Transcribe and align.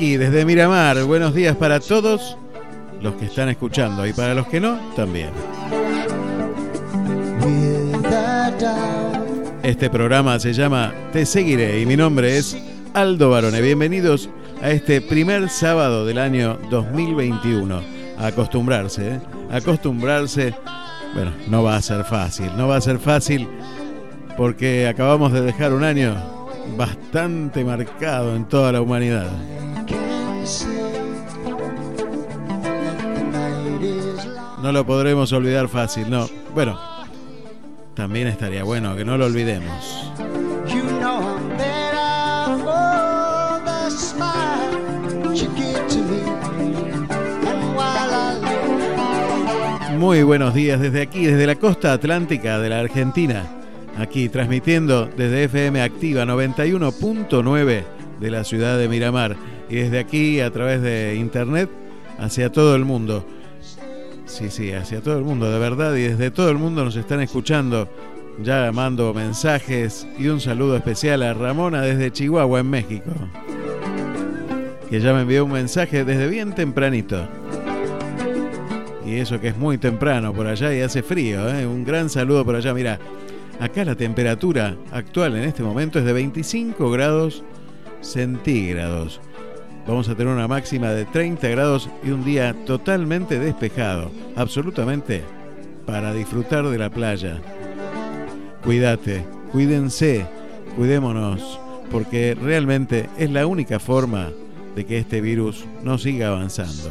aquí, 0.04 0.18
desde 0.18 0.44
Miramar. 0.44 1.02
Buenos 1.06 1.34
días 1.34 1.56
para 1.56 1.80
todos 1.80 2.38
los 3.02 3.16
que 3.16 3.26
están 3.26 3.48
escuchando 3.48 4.06
y 4.06 4.12
para 4.12 4.34
los 4.34 4.48
que 4.48 4.60
no, 4.60 4.78
también. 4.98 5.30
Este 9.64 9.90
programa 9.90 10.40
se 10.40 10.52
llama 10.52 10.94
Te 11.14 11.26
Seguiré 11.26 11.80
y 11.80 11.86
mi 11.86 11.96
nombre 11.96 12.38
es 12.38 12.58
Aldo 12.94 13.30
Barone. 13.30 13.62
Bienvenidos 13.62 14.30
a 14.62 14.72
este 14.72 15.00
primer 15.00 15.48
sábado 15.48 16.06
del 16.06 16.18
año 16.18 16.60
2021. 16.70 17.82
A 18.20 18.28
acostumbrarse, 18.28 19.08
¿eh? 19.08 19.20
acostumbrarse. 19.52 20.54
Bueno, 21.14 21.32
no 21.48 21.64
va 21.64 21.78
a 21.78 21.82
ser 21.82 22.04
fácil, 22.04 22.52
no 22.58 22.68
va 22.68 22.76
a 22.76 22.82
ser 22.82 23.00
fácil 23.00 23.48
porque 24.36 24.86
acabamos 24.86 25.32
de 25.32 25.42
dejar 25.42 25.72
un 25.74 25.86
año 25.86 26.14
bastante 26.78 27.64
marcado 27.64 28.36
en 28.36 28.46
toda 28.46 28.74
la 28.74 28.82
humanidad. 28.82 29.30
Lo 34.74 34.86
podremos 34.86 35.32
olvidar 35.32 35.70
fácil, 35.70 36.10
no. 36.10 36.28
Bueno, 36.54 36.80
también 37.94 38.28
estaría 38.28 38.64
bueno 38.64 38.96
que 38.96 39.06
no 39.06 39.18
lo 39.18 39.26
olvidemos. 39.26 40.12
Muy 49.98 50.24
buenos 50.24 50.54
días 50.54 50.82
desde 50.82 51.02
aquí, 51.02 51.26
desde 51.28 51.48
la 51.48 51.56
costa 51.56 51.94
atlántica 51.94 52.60
de 52.60 52.70
la 52.70 52.80
Argentina. 52.80 53.46
Aquí 53.98 54.28
transmitiendo 54.28 55.06
desde 55.06 55.46
FM 55.46 55.82
Activa 55.82 56.26
91.9 56.26 57.84
de 58.20 58.32
la 58.32 58.44
ciudad 58.44 58.78
de 58.78 58.90
Miramar. 58.90 59.38
Y 59.70 59.76
desde 59.76 60.00
aquí 60.00 60.40
a 60.42 60.52
través 60.52 60.82
de 60.82 61.16
internet 61.16 61.70
hacia 62.18 62.52
todo 62.52 62.76
el 62.76 62.86
mundo. 62.86 63.26
Sí, 64.44 64.50
sí, 64.50 64.74
hacia 64.74 65.00
todo 65.00 65.18
el 65.18 65.24
mundo, 65.24 65.50
de 65.50 65.58
verdad. 65.58 65.96
Y 65.96 66.02
desde 66.02 66.30
todo 66.30 66.50
el 66.50 66.58
mundo 66.58 66.84
nos 66.84 66.98
están 66.98 67.22
escuchando. 67.22 67.88
Ya 68.42 68.70
mando 68.74 69.14
mensajes 69.14 70.06
y 70.20 70.28
un 70.28 70.42
saludo 70.42 70.76
especial 70.76 71.24
a 71.24 71.34
Ramona 71.34 71.82
desde 71.82 72.12
Chihuahua, 72.12 72.60
en 72.60 72.70
México. 72.70 73.12
Que 74.90 75.00
ya 75.00 75.14
me 75.14 75.22
envió 75.22 75.46
un 75.46 75.54
mensaje 75.54 76.04
desde 76.04 76.28
bien 76.28 76.54
tempranito. 76.54 77.26
Y 79.06 79.16
eso 79.16 79.40
que 79.40 79.48
es 79.48 79.58
muy 79.58 79.78
temprano 79.78 80.34
por 80.34 80.46
allá 80.46 80.74
y 80.76 80.82
hace 80.82 81.04
frío, 81.04 81.48
¿eh? 81.48 81.66
Un 81.66 81.86
gran 81.86 82.10
saludo 82.10 82.44
por 82.44 82.58
allá. 82.58 82.74
Mira, 82.74 83.00
acá 83.62 83.86
la 83.86 83.96
temperatura 83.96 84.76
actual 84.92 85.38
en 85.38 85.46
este 85.46 85.64
momento 85.64 86.00
es 86.00 86.06
de 86.06 86.12
25 86.12 86.92
grados 86.92 87.46
centígrados. 88.02 89.22
Vamos 89.88 90.08
a 90.08 90.16
tener 90.16 90.34
una 90.34 90.48
máxima 90.48 90.92
de 90.92 91.06
30 91.06 91.48
grados 91.50 91.90
y 92.04 92.12
un 92.12 92.24
día 92.24 92.56
totalmente 92.66 93.38
despejado, 93.38 94.12
absolutamente 94.36 95.24
para 95.86 96.14
disfrutar 96.14 96.66
de 96.68 96.78
la 96.78 96.90
playa. 96.90 97.42
Cuídate, 98.64 99.26
cuídense, 99.52 100.26
cuidémonos, 100.78 101.60
porque 101.92 102.36
realmente 102.36 103.10
es 103.18 103.30
la 103.30 103.46
única 103.46 103.80
forma 103.80 104.32
de 104.74 104.86
que 104.86 105.00
este 105.00 105.20
virus 105.20 105.66
no 105.84 105.98
siga 105.98 106.30
avanzando. 106.30 106.90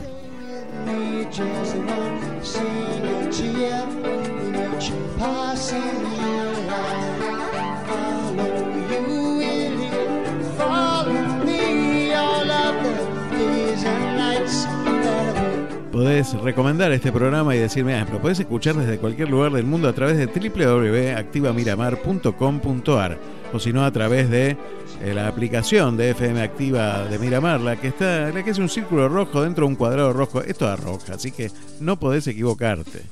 Podés 16.02 16.34
recomendar 16.42 16.90
este 16.90 17.12
programa 17.12 17.54
y 17.54 17.60
decirme, 17.60 17.94
ah, 17.94 18.04
lo 18.10 18.20
podés 18.20 18.40
escuchar 18.40 18.74
desde 18.74 18.98
cualquier 18.98 19.30
lugar 19.30 19.52
del 19.52 19.64
mundo 19.64 19.88
a 19.88 19.92
través 19.92 20.16
de 20.16 20.26
www.activamiramar.com.ar 20.26 23.18
o 23.52 23.60
si 23.60 23.72
no 23.72 23.84
a 23.84 23.92
través 23.92 24.28
de 24.28 24.56
eh, 25.00 25.14
la 25.14 25.28
aplicación 25.28 25.96
de 25.96 26.10
FM 26.10 26.42
Activa 26.42 27.04
de 27.04 27.20
Miramar, 27.20 27.60
la 27.60 27.76
que 27.76 27.86
está, 27.86 28.30
la 28.30 28.42
que 28.42 28.50
es 28.50 28.58
un 28.58 28.68
círculo 28.68 29.08
rojo 29.08 29.42
dentro 29.42 29.64
de 29.64 29.68
un 29.68 29.76
cuadrado 29.76 30.12
rojo, 30.12 30.42
es 30.42 30.58
toda 30.58 30.74
roja, 30.74 31.14
así 31.14 31.30
que 31.30 31.52
no 31.78 32.00
podés 32.00 32.26
equivocarte. 32.26 33.02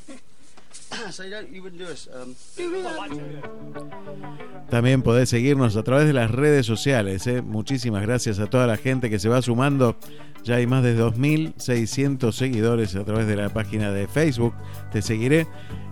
También 4.71 5.03
podés 5.03 5.29
seguirnos 5.29 5.77
a 5.77 5.83
través 5.83 6.07
de 6.07 6.13
las 6.13 6.31
redes 6.31 6.67
sociales. 6.67 7.27
¿eh? 7.27 7.43
Muchísimas 7.43 8.03
gracias 8.03 8.39
a 8.39 8.47
toda 8.47 8.67
la 8.67 8.77
gente 8.77 9.11
que 9.11 9.19
se 9.19 9.29
va 9.29 9.43
sumando. 9.43 9.97
Ya 10.43 10.57
hay 10.57 10.67
más 10.67 10.83
de 10.83 10.99
2.600 10.99 12.33
seguidores 12.33 12.97
a 12.97 13.05
través 13.05 13.27
de 13.27 13.37
la 13.37 13.51
página 13.51 13.93
de 13.93 14.09
Facebook. 14.09 14.55
Te 14.93 15.03
seguiré. 15.03 15.47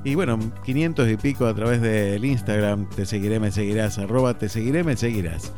Y 0.05 0.15
bueno, 0.15 0.39
500 0.65 1.09
y 1.11 1.17
pico 1.17 1.47
a 1.47 1.55
través 1.55 1.81
del 1.83 2.25
Instagram. 2.25 2.89
Te 2.91 3.05
seguiré, 3.05 3.41
me 3.41 3.51
seguirás. 3.51 3.99
Arroba 3.99 4.39
te 4.39 4.49
seguiré, 4.49 4.85
me 4.85 4.97
seguirás. 4.97 5.53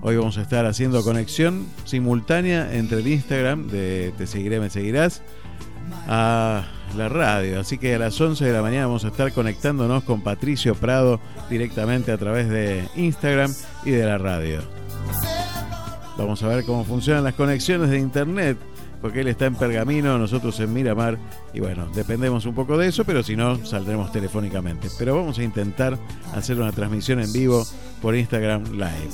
Hoy 0.00 0.16
vamos 0.16 0.38
a 0.38 0.42
estar 0.42 0.66
haciendo 0.66 1.04
conexión 1.04 1.66
simultánea 1.84 2.74
entre 2.74 2.98
el 2.98 3.06
Instagram 3.06 3.68
de 3.68 4.12
Te 4.18 4.26
seguiré, 4.26 4.58
me 4.58 4.68
seguirás 4.68 5.22
a 6.06 6.64
la 6.96 7.08
radio. 7.08 7.60
Así 7.60 7.78
que 7.78 7.94
a 7.94 7.98
las 7.98 8.20
11 8.20 8.44
de 8.44 8.52
la 8.52 8.62
mañana 8.62 8.86
vamos 8.86 9.04
a 9.04 9.08
estar 9.08 9.32
conectándonos 9.32 10.04
con 10.04 10.20
Patricio 10.20 10.74
Prado 10.74 11.20
directamente 11.48 12.12
a 12.12 12.18
través 12.18 12.48
de 12.48 12.88
Instagram 12.96 13.52
y 13.84 13.90
de 13.90 14.04
la 14.04 14.18
radio. 14.18 14.60
Vamos 16.18 16.42
a 16.42 16.48
ver 16.48 16.64
cómo 16.64 16.84
funcionan 16.84 17.24
las 17.24 17.34
conexiones 17.34 17.90
de 17.90 17.98
internet, 17.98 18.58
porque 19.00 19.20
él 19.20 19.28
está 19.28 19.46
en 19.46 19.54
Pergamino, 19.54 20.18
nosotros 20.18 20.60
en 20.60 20.72
Miramar, 20.72 21.18
y 21.52 21.60
bueno, 21.60 21.88
dependemos 21.94 22.46
un 22.46 22.54
poco 22.54 22.76
de 22.76 22.88
eso, 22.88 23.04
pero 23.04 23.22
si 23.22 23.34
no, 23.34 23.64
saldremos 23.64 24.12
telefónicamente. 24.12 24.88
Pero 24.98 25.16
vamos 25.16 25.38
a 25.38 25.42
intentar 25.42 25.98
hacer 26.34 26.60
una 26.60 26.72
transmisión 26.72 27.20
en 27.20 27.32
vivo 27.32 27.66
por 28.00 28.14
Instagram 28.14 28.64
Live. 28.72 29.10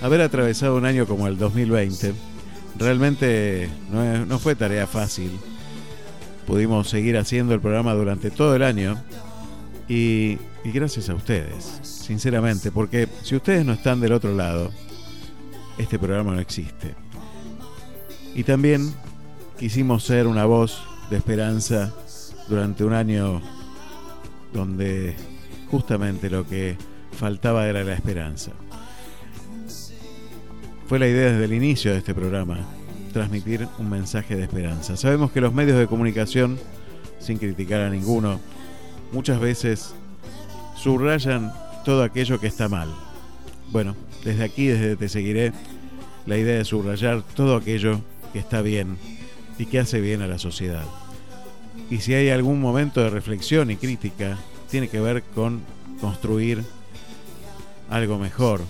haber 0.00 0.22
atravesado 0.22 0.76
un 0.76 0.86
año 0.86 1.06
como 1.06 1.26
el 1.26 1.36
2020 1.36 2.14
realmente 2.78 3.68
no, 3.90 4.38
fue 4.38 4.54
tarea 4.54 4.86
fácil. 4.86 5.38
Pudimos 6.46 6.88
seguir 6.88 7.18
haciendo 7.18 7.52
el 7.52 7.60
programa 7.60 7.92
durante 7.92 8.30
todo 8.30 8.56
el 8.56 8.62
año 8.62 8.96
y, 9.88 10.38
gracias 10.64 11.08
a 11.08 11.14
ustedes, 11.14 11.80
sinceramente, 11.82 12.70
porque 12.70 13.08
si 13.22 13.36
ustedes 13.36 13.64
no 13.64 13.72
están 13.72 14.00
del 14.00 14.12
otro 14.12 14.34
lado, 14.34 14.70
este 15.78 15.98
programa 15.98 16.32
no 16.32 16.40
existe. 16.40 16.94
Y 18.34 18.44
también 18.44 18.92
quisimos 19.58 20.04
ser 20.04 20.26
una 20.26 20.44
voz 20.44 20.82
de 21.10 21.16
esperanza 21.16 21.94
durante 22.48 22.84
un 22.84 22.92
año 22.92 23.40
donde 24.52 25.16
justamente 25.70 26.28
lo 26.28 26.46
que 26.46 26.76
faltaba 27.12 27.66
era 27.66 27.82
la 27.82 27.94
esperanza. 27.94 28.52
Fue 30.86 30.98
la 30.98 31.08
idea 31.08 31.32
desde 31.32 31.44
el 31.44 31.52
inicio 31.52 31.92
de 31.92 31.98
este 31.98 32.14
programa, 32.14 32.58
transmitir 33.12 33.66
un 33.78 33.90
mensaje 33.90 34.36
de 34.36 34.42
esperanza. 34.42 34.96
Sabemos 34.96 35.30
que 35.32 35.40
los 35.40 35.52
medios 35.52 35.78
de 35.78 35.86
comunicación, 35.86 36.58
sin 37.18 37.38
criticar 37.38 37.80
a 37.80 37.90
ninguno, 37.90 38.40
muchas 39.12 39.40
veces 39.40 39.94
subrayan 40.76 41.52
todo 41.84 42.02
aquello 42.02 42.40
que 42.40 42.46
está 42.46 42.68
mal. 42.68 42.88
Bueno, 43.70 43.96
desde 44.24 44.44
aquí, 44.44 44.66
desde 44.66 44.96
Te 44.96 45.08
Seguiré, 45.08 45.52
la 46.26 46.36
idea 46.36 46.58
de 46.58 46.64
subrayar 46.64 47.22
todo 47.34 47.56
aquello 47.56 48.00
que 48.32 48.38
está 48.38 48.62
bien 48.62 48.98
y 49.58 49.66
que 49.66 49.78
hace 49.78 50.00
bien 50.00 50.22
a 50.22 50.26
la 50.26 50.38
sociedad. 50.38 50.84
Y 51.90 51.98
si 51.98 52.14
hay 52.14 52.30
algún 52.30 52.60
momento 52.60 53.00
de 53.00 53.10
reflexión 53.10 53.70
y 53.70 53.76
crítica, 53.76 54.38
tiene 54.70 54.88
que 54.88 55.00
ver 55.00 55.22
con 55.34 55.62
construir 56.00 56.62
algo 57.88 58.18
mejor 58.18 58.60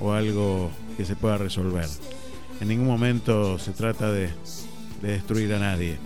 o 0.00 0.12
algo 0.12 0.70
que 0.96 1.04
se 1.04 1.16
pueda 1.16 1.38
resolver. 1.38 1.88
En 2.60 2.68
ningún 2.68 2.86
momento 2.86 3.58
se 3.58 3.72
trata 3.72 4.12
de, 4.12 4.28
de 5.02 5.12
destruir 5.12 5.52
a 5.54 5.58
nadie, 5.58 5.96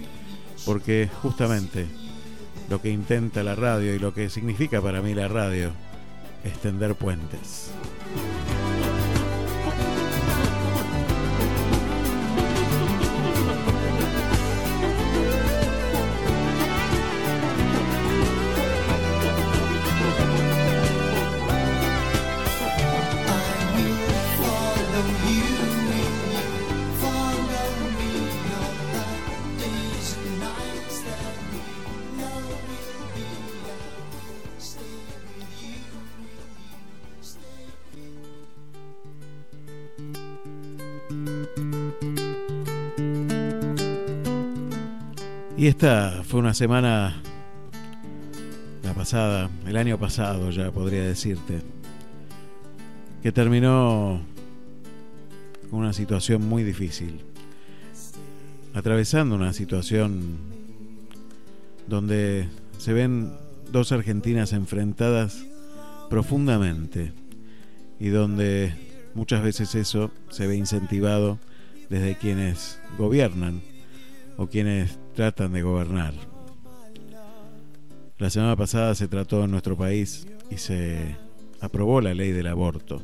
porque 0.65 1.09
justamente 1.23 1.87
lo 2.71 2.81
que 2.81 2.89
intenta 2.89 3.43
la 3.43 3.57
radio 3.57 3.95
y 3.95 3.99
lo 3.99 4.15
que 4.15 4.31
significa 4.31 4.81
para 4.81 5.03
mí 5.03 5.13
la 5.13 5.27
radio 5.27 5.73
es 6.45 6.57
tender 6.61 6.95
puentes. 6.95 7.73
Y 45.61 45.67
esta 45.67 46.23
fue 46.25 46.41
una 46.41 46.55
semana, 46.55 47.21
la 48.83 48.95
pasada, 48.95 49.51
el 49.67 49.77
año 49.77 49.99
pasado 49.99 50.51
ya 50.51 50.71
podría 50.71 51.05
decirte, 51.05 51.61
que 53.23 53.31
terminó 53.31 54.23
con 55.69 55.81
una 55.81 55.93
situación 55.93 56.49
muy 56.49 56.63
difícil, 56.63 57.21
atravesando 58.73 59.35
una 59.35 59.53
situación 59.53 60.39
donde 61.87 62.49
se 62.79 62.95
ven 62.95 63.31
dos 63.71 63.93
Argentinas 63.93 64.55
enfrentadas 64.55 65.45
profundamente 66.09 67.13
y 67.99 68.09
donde 68.09 68.73
muchas 69.15 69.43
veces 69.43 69.75
eso 69.75 70.11
se 70.31 70.47
ve 70.47 70.57
incentivado 70.57 71.39
desde 71.91 72.17
quienes 72.17 72.81
gobiernan 72.97 73.61
o 74.39 74.47
quienes 74.47 74.99
tratan 75.15 75.53
de 75.53 75.63
gobernar. 75.63 76.15
La 78.19 78.31
semana 78.31 78.57
pasada 78.57 78.95
se 78.95 79.09
trató 79.09 79.45
en 79.45 79.51
nuestro 79.51 79.77
país 79.77 80.27
y 80.51 80.59
se 80.59 81.17
aprobó 81.61 82.01
la 82.01 82.15
ley 82.15 82.33
del 82.33 82.49
aborto. 82.49 83.03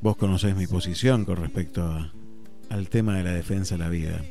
Vos 0.00 0.16
conocés 0.16 0.56
mi 0.56 0.66
posición 0.66 1.26
con 1.26 1.36
respecto 1.36 2.10
al 2.70 2.88
tema 2.88 3.16
de 3.16 3.24
la 3.24 3.32
defensa 3.32 3.74
de 3.74 3.84
la 3.84 3.90
vida. 3.90 4.22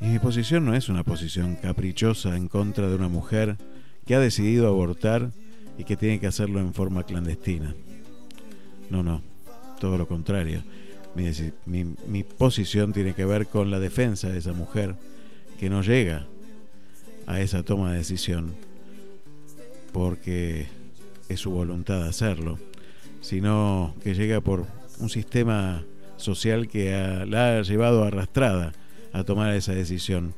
Y 0.00 0.06
mi 0.06 0.18
posición 0.18 0.64
no 0.64 0.74
es 0.74 0.88
una 0.88 1.04
posición 1.04 1.56
caprichosa 1.56 2.36
en 2.36 2.48
contra 2.48 2.88
de 2.88 2.94
una 2.94 3.08
mujer 3.08 3.56
que 4.06 4.14
ha 4.14 4.20
decidido 4.20 4.68
abortar 4.68 5.32
y 5.78 5.84
que 5.84 5.96
tiene 5.96 6.20
que 6.20 6.26
hacerlo 6.26 6.60
en 6.60 6.74
forma 6.74 7.04
clandestina. 7.04 7.74
No, 8.90 9.02
no, 9.02 9.22
todo 9.80 9.98
lo 9.98 10.06
contrario. 10.06 10.62
Mi, 11.14 12.22
posición 12.24 12.92
tiene 12.92 13.14
que 13.14 13.24
ver 13.24 13.46
con 13.46 13.70
la 13.70 13.78
defensa 13.78 14.28
de 14.28 14.38
esa 14.38 14.52
mujer 14.52 14.94
que 15.58 15.68
no 15.68 15.82
llega 15.82 16.26
a 17.26 17.40
esa 17.40 17.62
toma 17.62 17.92
de 17.92 17.98
decisión 17.98 18.54
porque 19.92 20.68
es 21.28 21.40
su 21.40 21.50
voluntad 21.50 22.06
hacerlo, 22.06 22.58
sino 23.20 23.94
que 24.02 24.14
llega 24.14 24.40
por 24.40 24.66
un 24.98 25.10
sistema 25.10 25.84
social 26.16 26.68
que 26.68 27.24
la 27.28 27.58
ha 27.58 27.62
llevado 27.62 28.04
arrastrada 28.04 28.72
a 29.12 29.24
tomar 29.24 29.54
esa 29.54 29.74
decisión 29.74 30.34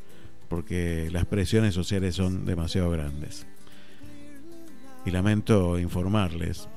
porque 0.48 1.08
las 1.12 1.24
presiones 1.24 1.74
sociales 1.74 2.16
son 2.16 2.44
demasiado 2.44 2.90
grandes. 2.90 3.46
Y 5.06 5.10
lamento 5.10 5.78
informarles 5.78 6.68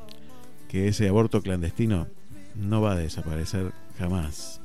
que 0.68 0.88
ese 0.88 1.08
aborto 1.08 1.42
clandestino 1.42 2.08
no 2.56 2.82
va 2.82 2.94
a 2.94 2.96
desaparecer 2.96 3.72
jamás. 3.98 4.62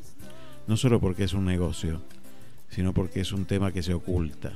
No 0.66 0.76
solo 0.76 1.00
porque 1.00 1.24
es 1.24 1.32
un 1.32 1.44
negocio, 1.44 2.02
sino 2.70 2.92
porque 2.92 3.20
es 3.20 3.32
un 3.32 3.44
tema 3.44 3.72
que 3.72 3.82
se 3.82 3.94
oculta. 3.94 4.52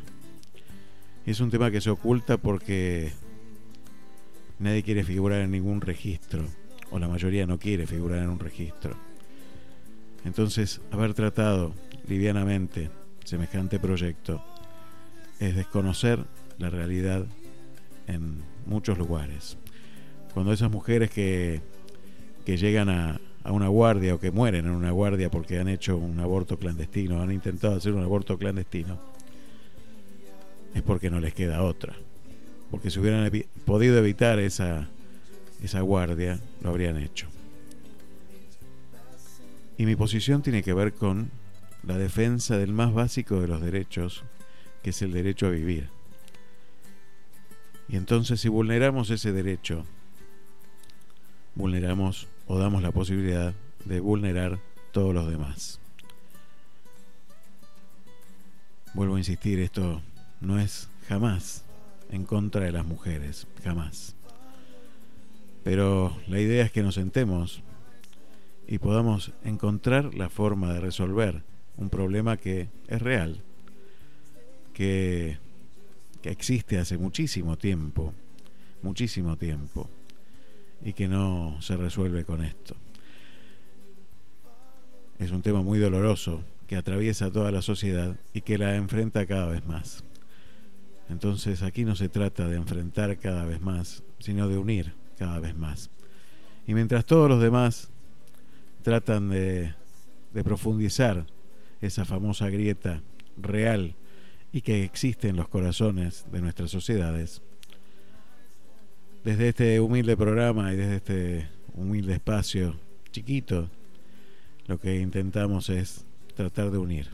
Es 1.25 1.41
un 1.41 1.51
tema 1.51 1.71
que 1.71 1.81
se 1.81 1.91
oculta 1.91 2.37
porque 2.37 3.13
nadie 4.59 4.83
quiere 4.83 5.05
figurar 5.05 5.41
en 5.41 5.51
ningún 5.51 5.81
registro, 5.81 6.45
o 6.91 6.99
la 6.99 7.09
mayoría 7.09 7.47
no 7.47 7.59
quiere 7.59 7.87
figurar 7.87 8.23
en 8.23 8.31
un 8.31 8.39
registro. 8.39 8.97
Entonces, 10.25 10.81
haber 10.91 11.15
tratado 11.15 11.75
livianamente 12.09 12.91
semejante 13.25 13.79
proyecto 13.79 14.43
es 15.41 15.57
desconocer 15.57 16.25
la 16.59 16.71
realidad 16.71 17.27
en 18.07 18.43
muchos 18.67 18.97
lugares. 18.99 19.59
Cuando 20.33 20.53
esas 20.53 20.71
mujeres 20.71 21.11
que, 21.11 21.61
que 22.45 22.57
llegan 22.57 22.89
a, 22.89 23.21
a 23.47 23.53
una 23.53 23.69
guardia 23.69 24.13
o 24.13 24.19
que 24.19 24.33
mueren 24.33 24.67
en 24.67 24.73
una 24.73 24.91
guardia 24.91 25.31
porque 25.31 25.61
han 25.61 25.69
hecho 25.69 25.97
un 25.97 26.19
aborto 26.19 26.59
clandestino, 26.59 27.23
han 27.23 27.31
intentado 27.31 27.77
hacer 27.77 27.93
un 27.93 28.03
aborto 28.03 28.37
clandestino, 28.37 28.99
es 30.75 30.83
porque 30.83 31.11
no 31.11 31.21
les 31.21 31.33
queda 31.33 31.63
otra. 31.63 31.95
Porque 32.73 32.91
si 32.91 32.99
hubieran 32.99 33.31
podido 33.65 33.97
evitar 33.99 34.41
esa, 34.41 34.89
esa 35.63 35.81
guardia, 35.81 36.41
lo 36.61 36.71
habrían 36.71 36.97
hecho. 36.97 37.29
Y 39.79 39.87
mi 39.87 39.95
posición 39.95 40.43
tiene 40.43 40.65
que 40.65 40.75
ver 40.75 40.93
con 40.93 41.31
la 41.85 41.99
defensa 41.99 42.59
del 42.59 42.73
más 42.73 42.93
básico 42.93 43.41
de 43.41 43.47
los 43.47 43.61
derechos, 43.61 44.25
que 44.83 44.91
es 44.91 45.01
el 45.03 45.13
derecho 45.13 45.47
a 45.47 45.51
vivir. 45.51 45.89
Y 47.89 47.95
entonces 47.95 48.41
si 48.41 48.49
vulneramos 48.49 49.11
ese 49.11 49.31
derecho, 49.31 49.85
vulneramos 51.55 52.27
o 52.47 52.59
damos 52.59 52.83
la 52.83 52.93
posibilidad 52.93 53.55
de 53.85 54.01
vulnerar 54.01 54.61
todos 54.93 55.15
los 55.15 55.29
demás. 55.29 55.81
Vuelvo 58.95 59.17
a 59.17 59.19
insistir, 59.19 59.61
esto 59.61 60.01
no 60.41 60.59
es 60.59 60.89
jamás 61.09 61.65
en 62.11 62.25
contra 62.25 62.65
de 62.65 62.73
las 62.73 62.87
mujeres, 62.87 63.47
jamás. 63.63 64.15
Pero 65.65 66.17
la 66.29 66.41
idea 66.41 66.65
es 66.65 66.73
que 66.73 66.83
nos 66.83 66.95
sentemos 66.95 67.63
y 68.69 68.79
podamos 68.79 69.33
encontrar 69.45 70.15
la 70.15 70.29
forma 70.29 70.73
de 70.73 70.81
resolver 70.81 71.43
un 71.77 71.91
problema 71.91 72.37
que 72.37 72.69
es 72.89 73.03
real, 73.03 73.43
que, 74.73 75.39
que 76.23 76.31
existe 76.31 76.79
hace 76.79 76.97
muchísimo 76.97 77.59
tiempo, 77.59 78.15
muchísimo 78.83 79.37
tiempo 79.37 79.91
y 80.85 80.93
que 80.93 81.09
no 81.09 81.57
se 81.61 81.77
resuelve 81.77 82.25
con 82.25 82.45
esto. 82.45 82.77
Es 85.19 85.31
un 85.31 85.43
tema 85.43 85.63
muy 85.63 85.79
doloroso 85.79 86.43
que 86.67 86.77
atraviesa 86.77 87.31
toda 87.31 87.51
la 87.51 87.63
sociedad 87.63 88.17
y 88.35 88.43
que 88.43 88.59
la 88.59 88.77
enfrenta 88.77 89.27
cada 89.27 89.47
vez 89.47 89.65
más. 89.67 90.05
Entonces 91.09 91.63
aquí 91.63 91.85
no 91.85 91.95
se 91.95 92.09
trata 92.09 92.49
de 92.49 92.57
enfrentar 92.57 93.17
cada 93.19 93.45
vez 93.45 93.61
más, 93.61 94.03
sino 94.19 94.49
de 94.49 94.59
unir 94.59 94.93
cada 95.19 95.39
vez 95.39 95.57
más. 95.57 95.91
Y 96.67 96.75
mientras 96.75 97.05
todos 97.05 97.29
los 97.29 97.41
demás 97.41 97.89
tratan 98.83 99.31
de, 99.31 99.75
de 100.35 100.45
profundizar 100.45 101.27
esa 101.81 102.05
famosa 102.05 102.49
grieta 102.51 103.03
real 103.37 103.95
y 104.53 104.63
que 104.63 104.85
existe 104.85 105.29
en 105.29 105.37
los 105.37 105.49
corazones 105.49 106.27
de 106.33 106.41
nuestras 106.41 106.71
sociedades, 106.71 107.43
desde 109.27 109.49
este 109.49 109.81
humilde 109.81 110.17
programa 110.17 110.73
y 110.73 110.77
desde 110.77 110.97
este 110.97 111.49
humilde 111.75 112.15
espacio 112.15 112.79
chiquito, 113.11 113.69
lo 114.69 114.79
que 114.79 115.01
intentamos 115.01 115.69
es 115.69 116.05
tratar 116.37 116.71
de 116.71 116.79
unir, 116.79 117.09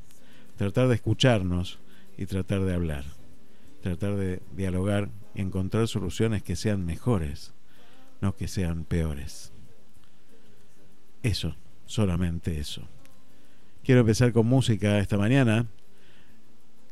tratar 0.59 0.89
de 0.89 0.97
escucharnos 0.97 1.79
y 2.19 2.27
tratar 2.27 2.65
de 2.65 2.75
hablar, 2.75 3.05
tratar 3.81 4.17
de 4.17 4.43
dialogar 4.55 5.09
y 5.35 5.41
encontrar 5.41 5.89
soluciones 5.89 6.43
que 6.43 6.55
sean 6.55 6.85
mejores, 6.85 7.55
no 8.21 8.37
que 8.37 8.47
sean 8.47 8.85
peores. 8.85 9.51
Eso, 11.23 11.57
solamente 11.87 12.61
eso. 12.61 12.83
Quiero 13.85 14.03
empezar 14.03 14.35
con 14.35 14.47
música 14.47 14.99
esta 14.99 15.17
mañana, 15.17 15.67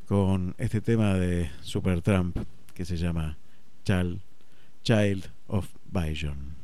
con 0.09 0.55
este 0.57 0.81
tema 0.81 1.13
de 1.13 1.51
Supertramp 1.61 2.39
que 2.73 2.87
se 2.87 2.97
llama 2.97 3.37
Chal 3.85 4.23
Child 4.83 5.29
of 5.49 5.75
Bijon. 5.93 6.60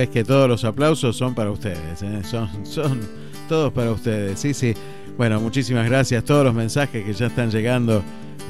Y 0.00 0.02
sabes 0.02 0.14
que 0.14 0.24
todos 0.24 0.48
los 0.48 0.64
aplausos 0.64 1.14
son 1.14 1.34
para 1.34 1.50
ustedes, 1.50 2.02
¿eh? 2.02 2.22
son, 2.24 2.48
son 2.64 3.00
todos 3.50 3.70
para 3.70 3.90
ustedes, 3.90 4.40
sí, 4.40 4.54
sí. 4.54 4.72
Bueno, 5.18 5.38
muchísimas 5.42 5.86
gracias, 5.90 6.24
todos 6.24 6.42
los 6.42 6.54
mensajes 6.54 7.04
que 7.04 7.12
ya 7.12 7.26
están 7.26 7.50
llegando. 7.50 8.02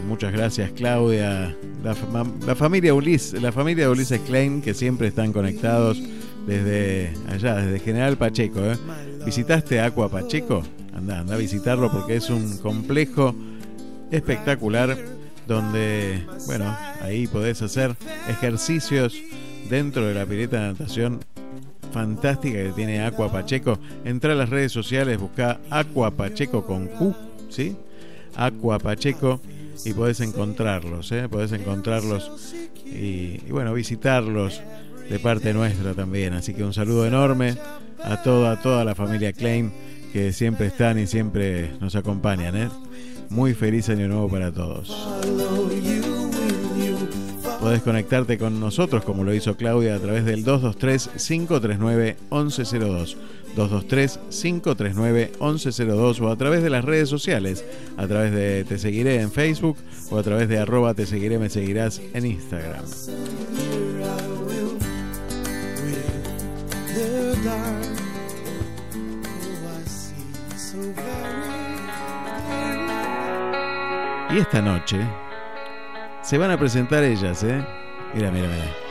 Muchas 0.06 0.32
gracias 0.32 0.70
Claudia, 0.70 1.56
la, 1.82 2.54
familia 2.54 2.94
Ulises, 2.94 3.42
la 3.42 3.50
familia 3.50 3.90
Ulises 3.90 4.20
Klein 4.20 4.62
que 4.62 4.74
siempre 4.74 5.08
están 5.08 5.32
conectados 5.32 6.00
desde 6.46 7.14
allá, 7.28 7.56
desde 7.56 7.80
General 7.80 8.16
Pacheco. 8.16 8.60
¿eh? 8.60 8.76
¿Visitaste 9.26 9.80
Aqua 9.80 10.08
Pacheco? 10.08 10.62
Anda, 10.94 11.18
anda 11.18 11.34
a 11.34 11.38
visitarlo 11.38 11.90
porque 11.90 12.14
es 12.14 12.30
un 12.30 12.58
complejo 12.58 13.34
espectacular 14.12 14.96
donde, 15.48 16.24
bueno, 16.46 16.76
ahí 17.02 17.26
podés 17.26 17.60
hacer 17.60 17.96
ejercicios 18.28 19.20
dentro 19.70 20.06
de 20.06 20.14
la 20.14 20.26
pileta 20.26 20.60
de 20.60 20.72
natación 20.72 21.20
fantástica 21.92 22.58
que 22.62 22.72
tiene 22.72 23.02
Aqua 23.02 23.30
Pacheco. 23.30 23.78
Entra 24.04 24.32
a 24.32 24.36
las 24.36 24.48
redes 24.48 24.72
sociales, 24.72 25.18
busca 25.18 25.60
Aqua 25.70 26.10
Pacheco 26.10 26.64
con 26.64 26.86
Q, 26.86 27.14
¿sí? 27.48 27.76
Aqua 28.36 28.78
Pacheco 28.78 29.40
y 29.84 29.92
podés 29.92 30.20
encontrarlos, 30.20 31.10
¿eh? 31.12 31.28
podés 31.28 31.52
encontrarlos 31.52 32.54
y, 32.84 33.38
bueno, 33.50 33.72
visitarlos 33.72 34.60
de 35.08 35.18
parte 35.18 35.52
nuestra 35.52 35.94
también. 35.94 36.34
Así 36.34 36.54
que 36.54 36.64
un 36.64 36.74
saludo 36.74 37.06
enorme 37.06 37.56
a 38.02 38.22
toda, 38.22 38.60
toda 38.60 38.84
la 38.84 38.94
familia 38.94 39.32
Klein 39.32 39.72
que 40.12 40.32
siempre 40.32 40.66
están 40.66 40.98
y 40.98 41.06
siempre 41.06 41.72
nos 41.80 41.94
acompañan. 41.94 42.56
¿eh? 42.56 42.68
Muy 43.28 43.54
feliz 43.54 43.88
año 43.88 44.08
nuevo 44.08 44.28
para 44.28 44.52
todos. 44.52 44.90
Podés 47.60 47.82
conectarte 47.82 48.38
con 48.38 48.58
nosotros 48.58 49.04
como 49.04 49.22
lo 49.22 49.34
hizo 49.34 49.54
Claudia 49.54 49.94
a 49.94 49.98
través 49.98 50.24
del 50.24 50.46
223-539-1102. 50.46 53.16
223-539-1102 53.54 56.20
o 56.20 56.30
a 56.30 56.36
través 56.36 56.62
de 56.62 56.70
las 56.70 56.82
redes 56.84 57.10
sociales, 57.10 57.64
a 57.96 58.06
través 58.06 58.32
de 58.32 58.64
Te 58.64 58.78
Seguiré 58.78 59.20
en 59.20 59.30
Facebook 59.30 59.76
o 60.10 60.18
a 60.18 60.22
través 60.22 60.48
de 60.48 60.58
arroba 60.58 60.94
Te 60.94 61.04
Seguiré, 61.04 61.38
me 61.38 61.50
seguirás 61.50 62.00
en 62.14 62.24
Instagram. 62.26 62.84
Y 74.32 74.38
esta 74.38 74.62
noche 74.62 75.00
se 76.22 76.38
van 76.38 76.50
a 76.50 76.58
presentar 76.58 77.02
ellas, 77.02 77.42
¿eh? 77.42 77.64
Mira, 78.14 78.30
mira, 78.30 78.48
mira. 78.48 78.90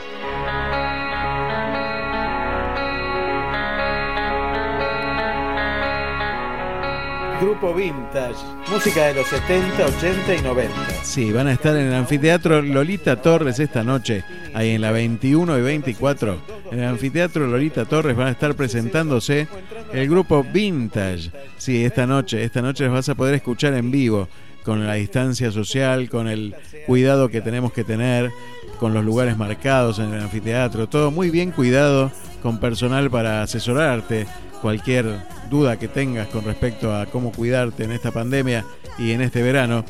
Grupo 7.40 7.72
Vintage, 7.72 8.36
música 8.70 9.06
de 9.06 9.14
los 9.14 9.26
70, 9.28 9.86
80 9.86 10.34
y 10.34 10.42
90. 10.42 10.74
Sí, 11.02 11.32
van 11.32 11.46
a 11.46 11.52
estar 11.52 11.74
en 11.74 11.86
el 11.86 11.94
anfiteatro 11.94 12.60
Lolita 12.60 13.22
Torres 13.22 13.58
esta 13.58 13.82
noche, 13.82 14.24
ahí 14.52 14.72
en 14.72 14.82
la 14.82 14.90
21 14.90 15.58
y 15.58 15.62
24. 15.62 16.38
En 16.70 16.80
el 16.80 16.84
anfiteatro 16.84 17.46
Lolita 17.46 17.86
Torres 17.86 18.14
van 18.14 18.26
a 18.26 18.32
estar 18.32 18.54
presentándose 18.54 19.48
el 19.90 20.06
grupo 20.10 20.44
Vintage. 20.44 21.30
Sí, 21.56 21.82
esta 21.82 22.06
noche, 22.06 22.44
esta 22.44 22.60
noche 22.60 22.84
les 22.84 22.92
vas 22.92 23.08
a 23.08 23.14
poder 23.14 23.36
escuchar 23.36 23.72
en 23.72 23.90
vivo 23.90 24.28
con 24.64 24.86
la 24.86 24.94
distancia 24.94 25.50
social, 25.50 26.08
con 26.08 26.28
el 26.28 26.54
cuidado 26.86 27.28
que 27.28 27.40
tenemos 27.40 27.72
que 27.72 27.84
tener, 27.84 28.30
con 28.78 28.94
los 28.94 29.04
lugares 29.04 29.36
marcados 29.36 29.98
en 29.98 30.12
el 30.14 30.20
anfiteatro, 30.20 30.88
todo 30.88 31.10
muy 31.10 31.30
bien 31.30 31.50
cuidado, 31.50 32.10
con 32.42 32.58
personal 32.58 33.10
para 33.10 33.42
asesorarte, 33.42 34.26
cualquier 34.62 35.18
duda 35.50 35.78
que 35.78 35.88
tengas 35.88 36.28
con 36.28 36.44
respecto 36.44 36.94
a 36.94 37.06
cómo 37.06 37.32
cuidarte 37.32 37.84
en 37.84 37.92
esta 37.92 38.10
pandemia 38.10 38.64
y 38.98 39.12
en 39.12 39.20
este 39.20 39.42
verano, 39.42 39.84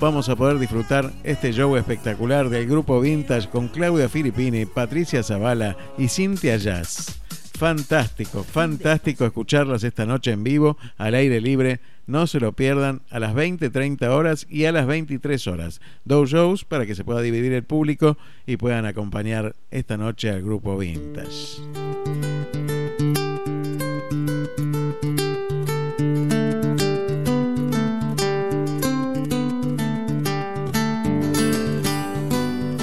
vamos 0.00 0.28
a 0.28 0.36
poder 0.36 0.58
disfrutar 0.58 1.12
este 1.22 1.52
show 1.52 1.76
espectacular 1.76 2.48
del 2.48 2.66
grupo 2.66 3.00
Vintage 3.00 3.48
con 3.48 3.68
Claudia 3.68 4.08
Filippini, 4.08 4.66
Patricia 4.66 5.22
Zavala 5.22 5.76
y 5.98 6.08
Cintia 6.08 6.56
Jazz. 6.56 7.20
Fantástico, 7.56 8.42
fantástico 8.42 9.24
escucharlas 9.24 9.84
esta 9.84 10.04
noche 10.04 10.32
en 10.32 10.42
vivo, 10.42 10.76
al 10.98 11.14
aire 11.14 11.40
libre. 11.40 11.80
No 12.06 12.26
se 12.26 12.40
lo 12.40 12.52
pierdan 12.52 13.02
a 13.10 13.20
las 13.20 13.32
20, 13.34 13.70
30 13.70 14.14
horas 14.14 14.46
y 14.50 14.64
a 14.64 14.72
las 14.72 14.86
23 14.86 15.46
horas. 15.46 15.80
Dos 16.04 16.30
shows 16.30 16.64
para 16.64 16.84
que 16.84 16.96
se 16.96 17.04
pueda 17.04 17.20
dividir 17.20 17.52
el 17.52 17.62
público 17.62 18.18
y 18.44 18.56
puedan 18.56 18.86
acompañar 18.86 19.54
esta 19.70 19.96
noche 19.96 20.30
al 20.30 20.42
grupo 20.42 20.76
Vintage. 20.76 21.62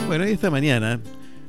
Bueno, 0.07 0.27
y 0.27 0.31
esta 0.31 0.49
mañana, 0.49 1.01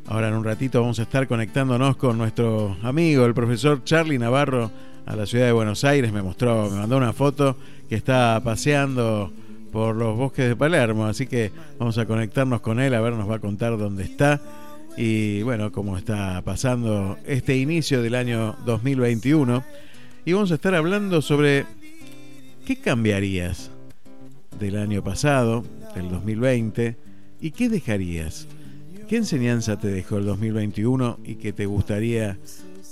ahora 0.06 0.28
en 0.28 0.34
un 0.34 0.44
ratito 0.44 0.80
vamos 0.80 0.98
a 0.98 1.02
estar 1.02 1.28
conectándonos 1.28 1.96
con 1.96 2.18
nuestro 2.18 2.76
amigo, 2.82 3.24
el 3.26 3.32
profesor 3.32 3.84
Charlie 3.84 4.18
Navarro, 4.18 4.70
a 5.10 5.16
la 5.16 5.26
ciudad 5.26 5.46
de 5.46 5.52
Buenos 5.52 5.84
Aires. 5.84 6.12
Me 6.12 6.22
mostró, 6.22 6.70
me 6.70 6.78
mandó 6.78 6.96
una 6.96 7.12
foto 7.12 7.56
que 7.88 7.96
está 7.96 8.40
paseando 8.44 9.32
por 9.72 9.96
los 9.96 10.16
bosques 10.16 10.48
de 10.48 10.56
Palermo, 10.56 11.06
así 11.06 11.26
que 11.26 11.50
vamos 11.78 11.98
a 11.98 12.06
conectarnos 12.06 12.60
con 12.60 12.80
él, 12.80 12.94
a 12.94 13.00
ver, 13.00 13.12
nos 13.14 13.28
va 13.28 13.36
a 13.36 13.38
contar 13.40 13.76
dónde 13.76 14.04
está 14.04 14.40
y 14.96 15.42
bueno, 15.42 15.70
cómo 15.70 15.96
está 15.96 16.42
pasando 16.42 17.18
este 17.26 17.56
inicio 17.56 18.02
del 18.02 18.14
año 18.14 18.56
2021. 18.64 19.64
Y 20.24 20.32
vamos 20.32 20.52
a 20.52 20.54
estar 20.54 20.74
hablando 20.74 21.22
sobre 21.22 21.66
qué 22.64 22.76
cambiarías 22.76 23.70
del 24.58 24.76
año 24.76 25.02
pasado, 25.02 25.64
del 25.94 26.10
2020 26.10 27.10
¿Y 27.40 27.52
qué 27.52 27.68
dejarías? 27.70 28.46
¿Qué 29.08 29.16
enseñanza 29.16 29.78
te 29.78 29.88
dejó 29.88 30.18
el 30.18 30.26
2021 30.26 31.20
y 31.24 31.36
que 31.36 31.52
te 31.52 31.64
gustaría 31.64 32.36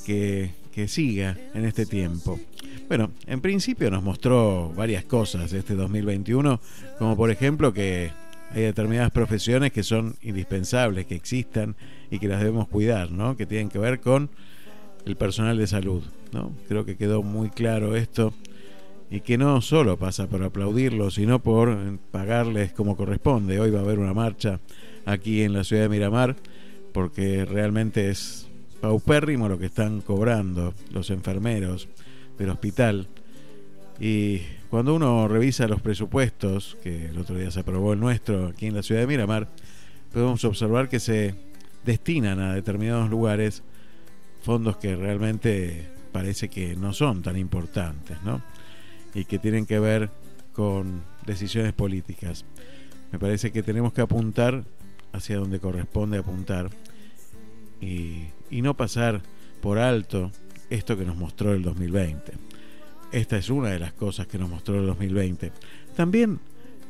que, 0.07 0.51
que 0.69 0.89
siga 0.89 1.37
en 1.55 1.65
este 1.65 1.87
tiempo? 1.87 2.39
Bueno, 2.89 3.11
en 3.27 3.41
principio 3.41 3.91
nos 3.91 4.03
mostró 4.03 4.73
varias 4.75 5.05
cosas 5.05 5.53
este 5.53 5.75
2021, 5.75 6.61
como 6.99 7.17
por 7.17 7.31
ejemplo 7.31 7.73
que 7.73 8.11
hay 8.51 8.63
determinadas 8.63 9.11
profesiones 9.11 9.73
que 9.73 9.83
son 9.83 10.17
indispensables, 10.23 11.07
que 11.07 11.15
existan 11.15 11.77
y 12.11 12.19
que 12.19 12.29
las 12.29 12.41
debemos 12.41 12.69
cuidar, 12.69 13.11
¿no? 13.11 13.37
Que 13.37 13.47
tienen 13.47 13.69
que 13.69 13.79
ver 13.79 14.01
con 14.01 14.31
el 15.05 15.17
personal 15.17 15.59
de 15.59 15.67
salud, 15.67 16.03
¿no? 16.33 16.53
Creo 16.69 16.85
que 16.85 16.97
quedó 16.97 17.23
muy 17.23 17.51
claro 17.51 17.95
esto 17.95 18.33
y 19.11 19.21
que 19.21 19.39
no 19.39 19.61
solo 19.61 19.97
pasa 19.97 20.27
por 20.27 20.43
aplaudirlos, 20.43 21.15
sino 21.15 21.43
por 21.43 21.99
pagarles 22.11 22.73
como 22.73 22.97
corresponde. 22.97 23.61
Hoy 23.61 23.71
va 23.71 23.81
a 23.81 23.83
haber 23.83 23.99
una 23.99 24.15
marcha 24.15 24.61
aquí 25.05 25.43
en 25.43 25.53
la 25.53 25.65
ciudad 25.65 25.83
de 25.83 25.89
Miramar, 25.89 26.37
porque 26.93 27.45
realmente 27.45 28.11
es 28.11 28.48
paupérrimo 28.81 29.49
lo 29.49 29.59
que 29.59 29.67
están 29.67 30.01
cobrando 30.01 30.75
los 30.91 31.11
enfermeros 31.11 31.89
del 32.39 32.51
hospital. 32.51 33.09
Y 34.01 34.41
cuando 34.71 34.95
uno 34.95 35.27
revisa 35.29 35.67
los 35.67 35.81
presupuestos, 35.81 36.77
que 36.83 37.07
el 37.07 37.19
otro 37.19 37.37
día 37.37 37.51
se 37.51 37.61
aprobó 37.61 37.93
el 37.93 38.01
nuestro 38.01 38.49
aquí 38.49 38.67
en 38.67 38.75
la 38.75 38.83
ciudad 38.83 39.01
de 39.01 39.07
Miramar, 39.07 39.49
podemos 40.13 40.45
observar 40.45 40.89
que 40.89 41.01
se 41.01 41.35
destinan 41.85 42.41
a 42.41 42.55
determinados 42.55 43.11
lugares 43.11 43.63
fondos 44.43 44.77
que 44.77 44.95
realmente 44.95 45.89
parece 46.13 46.49
que 46.49 46.77
no 46.77 46.93
son 46.93 47.23
tan 47.23 47.37
importantes, 47.37 48.19
¿no? 48.23 48.43
y 49.15 49.25
que 49.25 49.39
tienen 49.39 49.67
que 49.67 49.79
ver 49.79 50.11
con 50.53 51.03
decisiones 51.27 51.73
políticas. 51.73 52.45
Me 53.13 53.19
parece 53.19 53.53
que 53.53 53.63
tenemos 53.63 53.93
que 53.93 54.01
apuntar 54.01 54.65
hacia 55.13 55.39
donde 55.39 55.61
corresponde 55.61 56.19
apuntar 56.19 56.71
y, 57.81 58.27
y 58.51 58.63
no 58.63 58.75
pasar 58.75 59.23
por 59.61 59.79
alto 59.79 60.31
esto 60.71 60.97
que 60.97 61.05
nos 61.05 61.17
mostró 61.17 61.53
el 61.53 61.63
2020. 61.63 62.33
Esta 63.13 63.37
es 63.37 63.49
una 63.51 63.71
de 63.71 63.79
las 63.79 63.93
cosas 63.93 64.27
que 64.27 64.39
nos 64.39 64.51
mostró 64.51 64.79
el 64.79 64.87
2020. 64.87 65.53
También 65.97 66.41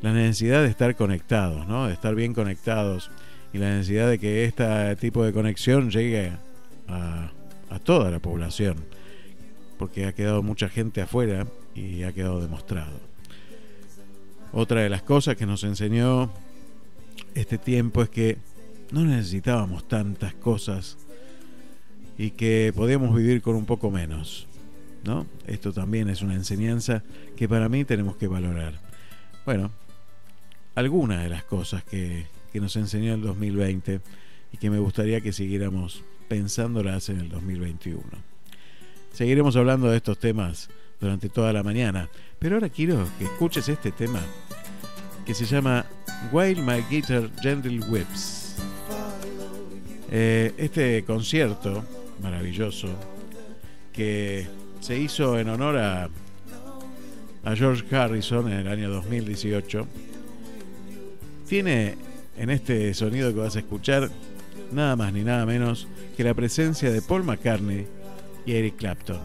la 0.03 0.13
necesidad 0.13 0.63
de 0.63 0.69
estar 0.69 0.95
conectados, 0.97 1.67
¿no? 1.67 1.87
de 1.87 1.93
estar 1.93 2.15
bien 2.15 2.35
conectados 2.35 3.11
y 3.53 3.59
la 3.59 3.71
necesidad 3.71 4.09
de 4.09 4.19
que 4.19 4.45
este 4.45 4.97
tipo 4.97 5.25
de 5.25 5.33
conexión 5.33 5.91
llegue 5.91 6.33
a, 6.89 7.31
a 7.71 7.79
toda 7.79 8.11
la 8.11 8.19
población, 8.19 8.77
porque 9.79 10.07
ha 10.07 10.13
quedado 10.13 10.43
mucha 10.43 10.69
gente 10.69 11.01
afuera 11.01 11.47
y 11.75 12.03
ha 12.03 12.13
quedado 12.13 12.41
demostrado. 12.41 13.01
Otra 14.53 14.81
de 14.81 14.89
las 14.89 15.03
cosas 15.03 15.37
que 15.37 15.47
nos 15.47 15.63
enseñó 15.65 16.31
este 17.35 17.59
tiempo 17.59 18.03
es 18.03 18.09
que 18.09 18.39
no 18.91 19.05
necesitábamos 19.05 19.87
tantas 19.87 20.35
cosas 20.35 20.97
y 22.19 22.33
que 22.33 22.73
podíamos 22.75 23.15
vivir 23.15 23.41
con 23.41 23.55
un 23.55 23.65
poco 23.65 23.91
menos. 23.91 24.47
¿no? 25.05 25.27
Esto 25.47 25.73
también 25.73 26.11
es 26.11 26.21
una 26.21 26.35
enseñanza 26.35 27.03
que 27.37 27.49
para 27.49 27.69
mí 27.69 27.85
tenemos 27.85 28.17
que 28.17 28.27
valorar. 28.27 28.81
Bueno, 29.47 29.71
algunas 30.75 31.23
de 31.23 31.31
las 31.31 31.45
cosas 31.45 31.85
que, 31.85 32.27
que 32.53 32.61
nos 32.61 32.77
enseñó 32.77 33.15
el 33.15 33.23
2020 33.23 34.01
y 34.53 34.57
que 34.59 34.69
me 34.69 34.79
gustaría 34.79 35.21
que 35.21 35.33
siguiéramos 35.33 36.03
pensándolas 36.29 37.09
en 37.09 37.21
el 37.21 37.29
2021. 37.29 38.03
Seguiremos 39.13 39.57
hablando 39.57 39.91
de 39.91 39.97
estos 39.97 40.19
temas 40.19 40.69
durante 41.01 41.29
toda 41.29 41.53
la 41.53 41.63
mañana, 41.63 42.09
pero 42.39 42.57
ahora 42.57 42.69
quiero 42.69 43.07
que 43.19 43.25
escuches 43.25 43.69
este 43.69 43.93
tema 43.93 44.21
que 45.25 45.35
se 45.35 45.47
llama 45.47 45.87
While 46.33 46.63
My 46.63 46.83
Guitar 46.91 47.31
Gentle 47.41 47.81
Whips. 47.89 48.57
Eh, 50.11 50.55
este 50.57 51.05
concierto 51.05 51.85
maravilloso 52.23 52.89
que 53.93 54.47
se 54.81 54.99
hizo 54.99 55.39
en 55.39 55.49
honor 55.49 55.77
a, 55.79 56.11
George 57.55 57.97
Harrison 57.97 58.53
en 58.53 58.59
el 58.59 58.69
año 58.69 58.91
2018 58.91 59.87
tiene 61.49 61.97
en 62.37 62.51
este 62.51 62.93
sonido 62.93 63.33
que 63.33 63.41
vas 63.41 63.57
a 63.57 63.61
escuchar 63.61 64.11
nada 64.71 64.97
más 64.97 65.15
ni 65.15 65.23
nada 65.23 65.47
menos 65.47 65.89
que 66.15 66.25
la 66.25 66.35
presencia 66.35 66.91
de 66.91 67.01
Paul 67.01 67.25
McCartney 67.25 67.87
y 68.45 68.53
Eric 68.53 68.77
Clapton. 68.77 69.19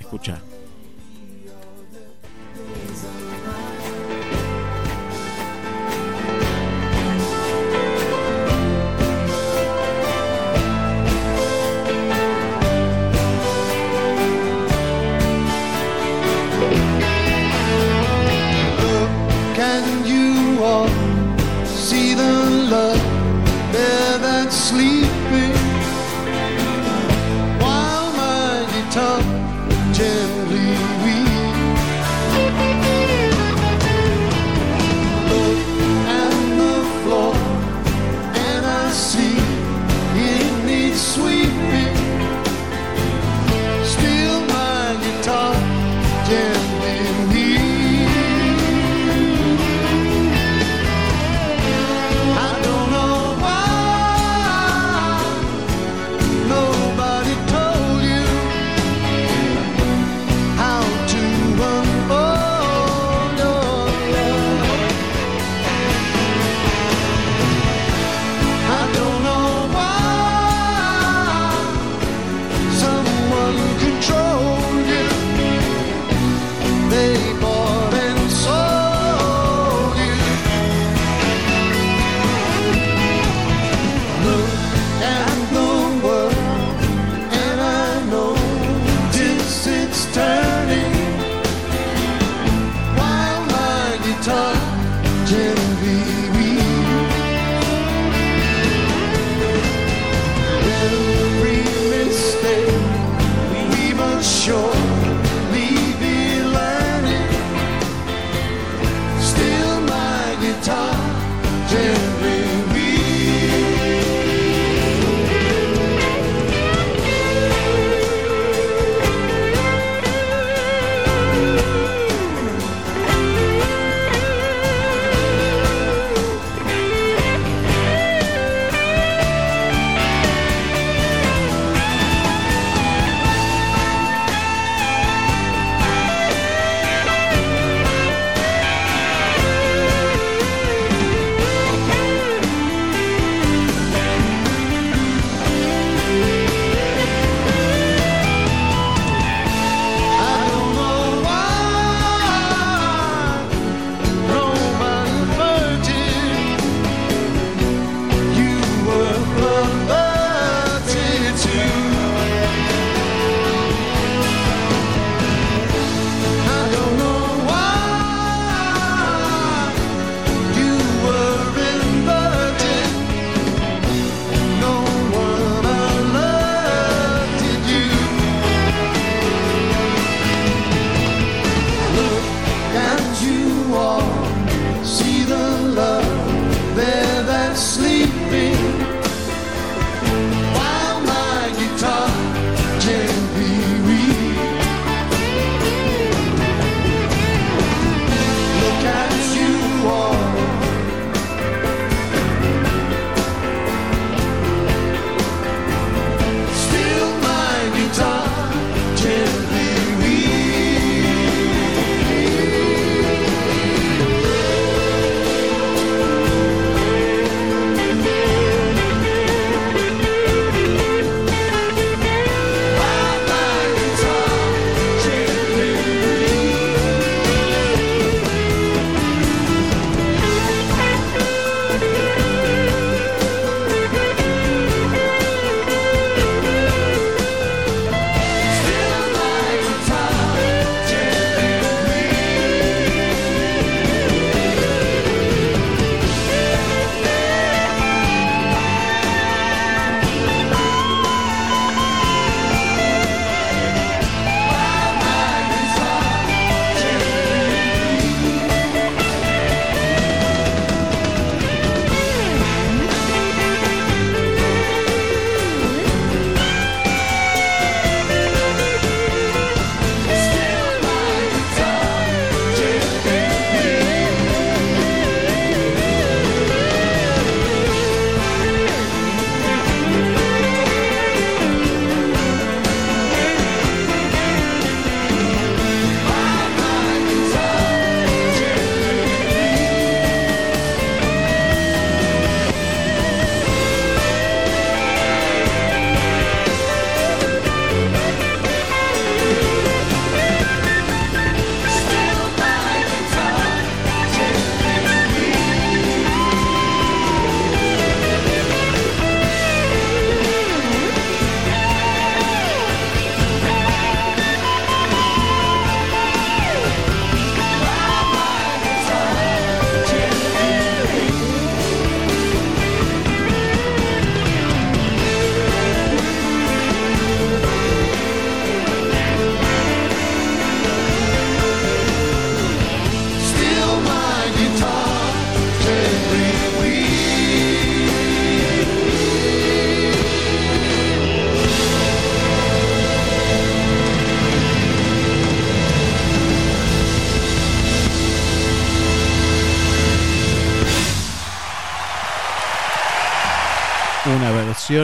Escucha. 0.00 0.40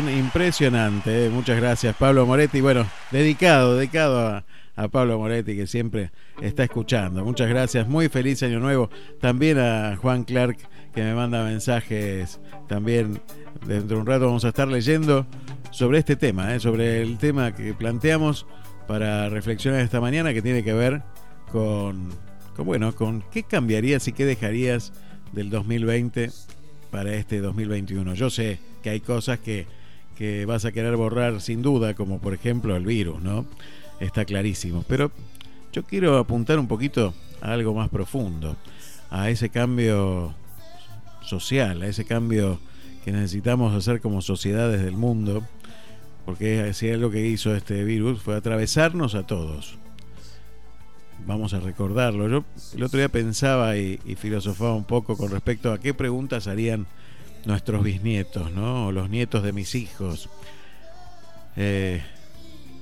Impresionante. 0.01 1.27
¿eh? 1.27 1.29
Muchas 1.29 1.61
gracias, 1.61 1.95
Pablo 1.97 2.27
Moretti. 2.27 2.61
Bueno, 2.61 2.87
dedicado, 3.11 3.77
dedicado 3.77 4.27
a, 4.27 4.45
Pablo 4.91 5.19
Moretti, 5.19 5.55
que 5.55 5.67
siempre 5.67 6.11
está 6.41 6.65
escuchando. 6.65 7.25
Muchas 7.25 7.49
gracias. 7.49 7.87
Muy 7.87 8.09
feliz 8.09 8.43
año 8.43 8.59
nuevo. 8.59 8.89
También 9.21 9.59
a 9.59 9.97
Juan 9.97 10.25
Clark, 10.25 10.57
que 10.95 11.03
me 11.03 11.15
manda 11.15 11.45
mensajes. 11.45 12.41
También 12.69 13.21
dentro 13.67 13.97
de 13.97 14.01
un 14.01 14.07
rato 14.07 14.27
vamos 14.27 14.45
a 14.47 14.49
estar 14.49 14.67
leyendo 14.67 15.27
sobre 15.71 15.99
este 15.99 16.17
tema, 16.17 16.55
¿eh? 16.55 16.61
sobre 16.61 17.03
el 17.03 17.19
tema 17.19 17.55
que 17.55 17.75
planteamos 17.75 18.47
para 18.89 19.29
reflexionar 19.29 19.81
esta 19.81 20.01
mañana, 20.01 20.33
que 20.33 20.43
tiene 20.43 20.65
que 20.65 20.73
ver 20.73 21.03
con 21.51 22.09
bueno, 22.57 22.95
con 22.95 23.23
qué 23.31 23.43
cambiarías 23.43 24.09
y 24.09 24.13
qué 24.13 24.25
dejarías 24.25 24.93
del 25.33 25.51
2020 25.51 26.31
para 26.91 27.15
este 27.15 27.41
2021. 27.41 28.15
Yo 28.15 28.31
sé 28.31 28.59
que 28.83 28.91
hay 28.91 29.01
cosas 29.01 29.39
que, 29.39 29.67
que 30.17 30.47
vas 30.47 30.65
a 30.65 30.73
querer 30.73 30.97
borrar 30.97 31.41
sin 31.41 31.63
duda, 31.63 31.95
como 31.95 32.19
por 32.19 32.35
ejemplo 32.35 32.77
el 32.77 32.85
virus, 32.85 33.21
¿no? 33.23 33.47
Está 34.01 34.25
clarísimo. 34.25 34.85
Pero 34.89 35.11
yo 35.73 35.85
quiero 35.85 36.19
apuntar 36.19 36.59
un 36.59 36.69
poquito 36.69 37.15
a 37.41 37.53
algo 37.53 37.75
más 37.75 37.89
profundo, 37.89 38.57
a 39.11 39.31
ese 39.31 39.49
cambio 39.49 40.35
social, 41.23 41.83
a 41.83 41.87
ese 41.87 42.05
cambio 42.05 42.61
que 43.05 43.13
necesitamos 43.13 43.75
hacer 43.75 44.01
como 44.01 44.23
sociedades 44.23 44.83
del 44.83 44.97
mundo, 44.97 45.47
porque 46.25 46.73
si 46.75 46.91
lo 46.93 47.11
que 47.11 47.27
hizo 47.27 47.55
este 47.57 47.85
virus 47.85 48.23
fue 48.23 48.37
atravesarnos 48.37 49.15
a 49.15 49.27
todos. 49.27 49.79
Vamos 51.27 51.55
a 51.55 51.61
recordarlo. 51.61 52.29
Yo 52.29 52.45
el 52.77 52.83
otro 52.83 52.99
día 52.99 53.09
pensaba 53.09 53.77
y 53.77 53.99
filosofaba 54.17 54.75
un 54.75 54.85
poco 54.85 55.17
con 55.17 55.31
respecto 55.31 55.73
a 55.73 55.79
qué 55.79 55.95
preguntas 55.95 56.49
harían 56.49 56.87
nuestros 57.45 57.83
bisnietos, 57.83 58.53
¿no? 58.53 58.87
O 58.87 58.93
los 58.93 59.11
nietos 59.11 59.43
de 59.43 59.53
mis 59.53 59.75
hijos. 59.75 60.29
Eh, 61.57 62.03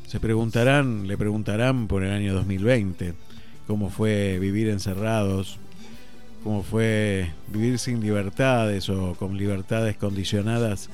se 0.07 0.20
preguntarán, 0.20 1.07
le 1.07 1.16
preguntarán 1.16 1.87
por 1.87 2.03
el 2.03 2.12
año 2.12 2.35
2020, 2.35 3.14
cómo 3.66 3.90
fue 3.90 4.38
vivir 4.38 4.68
encerrados, 4.68 5.59
cómo 6.42 6.62
fue 6.62 7.31
vivir 7.49 7.79
sin 7.79 8.01
libertades 8.01 8.88
o 8.88 9.14
con 9.14 9.37
libertades 9.37 9.96
condicionadas 9.96 10.90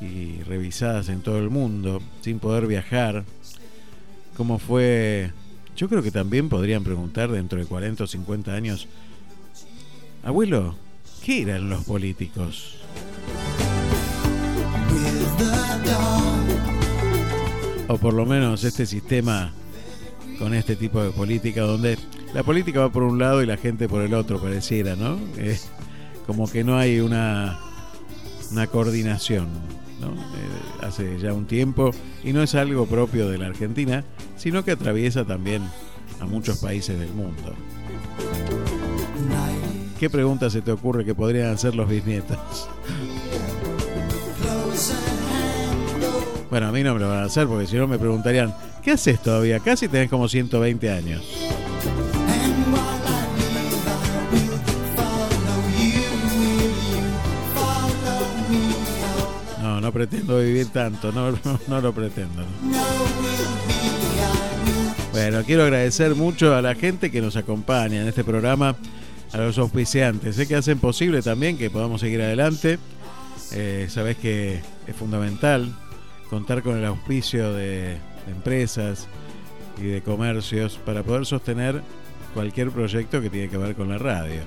y 0.00 0.42
revisadas 0.44 1.08
en 1.08 1.20
todo 1.20 1.38
el 1.38 1.50
mundo, 1.50 2.00
sin 2.22 2.38
poder 2.38 2.66
viajar, 2.66 3.24
cómo 4.36 4.58
fue... 4.58 5.32
Yo 5.76 5.88
creo 5.88 6.02
que 6.02 6.10
también 6.10 6.48
podrían 6.48 6.82
preguntar 6.82 7.30
dentro 7.30 7.58
de 7.58 7.66
40 7.66 8.04
o 8.04 8.06
50 8.06 8.52
años, 8.52 8.88
abuelo, 10.24 10.76
¿qué 11.22 11.42
eran 11.42 11.68
los 11.68 11.84
políticos? 11.84 12.78
O 17.88 17.96
por 17.96 18.12
lo 18.12 18.26
menos 18.26 18.64
este 18.64 18.84
sistema 18.84 19.50
con 20.38 20.54
este 20.54 20.76
tipo 20.76 21.02
de 21.02 21.10
política 21.10 21.62
donde 21.62 21.98
la 22.34 22.42
política 22.42 22.80
va 22.80 22.92
por 22.92 23.02
un 23.02 23.18
lado 23.18 23.42
y 23.42 23.46
la 23.46 23.56
gente 23.56 23.88
por 23.88 24.02
el 24.02 24.14
otro, 24.14 24.40
pareciera, 24.40 24.94
¿no? 24.94 25.18
Como 26.26 26.50
que 26.50 26.62
no 26.62 26.76
hay 26.76 27.00
una, 27.00 27.58
una 28.52 28.66
coordinación, 28.66 29.48
¿no? 30.00 30.12
Eh, 30.12 30.86
hace 30.86 31.18
ya 31.18 31.32
un 31.32 31.46
tiempo 31.46 31.90
y 32.22 32.34
no 32.34 32.42
es 32.42 32.54
algo 32.54 32.86
propio 32.86 33.28
de 33.30 33.38
la 33.38 33.46
Argentina, 33.46 34.04
sino 34.36 34.64
que 34.64 34.72
atraviesa 34.72 35.24
también 35.24 35.62
a 36.20 36.26
muchos 36.26 36.58
países 36.58 36.98
del 36.98 37.12
mundo. 37.12 37.54
¿Qué 39.98 40.08
pregunta 40.08 40.48
se 40.48 40.62
te 40.62 40.70
ocurre 40.70 41.04
que 41.04 41.14
podrían 41.14 41.52
hacer 41.52 41.74
los 41.74 41.88
bisnietos? 41.88 42.38
Bueno, 46.50 46.68
a 46.68 46.72
mí 46.72 46.84
no 46.84 46.94
me 46.94 47.00
lo 47.00 47.08
van 47.08 47.18
a 47.18 47.24
hacer 47.24 47.48
porque 47.48 47.66
si 47.66 47.76
no 47.76 47.88
me 47.88 47.98
preguntarían, 47.98 48.54
¿qué 48.82 48.92
haces 48.92 49.20
todavía? 49.20 49.58
Casi 49.58 49.88
tenés 49.88 50.08
como 50.08 50.28
120 50.28 50.90
años. 50.90 51.22
No, 59.60 59.80
no 59.80 59.92
pretendo 59.92 60.38
vivir 60.38 60.68
tanto, 60.68 61.10
no, 61.10 61.32
no, 61.68 61.80
lo 61.80 61.92
pretendo. 61.92 62.44
Bueno, 65.10 65.42
quiero 65.44 65.64
agradecer 65.64 66.14
mucho 66.14 66.54
a 66.54 66.62
la 66.62 66.76
gente 66.76 67.10
que 67.10 67.20
nos 67.20 67.36
acompaña 67.36 68.00
en 68.00 68.08
este 68.08 68.22
programa, 68.22 68.76
a 69.32 69.38
los 69.38 69.58
auspiciantes, 69.58 70.36
sé 70.36 70.46
que 70.46 70.56
hacen 70.56 70.78
posible 70.78 71.22
también 71.22 71.58
que 71.58 71.70
podamos 71.70 72.00
seguir 72.00 72.22
adelante. 72.22 72.78
Eh, 73.52 73.86
sabes 73.88 74.16
que 74.16 74.60
es 74.86 74.96
fundamental 74.96 75.74
contar 76.28 76.62
con 76.62 76.76
el 76.76 76.84
auspicio 76.84 77.52
de, 77.52 77.96
empresas 78.28 79.08
y 79.78 79.84
de 79.84 80.02
comercios 80.02 80.78
para 80.84 81.02
poder 81.02 81.24
sostener 81.24 81.82
cualquier 82.34 82.70
proyecto 82.70 83.22
que 83.22 83.30
tiene 83.30 83.48
que 83.48 83.56
ver 83.56 83.74
con 83.74 83.88
la 83.88 83.98
radio. 83.98 84.42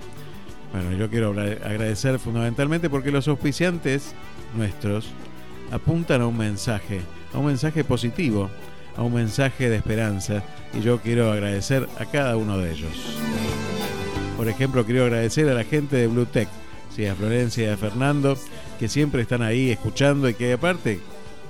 Bueno, 0.72 0.94
yo 0.94 1.10
quiero 1.10 1.32
agradecer 1.32 2.20
fundamentalmente 2.20 2.90
porque 2.90 3.12
los 3.12 3.28
auspiciantes 3.28 4.14
nuestros 4.56 5.08
apuntan 5.72 6.22
a 6.22 6.28
un 6.28 6.38
mensaje, 6.38 7.02
a 7.34 7.40
un 7.40 7.48
mensaje 7.48 7.84
positivo, 7.84 8.50
a 8.96 9.02
un 9.02 9.14
mensaje 9.14 9.70
de 9.70 9.78
esperanza 9.78 10.44
y 10.74 10.82
yo 10.82 11.00
quiero 11.00 11.32
agradecer 11.32 11.88
a 12.00 12.06
cada 12.06 12.38
uno 12.38 12.58
de 12.58 12.72
ellos. 12.72 12.92
Por 14.42 14.50
ejemplo, 14.50 14.84
quiero 14.84 15.04
agradecer 15.04 15.48
a 15.50 15.54
la 15.54 15.64
gente 15.64 15.96
de 15.96 16.08
Blue 16.08 16.26
Tech, 16.26 16.50
sí, 16.96 17.06
a 17.06 17.14
Florencia 17.14 17.64
y 17.64 17.68
a 17.68 17.78
Fernando, 17.78 18.36
que 18.80 18.88
siempre 18.88 19.22
están 19.22 19.44
ahí 19.44 19.70
escuchando 19.70 20.28
y 20.28 20.34
que 20.34 20.54
aparte 20.54 21.00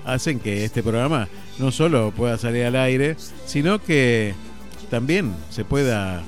hacen 0.03 0.41
que 0.41 0.65
este 0.65 0.83
programa 0.83 1.29
no 1.57 1.71
solo 1.71 2.11
pueda 2.11 2.37
salir 2.37 2.65
al 2.65 2.75
aire, 2.75 3.15
sino 3.45 3.81
que 3.81 4.33
también 4.89 5.33
se 5.51 5.63
pueda 5.63 6.21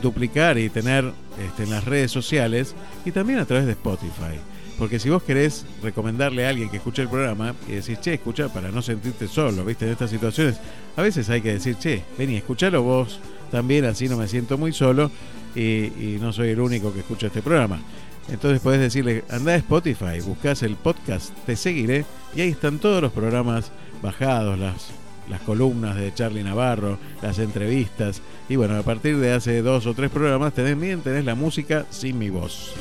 duplicar 0.00 0.56
y 0.56 0.70
tener 0.70 1.12
este, 1.46 1.64
en 1.64 1.70
las 1.72 1.84
redes 1.84 2.10
sociales 2.10 2.74
y 3.04 3.10
también 3.10 3.38
a 3.38 3.44
través 3.44 3.66
de 3.66 3.72
Spotify. 3.72 4.40
Porque 4.78 4.98
si 4.98 5.10
vos 5.10 5.24
querés 5.24 5.66
recomendarle 5.82 6.46
a 6.46 6.48
alguien 6.48 6.70
que 6.70 6.78
escuche 6.78 7.02
el 7.02 7.10
programa 7.10 7.54
y 7.68 7.72
decís, 7.72 8.00
che, 8.00 8.14
escucha 8.14 8.48
para 8.48 8.70
no 8.70 8.80
sentirte 8.80 9.28
solo, 9.28 9.62
¿viste? 9.62 9.84
En 9.84 9.92
estas 9.92 10.08
situaciones, 10.08 10.58
a 10.96 11.02
veces 11.02 11.28
hay 11.28 11.42
que 11.42 11.52
decir, 11.52 11.76
che, 11.76 12.02
vení, 12.16 12.36
escuchalo 12.36 12.82
vos 12.82 13.20
también, 13.50 13.84
así 13.84 14.08
no 14.08 14.16
me 14.16 14.26
siento 14.26 14.56
muy 14.56 14.72
solo 14.72 15.10
y, 15.56 16.18
no 16.20 16.32
soy 16.32 16.50
el 16.50 16.60
único 16.60 16.92
que 16.92 17.00
escucha 17.00 17.28
este 17.28 17.42
programa. 17.42 17.80
Entonces 18.28 18.60
podés 18.60 18.80
decirle, 18.80 19.24
anda 19.30 19.52
a 19.52 19.56
Spotify, 19.56 20.20
buscas 20.24 20.62
el 20.62 20.76
podcast, 20.76 21.32
te 21.46 21.56
seguiré 21.56 22.04
y 22.34 22.40
ahí 22.40 22.50
están 22.50 22.78
todos 22.78 23.00
los 23.00 23.12
programas 23.12 23.70
bajados, 24.02 24.58
las, 24.58 24.88
las 25.30 25.40
columnas 25.42 25.96
de 25.96 26.12
Charlie 26.12 26.42
Navarro, 26.42 26.98
las 27.22 27.38
entrevistas. 27.38 28.20
Y 28.48 28.56
bueno, 28.56 28.76
a 28.76 28.82
partir 28.82 29.18
de 29.18 29.32
hace 29.32 29.62
dos 29.62 29.86
o 29.86 29.94
tres 29.94 30.10
programas 30.10 30.54
tenés 30.54 30.78
bien, 30.78 31.02
tenés 31.02 31.24
la 31.24 31.36
música 31.36 31.86
sin 31.90 32.18
mi 32.18 32.30
voz. 32.30 32.74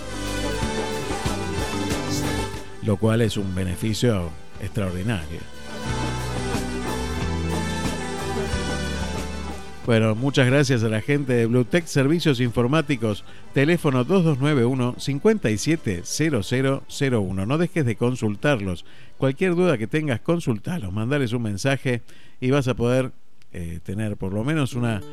Lo 2.83 2.97
cual 2.97 3.21
es 3.21 3.37
un 3.37 3.53
beneficio 3.53 4.29
extraordinario. 4.61 5.54
Bueno, 9.85 10.15
muchas 10.15 10.47
gracias 10.47 10.83
a 10.83 10.89
la 10.89 10.99
gente 10.99 11.33
de 11.33 11.45
Bluetech 11.45 11.85
Servicios 11.85 12.39
Informáticos, 12.39 13.23
teléfono 13.53 14.03
2291 14.03 14.95
570001. 14.97 17.45
No 17.45 17.59
dejes 17.59 17.85
de 17.85 17.95
consultarlos. 17.95 18.83
Cualquier 19.19 19.53
duda 19.53 19.77
que 19.77 19.85
tengas, 19.85 20.21
consultalos, 20.21 20.91
mandales 20.91 21.33
un 21.33 21.43
mensaje 21.43 22.01
y 22.41 22.49
vas 22.49 22.67
a 22.67 22.73
poder 22.73 23.11
eh, 23.53 23.79
tener 23.83 24.17
por 24.17 24.33
lo 24.33 24.43
menos 24.43 24.73
una 24.73 25.03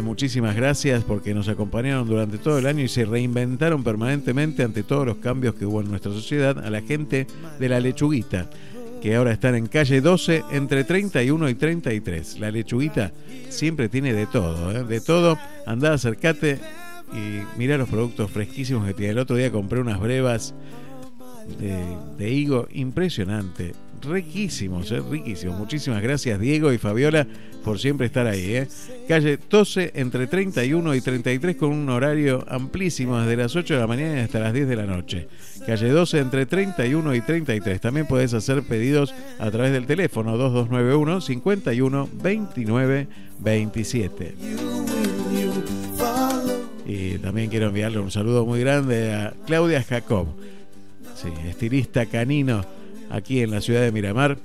Muchísimas 0.00 0.56
gracias 0.56 1.04
porque 1.04 1.34
nos 1.34 1.48
acompañaron 1.48 2.08
durante 2.08 2.38
todo 2.38 2.58
el 2.58 2.66
año 2.66 2.82
y 2.82 2.88
se 2.88 3.04
reinventaron 3.04 3.84
permanentemente 3.84 4.62
ante 4.62 4.82
todos 4.84 5.04
los 5.04 5.16
cambios 5.18 5.54
que 5.54 5.66
hubo 5.66 5.82
en 5.82 5.90
nuestra 5.90 6.10
sociedad 6.12 6.64
a 6.64 6.70
la 6.70 6.80
gente 6.80 7.26
de 7.58 7.68
la 7.68 7.78
lechuguita, 7.78 8.48
que 9.02 9.14
ahora 9.14 9.32
están 9.32 9.54
en 9.54 9.66
calle 9.66 10.00
12 10.00 10.44
entre 10.52 10.84
31 10.84 11.48
y 11.50 11.54
33. 11.54 12.40
La 12.40 12.50
lechuguita 12.50 13.12
siempre 13.50 13.90
tiene 13.90 14.14
de 14.14 14.26
todo, 14.26 14.72
¿eh? 14.72 14.84
de 14.84 15.00
todo. 15.02 15.38
Andá, 15.66 15.92
acercate 15.92 16.58
y 17.12 17.42
mira 17.58 17.76
los 17.76 17.88
productos 17.90 18.30
fresquísimos 18.30 18.86
que 18.86 18.94
tiene. 18.94 19.12
El 19.12 19.18
otro 19.18 19.36
día 19.36 19.52
compré 19.52 19.80
unas 19.80 20.00
brevas 20.00 20.54
de 21.58 22.30
higo 22.30 22.66
impresionante 22.72 23.74
riquísimos, 24.04 24.90
¿eh? 24.92 25.00
riquísimos. 25.10 25.58
Muchísimas 25.58 26.02
gracias 26.02 26.38
Diego 26.40 26.72
y 26.72 26.78
Fabiola 26.78 27.26
por 27.64 27.78
siempre 27.78 28.06
estar 28.06 28.26
ahí. 28.26 28.56
¿eh? 28.56 28.68
Calle 29.08 29.38
12 29.48 29.92
entre 29.94 30.26
31 30.26 30.94
y 30.94 31.00
33 31.00 31.56
con 31.56 31.70
un 31.70 31.88
horario 31.88 32.44
amplísimo 32.48 33.18
desde 33.20 33.36
las 33.36 33.54
8 33.54 33.74
de 33.74 33.80
la 33.80 33.86
mañana 33.86 34.22
hasta 34.22 34.40
las 34.40 34.52
10 34.52 34.68
de 34.68 34.76
la 34.76 34.86
noche. 34.86 35.28
Calle 35.66 35.88
12 35.88 36.18
entre 36.18 36.46
31 36.46 37.14
y 37.14 37.20
33. 37.20 37.80
También 37.80 38.06
puedes 38.06 38.34
hacer 38.34 38.62
pedidos 38.62 39.14
a 39.38 39.50
través 39.50 39.72
del 39.72 39.86
teléfono 39.86 40.36
2291 40.36 41.20
51 41.20 42.08
29 42.12 43.08
27. 43.38 44.34
Y 46.84 47.18
también 47.18 47.48
quiero 47.48 47.68
enviarle 47.68 48.00
un 48.00 48.10
saludo 48.10 48.44
muy 48.44 48.60
grande 48.60 49.14
a 49.14 49.32
Claudia 49.46 49.82
Jacob, 49.82 50.26
estilista 51.48 52.06
canino 52.06 52.81
aquí 53.12 53.40
en 53.42 53.50
la 53.50 53.60
ciudad 53.60 53.82
de 53.82 53.92
Miramar. 53.92 54.38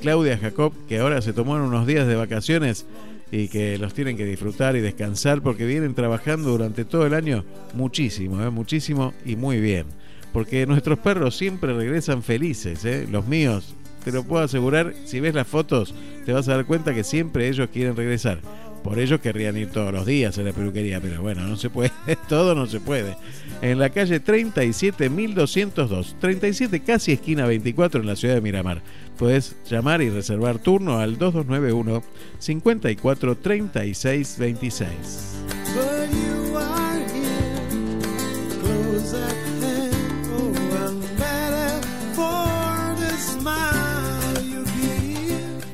Claudia 0.00 0.38
Jacob, 0.38 0.72
que 0.88 0.98
ahora 0.98 1.20
se 1.22 1.32
tomaron 1.32 1.68
unos 1.68 1.86
días 1.86 2.06
de 2.06 2.16
vacaciones 2.16 2.86
y 3.30 3.48
que 3.48 3.78
los 3.78 3.94
tienen 3.94 4.16
que 4.16 4.24
disfrutar 4.24 4.76
y 4.76 4.80
descansar 4.80 5.42
porque 5.42 5.66
vienen 5.66 5.94
trabajando 5.94 6.50
durante 6.50 6.84
todo 6.84 7.06
el 7.06 7.14
año 7.14 7.44
muchísimo, 7.74 8.42
¿eh? 8.42 8.50
muchísimo 8.50 9.12
y 9.24 9.36
muy 9.36 9.60
bien. 9.60 9.86
Porque 10.32 10.66
nuestros 10.66 10.98
perros 10.98 11.36
siempre 11.36 11.72
regresan 11.74 12.22
felices, 12.22 12.84
¿eh? 12.84 13.06
los 13.10 13.26
míos, 13.26 13.74
te 14.04 14.12
lo 14.12 14.24
puedo 14.24 14.44
asegurar, 14.44 14.94
si 15.04 15.20
ves 15.20 15.34
las 15.34 15.46
fotos 15.46 15.94
te 16.24 16.32
vas 16.32 16.48
a 16.48 16.54
dar 16.54 16.66
cuenta 16.66 16.94
que 16.94 17.04
siempre 17.04 17.48
ellos 17.48 17.68
quieren 17.72 17.96
regresar. 17.96 18.40
Por 18.84 18.98
ello 18.98 19.20
querrían 19.20 19.56
ir 19.56 19.70
todos 19.70 19.92
los 19.92 20.06
días 20.06 20.38
a 20.38 20.42
la 20.42 20.52
peluquería, 20.52 21.00
pero 21.00 21.20
bueno, 21.20 21.46
no 21.46 21.56
se 21.56 21.68
puede, 21.68 21.90
todo 22.28 22.54
no 22.54 22.66
se 22.66 22.80
puede. 22.80 23.16
En 23.60 23.78
la 23.80 23.90
calle 23.90 24.20
37202, 24.20 26.16
37 26.20 26.80
casi 26.80 27.12
esquina 27.12 27.44
24 27.46 28.00
en 28.00 28.06
la 28.06 28.14
ciudad 28.14 28.34
de 28.34 28.40
Miramar. 28.40 28.82
Puedes 29.18 29.56
llamar 29.68 30.00
y 30.00 30.10
reservar 30.10 30.58
turno 30.58 31.00
al 31.00 31.18
2291 31.18 32.04
54 32.38 33.36
36 33.36 34.36
26. 34.38 35.38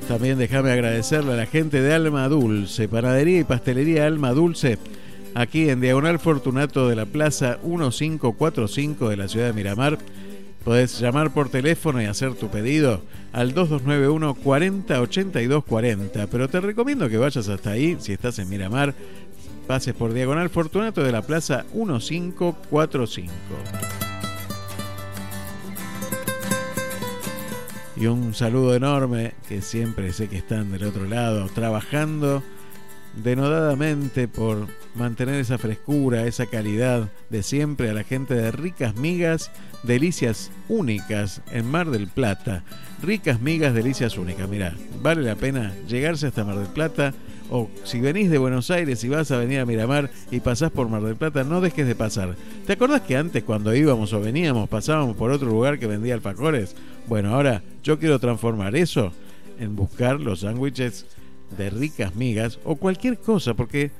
También 0.08 0.38
déjame 0.38 0.70
agradecerle 0.70 1.32
a 1.32 1.36
la 1.36 1.46
gente 1.46 1.82
de 1.82 1.92
Alma 1.92 2.28
Dulce, 2.28 2.88
panadería 2.88 3.40
y 3.40 3.44
pastelería 3.44 4.06
Alma 4.06 4.30
Dulce, 4.30 4.78
aquí 5.34 5.68
en 5.68 5.80
Diagonal 5.80 6.18
Fortunato 6.18 6.88
de 6.88 6.96
la 6.96 7.06
Plaza 7.06 7.58
1545 7.62 9.08
de 9.08 9.16
la 9.16 9.28
ciudad 9.28 9.46
de 9.46 9.52
Miramar. 9.52 9.98
Podés 10.64 10.98
llamar 10.98 11.34
por 11.34 11.50
teléfono 11.50 12.00
y 12.00 12.06
hacer 12.06 12.34
tu 12.34 12.48
pedido 12.48 13.02
al 13.32 13.52
2291 13.52 14.34
40 14.34 15.00
82 15.00 15.64
40. 15.64 16.26
Pero 16.28 16.48
te 16.48 16.60
recomiendo 16.60 17.08
que 17.08 17.18
vayas 17.18 17.48
hasta 17.48 17.70
ahí, 17.70 17.96
si 18.00 18.12
estás 18.12 18.38
en 18.38 18.48
Miramar, 18.48 18.94
pases 19.66 19.94
por 19.94 20.14
Diagonal 20.14 20.48
Fortunato 20.48 21.02
de 21.02 21.12
la 21.12 21.22
Plaza 21.22 21.64
1545. 21.74 23.32
Y 27.96 28.06
un 28.06 28.34
saludo 28.34 28.74
enorme 28.74 29.34
que 29.48 29.62
siempre 29.62 30.12
sé 30.12 30.28
que 30.28 30.38
están 30.38 30.72
del 30.72 30.84
otro 30.84 31.04
lado, 31.04 31.46
trabajando 31.54 32.42
denodadamente 33.22 34.28
por 34.28 34.66
mantener 34.94 35.36
esa 35.36 35.58
frescura, 35.58 36.26
esa 36.26 36.46
calidad 36.46 37.10
de 37.30 37.42
siempre 37.42 37.90
a 37.90 37.94
la 37.94 38.04
gente 38.04 38.34
de 38.34 38.50
Ricas 38.50 38.96
Migas, 38.96 39.50
Delicias 39.82 40.50
Únicas 40.68 41.42
en 41.50 41.70
Mar 41.70 41.90
del 41.90 42.08
Plata. 42.08 42.64
Ricas 43.02 43.40
Migas, 43.40 43.74
Delicias 43.74 44.16
Únicas. 44.16 44.48
Mira, 44.48 44.74
vale 45.02 45.22
la 45.22 45.34
pena 45.34 45.74
llegarse 45.88 46.26
hasta 46.26 46.44
Mar 46.44 46.58
del 46.58 46.68
Plata 46.68 47.14
o 47.50 47.70
si 47.84 48.00
venís 48.00 48.30
de 48.30 48.38
Buenos 48.38 48.70
Aires 48.70 49.04
y 49.04 49.08
vas 49.08 49.30
a 49.30 49.36
venir 49.36 49.60
a 49.60 49.66
Miramar 49.66 50.10
y 50.30 50.40
pasás 50.40 50.70
por 50.70 50.88
Mar 50.88 51.02
del 51.02 51.16
Plata, 51.16 51.44
no 51.44 51.60
dejes 51.60 51.86
de 51.86 51.94
pasar. 51.94 52.36
¿Te 52.66 52.72
acordás 52.72 53.02
que 53.02 53.16
antes 53.16 53.44
cuando 53.44 53.74
íbamos 53.74 54.12
o 54.12 54.20
veníamos 54.20 54.68
pasábamos 54.68 55.16
por 55.16 55.30
otro 55.30 55.48
lugar 55.48 55.78
que 55.78 55.86
vendía 55.86 56.14
alfajores? 56.14 56.74
Bueno, 57.06 57.34
ahora 57.34 57.62
yo 57.82 57.98
quiero 57.98 58.18
transformar 58.18 58.74
eso 58.76 59.12
en 59.60 59.76
buscar 59.76 60.20
los 60.20 60.40
sándwiches 60.40 61.06
de 61.56 61.70
ricas 61.70 62.14
migas 62.14 62.58
o 62.64 62.76
cualquier 62.76 63.18
cosa, 63.18 63.54
porque 63.54 63.90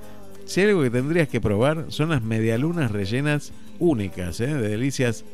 si 0.46 0.60
hay 0.60 0.68
algo 0.68 0.82
que 0.82 0.90
tendrías 0.90 1.28
que 1.28 1.40
probar 1.40 1.86
son 1.88 2.10
las 2.10 2.22
medialunas 2.22 2.90
rellenas 2.90 3.52
únicas, 3.78 4.40
¿eh? 4.40 4.46
de 4.46 4.68
delicias, 4.68 5.24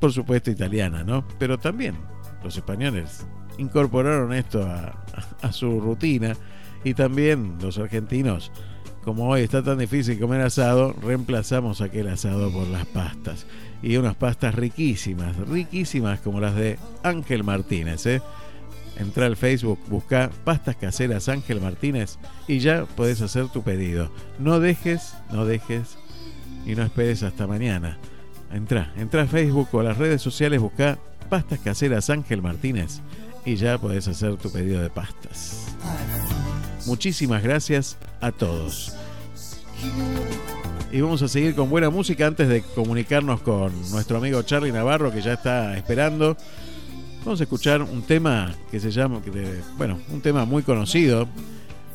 Por 0.00 0.12
supuesto 0.12 0.50
italiana, 0.50 1.04
¿no? 1.04 1.26
Pero 1.38 1.58
también 1.58 1.94
los 2.42 2.56
españoles 2.56 3.26
incorporaron 3.58 4.32
esto 4.32 4.62
a, 4.62 5.04
a 5.42 5.52
su 5.52 5.80
rutina 5.80 6.34
y 6.84 6.94
también 6.94 7.58
los 7.60 7.78
argentinos 7.78 8.50
como 9.04 9.28
hoy 9.28 9.42
está 9.42 9.62
tan 9.62 9.78
difícil 9.78 10.18
comer 10.18 10.42
asado, 10.42 10.94
reemplazamos 11.02 11.80
aquel 11.80 12.08
asado 12.08 12.52
por 12.52 12.66
las 12.66 12.86
pastas. 12.86 13.46
Y 13.82 13.96
unas 13.96 14.14
pastas 14.14 14.54
riquísimas, 14.54 15.36
riquísimas 15.36 16.20
como 16.20 16.40
las 16.40 16.54
de 16.54 16.78
Ángel 17.02 17.44
Martínez. 17.44 18.04
¿eh? 18.06 18.20
Entra 18.98 19.26
al 19.26 19.36
Facebook, 19.36 19.78
busca 19.88 20.30
pastas 20.44 20.76
caseras 20.76 21.28
Ángel 21.30 21.60
Martínez 21.60 22.18
y 22.46 22.58
ya 22.58 22.84
podés 22.84 23.22
hacer 23.22 23.48
tu 23.48 23.62
pedido. 23.62 24.10
No 24.38 24.60
dejes, 24.60 25.14
no 25.32 25.46
dejes 25.46 25.96
y 26.66 26.74
no 26.74 26.82
esperes 26.82 27.22
hasta 27.22 27.46
mañana. 27.46 27.98
Entra, 28.52 28.92
entra 28.96 29.22
a 29.22 29.26
Facebook 29.26 29.68
o 29.72 29.80
a 29.80 29.84
las 29.84 29.96
redes 29.96 30.20
sociales, 30.20 30.60
busca 30.60 30.98
pastas 31.30 31.60
caseras 31.60 32.10
Ángel 32.10 32.42
Martínez 32.42 33.00
y 33.46 33.56
ya 33.56 33.78
podés 33.78 34.08
hacer 34.08 34.36
tu 34.36 34.52
pedido 34.52 34.82
de 34.82 34.90
pastas. 34.90 35.74
Muchísimas 36.90 37.40
gracias 37.44 37.96
a 38.20 38.32
todos. 38.32 38.92
Y 40.90 41.00
vamos 41.00 41.22
a 41.22 41.28
seguir 41.28 41.54
con 41.54 41.70
buena 41.70 41.88
música 41.88 42.26
antes 42.26 42.48
de 42.48 42.62
comunicarnos 42.62 43.42
con 43.42 43.70
nuestro 43.92 44.18
amigo 44.18 44.42
Charlie 44.42 44.72
Navarro 44.72 45.12
que 45.12 45.22
ya 45.22 45.34
está 45.34 45.76
esperando. 45.76 46.36
Vamos 47.24 47.38
a 47.38 47.44
escuchar 47.44 47.80
un 47.80 48.02
tema 48.02 48.52
que 48.72 48.80
se 48.80 48.90
llama, 48.90 49.22
bueno, 49.78 50.00
un 50.12 50.20
tema 50.20 50.44
muy 50.44 50.64
conocido, 50.64 51.28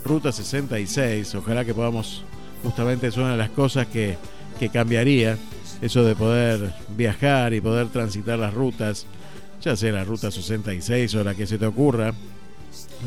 Ruta 0.05 0.31
66. 0.31 1.35
Ojalá 1.35 1.65
que 1.65 1.73
podamos, 1.73 2.23
justamente 2.63 3.07
es 3.07 3.17
una 3.17 3.33
de 3.33 3.37
las 3.37 3.49
cosas 3.49 3.87
que, 3.87 4.17
que 4.61 4.69
cambiaría, 4.69 5.37
eso 5.81 6.05
de 6.05 6.15
poder 6.15 6.73
viajar 6.95 7.53
y 7.53 7.59
poder 7.59 7.89
transitar 7.89 8.39
las 8.39 8.53
rutas, 8.53 9.05
ya 9.61 9.75
sea 9.75 9.91
la 9.91 10.05
Ruta 10.05 10.31
66 10.31 11.15
o 11.15 11.23
la 11.25 11.35
que 11.35 11.47
se 11.47 11.57
te 11.57 11.65
ocurra, 11.65 12.13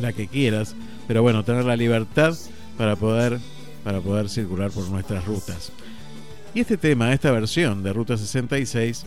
la 0.00 0.12
que 0.12 0.28
quieras 0.28 0.74
pero 1.08 1.22
bueno, 1.22 1.42
tener 1.42 1.64
la 1.64 1.74
libertad 1.74 2.36
para 2.76 2.94
poder, 2.94 3.40
para 3.82 4.00
poder 4.00 4.28
circular 4.28 4.70
por 4.70 4.86
nuestras 4.90 5.24
rutas. 5.24 5.72
Y 6.54 6.60
este 6.60 6.76
tema, 6.76 7.14
esta 7.14 7.32
versión 7.32 7.82
de 7.82 7.94
Ruta 7.94 8.18
66, 8.18 9.06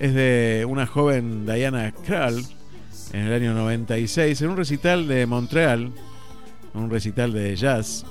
es 0.00 0.14
de 0.14 0.66
una 0.66 0.86
joven 0.86 1.44
Diana 1.44 1.92
Krall 1.92 2.42
en 3.12 3.20
el 3.26 3.32
año 3.34 3.52
96, 3.52 4.40
en 4.40 4.48
un 4.48 4.56
recital 4.56 5.06
de 5.06 5.26
Montreal, 5.26 5.92
un 6.72 6.90
recital 6.90 7.32
de 7.34 7.54
jazz. 7.54 8.06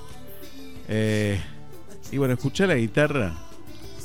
Eh, 0.88 1.42
Y 2.12 2.18
bueno, 2.18 2.34
escuché 2.34 2.68
la 2.68 2.76
guitarra, 2.76 3.34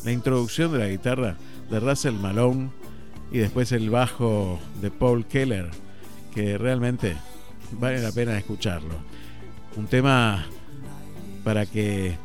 la 0.05 0.13
introducción 0.13 0.73
de 0.73 0.79
la 0.79 0.89
guitarra 0.89 1.37
de 1.69 1.81
Russell 1.81 2.15
Malone 2.15 2.71
y 3.33 3.39
después 3.39 3.73
el 3.73 3.91
bajo 3.91 4.61
de 4.81 4.93
Paul 4.93 5.27
Keller, 5.27 5.69
que 6.33 6.57
realmente 6.57 7.17
vale 7.73 8.01
la 8.01 8.13
pena 8.13 8.39
escucharlo. 8.39 8.95
Un 9.77 9.87
tema 9.87 10.47
para 11.45 11.67
que 11.67 12.17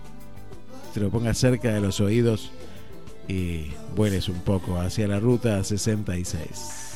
te 0.94 1.00
lo 1.00 1.10
pongas 1.10 1.38
cerca 1.38 1.72
de 1.72 1.82
los 1.82 2.00
oídos 2.00 2.52
y 3.28 3.68
vueles 3.96 4.30
un 4.30 4.40
poco 4.42 4.78
hacia 4.80 5.08
la 5.08 5.20
ruta 5.20 5.64
66. 5.64 6.91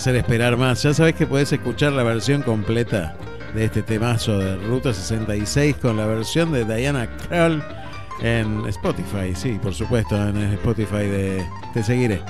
Hacer 0.00 0.16
esperar 0.16 0.56
más. 0.56 0.82
Ya 0.82 0.94
sabés 0.94 1.14
que 1.14 1.26
podés 1.26 1.52
escuchar 1.52 1.92
la 1.92 2.02
versión 2.02 2.40
completa 2.40 3.14
de 3.54 3.66
este 3.66 3.82
temazo 3.82 4.38
de 4.38 4.56
Ruta 4.56 4.94
66 4.94 5.76
con 5.76 5.98
la 5.98 6.06
versión 6.06 6.50
de 6.52 6.64
Diana 6.64 7.06
Krall 7.18 7.62
en 8.22 8.64
Spotify. 8.68 9.34
Sí, 9.34 9.58
por 9.62 9.74
supuesto, 9.74 10.16
en 10.16 10.38
Spotify 10.54 11.04
de 11.04 11.46
Te 11.74 11.82
Seguiré. 11.82 12.22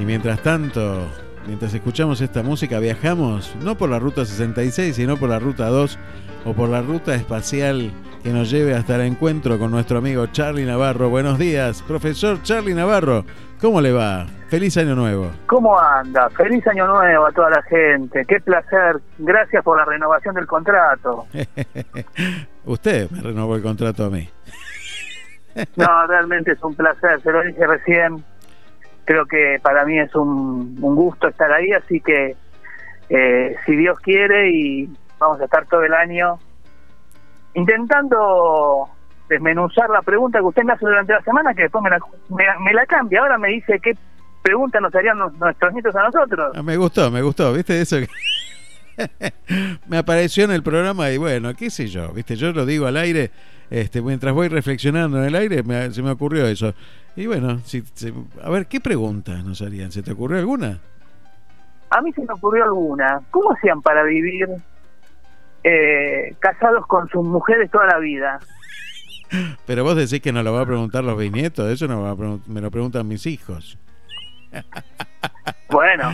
Y 0.00 0.04
mientras 0.04 0.40
tanto, 0.40 1.08
mientras 1.48 1.74
escuchamos 1.74 2.20
esta 2.20 2.44
música, 2.44 2.78
viajamos 2.78 3.56
no 3.60 3.76
por 3.76 3.90
la 3.90 3.98
Ruta 3.98 4.24
66, 4.24 4.94
sino 4.94 5.16
por 5.16 5.30
la 5.30 5.40
Ruta 5.40 5.66
2 5.66 5.98
o 6.44 6.52
por 6.52 6.68
la 6.68 6.80
ruta 6.80 7.16
espacial 7.16 7.90
que 8.22 8.30
nos 8.30 8.50
lleve 8.50 8.76
hasta 8.76 8.94
el 8.94 9.02
encuentro 9.02 9.58
con 9.58 9.72
nuestro 9.72 9.98
amigo 9.98 10.26
Charlie 10.26 10.64
Navarro. 10.64 11.10
Buenos 11.10 11.40
días, 11.40 11.82
profesor 11.82 12.40
Charlie 12.44 12.74
Navarro. 12.74 13.24
¿Cómo 13.62 13.80
le 13.80 13.92
va? 13.92 14.26
Feliz 14.48 14.76
año 14.76 14.96
nuevo. 14.96 15.30
¿Cómo 15.46 15.78
anda? 15.78 16.28
Feliz 16.30 16.66
año 16.66 16.84
nuevo 16.84 17.26
a 17.26 17.30
toda 17.30 17.48
la 17.48 17.62
gente. 17.62 18.24
Qué 18.24 18.40
placer. 18.40 19.00
Gracias 19.18 19.62
por 19.62 19.78
la 19.78 19.84
renovación 19.84 20.34
del 20.34 20.48
contrato. 20.48 21.26
Usted 22.64 23.08
me 23.12 23.20
renovó 23.20 23.54
el 23.54 23.62
contrato 23.62 24.06
a 24.06 24.10
mí. 24.10 24.28
No, 25.76 26.06
realmente 26.06 26.52
es 26.52 26.62
un 26.64 26.74
placer. 26.74 27.20
Se 27.20 27.30
lo 27.30 27.42
dije 27.42 27.66
recién. 27.66 28.24
Creo 29.04 29.26
que 29.26 29.60
para 29.62 29.84
mí 29.84 29.98
es 29.98 30.14
un, 30.14 30.78
un 30.80 30.94
gusto 30.96 31.28
estar 31.28 31.52
ahí, 31.52 31.72
así 31.72 32.00
que 32.00 32.34
eh, 33.10 33.56
si 33.66 33.76
Dios 33.76 33.98
quiere 34.00 34.50
y 34.50 34.88
vamos 35.18 35.38
a 35.42 35.44
estar 35.44 35.66
todo 35.66 35.84
el 35.84 35.92
año 35.92 36.38
intentando 37.52 38.88
desmenuzar 39.32 39.90
la 39.90 40.02
pregunta 40.02 40.38
que 40.38 40.44
usted 40.44 40.62
me 40.64 40.72
hace 40.72 40.84
durante 40.86 41.12
la 41.12 41.22
semana, 41.22 41.54
que 41.54 41.62
después 41.62 41.82
me 41.82 41.90
la, 41.90 41.98
me, 42.30 42.44
me 42.64 42.72
la 42.72 42.86
cambia. 42.86 43.20
Ahora 43.20 43.38
me 43.38 43.48
dice 43.48 43.78
qué 43.80 43.96
pregunta 44.42 44.80
nos 44.80 44.94
harían 44.94 45.18
nos- 45.18 45.32
nuestros 45.34 45.72
nietos 45.72 45.94
a 45.96 46.02
nosotros. 46.04 46.52
Ah, 46.56 46.62
me 46.62 46.76
gustó, 46.76 47.10
me 47.10 47.22
gustó, 47.22 47.52
¿viste 47.52 47.80
eso? 47.80 47.96
que- 47.98 48.08
me 49.88 49.98
apareció 49.98 50.44
en 50.44 50.50
el 50.52 50.62
programa 50.62 51.10
y 51.10 51.16
bueno, 51.18 51.54
qué 51.54 51.70
sé 51.70 51.86
yo, 51.88 52.12
¿viste? 52.12 52.36
Yo 52.36 52.52
lo 52.52 52.66
digo 52.66 52.86
al 52.86 52.96
aire, 52.96 53.30
este, 53.70 54.02
mientras 54.02 54.34
voy 54.34 54.48
reflexionando 54.48 55.18
en 55.18 55.24
el 55.24 55.34
aire, 55.34 55.62
me- 55.62 55.90
se 55.92 56.02
me 56.02 56.10
ocurrió 56.10 56.46
eso. 56.46 56.74
Y 57.16 57.26
bueno, 57.26 57.58
si, 57.60 57.82
si- 57.94 58.12
a 58.42 58.50
ver, 58.50 58.66
¿qué 58.66 58.80
preguntas 58.80 59.44
nos 59.44 59.62
harían? 59.62 59.90
¿Se 59.92 60.02
te 60.02 60.12
ocurrió 60.12 60.38
alguna? 60.38 60.78
A 61.90 62.00
mí 62.00 62.12
se 62.12 62.22
me 62.22 62.32
ocurrió 62.32 62.64
alguna. 62.64 63.20
¿Cómo 63.30 63.52
hacían 63.52 63.82
para 63.82 64.02
vivir 64.02 64.48
eh, 65.64 66.34
casados 66.40 66.86
con 66.86 67.08
sus 67.08 67.24
mujeres 67.24 67.70
toda 67.70 67.86
la 67.86 67.98
vida? 67.98 68.40
Pero 69.66 69.84
vos 69.84 69.96
decís 69.96 70.20
que 70.20 70.32
no 70.32 70.42
lo 70.42 70.52
va 70.52 70.62
a 70.62 70.66
preguntar 70.66 71.04
los 71.04 71.18
bisnietos, 71.18 71.70
eso 71.70 71.86
no 71.88 72.02
va 72.02 72.10
a 72.10 72.38
me 72.46 72.60
lo 72.60 72.70
preguntan 72.70 73.06
mis 73.08 73.26
hijos. 73.26 73.78
Bueno, 75.70 76.12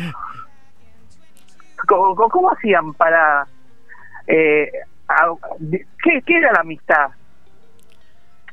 ¿cómo, 1.88 2.14
cómo- 2.14 2.28
cómo 2.28 2.50
hacían 2.52 2.94
para... 2.94 3.44
Eh, 4.26 4.70
a- 5.08 5.32
¿qué, 6.02 6.22
¿Qué 6.24 6.36
era 6.38 6.52
la 6.52 6.60
amistad? 6.60 7.08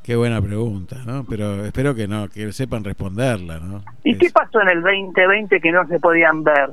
Qué 0.01 0.15
buena 0.15 0.41
pregunta, 0.41 0.97
¿no? 1.05 1.23
Pero 1.29 1.63
espero 1.65 1.93
que 1.93 2.07
no, 2.07 2.27
que 2.29 2.51
sepan 2.53 2.83
responderla, 2.83 3.59
¿no? 3.59 3.83
¿Y 4.03 4.13
Es- 4.13 4.17
qué 4.17 4.29
pasó 4.31 4.61
en 4.61 4.69
el 4.69 4.81
2020 4.81 5.61
que 5.61 5.71
no 5.71 5.85
se 5.87 5.99
podían 5.99 6.43
ver? 6.43 6.69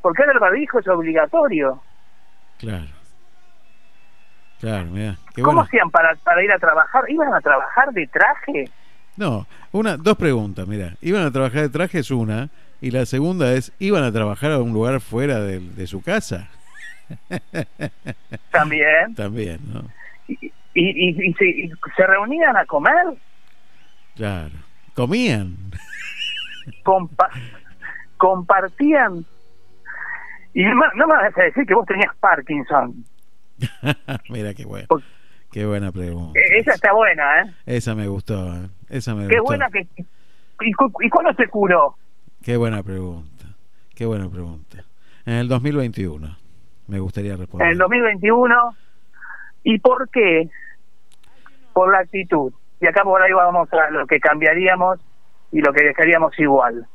Porque 0.00 0.22
ahora 0.22 0.32
el 0.32 0.38
barbijo 0.38 0.78
es 0.78 0.88
obligatorio. 0.88 1.82
Claro. 2.58 2.86
Claro, 4.60 4.86
mira. 4.86 5.16
Qué 5.34 5.42
¿Cómo 5.42 5.54
bueno. 5.56 5.66
hacían 5.66 5.90
para, 5.90 6.14
para 6.16 6.42
ir 6.42 6.50
a 6.52 6.58
trabajar? 6.58 7.04
¿Iban 7.08 7.32
a 7.32 7.40
trabajar 7.40 7.90
de 7.92 8.06
traje? 8.08 8.70
No, 9.16 9.46
una, 9.72 9.96
dos 9.96 10.16
preguntas, 10.16 10.66
mira. 10.66 10.94
¿Iban 11.00 11.22
a 11.22 11.30
trabajar 11.30 11.62
de 11.62 11.68
traje 11.68 11.98
es 12.00 12.10
una? 12.10 12.48
Y 12.80 12.90
la 12.92 13.06
segunda 13.06 13.52
es, 13.52 13.72
¿iban 13.78 14.04
a 14.04 14.12
trabajar 14.12 14.52
a 14.52 14.58
un 14.58 14.72
lugar 14.72 15.00
fuera 15.00 15.40
de, 15.40 15.58
de 15.60 15.86
su 15.86 16.02
casa? 16.02 16.48
También. 18.50 19.14
También, 19.14 19.60
¿no? 19.72 19.84
¿Y, 20.28 20.34
y, 20.46 20.50
y- 20.74 21.28
y 21.30 21.34
se, 21.34 21.44
y 21.48 21.70
se 21.96 22.06
reunían 22.06 22.56
a 22.56 22.64
comer? 22.66 23.04
Claro. 24.14 24.54
¿Comían? 24.94 25.56
compa- 26.84 27.30
compartían. 28.16 29.24
Y 30.54 30.64
no, 30.64 30.74
no 30.94 31.06
me 31.06 31.14
vas 31.14 31.36
a 31.38 31.42
decir 31.42 31.64
que 31.66 31.74
vos 31.74 31.86
tenías 31.86 32.14
Parkinson. 32.20 32.94
mira 34.30 34.54
qué 34.54 34.64
bueno. 34.64 34.86
Qué 35.50 35.64
buena 35.66 35.90
pregunta. 35.92 36.38
E- 36.38 36.58
Esa 36.58 36.72
está 36.74 36.92
buena, 36.92 37.42
¿eh? 37.42 37.54
Esa 37.66 37.94
me 37.94 38.06
gustó, 38.06 38.54
¿eh? 38.54 38.68
Esa 38.90 39.14
me 39.14 39.26
Qué 39.28 39.38
gustó. 39.38 39.44
buena 39.44 39.68
que... 39.70 39.86
¿Y, 40.60 40.72
cu- 40.72 40.92
¿Y 41.00 41.08
cuándo 41.08 41.32
se 41.34 41.48
curó? 41.48 41.96
Qué 42.42 42.56
buena 42.56 42.82
pregunta. 42.82 43.46
Qué 43.94 44.04
buena 44.06 44.28
pregunta. 44.28 44.84
En 45.24 45.34
el 45.34 45.48
2021 45.48 46.36
me 46.88 46.98
gustaría 47.00 47.32
En 47.32 47.38
responder. 47.38 47.68
el 47.68 47.78
2021. 47.78 48.76
¿Y 49.64 49.78
por 49.78 50.08
qué? 50.10 50.48
Por 51.72 51.92
la 51.92 52.00
actitud. 52.00 52.52
Y 52.80 52.86
acá 52.86 53.02
por 53.02 53.20
ahí 53.22 53.32
vamos 53.32 53.68
a 53.72 53.90
lo 53.90 54.06
que 54.06 54.20
cambiaríamos 54.20 54.98
y 55.50 55.60
lo 55.60 55.72
que 55.72 55.84
dejaríamos 55.84 56.38
igual. 56.38 56.86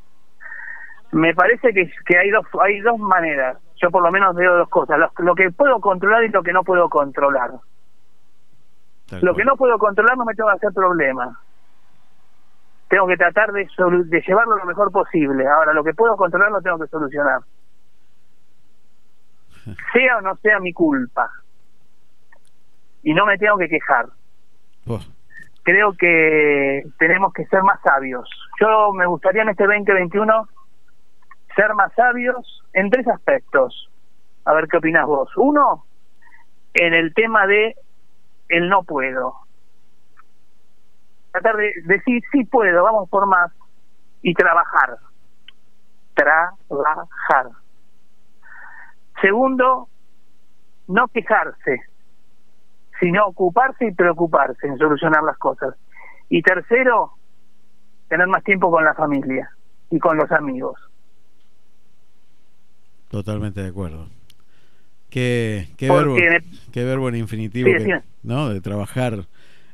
Me 1.12 1.34
parece 1.34 1.74
que, 1.74 1.92
que 2.06 2.18
hay 2.18 2.30
dos 2.30 2.46
hay 2.62 2.80
dos 2.82 2.98
maneras. 3.00 3.58
Yo 3.82 3.92
por 3.92 4.04
lo 4.04 4.12
menos 4.12 4.36
veo 4.36 4.58
dos 4.58 4.70
cosas. 4.70 4.98
Lo, 5.00 5.12
lo 5.18 5.36
que 5.36 5.52
puedo 5.52 5.80
controlar 5.80 6.24
y 6.24 6.30
lo 6.30 6.44
que 6.44 6.54
no 6.54 6.64
puedo 6.64 6.90
controlar. 6.90 7.52
Tal 9.10 9.20
Lo 9.22 9.34
cual. 9.34 9.36
que 9.36 9.46
no 9.46 9.56
puedo 9.58 9.78
controlar 9.78 10.18
no 10.18 10.26
me 10.26 10.34
tengo 10.34 10.50
que 10.50 10.56
hacer 10.56 10.74
problema. 10.74 11.40
Tengo 12.88 13.08
que 13.08 13.18
tratar 13.18 13.52
de, 13.52 13.68
de 14.06 14.22
llevarlo 14.22 14.56
lo 14.58 14.66
mejor 14.66 14.92
posible. 14.92 15.48
Ahora, 15.48 15.74
lo 15.74 15.84
que 15.84 15.94
puedo 15.94 16.16
controlar 16.16 16.52
lo 16.52 16.62
tengo 16.62 16.78
que 16.80 16.88
solucionar. 16.88 17.42
Sea 19.94 20.18
o 20.18 20.22
no 20.22 20.36
sea 20.38 20.60
mi 20.60 20.74
culpa. 20.74 21.30
Y 23.02 23.14
no 23.14 23.26
me 23.26 23.38
tengo 23.38 23.58
que 23.58 23.68
quejar. 23.68 24.08
Creo 25.64 25.94
que 25.94 26.84
tenemos 27.00 27.34
que 27.34 27.46
ser 27.46 27.64
más 27.64 27.80
sabios. 27.82 28.30
Yo 28.60 28.92
me 28.94 29.06
gustaría 29.06 29.42
en 29.44 29.50
este 29.50 29.66
2021 29.66 30.48
ser 31.56 31.74
más 31.74 31.94
sabios 31.94 32.64
en 32.74 32.90
tres 32.90 33.08
aspectos. 33.08 33.90
A 34.46 34.54
ver 34.54 34.68
qué 34.68 34.78
opinas 34.78 35.06
vos. 35.06 35.30
Uno, 35.38 35.86
en 36.74 36.94
el 36.94 37.14
tema 37.14 37.48
de 37.48 37.76
el 38.50 38.70
no 38.70 38.84
puedo. 38.84 39.36
Tratar 41.32 41.56
de 41.58 41.74
decir 41.86 42.22
sí 42.32 42.44
puedo, 42.46 42.84
vamos 42.84 43.10
por 43.10 43.26
más. 43.28 43.52
Y 44.22 44.34
trabajar. 44.34 44.98
Trabajar. 46.14 47.50
Segundo, 49.22 49.88
no 50.88 51.08
quejarse, 51.08 51.82
sino 53.00 53.26
ocuparse 53.28 53.86
y 53.86 53.94
preocuparse 53.94 54.68
en 54.68 54.78
solucionar 54.78 55.24
las 55.24 55.38
cosas. 55.38 55.76
Y 56.30 56.42
tercero, 56.42 57.14
tener 58.10 58.28
más 58.28 58.44
tiempo 58.44 58.70
con 58.70 58.84
la 58.84 58.94
familia 58.94 59.50
y 59.90 60.00
con 60.00 60.18
los 60.18 60.32
amigos. 60.32 60.80
Totalmente 63.14 63.62
de 63.62 63.70
acuerdo. 63.70 64.08
Qué, 65.12 65.68
verbo, 65.80 66.16
me- 66.16 66.42
qué 66.72 66.84
verbo 66.84 67.10
en 67.10 67.16
infinitivo, 67.16 67.70
Sí, 67.78 67.84
que-. 67.84 68.02
¿no? 68.24 68.50
De 68.50 68.60
trabajar 68.60 69.28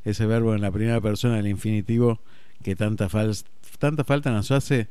ese 0.03 0.25
verbo 0.25 0.53
en 0.55 0.59
la 0.59 0.71
primera 0.71 0.99
persona 0.99 1.37
del 1.37 1.47
infinitivo 1.47 2.19
que 2.61 2.75
tanta, 2.75 3.07
fal- 3.07 3.45
tanta 3.79 4.03
falta 4.03 4.29
nos 4.31 4.51
hace 4.51 4.89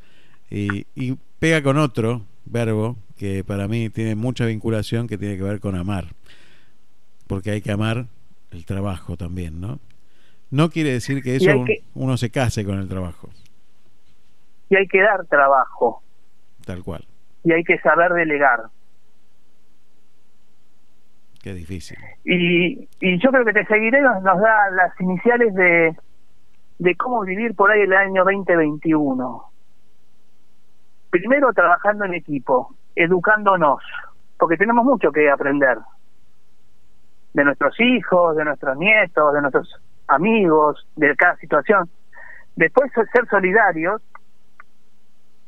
y, 0.50 0.86
y 0.94 1.18
pega 1.38 1.62
con 1.62 1.76
otro 1.76 2.22
verbo 2.46 2.96
que 3.18 3.44
para 3.44 3.68
mí 3.68 3.90
tiene 3.90 4.14
mucha 4.14 4.46
vinculación 4.46 5.08
que 5.08 5.18
tiene 5.18 5.36
que 5.36 5.42
ver 5.42 5.60
con 5.60 5.74
amar. 5.76 6.06
Porque 7.26 7.50
hay 7.50 7.60
que 7.60 7.70
amar 7.72 8.06
el 8.50 8.64
trabajo 8.64 9.18
también, 9.18 9.60
¿no? 9.60 9.78
No 10.50 10.70
quiere 10.70 10.90
decir 10.92 11.22
que 11.22 11.36
eso 11.36 11.66
que- 11.66 11.82
uno 11.92 12.16
se 12.16 12.30
case 12.30 12.64
con 12.64 12.78
el 12.78 12.88
trabajo, 12.88 13.28
Y 14.70 14.76
hay 14.76 14.86
que 14.88 15.02
dar 15.02 15.26
trabajo 15.26 16.02
tal 16.64 16.82
cual. 16.82 17.04
Y 17.44 17.52
hay 17.52 17.64
que 17.64 17.78
saber 17.78 18.12
delegar. 18.12 18.64
Qué 21.42 21.54
difícil. 21.54 21.98
Y, 22.24 22.88
y 23.00 23.18
yo 23.18 23.30
creo 23.30 23.44
que 23.44 23.52
Te 23.52 23.64
Seguiré 23.66 24.02
nos, 24.02 24.22
nos 24.22 24.40
da 24.40 24.70
las 24.70 25.00
iniciales 25.00 25.54
de, 25.54 25.96
de 26.78 26.96
cómo 26.96 27.20
vivir 27.22 27.54
por 27.54 27.70
ahí 27.70 27.82
el 27.82 27.92
año 27.92 28.24
2021. 28.24 29.44
Primero 31.10 31.52
trabajando 31.52 32.04
en 32.04 32.14
equipo, 32.14 32.74
educándonos, 32.94 33.82
porque 34.38 34.56
tenemos 34.56 34.84
mucho 34.84 35.10
que 35.10 35.30
aprender 35.30 35.78
de 37.32 37.44
nuestros 37.44 37.78
hijos, 37.80 38.36
de 38.36 38.44
nuestros 38.44 38.76
nietos, 38.76 39.32
de 39.32 39.40
nuestros 39.40 39.80
amigos, 40.08 40.86
de 40.96 41.14
cada 41.16 41.36
situación. 41.36 41.88
Después 42.56 42.90
ser 42.92 43.28
solidarios, 43.28 44.02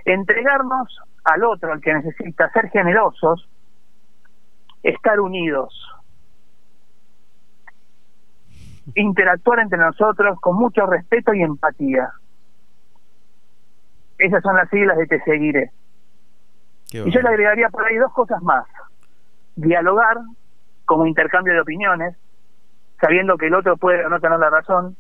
entregarnos 0.05 1.01
al 1.25 1.45
otro, 1.45 1.73
al 1.73 1.81
que 1.81 1.95
necesita, 1.95 2.51
ser 2.51 2.69
generosos, 2.71 3.49
estar 4.83 5.21
unidos, 5.21 5.75
interactuar 8.95 9.61
entre 9.61 9.79
nosotros 9.79 10.39
con 10.41 10.57
mucho 10.57 10.87
respeto 10.87 11.35
y 11.35 11.43
empatía. 11.43 12.11
Esas 14.19 14.43
son 14.43 14.57
las 14.57 14.69
siglas 14.69 14.99
de 14.99 15.07
Te 15.07 15.23
Seguiré. 15.23 15.71
Y 16.93 17.11
yo 17.11 17.21
le 17.21 17.29
agregaría 17.29 17.69
por 17.69 17.87
ahí 17.87 17.97
dos 17.97 18.13
cosas 18.13 18.43
más. 18.43 18.67
Dialogar 19.55 20.19
como 20.85 21.07
intercambio 21.07 21.55
de 21.55 21.61
opiniones, 21.61 22.17
sabiendo 23.01 23.39
que 23.39 23.47
el 23.47 23.55
otro 23.55 23.77
puede 23.77 24.05
o 24.05 24.09
no 24.09 24.21
tener 24.21 24.39
la 24.39 24.51
razón, 24.51 24.97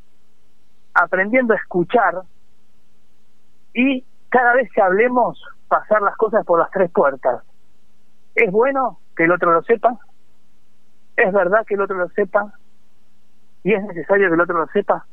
aprendiendo 0.94 1.52
a 1.52 1.56
escuchar 1.56 2.22
y 3.74 4.04
cada 4.28 4.54
vez 4.54 4.70
que 4.72 4.80
hablemos 4.80 5.42
pasar 5.70 6.02
las 6.02 6.16
cosas 6.16 6.44
por 6.44 6.58
las 6.58 6.68
tres 6.70 6.90
puertas. 6.90 7.44
¿Es 8.34 8.50
bueno 8.50 8.98
que 9.16 9.24
el 9.24 9.30
otro 9.30 9.52
lo 9.52 9.62
sepa? 9.62 9.96
¿Es 11.16 11.32
verdad 11.32 11.64
que 11.64 11.74
el 11.74 11.80
otro 11.80 11.96
lo 11.96 12.08
sepa? 12.10 12.52
¿Y 13.62 13.72
es 13.72 13.82
necesario 13.84 14.28
que 14.28 14.34
el 14.34 14.40
otro 14.40 14.58
lo 14.58 14.66
sepa? 14.66 15.06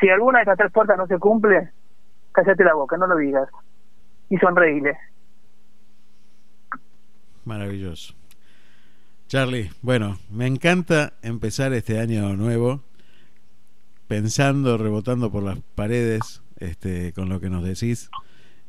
Si 0.00 0.08
alguna 0.08 0.38
de 0.38 0.44
estas 0.44 0.58
tres 0.58 0.72
puertas 0.72 0.96
no 0.96 1.06
se 1.06 1.18
cumple, 1.18 1.70
cállate 2.32 2.64
la 2.64 2.72
boca, 2.72 2.96
no 2.96 3.06
lo 3.06 3.16
digas. 3.16 3.48
Y 4.30 4.38
sonreíle. 4.38 4.96
Maravilloso. 7.44 8.14
Charlie, 9.28 9.70
bueno, 9.82 10.16
me 10.30 10.46
encanta 10.46 11.12
empezar 11.22 11.72
este 11.74 12.00
año 12.00 12.34
nuevo 12.34 12.80
pensando, 14.08 14.78
rebotando 14.78 15.30
por 15.30 15.42
las 15.42 15.58
paredes 15.74 16.42
este, 16.58 17.12
con 17.12 17.28
lo 17.28 17.40
que 17.40 17.50
nos 17.50 17.62
decís 17.62 18.10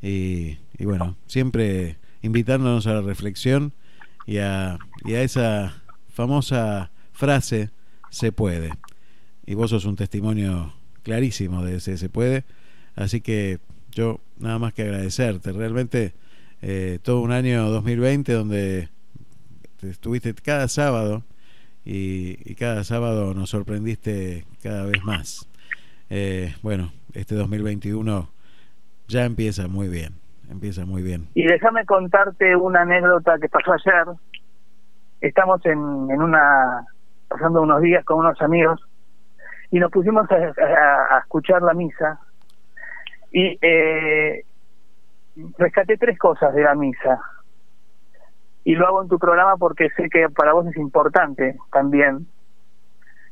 y, 0.01 0.57
bueno, 0.79 1.17
siempre 1.27 1.97
invitándonos 2.21 2.87
a 2.87 2.93
la 2.93 3.01
reflexión 3.01 3.73
y 4.25 4.37
a, 4.37 4.79
esa 5.05 5.83
famosa 6.09 6.91
frase, 7.11 7.71
se 8.09 8.31
puede. 8.31 8.73
Y 9.45 9.55
vos 9.55 9.69
sos 9.69 9.85
un 9.85 9.95
testimonio 9.95 10.73
clarísimo 11.03 11.63
de 11.63 11.77
ese 11.77 11.97
se 11.97 12.09
puede, 12.09 12.45
así 12.95 13.21
que 13.21 13.59
yo 13.91 14.19
nada 14.37 14.59
más 14.59 14.73
que 14.73 14.83
agradecerte, 14.83 15.53
realmente 15.53 16.13
eh, 16.61 16.99
todo 17.01 17.21
un 17.21 17.31
año 17.31 17.69
2020 17.69 18.33
donde 18.33 18.89
estuviste 19.81 20.33
cada 20.33 20.67
sábado 20.67 21.23
y, 21.85 22.37
y 22.49 22.55
cada 22.55 22.83
sábado 22.83 23.33
nos 23.33 23.51
sorprendiste 23.51 24.45
cada 24.61 24.83
vez 24.85 25.01
más. 25.03 25.47
Eh, 26.09 26.53
bueno, 26.61 26.93
este 27.13 27.35
2021 27.35 28.29
ya 29.07 29.25
empieza 29.25 29.67
muy 29.67 29.87
bien, 29.87 30.13
empieza 30.49 30.85
muy 30.85 31.01
bien. 31.01 31.27
Y 31.33 31.45
déjame 31.45 31.85
contarte 31.85 32.55
una 32.55 32.81
anécdota 32.81 33.37
que 33.39 33.49
pasó 33.49 33.73
ayer. 33.73 34.05
Estamos 35.21 35.65
en, 35.65 35.79
en 36.11 36.21
una, 36.21 36.85
pasando 37.27 37.61
unos 37.61 37.81
días 37.81 38.03
con 38.05 38.19
unos 38.19 38.39
amigos 38.41 38.79
y 39.71 39.79
nos 39.79 39.91
pusimos 39.91 40.29
a, 40.31 40.35
a- 40.35 41.19
escuchar 41.19 41.61
la 41.61 41.73
misa 41.73 42.19
y 43.31 43.57
eh, 43.61 44.43
rescaté 45.57 45.97
tres 45.97 46.17
cosas 46.19 46.53
de 46.53 46.63
la 46.63 46.75
misa. 46.75 47.19
Y 48.63 48.75
lo 48.75 48.85
hago 48.85 49.01
en 49.01 49.07
tu 49.07 49.17
programa 49.17 49.55
porque 49.57 49.89
sé 49.95 50.09
que 50.09 50.29
para 50.29 50.53
vos 50.53 50.67
es 50.67 50.75
importante 50.77 51.57
también 51.71 52.27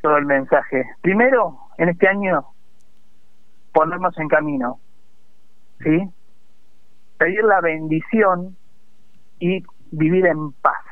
todo 0.01 0.17
el 0.17 0.25
mensaje. 0.25 0.85
Primero, 1.01 1.59
en 1.77 1.89
este 1.89 2.07
año, 2.07 2.45
ponernos 3.73 4.17
en 4.17 4.27
camino. 4.29 4.79
¿Sí? 5.83 6.09
pedir 7.17 7.43
la 7.43 7.61
bendición 7.61 8.55
y 9.39 9.63
vivir 9.91 10.25
en 10.25 10.51
paz. 10.53 10.83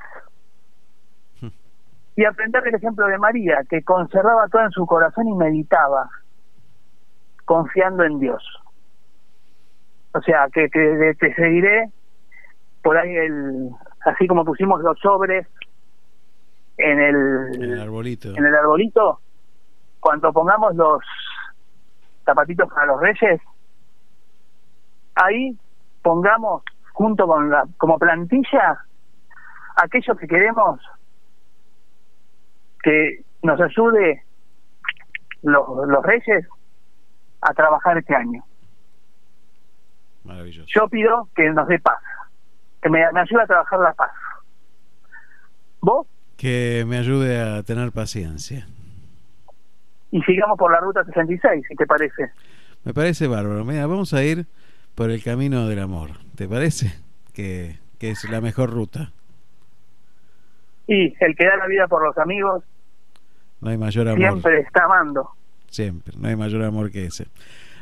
Y 2.15 2.25
aprender 2.25 2.67
el 2.67 2.75
ejemplo 2.75 3.07
de 3.07 3.17
María, 3.17 3.63
que 3.67 3.81
conservaba 3.81 4.47
todo 4.47 4.61
en 4.61 4.71
su 4.71 4.85
corazón 4.85 5.27
y 5.27 5.33
meditaba, 5.33 6.09
confiando 7.45 8.03
en 8.03 8.19
Dios. 8.19 8.43
O 10.13 10.21
sea, 10.21 10.47
que, 10.53 10.69
que 10.69 11.15
te 11.19 11.33
seguiré 11.33 11.89
por 12.83 12.97
ahí, 12.97 13.15
el, 13.15 13.71
así 14.05 14.27
como 14.27 14.45
pusimos 14.45 14.81
los 14.81 14.99
sobres 14.99 15.47
en 16.77 16.99
el, 16.99 17.15
En 17.55 17.63
el 17.63 17.81
arbolito. 17.81 18.29
en 18.35 18.45
el 18.45 18.55
arbolito, 18.55 19.19
cuando 19.99 20.31
pongamos 20.31 20.75
los 20.75 21.01
zapatitos 22.25 22.69
para 22.71 22.85
los 22.85 23.01
reyes, 23.01 23.41
ahí 25.15 25.57
pongamos 26.01 26.63
junto 26.93 27.27
con 27.27 27.49
la 27.49 27.65
como 27.77 27.97
plantilla 27.97 28.85
aquello 29.75 30.15
que 30.15 30.27
queremos 30.27 30.79
que 32.83 33.23
nos 33.41 33.59
ayude 33.59 34.23
los, 35.41 35.67
los 35.87 36.03
reyes 36.03 36.47
a 37.41 37.53
trabajar 37.53 37.97
este 37.97 38.15
año. 38.15 38.43
Maravilloso. 40.23 40.67
Yo 40.73 40.87
pido 40.87 41.27
que 41.35 41.49
nos 41.49 41.67
dé 41.67 41.79
paz, 41.79 41.99
que 42.81 42.89
me, 42.89 42.99
me 43.11 43.21
ayude 43.21 43.41
a 43.41 43.47
trabajar 43.47 43.79
la 43.79 43.93
paz. 43.93 44.11
¿Vos? 45.81 46.07
Que 46.37 46.85
me 46.87 46.97
ayude 46.97 47.41
a 47.41 47.63
tener 47.63 47.91
paciencia. 47.91 48.67
Y 50.11 50.21
sigamos 50.21 50.57
por 50.57 50.71
la 50.71 50.79
ruta 50.79 51.03
66, 51.03 51.65
si 51.67 51.75
te 51.75 51.85
parece. 51.85 52.31
Me 52.83 52.93
parece 52.93 53.27
bárbaro. 53.27 53.65
Mira, 53.65 53.85
vamos 53.87 54.13
a 54.13 54.23
ir 54.23 54.45
por 54.95 55.09
el 55.11 55.23
camino 55.23 55.67
del 55.67 55.79
amor. 55.79 56.11
¿Te 56.35 56.47
parece? 56.47 56.93
Que, 57.33 57.77
que 57.99 58.11
es 58.11 58.23
la 58.29 58.41
mejor 58.41 58.69
ruta. 58.71 59.11
Y 60.87 61.13
el 61.23 61.35
que 61.35 61.45
da 61.45 61.57
la 61.57 61.67
vida 61.67 61.87
por 61.87 62.03
los 62.05 62.17
amigos 62.17 62.63
No 63.61 63.69
hay 63.69 63.77
mayor 63.77 64.07
amor. 64.09 64.19
siempre 64.19 64.59
está 64.59 64.83
amando. 64.85 65.29
Siempre. 65.69 66.13
No 66.17 66.27
hay 66.27 66.35
mayor 66.35 66.63
amor 66.63 66.91
que 66.91 67.05
ese. 67.05 67.27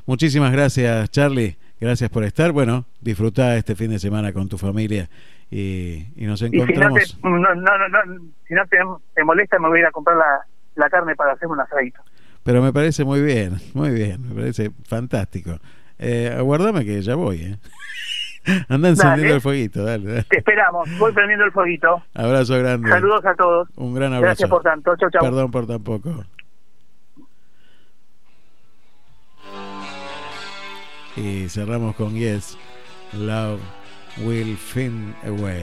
Muchísimas 0.06 0.52
gracias, 0.52 1.10
Charlie. 1.12 1.58
Gracias 1.80 2.10
por 2.10 2.24
estar. 2.24 2.52
Bueno, 2.52 2.86
disfruta 3.02 3.58
este 3.58 3.76
fin 3.76 3.90
de 3.90 4.00
semana 4.00 4.32
con 4.34 4.48
tu 4.48 4.58
familia 4.58 5.10
y, 5.50 6.06
y 6.16 6.26
nos 6.26 6.42
Y 6.44 6.50
si 6.50 6.58
no, 6.58 6.64
encontramos. 6.64 7.18
te, 7.22 7.28
no, 7.28 7.38
no, 7.40 7.56
no, 7.56 7.88
no, 7.90 8.22
si 8.48 8.54
no 8.54 8.66
te, 8.68 8.78
te 9.16 9.24
molesta, 9.24 9.58
me 9.60 9.68
voy 9.68 9.80
a 9.80 9.82
ir 9.82 9.86
a 9.88 9.92
comprar 9.92 10.16
la, 10.18 10.46
la 10.76 10.90
carne 10.90 11.16
para 11.16 11.34
hacer 11.34 11.48
un 11.48 11.60
asadito. 11.60 12.02
Pero 12.44 12.62
me 12.62 12.72
parece 12.72 13.04
muy 13.04 13.22
bien, 13.22 13.58
muy 13.74 13.90
bien. 13.90 14.22
Me 14.30 14.36
parece 14.36 14.72
fantástico. 14.88 15.58
Eh, 16.04 16.34
aguardame 16.36 16.84
que 16.84 17.00
ya 17.02 17.16
voy, 17.16 17.42
¿eh? 17.44 17.58
Anda 18.70 18.90
encendiendo 18.90 19.22
Dale. 19.24 19.36
el 19.36 19.42
fueguito, 19.42 19.84
dale, 19.84 20.04
dale. 20.10 20.24
Te 20.24 20.40
esperamos. 20.40 20.90
Voy 20.98 21.12
prendiendo 21.12 21.46
el 21.46 21.52
fueguito. 21.52 22.02
Abrazo 22.16 22.58
grande. 22.58 22.90
Saludos 22.90 23.24
a 23.24 23.36
todos. 23.36 23.70
Un 23.76 23.94
gran 23.94 24.08
abrazo. 24.14 24.26
Gracias 24.26 24.50
por 24.50 24.64
tanto. 24.64 24.96
Chau, 24.98 25.12
chau. 25.12 25.22
Perdón 25.22 25.52
por 25.52 25.68
tan 25.68 25.84
poco. 25.84 26.26
Y 31.16 31.48
cerramos 31.50 31.96
con 31.96 32.16
Yes, 32.16 32.58
Love 33.14 33.60
Will 34.24 34.58
Find 34.58 35.14
a 35.24 35.32
Way. 35.32 35.62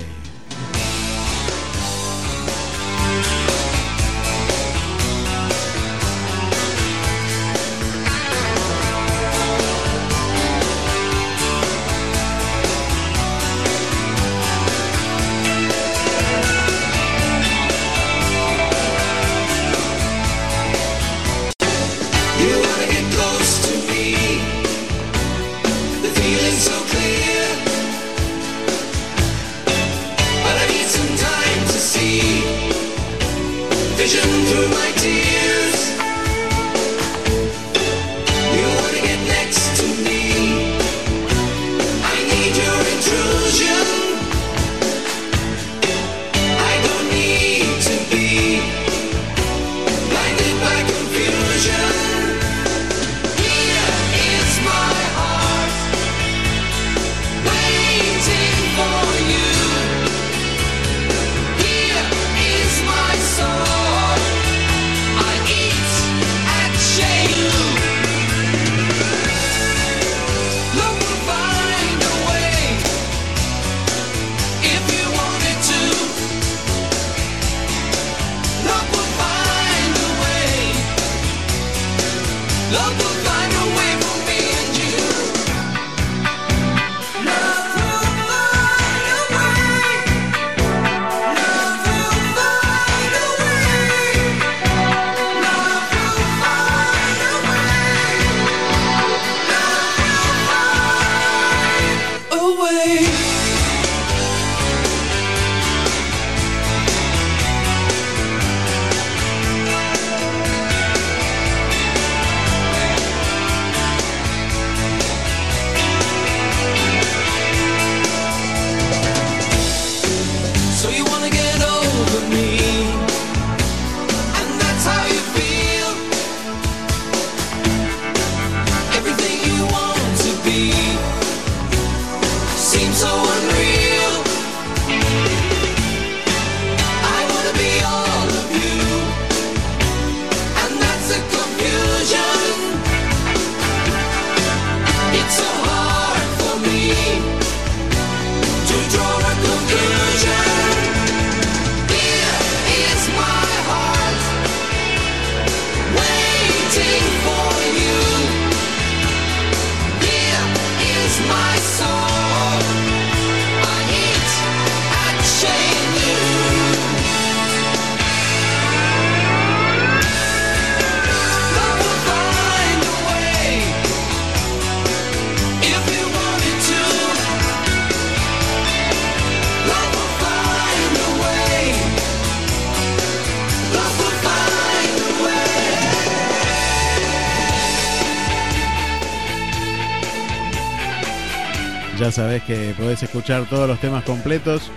Que 192.49 192.74
podés 192.78 193.03
escuchar 193.03 193.44
todos 193.44 193.68
los 193.68 193.78
temas 193.78 194.05
completos 194.05 194.70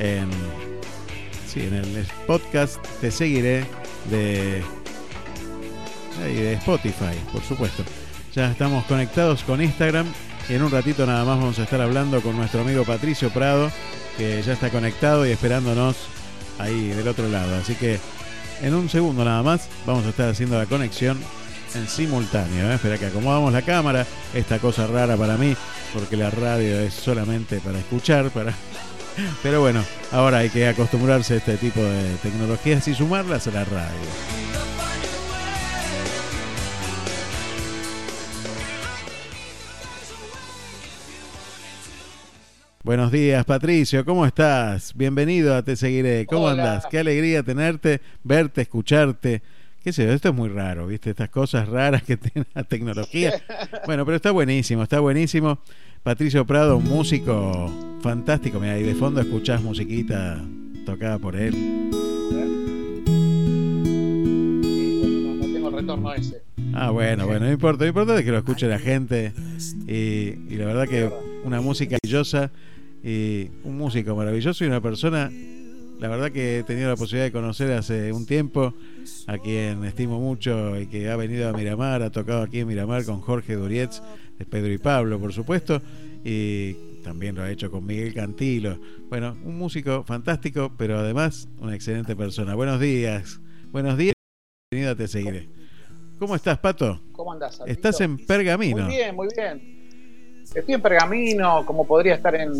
en, 0.00 0.28
sí, 1.46 1.60
en 1.60 1.74
el 1.74 2.04
podcast 2.26 2.84
Te 3.00 3.12
Seguiré 3.12 3.64
de, 4.10 4.60
de 6.18 6.52
Spotify, 6.54 7.16
por 7.32 7.40
supuesto. 7.44 7.84
Ya 8.34 8.50
estamos 8.50 8.84
conectados 8.86 9.44
con 9.44 9.62
Instagram 9.62 10.04
y 10.48 10.54
en 10.54 10.64
un 10.64 10.72
ratito 10.72 11.06
nada 11.06 11.24
más 11.24 11.38
vamos 11.38 11.60
a 11.60 11.62
estar 11.62 11.80
hablando 11.80 12.20
con 12.22 12.36
nuestro 12.36 12.62
amigo 12.62 12.82
Patricio 12.84 13.30
Prado, 13.30 13.70
que 14.18 14.42
ya 14.42 14.54
está 14.54 14.70
conectado 14.70 15.24
y 15.24 15.30
esperándonos 15.30 15.94
ahí 16.58 16.88
del 16.88 17.06
otro 17.06 17.28
lado. 17.28 17.54
Así 17.54 17.76
que 17.76 18.00
en 18.62 18.74
un 18.74 18.88
segundo 18.88 19.24
nada 19.24 19.44
más 19.44 19.68
vamos 19.86 20.04
a 20.06 20.08
estar 20.08 20.28
haciendo 20.28 20.58
la 20.58 20.66
conexión 20.66 21.20
en 21.76 21.86
simultáneo. 21.86 22.68
¿eh? 22.68 22.74
Espera 22.74 22.98
que 22.98 23.06
acomodamos 23.06 23.52
la 23.52 23.62
cámara, 23.62 24.06
esta 24.34 24.58
cosa 24.58 24.88
rara 24.88 25.16
para 25.16 25.36
mí, 25.36 25.54
porque 25.92 26.16
la 26.16 26.30
radio 26.30 26.80
es 26.80 26.94
solamente 26.94 27.60
para 27.60 27.78
escuchar, 27.78 28.30
para... 28.30 28.54
Pero 29.42 29.60
bueno, 29.60 29.84
ahora 30.10 30.38
hay 30.38 30.48
que 30.48 30.66
acostumbrarse 30.66 31.34
a 31.34 31.36
este 31.36 31.56
tipo 31.58 31.80
de 31.80 32.14
tecnologías 32.22 32.88
y 32.88 32.94
sumarlas 32.94 33.46
a 33.46 33.50
la 33.50 33.64
radio. 33.64 33.98
Buenos 42.84 43.12
días, 43.12 43.44
Patricio, 43.44 44.04
¿cómo 44.04 44.26
estás? 44.26 44.96
Bienvenido 44.96 45.54
a 45.54 45.62
Te 45.62 45.76
Seguiré. 45.76 46.26
¿Cómo 46.26 46.46
Hola. 46.46 46.62
andás? 46.64 46.86
Qué 46.90 46.98
alegría 46.98 47.42
tenerte, 47.42 48.00
verte, 48.24 48.62
escucharte. 48.62 49.42
¿Qué 49.82 49.92
sé 49.92 50.06
yo? 50.06 50.12
Esto 50.12 50.28
es 50.28 50.34
muy 50.34 50.48
raro, 50.48 50.86
¿viste? 50.86 51.10
Estas 51.10 51.28
cosas 51.28 51.68
raras 51.68 52.04
que 52.04 52.16
tiene 52.18 52.46
la 52.54 52.62
tecnología. 52.62 53.32
Bueno, 53.86 54.04
pero 54.04 54.16
está 54.16 54.30
buenísimo, 54.30 54.84
está 54.84 55.00
buenísimo. 55.00 55.58
Patricio 56.04 56.46
Prado, 56.46 56.76
un 56.76 56.84
músico 56.84 57.98
fantástico. 58.00 58.60
Mira, 58.60 58.74
ahí 58.74 58.84
de 58.84 58.94
fondo 58.94 59.20
escuchás 59.20 59.60
musiquita 59.60 60.40
tocada 60.86 61.18
por 61.18 61.34
él. 61.34 61.90
no, 65.24 65.34
no 65.34 65.52
tengo 65.52 65.68
el 65.68 65.74
retorno 65.74 66.12
ese. 66.14 66.42
Ah, 66.74 66.90
bueno, 66.90 67.26
bueno, 67.26 67.46
no 67.46 67.52
importa, 67.52 67.82
lo 67.84 67.88
importante 67.88 68.20
es 68.20 68.24
que 68.24 68.32
lo 68.32 68.38
escuche 68.38 68.68
la 68.68 68.78
gente. 68.78 69.32
Y, 69.88 70.52
y 70.52 70.56
la 70.56 70.66
verdad 70.66 70.86
que 70.88 71.10
una 71.44 71.60
música 71.60 71.96
maravillosa 72.02 72.52
y 73.02 73.50
un 73.64 73.78
músico 73.78 74.14
maravilloso 74.14 74.64
y 74.64 74.68
una 74.68 74.80
persona, 74.80 75.30
la 76.02 76.08
verdad 76.08 76.32
que 76.32 76.58
he 76.58 76.62
tenido 76.64 76.90
la 76.90 76.96
posibilidad 76.96 77.26
de 77.26 77.30
conocer 77.30 77.70
hace 77.70 78.12
un 78.12 78.26
tiempo, 78.26 78.74
a 79.28 79.38
quien 79.38 79.84
estimo 79.84 80.18
mucho 80.18 80.76
y 80.76 80.88
que 80.88 81.08
ha 81.08 81.14
venido 81.14 81.48
a 81.48 81.52
Miramar, 81.52 82.02
ha 82.02 82.10
tocado 82.10 82.42
aquí 82.42 82.58
en 82.58 82.66
Miramar 82.66 83.04
con 83.04 83.20
Jorge 83.20 83.54
Durietz, 83.54 84.02
de 84.36 84.44
Pedro 84.44 84.72
y 84.72 84.78
Pablo, 84.78 85.20
por 85.20 85.32
supuesto, 85.32 85.80
y 86.24 86.72
también 87.04 87.36
lo 87.36 87.44
ha 87.44 87.50
hecho 87.52 87.70
con 87.70 87.86
Miguel 87.86 88.12
Cantilo. 88.14 88.80
Bueno, 89.08 89.36
un 89.44 89.56
músico 89.56 90.02
fantástico, 90.02 90.72
pero 90.76 90.98
además 90.98 91.46
una 91.60 91.76
excelente 91.76 92.16
persona. 92.16 92.56
Buenos 92.56 92.80
días, 92.80 93.40
buenos 93.70 93.96
días, 93.96 94.14
bienvenido 94.72 94.94
a 94.94 94.96
Te 94.96 95.06
Seguiré. 95.06 95.48
¿Cómo 96.18 96.34
estás, 96.34 96.58
Pato? 96.58 97.00
¿Cómo 97.12 97.32
andás? 97.32 97.62
Estás 97.64 98.00
en 98.00 98.16
Pergamino. 98.16 98.86
Muy 98.86 98.96
bien, 98.96 99.14
muy 99.14 99.28
bien. 99.36 100.42
Estoy 100.52 100.74
en 100.74 100.82
Pergamino, 100.82 101.64
como 101.64 101.86
podría 101.86 102.16
estar 102.16 102.34
en, 102.34 102.50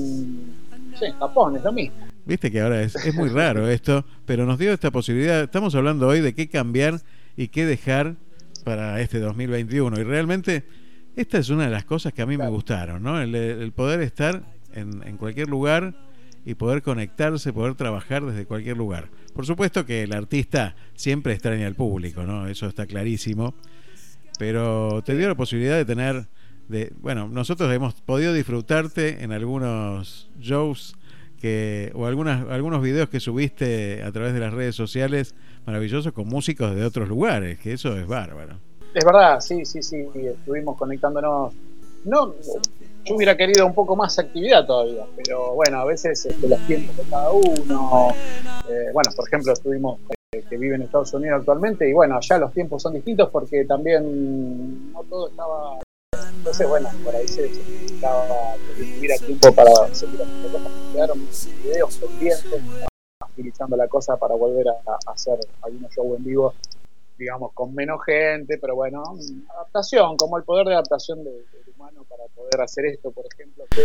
en 1.01 1.12
Japón, 1.18 1.57
es 1.57 1.64
lo 1.64 1.72
mismo. 1.72 2.12
Viste 2.25 2.51
que 2.51 2.61
ahora 2.61 2.83
es, 2.83 2.95
es 2.97 3.14
muy 3.14 3.29
raro 3.29 3.68
esto, 3.70 4.05
pero 4.27 4.47
nos 4.47 4.59
dio 4.59 4.73
esta 4.73 4.91
posibilidad. 4.91 5.43
Estamos 5.43 5.75
hablando 5.75 6.09
hoy 6.09 6.20
de 6.20 6.35
qué 6.35 6.49
cambiar 6.49 7.01
y 7.37 7.49
qué 7.49 7.66
dejar 7.66 8.16
para 8.64 9.01
este 9.01 9.18
2021. 9.18 10.01
Y 10.01 10.05
realmente 10.05 10.64
esta 11.16 11.39
es 11.39 11.51
una 11.51 11.64
de 11.64 11.70
las 11.70 11.85
cosas 11.85 12.12
que 12.12 12.23
a 12.23 12.27
mí 12.27 12.37
me 12.37 12.49
gustaron, 12.49 13.03
¿no? 13.03 13.20
El, 13.20 13.35
el 13.35 13.73
poder 13.73 14.01
estar 14.01 14.43
en, 14.73 15.03
en 15.07 15.16
cualquier 15.16 15.49
lugar 15.49 15.95
y 16.45 16.55
poder 16.55 16.83
conectarse, 16.83 17.53
poder 17.53 17.75
trabajar 17.75 18.25
desde 18.25 18.47
cualquier 18.47 18.77
lugar. 18.77 19.11
Por 19.35 19.47
supuesto 19.47 19.87
que 19.87 20.03
el 20.03 20.12
artista 20.12 20.75
siempre 20.95 21.33
extraña 21.33 21.66
al 21.66 21.75
público, 21.75 22.25
¿no? 22.25 22.49
Eso 22.49 22.66
está 22.66 22.87
clarísimo. 22.87 23.55
Pero 24.39 25.03
te 25.05 25.16
dio 25.16 25.29
la 25.29 25.35
posibilidad 25.35 25.77
de 25.77 25.85
tener, 25.85 26.27
de, 26.68 26.93
bueno, 27.01 27.29
nosotros 27.29 27.73
hemos 27.73 27.95
podido 27.95 28.33
disfrutarte 28.33 29.23
en 29.23 29.33
algunos 29.33 30.31
shows 30.41 30.97
que 31.43 31.90
o 31.97 32.07
algunas 32.07 32.49
algunos 32.49 32.80
videos 32.80 33.09
que 33.09 33.18
subiste 33.18 34.01
a 34.05 34.12
través 34.12 34.32
de 34.32 34.38
las 34.38 34.55
redes 34.55 34.76
sociales 34.76 35.34
maravillosos 35.66 36.12
con 36.12 36.28
músicos 36.28 36.74
de 36.76 36.84
otros 36.84 37.09
lugares, 37.09 37.59
que 37.59 37.72
eso 37.72 37.99
es 37.99 38.07
bárbaro. 38.07 38.55
Es 38.95 39.05
verdad, 39.05 39.40
sí, 39.40 39.64
sí, 39.64 39.82
sí, 39.82 40.07
estuvimos 40.24 40.78
conectándonos. 40.78 41.53
No, 42.05 42.32
yo 43.05 43.16
hubiera 43.16 43.36
querido 43.36 43.66
un 43.66 43.74
poco 43.74 43.97
más 43.97 44.16
actividad 44.20 44.64
todavía, 44.64 45.05
pero 45.16 45.55
bueno, 45.55 45.80
a 45.80 45.84
veces 45.84 46.24
este, 46.26 46.49
los 46.49 46.61
tiempos 46.66 46.97
de 46.97 47.03
cada 47.11 47.30
uno. 47.32 48.14
eh, 48.68 48.90
bueno, 48.93 49.11
por 49.16 49.26
ejemplo, 49.26 49.53
estuvimos 49.53 49.99
eh, 50.32 50.45
que 50.49 50.57
vive 50.57 50.76
en 50.76 50.82
Estados 50.82 51.12
Unidos 51.12 51.40
actualmente 51.40 51.88
y 51.88 51.93
bueno, 51.93 52.16
allá 52.18 52.38
los 52.38 52.53
tiempos 52.53 52.82
son 52.82 52.95
distintos 52.95 53.30
porque 53.30 53.64
también 53.64 54.93
no 54.93 55.03
todo 55.05 55.28
estaba. 55.28 55.78
Entonces, 56.43 56.68
bueno, 56.68 56.88
por 57.05 57.14
ahí 57.14 57.28
se, 57.28 57.43
necesitaba 57.43 58.26
tuviera 58.76 59.16
tiempo 59.18 59.53
para 59.55 59.95
seguir 59.95 60.20
haciendo 60.22 60.49
cosas. 60.59 60.72
Quedaron 60.93 61.28
videos 61.62 61.97
pendientes, 61.99 62.61
agilizando 63.20 63.76
la 63.76 63.86
cosa 63.86 64.16
para 64.16 64.34
volver 64.34 64.66
a, 64.68 64.72
a 64.90 65.12
hacer 65.12 65.38
algunos 65.62 65.93
shows 65.93 66.18
en 66.18 66.24
vivo 66.24 66.53
digamos, 67.16 67.53
con 67.53 67.72
menos 67.72 68.01
gente, 68.05 68.59
pero 68.59 68.74
bueno, 68.74 69.05
adaptación, 69.55 70.16
como 70.16 70.38
el 70.38 70.43
poder 70.43 70.66
de 70.66 70.72
adaptación 70.72 71.22
de- 71.22 71.30
del 71.30 71.62
humano 71.76 72.05
para 72.09 72.24
poder 72.34 72.61
hacer 72.61 72.86
esto, 72.86 73.12
por 73.12 73.24
ejemplo, 73.32 73.62
que 73.70 73.82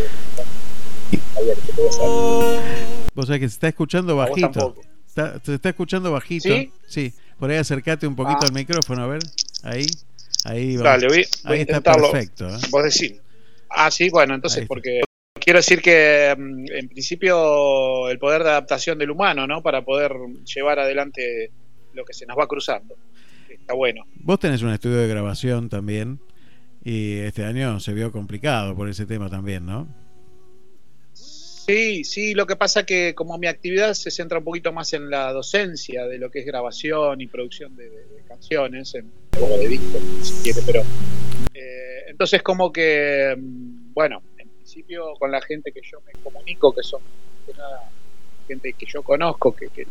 Javier, 1.35 1.55
que 1.57 1.71
te 1.73 1.81
voy 1.81 1.85
a 1.85 1.89
hacer. 1.91 3.09
Vos 3.13 3.25
sabés 3.27 3.39
que 3.41 3.49
se 3.49 3.53
está 3.53 3.67
escuchando 3.67 4.15
bajito. 4.15 4.73
Está- 5.05 5.39
se 5.43 5.53
está 5.53 5.69
escuchando 5.69 6.11
bajito. 6.11 6.49
¿Sí? 6.87 7.13
por 7.37 7.51
ahí 7.51 7.57
acercate 7.57 8.07
un 8.07 8.15
poquito 8.15 8.39
Ah. 8.41 8.45
al 8.47 8.53
micrófono, 8.53 9.03
a 9.03 9.07
ver. 9.07 9.21
Ahí. 9.61 9.85
Ahí 10.45 10.75
va. 10.77 10.83
Dale, 10.83 11.07
voy, 11.07 11.17
voy 11.17 11.23
a 11.43 11.49
Ahí 11.49 11.61
está 11.61 11.71
intentarlo. 11.73 12.11
perfecto. 12.11 12.47
¿eh? 12.47 12.57
Vos 12.69 12.83
decís. 12.83 13.19
Ah, 13.69 13.91
sí, 13.91 14.09
bueno, 14.09 14.35
entonces, 14.35 14.65
porque 14.67 15.01
quiero 15.33 15.59
decir 15.59 15.81
que 15.81 16.33
mm, 16.37 16.65
en 16.71 16.87
principio 16.89 18.09
el 18.09 18.17
poder 18.19 18.43
de 18.43 18.49
adaptación 18.49 18.97
del 18.97 19.11
humano, 19.11 19.45
¿no? 19.47 19.61
Para 19.61 19.83
poder 19.83 20.13
llevar 20.45 20.79
adelante 20.79 21.51
lo 21.93 22.05
que 22.05 22.13
se 22.13 22.25
nos 22.25 22.37
va 22.37 22.47
cruzando. 22.47 22.95
Está 23.49 23.73
bueno. 23.73 24.05
Vos 24.15 24.39
tenés 24.39 24.61
un 24.61 24.71
estudio 24.71 24.97
de 24.97 25.07
grabación 25.07 25.69
también. 25.69 26.19
Y 26.83 27.17
este 27.17 27.43
año 27.43 27.79
se 27.81 27.93
vio 27.93 28.13
complicado 28.13 28.73
por 28.75 28.87
ese 28.87 29.05
tema 29.05 29.29
también, 29.29 29.65
¿no? 29.65 29.87
Sí, 31.67 32.05
sí, 32.05 32.33
lo 32.33 32.45
que 32.47 32.55
pasa 32.55 32.85
que 32.85 33.13
como 33.13 33.37
mi 33.37 33.47
actividad 33.47 33.93
se 33.93 34.09
centra 34.09 34.37
un 34.39 34.45
poquito 34.45 34.71
más 34.71 34.93
en 34.93 35.09
la 35.09 35.33
docencia 35.33 36.05
de 36.05 36.17
lo 36.17 36.31
que 36.31 36.39
es 36.39 36.45
grabación 36.45 37.19
y 37.19 37.27
producción 37.27 37.75
de, 37.75 37.89
de- 37.89 38.07
de 38.07 38.23
canciones, 38.23 38.95
en, 38.95 39.13
o 39.33 39.57
de 39.57 39.67
discos, 39.67 40.01
si 40.21 40.37
quiere, 40.37 40.61
pero 40.63 40.87
eh, 41.53 42.03
entonces 42.09 42.43
como 42.43 42.71
que, 42.71 43.35
mm, 43.37 43.93
bueno, 43.93 44.23
en 44.37 44.49
principio 44.51 45.13
con 45.19 45.31
la 45.31 45.41
gente 45.41 45.71
que 45.73 45.81
yo 45.83 45.99
me 46.05 46.13
comunico, 46.23 46.73
que 46.73 46.83
son 46.83 47.01
más 47.03 47.41
que 47.45 47.53
nada, 47.53 47.79
gente 48.47 48.73
que 48.77 48.85
yo 48.87 49.03
conozco, 49.03 49.55
que, 49.55 49.69
que 49.71 49.85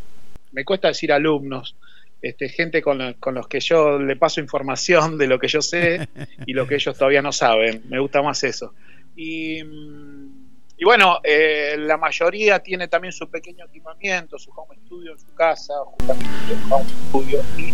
me 0.53 0.64
cuesta 0.64 0.89
decir 0.89 1.12
alumnos, 1.12 1.77
este, 2.22 2.49
gente 2.49 2.83
con, 2.83 2.99
la- 2.99 3.14
con 3.14 3.35
los 3.35 3.49
que 3.49 3.61
yo 3.61 3.99
le 3.99 4.16
paso 4.16 4.41
información 4.41 5.18
de 5.18 5.27
lo 5.29 5.39
que 5.39 5.49
yo 5.49 5.62
sé 5.62 6.07
y 6.47 6.53
lo 6.55 6.66
que 6.66 6.77
ellos 6.77 6.97
todavía 6.99 7.22
no 7.22 7.33
saben. 7.33 7.83
Me 7.89 8.01
gusta 8.01 8.22
más 8.22 8.43
eso. 8.45 8.74
Y, 9.14 9.62
mm, 9.64 10.36
y 10.79 10.85
bueno, 10.85 11.18
eh, 11.24 11.77
la 11.79 11.97
mayoría 11.97 12.59
tiene 12.61 12.89
también 12.89 13.12
su 13.12 13.29
pequeño 13.31 13.64
equipamiento, 13.66 14.39
su 14.39 14.51
home 14.51 14.77
studio 14.87 15.12
en 15.12 15.18
su 15.18 15.35
casa, 15.35 15.74
justamente 15.85 16.27
un 16.53 16.72
home 16.72 16.85
studio. 17.09 17.43
Y, 17.57 17.70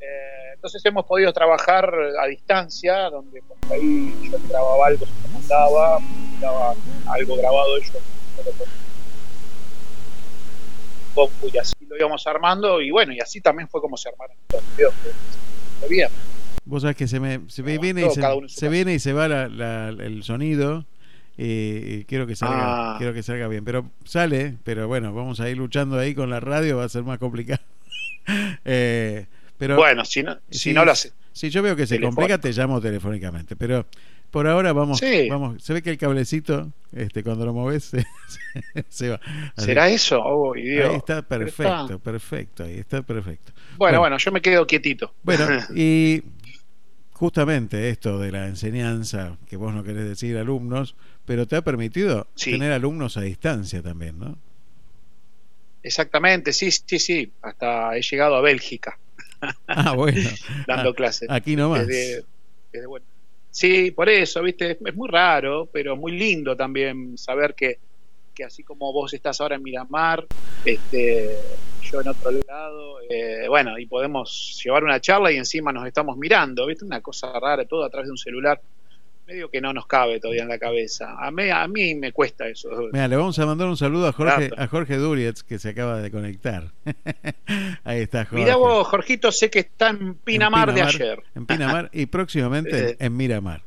eh, 0.00 0.52
entonces 0.54 0.84
hemos 0.84 1.04
podido 1.06 1.32
trabajar 1.32 1.92
a 2.20 2.26
distancia, 2.26 3.10
donde 3.10 3.40
por 3.42 3.72
ahí 3.72 4.12
yo 4.30 4.38
grababa 4.48 4.86
algo, 4.88 5.06
se 5.06 5.12
lo 5.22 5.28
mandaba, 5.34 5.98
daba 6.40 6.74
algo 7.06 7.36
grabado 7.36 7.76
ellos, 7.76 7.92
y 11.52 11.58
así 11.58 11.74
lo 11.88 11.96
íbamos 11.96 12.26
armando 12.26 12.80
y 12.80 12.90
bueno, 12.90 13.12
y 13.12 13.20
así 13.20 13.40
también 13.40 13.68
fue 13.68 13.80
como 13.80 13.96
se 13.96 14.08
armaron 14.08 14.36
los 14.52 14.62
videos. 14.76 14.94
que 15.02 15.10
fue 15.80 15.88
bien. 15.88 16.08
Vos 16.64 16.82
sabés 16.82 16.96
que 16.96 17.06
se 17.06 17.20
me 17.20 17.40
se 17.48 17.62
me 17.62 17.78
viene 17.78 18.06
y 18.06 18.10
se, 18.48 18.68
viene 18.68 18.94
y 18.94 18.98
se 18.98 19.12
va 19.12 19.28
la- 19.28 19.48
la- 19.48 19.88
el 19.90 20.22
sonido 20.24 20.84
y, 21.36 22.04
quiero 22.04 22.26
que 22.26 22.36
salga 22.36 22.94
Ah. 22.94 22.94
quiero 22.98 23.12
que 23.12 23.22
salga 23.22 23.48
bien 23.48 23.64
pero 23.64 23.90
sale 24.04 24.56
pero 24.64 24.86
bueno 24.88 25.12
vamos 25.12 25.40
a 25.40 25.48
ir 25.50 25.56
luchando 25.56 25.98
ahí 25.98 26.14
con 26.14 26.30
la 26.30 26.40
radio 26.40 26.76
va 26.78 26.84
a 26.84 26.88
ser 26.88 27.02
más 27.04 27.18
complicado 27.18 27.60
Eh, 28.64 29.26
pero 29.58 29.76
bueno, 29.76 30.04
si 30.04 30.22
no, 30.22 30.38
si 30.50 30.72
no 30.72 30.84
lo 30.84 30.92
hace. 30.92 31.12
si 31.32 31.50
yo 31.50 31.62
veo 31.62 31.76
que 31.76 31.86
se 31.86 32.00
complica 32.00 32.38
te 32.38 32.52
llamo 32.52 32.80
telefónicamente 32.80 33.54
pero 33.56 33.86
por 34.30 34.46
ahora 34.48 34.72
vamos 34.72 34.98
Sí. 34.98 35.28
vamos 35.28 35.62
se 35.62 35.72
ve 35.74 35.82
que 35.82 35.90
el 35.90 35.98
cablecito 35.98 36.72
este 36.92 37.22
cuando 37.22 37.44
lo 37.46 37.52
moves 37.52 37.84
se, 37.84 38.00
se- 38.74 38.84
se 38.88 39.08
va 39.10 39.20
Así- 39.56 39.66
¿Será 39.66 39.88
eso? 39.88 40.20
Oh, 40.20 40.54
ahí 40.54 40.78
está 40.96 41.22
perfecto 41.22 41.98
perfecto 41.98 42.64
ahí 42.64 42.78
está 42.78 43.02
perfecto 43.02 43.52
Bueno, 43.76 43.98
Bueno. 43.98 44.00
bueno, 44.00 44.18
yo 44.18 44.32
me 44.32 44.40
quedo 44.40 44.66
quietito. 44.66 45.12
Bueno, 45.22 45.46
y 45.74 46.22
justamente 47.24 47.88
esto 47.88 48.18
de 48.18 48.30
la 48.30 48.46
enseñanza, 48.48 49.38
que 49.48 49.56
vos 49.56 49.72
no 49.72 49.82
querés 49.82 50.04
decir 50.06 50.36
alumnos, 50.36 50.94
pero 51.24 51.46
te 51.48 51.56
ha 51.56 51.62
permitido 51.62 52.26
Sí. 52.34 52.50
tener 52.50 52.70
alumnos 52.70 53.16
a 53.16 53.22
distancia 53.22 53.80
también, 53.80 54.18
¿no? 54.18 54.36
Exactamente, 55.82 56.52
sí, 56.52 56.70
sí, 56.70 56.98
sí. 56.98 57.32
Hasta 57.40 57.96
he 57.96 58.02
llegado 58.02 58.34
a 58.36 58.42
Bélgica 58.42 58.98
Ah, 59.66 59.94
bueno. 59.94 60.20
dando 60.66 60.90
Ah, 60.90 60.94
clases. 60.94 61.30
Aquí 61.30 61.56
nomás. 61.56 61.86
Desde- 61.86 62.24
desde, 62.70 62.86
bueno. 62.86 63.06
Sí, 63.50 63.90
por 63.92 64.10
eso, 64.10 64.42
viste, 64.42 64.72
es, 64.72 64.78
es 64.84 64.94
muy 64.94 65.08
raro, 65.08 65.70
pero 65.72 65.96
muy 65.96 66.12
lindo 66.12 66.54
también 66.54 67.16
saber 67.16 67.54
que, 67.54 67.78
que 68.34 68.44
así 68.44 68.62
como 68.64 68.92
vos 68.92 69.14
estás 69.14 69.40
ahora 69.40 69.56
en 69.56 69.62
Miramar, 69.62 70.26
este, 70.62 71.38
yo 71.90 72.00
en 72.00 72.08
otro 72.08 72.30
lado, 72.48 72.96
eh, 73.08 73.46
bueno, 73.48 73.78
y 73.78 73.86
podemos 73.86 74.60
llevar 74.64 74.84
una 74.84 75.00
charla 75.00 75.30
y 75.32 75.36
encima 75.36 75.72
nos 75.72 75.86
estamos 75.86 76.16
mirando, 76.16 76.66
viste, 76.66 76.84
una 76.84 77.00
cosa 77.00 77.32
rara, 77.40 77.64
todo 77.64 77.84
a 77.84 77.90
través 77.90 78.06
de 78.08 78.12
un 78.12 78.18
celular, 78.18 78.60
medio 79.26 79.48
que 79.50 79.60
no 79.60 79.72
nos 79.72 79.86
cabe 79.86 80.20
todavía 80.20 80.42
en 80.42 80.48
la 80.50 80.58
cabeza. 80.58 81.14
A 81.18 81.30
mí, 81.30 81.48
a 81.50 81.66
mí 81.66 81.94
me 81.94 82.12
cuesta 82.12 82.46
eso. 82.46 82.68
Mira, 82.92 83.08
le 83.08 83.16
vamos 83.16 83.38
a 83.38 83.46
mandar 83.46 83.68
un 83.68 83.76
saludo 83.76 84.06
a 84.08 84.12
Jorge, 84.12 84.50
a 84.56 84.66
Jorge 84.66 84.96
Durietz, 84.98 85.42
que 85.42 85.58
se 85.58 85.70
acaba 85.70 86.00
de 86.02 86.10
conectar. 86.10 86.72
Ahí 87.84 88.00
está 88.02 88.24
Jorge. 88.26 88.44
Mira 88.44 88.56
vos, 88.56 88.86
Jorgito, 88.86 89.32
sé 89.32 89.50
que 89.50 89.60
está 89.60 89.90
en 89.90 90.14
Pinamar, 90.16 90.68
En 90.70 90.74
de 90.74 90.82
ayer. 90.82 91.22
En 91.34 91.46
Pinamar 91.46 91.88
y 91.92 92.06
próximamente 92.06 92.96
en 93.04 93.16
Miramar. 93.16 93.62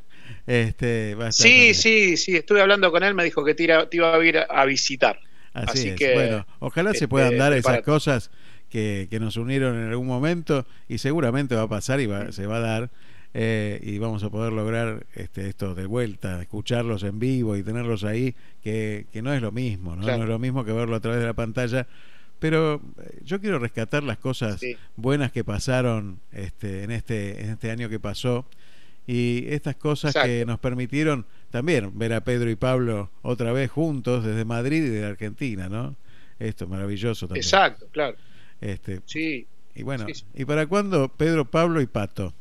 Este, 0.45 1.15
va 1.15 1.25
a 1.25 1.29
estar 1.29 1.43
Sí, 1.47 1.53
también. 1.55 1.75
sí, 1.75 2.17
sí, 2.17 2.35
estuve 2.37 2.61
hablando 2.61 2.91
con 2.91 3.03
él, 3.03 3.13
me 3.13 3.23
dijo 3.23 3.43
que 3.43 3.53
te, 3.55 3.63
ira- 3.63 3.89
te 3.89 3.97
iba 3.97 4.15
a 4.15 4.23
ir 4.25 4.37
a 4.47 4.65
visitar. 4.65 5.19
Así, 5.63 5.79
Así 5.79 5.89
es. 5.89 5.95
que, 5.95 6.13
bueno, 6.13 6.45
ojalá 6.59 6.91
se 6.91 6.97
este, 6.97 7.07
puedan 7.07 7.37
dar 7.37 7.53
esas 7.53 7.81
cosas 7.81 8.31
que, 8.69 9.07
que 9.09 9.19
nos 9.19 9.37
unieron 9.37 9.77
en 9.77 9.89
algún 9.89 10.07
momento 10.07 10.65
y 10.89 10.97
seguramente 10.97 11.55
va 11.55 11.63
a 11.63 11.67
pasar 11.69 11.99
y 12.01 12.05
va- 12.05 12.31
se 12.31 12.45
va 12.45 12.57
a 12.57 12.59
dar 12.59 12.89
eh, 13.33 13.79
y 13.83 13.97
vamos 13.99 14.23
a 14.23 14.29
poder 14.29 14.51
lograr 14.53 15.05
este, 15.13 15.47
esto 15.49 15.75
de 15.75 15.85
vuelta, 15.85 16.41
escucharlos 16.41 17.03
en 17.03 17.19
vivo 17.19 17.55
y 17.55 17.63
tenerlos 17.63 18.03
ahí, 18.03 18.33
que, 18.63 19.05
que 19.13 19.21
no 19.21 19.33
es 19.33 19.41
lo 19.41 19.51
mismo, 19.51 19.95
¿no? 19.95 20.01
Claro. 20.03 20.17
No 20.19 20.23
es 20.23 20.29
lo 20.29 20.39
mismo 20.39 20.65
que 20.65 20.71
verlo 20.71 20.95
a 20.95 20.99
través 20.99 21.19
de 21.19 21.25
la 21.27 21.33
pantalla. 21.33 21.87
Pero 22.39 22.81
eh, 23.01 23.19
yo 23.23 23.39
quiero 23.41 23.57
rescatar 23.59 24.03
las 24.03 24.17
cosas 24.17 24.59
Sí. 24.59 24.75
buenas 24.95 25.31
que 25.31 25.43
pasaron 25.43 26.19
este, 26.31 26.83
en, 26.83 26.91
este, 26.91 27.43
en 27.43 27.49
este 27.51 27.71
año 27.71 27.89
que 27.89 27.99
pasó 27.99 28.45
y 29.05 29.45
estas 29.49 29.75
cosas 29.75 30.11
Exacto. 30.15 30.27
que 30.27 30.45
nos 30.45 30.59
permitieron 30.59 31.25
también 31.51 31.97
ver 31.97 32.13
a 32.13 32.21
Pedro 32.21 32.49
y 32.49 32.55
Pablo 32.55 33.09
otra 33.21 33.51
vez 33.53 33.69
juntos 33.71 34.23
desde 34.25 34.45
Madrid 34.45 34.83
y 34.83 34.89
de 34.89 35.05
Argentina, 35.05 35.69
¿no? 35.69 35.95
Esto 36.39 36.65
es 36.65 36.69
maravilloso 36.69 37.27
también. 37.27 37.43
Exacto, 37.43 37.87
claro. 37.91 38.17
Este, 38.61 39.01
Sí. 39.05 39.47
y 39.75 39.83
bueno, 39.83 40.05
Sí, 40.07 40.13
sí. 40.15 40.25
¿y 40.35 40.45
para 40.45 40.65
cuándo 40.67 41.09
Pedro, 41.09 41.45
Pablo 41.45 41.81
y 41.81 41.85
Pato? 41.87 42.33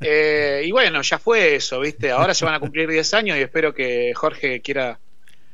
Eh, 0.00 0.62
y 0.64 0.70
bueno, 0.72 1.02
ya 1.02 1.18
fue 1.18 1.56
eso, 1.56 1.80
¿viste? 1.80 2.10
Ahora 2.10 2.32
se 2.34 2.44
van 2.44 2.54
a 2.54 2.60
cumplir 2.60 2.88
10 2.88 3.12
años 3.14 3.36
y 3.36 3.40
espero 3.42 3.74
que 3.74 4.12
Jorge 4.14 4.60
quiera. 4.60 4.98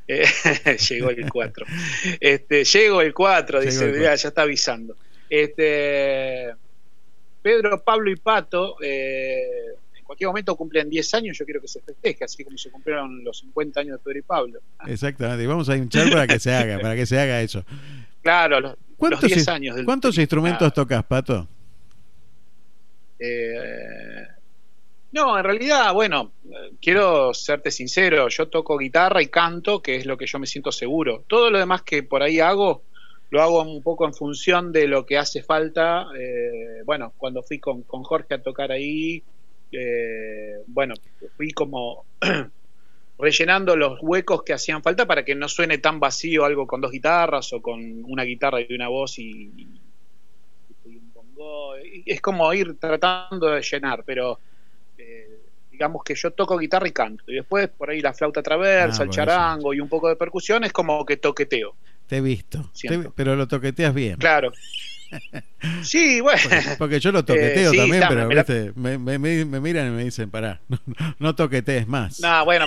eh, 0.07 0.25
llegó 0.89 1.09
el 1.09 1.29
4. 1.29 1.65
Este, 2.19 2.63
llegó 2.63 3.01
el 3.01 3.13
4, 3.13 3.59
Llegó 3.59 3.71
dice, 3.71 3.85
el 3.85 3.91
cuatro. 3.91 4.15
ya 4.15 4.27
está 4.27 4.41
avisando. 4.43 4.95
Este, 5.29 6.53
Pedro, 7.41 7.83
Pablo 7.83 8.11
y 8.11 8.15
Pato, 8.15 8.75
eh, 8.81 9.75
cualquier 10.13 10.27
momento 10.29 10.55
cumplen 10.55 10.89
10 10.89 11.13
años, 11.15 11.37
yo 11.37 11.45
quiero 11.45 11.59
que 11.61 11.67
se 11.67 11.81
festeje, 11.81 12.23
así 12.23 12.43
como 12.43 12.57
se 12.57 12.69
cumplieron 12.71 13.23
los 13.23 13.39
50 13.39 13.79
años 13.81 13.97
de 13.97 14.03
Pedro 14.03 14.19
y 14.19 14.21
Pablo. 14.21 14.59
Exactamente, 14.87 15.43
y 15.43 15.47
vamos 15.47 15.67
a 15.69 15.75
hinchar 15.77 16.09
para 16.11 16.27
que 16.27 16.39
se 16.39 16.51
haga, 16.55 16.79
para 16.79 16.95
que 16.95 17.05
se 17.05 17.19
haga 17.19 17.41
eso. 17.41 17.63
Claro, 18.21 18.59
los, 18.59 18.71
los 18.71 18.79
¿Cuántos, 18.97 19.21
10 19.21 19.37
ins- 19.47 19.51
años 19.51 19.75
del 19.75 19.85
¿cuántos 19.85 20.17
instrumentos 20.17 20.67
Ah, 20.67 20.71
tocas, 20.71 21.03
Pato? 21.03 21.47
Eh, 23.19 24.27
no, 25.11 25.37
en 25.37 25.43
realidad, 25.43 25.93
bueno, 25.93 26.33
eh, 26.45 26.71
quiero 26.81 27.33
serte 27.33 27.69
sincero, 27.71 28.27
yo 28.29 28.47
toco 28.49 28.77
guitarra 28.77 29.21
y 29.21 29.27
canto, 29.27 29.81
que 29.81 29.95
es 29.97 30.05
lo 30.05 30.17
que 30.17 30.25
yo 30.25 30.39
me 30.39 30.47
siento 30.47 30.71
seguro. 30.71 31.23
Todo 31.27 31.51
lo 31.51 31.59
demás 31.59 31.83
que 31.83 32.03
por 32.03 32.23
ahí 32.23 32.39
hago, 32.39 32.83
lo 33.29 33.41
hago 33.41 33.61
un 33.61 33.83
poco 33.83 34.05
en 34.05 34.13
función 34.13 34.71
de 34.71 34.87
lo 34.87 35.05
que 35.05 35.17
hace 35.17 35.43
falta. 35.43 36.07
Eh, 36.17 36.81
bueno, 36.85 37.13
cuando 37.17 37.43
fui 37.43 37.59
con, 37.59 37.83
con 37.83 38.03
Jorge 38.03 38.33
a 38.35 38.41
tocar 38.41 38.71
ahí, 38.71 39.23
eh, 39.73 40.63
bueno, 40.67 40.93
fui 41.35 41.51
como 41.51 42.05
rellenando 43.17 43.75
los 43.75 43.99
huecos 44.01 44.43
que 44.43 44.53
hacían 44.53 44.81
falta 44.81 45.05
para 45.05 45.23
que 45.23 45.35
no 45.35 45.47
suene 45.47 45.77
tan 45.77 45.99
vacío 45.99 46.45
algo 46.45 46.67
con 46.67 46.81
dos 46.81 46.91
guitarras 46.91 47.53
o 47.53 47.61
con 47.61 48.03
una 48.05 48.23
guitarra 48.23 48.61
y 48.61 48.73
una 48.73 48.87
voz 48.87 49.19
y, 49.19 49.49
un 50.85 51.13
bongo. 51.13 51.75
Es 52.05 52.21
como 52.21 52.53
ir 52.53 52.77
tratando 52.79 53.47
de 53.47 53.61
llenar, 53.61 54.03
pero 54.05 54.39
eh, 54.97 55.39
digamos 55.71 56.03
que 56.03 56.15
yo 56.15 56.31
toco 56.31 56.57
guitarra 56.57 56.87
y 56.87 56.91
canto. 56.91 57.23
Y 57.27 57.35
después 57.35 57.69
por 57.69 57.89
ahí 57.89 58.01
la 58.01 58.13
flauta 58.13 58.41
traversa, 58.41 59.03
Ah, 59.03 59.05
el 59.05 59.09
charango 59.09 59.73
y 59.73 59.79
un 59.79 59.89
poco 59.89 60.09
de 60.09 60.15
percusión 60.15 60.63
es 60.63 60.73
como 60.73 61.05
que 61.05 61.17
toqueteo. 61.17 61.75
Te 62.07 62.17
he 62.17 62.21
visto. 62.21 62.71
Te- 62.79 63.09
pero 63.15 63.35
lo 63.35 63.47
toqueteas 63.47 63.93
bien. 63.93 64.17
Claro. 64.17 64.51
Sí, 65.83 66.19
bueno. 66.21 66.41
Porque, 66.43 66.75
porque 66.77 66.99
yo 66.99 67.11
lo 67.11 67.23
toqueteo 67.25 67.69
Eh, 67.69 67.71
sí, 67.71 67.77
también, 67.77 68.03
pero 68.09 68.27
me 68.27 68.35
¿viste? 68.35 68.71
Me, 68.75 68.97
me- 68.97 69.19
me- 69.19 69.45
me 69.45 69.59
miran 69.59 69.87
y 69.87 69.91
me 69.91 70.03
dicen, 70.03 70.29
pará, 70.29 70.61
no, 70.67 70.77
no 71.19 71.35
toquetees 71.35 71.87
más. 71.87 72.19
No, 72.19 72.45
bueno, 72.45 72.65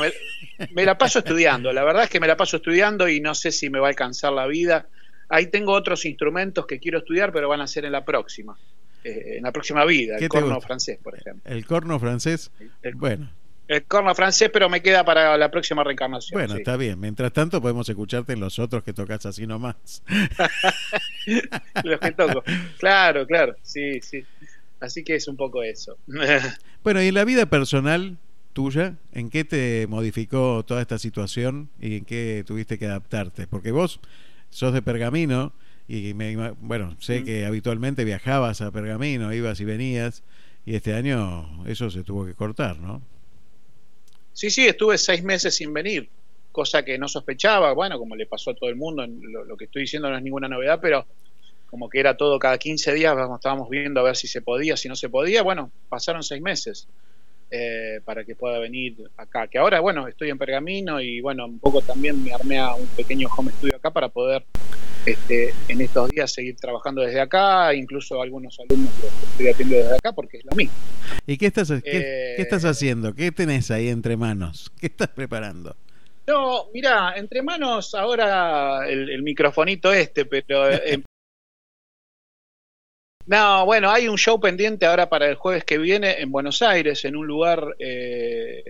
me, 0.73 0.85
la 0.85 0.97
paso 0.97 1.19
estudiando. 1.21 1.73
La 1.73 1.85
verdad 1.85 2.05
es 2.05 2.11
que 2.11 2.21
me 2.21 2.27
la 2.27 2.37
paso 2.37 2.57
estudiando 2.57 3.09
y 3.09 3.21
no 3.21 3.35
sé 3.35 3.53
si 3.53 3.71
me 3.71 3.79
va 3.79 3.87
a 3.89 3.91
alcanzar 3.91 4.33
la 4.33 4.47
vida. 4.47 4.87
Ahí 5.29 5.47
tengo 5.47 5.73
otros 5.73 6.05
instrumentos 6.07 6.67
que 6.67 6.79
quiero 6.79 6.99
estudiar, 6.99 7.33
pero 7.33 7.49
van 7.49 7.61
a 7.61 7.67
ser 7.67 7.85
en 7.85 7.93
la 7.93 8.05
próxima. 8.05 8.57
eh, 9.05 9.37
en 9.37 9.43
la 9.43 9.53
próxima 9.53 9.85
vida. 9.85 10.17
¿Qué 10.19 10.25
El 10.25 10.29
corno 10.31 10.55
gusta? 10.55 10.67
francés, 10.69 10.99
por 11.03 11.17
ejemplo. 11.17 11.43
El 11.53 11.65
corno 11.67 11.99
francés, 12.01 12.51
El, 12.83 12.95
bueno, 12.95 13.31
el 13.69 13.85
corno 13.85 14.15
francés, 14.15 14.51
pero 14.53 14.69
me 14.69 14.81
queda 14.83 15.05
para 15.05 15.37
la 15.37 15.51
próxima 15.51 15.83
reencarnación. 15.85 16.39
bueno, 16.41 16.55
sí. 16.55 16.61
está 16.61 16.77
bien. 16.77 16.99
Mientras 17.01 17.33
tanto 17.33 17.61
podemos 17.61 17.89
escucharte 17.89 18.33
en 18.33 18.41
los 18.41 18.59
otros 18.59 18.83
que 18.85 18.93
tocas 18.93 19.27
así 19.27 19.47
nomás. 19.47 19.77
Los 21.85 22.01
que 22.01 22.13
toco. 22.13 22.43
Claro, 22.79 23.27
claro. 23.27 23.57
Sí, 23.63 24.01
sí. 24.01 24.25
Así 24.81 25.03
que 25.05 25.15
es 25.17 25.27
un 25.29 25.37
poco 25.37 25.63
eso. 25.63 25.97
Bueno, 26.85 27.03
y 27.03 27.09
en 27.09 27.15
la 27.15 27.25
vida 27.25 27.47
personal 27.47 28.17
tuya, 28.53 28.95
¿en 29.13 29.29
qué 29.29 29.45
te 29.45 29.89
modificó 29.89 30.65
toda 30.65 30.81
esta 30.81 30.99
situación 31.01 31.69
y 31.81 31.97
en 31.97 32.05
qué 32.05 32.45
tuviste 32.47 32.79
que 32.79 32.87
adaptarte? 32.87 33.49
Porque 33.49 33.73
vos 33.73 33.99
sos 34.51 34.73
de 34.73 34.83
Pergamino 34.83 35.53
y 35.89 36.15
me, 36.15 36.37
bueno, 36.61 36.97
sé 37.01 37.21
Mm. 37.21 37.25
que 37.25 37.45
habitualmente 37.47 38.05
viajabas 38.05 38.61
a 38.61 38.71
Pergamino, 38.71 39.33
ibas 39.35 39.59
y 39.59 39.65
venías, 39.65 40.23
y 40.65 40.77
este 40.77 40.95
año 40.95 41.65
eso 41.67 41.91
se 41.91 42.05
tuvo 42.05 42.25
que 42.25 42.35
cortar, 42.35 42.79
¿no? 42.79 43.03
Sí, 44.37 44.51
sí, 44.51 44.67
estuve 44.67 44.99
seis 44.99 45.25
meses 45.25 45.57
sin 45.57 45.73
venir, 45.73 46.11
cosa 46.53 46.85
que 46.85 46.99
no 46.99 47.09
sospechaba, 47.09 47.73
bueno, 47.73 47.99
como 47.99 48.15
le 48.17 48.27
pasó 48.27 48.51
a 48.51 48.55
todo 48.55 48.69
el 48.69 48.77
mundo, 48.77 49.03
lo, 49.07 49.57
que 49.57 49.65
estoy 49.65 49.85
diciendo 49.85 50.11
no 50.11 50.17
es 50.19 50.23
ninguna 50.23 50.47
novedad, 50.47 50.79
pero 50.79 51.07
como 51.71 51.89
que 51.89 52.01
era 52.01 52.19
todo 52.19 52.39
cada 52.39 52.59
15 52.59 52.93
días, 52.93 53.17
vamos, 53.17 53.39
estábamos 53.39 53.71
viendo 53.71 53.99
a 53.99 54.03
ver 54.03 54.15
si 54.15 54.29
se 54.29 54.43
podía, 54.43 54.77
si 54.77 54.91
no 54.91 54.95
se 54.95 55.09
podía, 55.09 55.43
bueno, 55.43 55.73
pasaron 55.89 56.23
seis 56.23 56.43
meses 56.43 56.87
eh, 57.51 58.01
para 58.05 58.25
que 58.25 58.35
pueda 58.35 58.59
venir 58.59 58.97
acá, 59.17 59.47
que 59.47 59.59
ahora, 59.59 59.81
bueno, 59.81 60.09
estoy 60.09 60.31
en 60.31 60.39
Pergamino 60.39 61.01
y 61.01 61.21
bueno, 61.21 61.47
un 61.47 61.59
poco 61.59 61.81
también 61.81 62.23
me 62.23 62.33
armé 62.33 62.59
a 62.59 62.75
un 62.75 62.87
pequeño 62.89 63.29
home 63.37 63.53
studio 63.53 63.77
acá 63.77 63.91
para 63.91 64.09
poder 64.09 64.45
este, 65.07 65.55
en 65.69 65.81
estos 65.81 66.11
días 66.11 66.33
seguir 66.33 66.57
trabajando 66.57 67.03
desde 67.03 67.21
acá, 67.21 67.73
incluso 67.75 68.21
algunos 68.21 68.59
alumnos 68.59 68.93
los 69.01 69.31
estoy 69.31 69.49
atendiendo 69.49 69.85
desde 69.85 69.97
acá 69.97 70.13
porque 70.13 70.39
es 70.39 70.45
lo 70.45 70.57
mismo. 70.57 70.75
¿Y 71.27 71.37
qué 71.37 71.47
estás, 71.47 71.69
qué, 71.69 71.81
Eh, 71.85 72.33
qué 72.37 72.43
estás 72.43 72.65
haciendo? 72.65 73.15
¿Qué 73.15 73.31
tenés 73.31 73.71
ahí 73.71 73.89
entre 73.89 74.17
manos? 74.17 74.73
¿Qué 74.81 74.87
estás 74.87 75.09
preparando? 75.09 75.77
No, 76.27 76.67
mira, 76.75 77.15
entre 77.17 77.43
manos 77.43 77.95
ahora 77.95 78.89
el, 78.89 79.09
el 79.11 79.23
microfonito 79.23 79.93
este, 79.93 80.25
pero... 80.25 80.69
eh, 80.69 81.03
no, 83.27 83.65
bueno, 83.67 83.91
hay 83.91 84.09
un 84.09 84.17
show 84.19 84.39
pendiente 84.41 84.87
ahora 84.87 85.09
para 85.09 85.29
el 85.29 85.35
jueves 85.37 85.65
que 85.65 85.79
viene 85.79 86.21
en 86.21 86.31
Buenos 86.31 86.63
Aires, 86.63 87.05
en 87.05 87.17
un 87.17 87.27
lugar, 87.27 87.75
eh, 87.79 88.63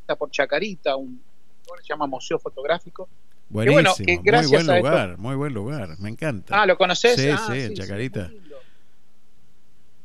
está 0.00 0.16
por 0.16 0.30
Chacarita, 0.30 0.96
un 0.96 1.22
lugar 1.66 1.78
que 1.80 1.84
se 1.86 1.92
llama 1.92 2.06
Museo 2.06 2.38
Fotográfico. 2.38 3.08
Buenísimo, 3.48 3.74
bueno, 3.74 3.94
que 3.96 4.16
muy 4.32 4.46
buen 4.46 4.60
esto- 4.62 4.76
lugar, 4.76 5.18
muy 5.18 5.36
buen 5.36 5.54
lugar, 5.54 5.98
me 6.00 6.08
encanta. 6.08 6.60
Ah, 6.62 6.66
¿lo 6.66 6.76
conoces? 6.76 7.20
Sí, 7.20 7.28
Ah, 7.30 7.48
sí, 7.52 7.60
en 7.60 7.74
Chacarita. 7.74 8.30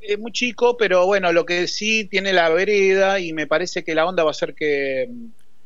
Es 0.01 0.17
muy 0.17 0.31
chico, 0.31 0.77
pero 0.77 1.05
bueno, 1.05 1.31
lo 1.33 1.45
que 1.45 1.67
sí 1.67 2.05
tiene 2.05 2.31
la 2.33 2.49
vereda 2.49 3.19
y 3.19 3.33
me 3.33 3.47
parece 3.47 3.83
que 3.83 3.93
la 3.95 4.05
onda 4.05 4.23
va 4.23 4.31
a 4.31 4.33
ser 4.33 4.55
que, 4.55 5.09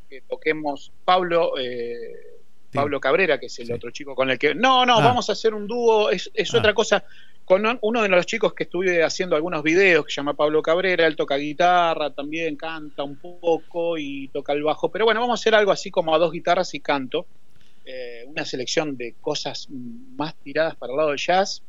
que 0.10 0.22
toquemos 0.22 0.92
Pablo, 1.06 1.54
eh, 1.60 1.98
Sí. 2.16 2.33
Pablo 2.74 3.00
Cabrera, 3.00 3.40
que 3.40 3.46
es 3.48 3.60
el 3.60 3.68
Sí. 3.68 3.74
otro 3.74 3.92
chico 3.92 4.16
con 4.16 4.30
el 4.30 4.38
que... 4.40 4.54
No, 4.56 4.86
no, 4.86 4.98
Ah. 5.00 5.04
vamos 5.06 5.30
a 5.30 5.34
hacer 5.34 5.54
un 5.54 5.68
dúo, 5.68 6.10
es, 6.10 6.30
es 6.34 6.54
Ah. 6.54 6.58
otra 6.60 6.74
cosa. 6.74 7.04
Con 7.46 7.66
un- 7.66 7.78
uno 7.82 8.02
de 8.02 8.08
los 8.10 8.26
chicos 8.26 8.54
que 8.54 8.64
estuve 8.64 9.04
haciendo 9.04 9.36
algunos 9.36 9.64
videos, 9.64 10.06
que 10.06 10.12
se 10.12 10.16
llama 10.16 10.34
Pablo 10.34 10.62
Cabrera, 10.62 11.06
él 11.06 11.16
toca 11.16 11.36
guitarra, 11.36 12.10
también 12.12 12.56
canta 12.56 13.04
un 13.04 13.18
poco 13.18 13.98
y 13.98 14.30
toca 14.30 14.54
el 14.54 14.64
bajo. 14.64 14.90
Pero 14.90 15.06
bueno, 15.06 15.20
vamos 15.20 15.40
a 15.40 15.42
hacer 15.42 15.54
algo 15.56 15.72
así 15.72 15.92
como 15.92 16.16
a 16.16 16.18
dos 16.18 16.32
guitarras 16.32 16.74
y 16.74 16.80
canto. 16.80 17.26
Eh, 17.86 18.24
una 18.28 18.46
selección 18.46 18.96
de 18.96 19.16
cosas 19.20 19.68
más 19.70 20.36
tiradas 20.36 20.76
para 20.78 20.94
el 20.94 20.98
lado 20.98 21.10
del 21.10 21.18
jazz 21.20 21.62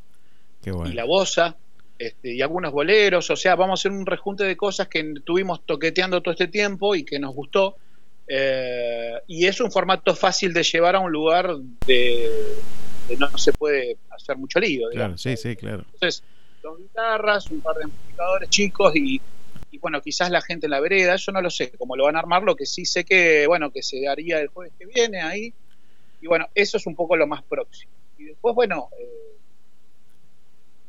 Qué 0.62 0.70
bueno. 0.70 0.88
y 0.88 0.94
la 0.94 1.04
bosa 1.04 1.56
este, 1.98 2.34
y 2.34 2.40
algunos 2.42 2.72
boleros, 2.72 3.30
o 3.30 3.36
sea, 3.36 3.54
vamos 3.56 3.78
a 3.78 3.80
hacer 3.80 3.92
un 3.92 4.04
rejunte 4.06 4.44
de 4.44 4.56
cosas 4.56 4.86
que 4.88 5.14
tuvimos 5.24 5.64
toqueteando 5.66 6.20
todo 6.22 6.32
este 6.32 6.46
tiempo 6.48 6.94
y 6.94 7.04
que 7.04 7.18
nos 7.20 7.34
gustó. 7.34 7.76
Eh, 8.26 9.20
y 9.26 9.46
es 9.46 9.60
un 9.60 9.70
formato 9.70 10.14
fácil 10.14 10.52
de 10.52 10.62
llevar 10.62 10.96
a 10.96 11.00
un 11.00 11.12
lugar 11.12 11.54
de, 11.86 12.56
de 13.08 13.16
no 13.18 13.36
se 13.36 13.52
puede 13.52 13.98
hacer 14.10 14.36
mucho 14.36 14.60
lío. 14.60 14.88
Claro, 14.90 15.18
sí, 15.18 15.36
sí, 15.36 15.56
claro. 15.56 15.84
Entonces, 15.92 16.22
dos 16.62 16.78
guitarras, 16.78 17.50
un 17.50 17.60
par 17.60 17.76
de 17.76 17.84
amplificadores 17.84 18.48
chicos 18.48 18.96
y, 18.96 19.20
y, 19.70 19.78
bueno, 19.78 20.00
quizás 20.00 20.30
la 20.30 20.40
gente 20.40 20.66
en 20.66 20.70
la 20.70 20.80
vereda, 20.80 21.14
eso 21.14 21.32
no 21.32 21.42
lo 21.42 21.50
sé, 21.50 21.70
cómo 21.72 21.96
lo 21.96 22.04
van 22.04 22.16
a 22.16 22.20
armar, 22.20 22.42
lo 22.42 22.56
que 22.56 22.64
sí 22.66 22.86
sé 22.86 23.04
que, 23.04 23.46
bueno, 23.46 23.70
que 23.70 23.82
se 23.82 24.08
haría 24.08 24.40
el 24.40 24.48
jueves 24.48 24.72
que 24.78 24.86
viene 24.86 25.20
ahí. 25.20 25.52
Y 26.20 26.26
bueno, 26.26 26.48
eso 26.54 26.78
es 26.78 26.86
un 26.86 26.94
poco 26.94 27.16
lo 27.16 27.26
más 27.26 27.42
próximo. 27.42 27.92
Y 28.16 28.24
después, 28.24 28.54
bueno, 28.54 28.88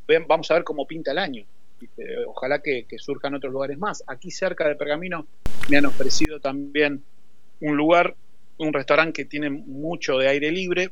eh, 0.08 0.24
vamos 0.26 0.50
a 0.50 0.54
ver 0.54 0.64
cómo 0.64 0.88
pinta 0.88 1.12
el 1.12 1.18
año. 1.18 1.44
Ojalá 2.28 2.60
que, 2.60 2.86
que 2.86 2.98
surjan 2.98 3.36
otros 3.36 3.52
lugares 3.52 3.78
más. 3.78 4.02
Aquí 4.08 4.32
cerca 4.32 4.66
de 4.66 4.76
Pergamino 4.76 5.28
me 5.68 5.76
han 5.78 5.86
ofrecido 5.86 6.40
también 6.40 7.04
un 7.62 7.76
lugar, 7.78 8.16
un 8.58 8.74
restaurante 8.74 9.24
que 9.24 9.30
tiene 9.30 9.50
mucho 9.50 10.18
de 10.18 10.28
aire 10.28 10.52
libre, 10.52 10.90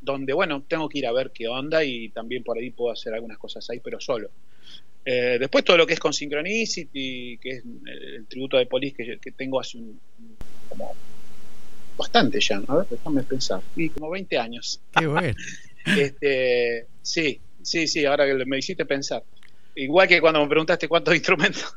donde, 0.00 0.32
bueno, 0.32 0.64
tengo 0.68 0.88
que 0.88 0.98
ir 1.00 1.06
a 1.06 1.12
ver 1.12 1.32
qué 1.34 1.48
onda 1.48 1.84
y 1.84 2.10
también 2.10 2.44
por 2.44 2.58
ahí 2.58 2.70
puedo 2.70 2.92
hacer 2.92 3.14
algunas 3.14 3.38
cosas 3.38 3.68
ahí, 3.70 3.80
pero 3.80 4.00
solo. 4.00 4.30
Eh, 5.04 5.38
después 5.40 5.64
todo 5.64 5.76
lo 5.76 5.86
que 5.86 5.94
es 5.94 6.00
con 6.00 6.12
Synchronicity, 6.12 7.38
que 7.40 7.50
es 7.50 7.64
el, 7.64 8.14
el 8.16 8.26
tributo 8.28 8.56
de 8.58 8.66
Police 8.66 8.94
que, 8.96 9.18
que 9.20 9.32
tengo 9.32 9.60
hace 9.60 9.78
un, 9.78 10.00
un- 10.18 10.38
como 10.68 10.94
bastante 11.96 12.38
ya, 12.40 12.62
a 12.68 12.76
ver, 12.76 12.86
déjame 12.90 13.24
pensar, 13.24 13.60
y 13.74 13.90
como 13.90 14.10
20 14.10 14.38
años. 14.38 14.80
Qué 14.92 15.06
bueno. 15.06 15.34
Este, 15.84 16.86
sí, 17.00 17.40
sí, 17.62 17.86
sí, 17.88 18.04
ahora 18.04 18.26
que 18.26 18.44
me 18.44 18.58
hiciste 18.58 18.84
pensar. 18.84 19.24
Igual 19.80 20.08
que 20.08 20.20
cuando 20.20 20.40
me 20.42 20.48
preguntaste 20.48 20.88
cuántos 20.88 21.14
instrumentos, 21.20 21.74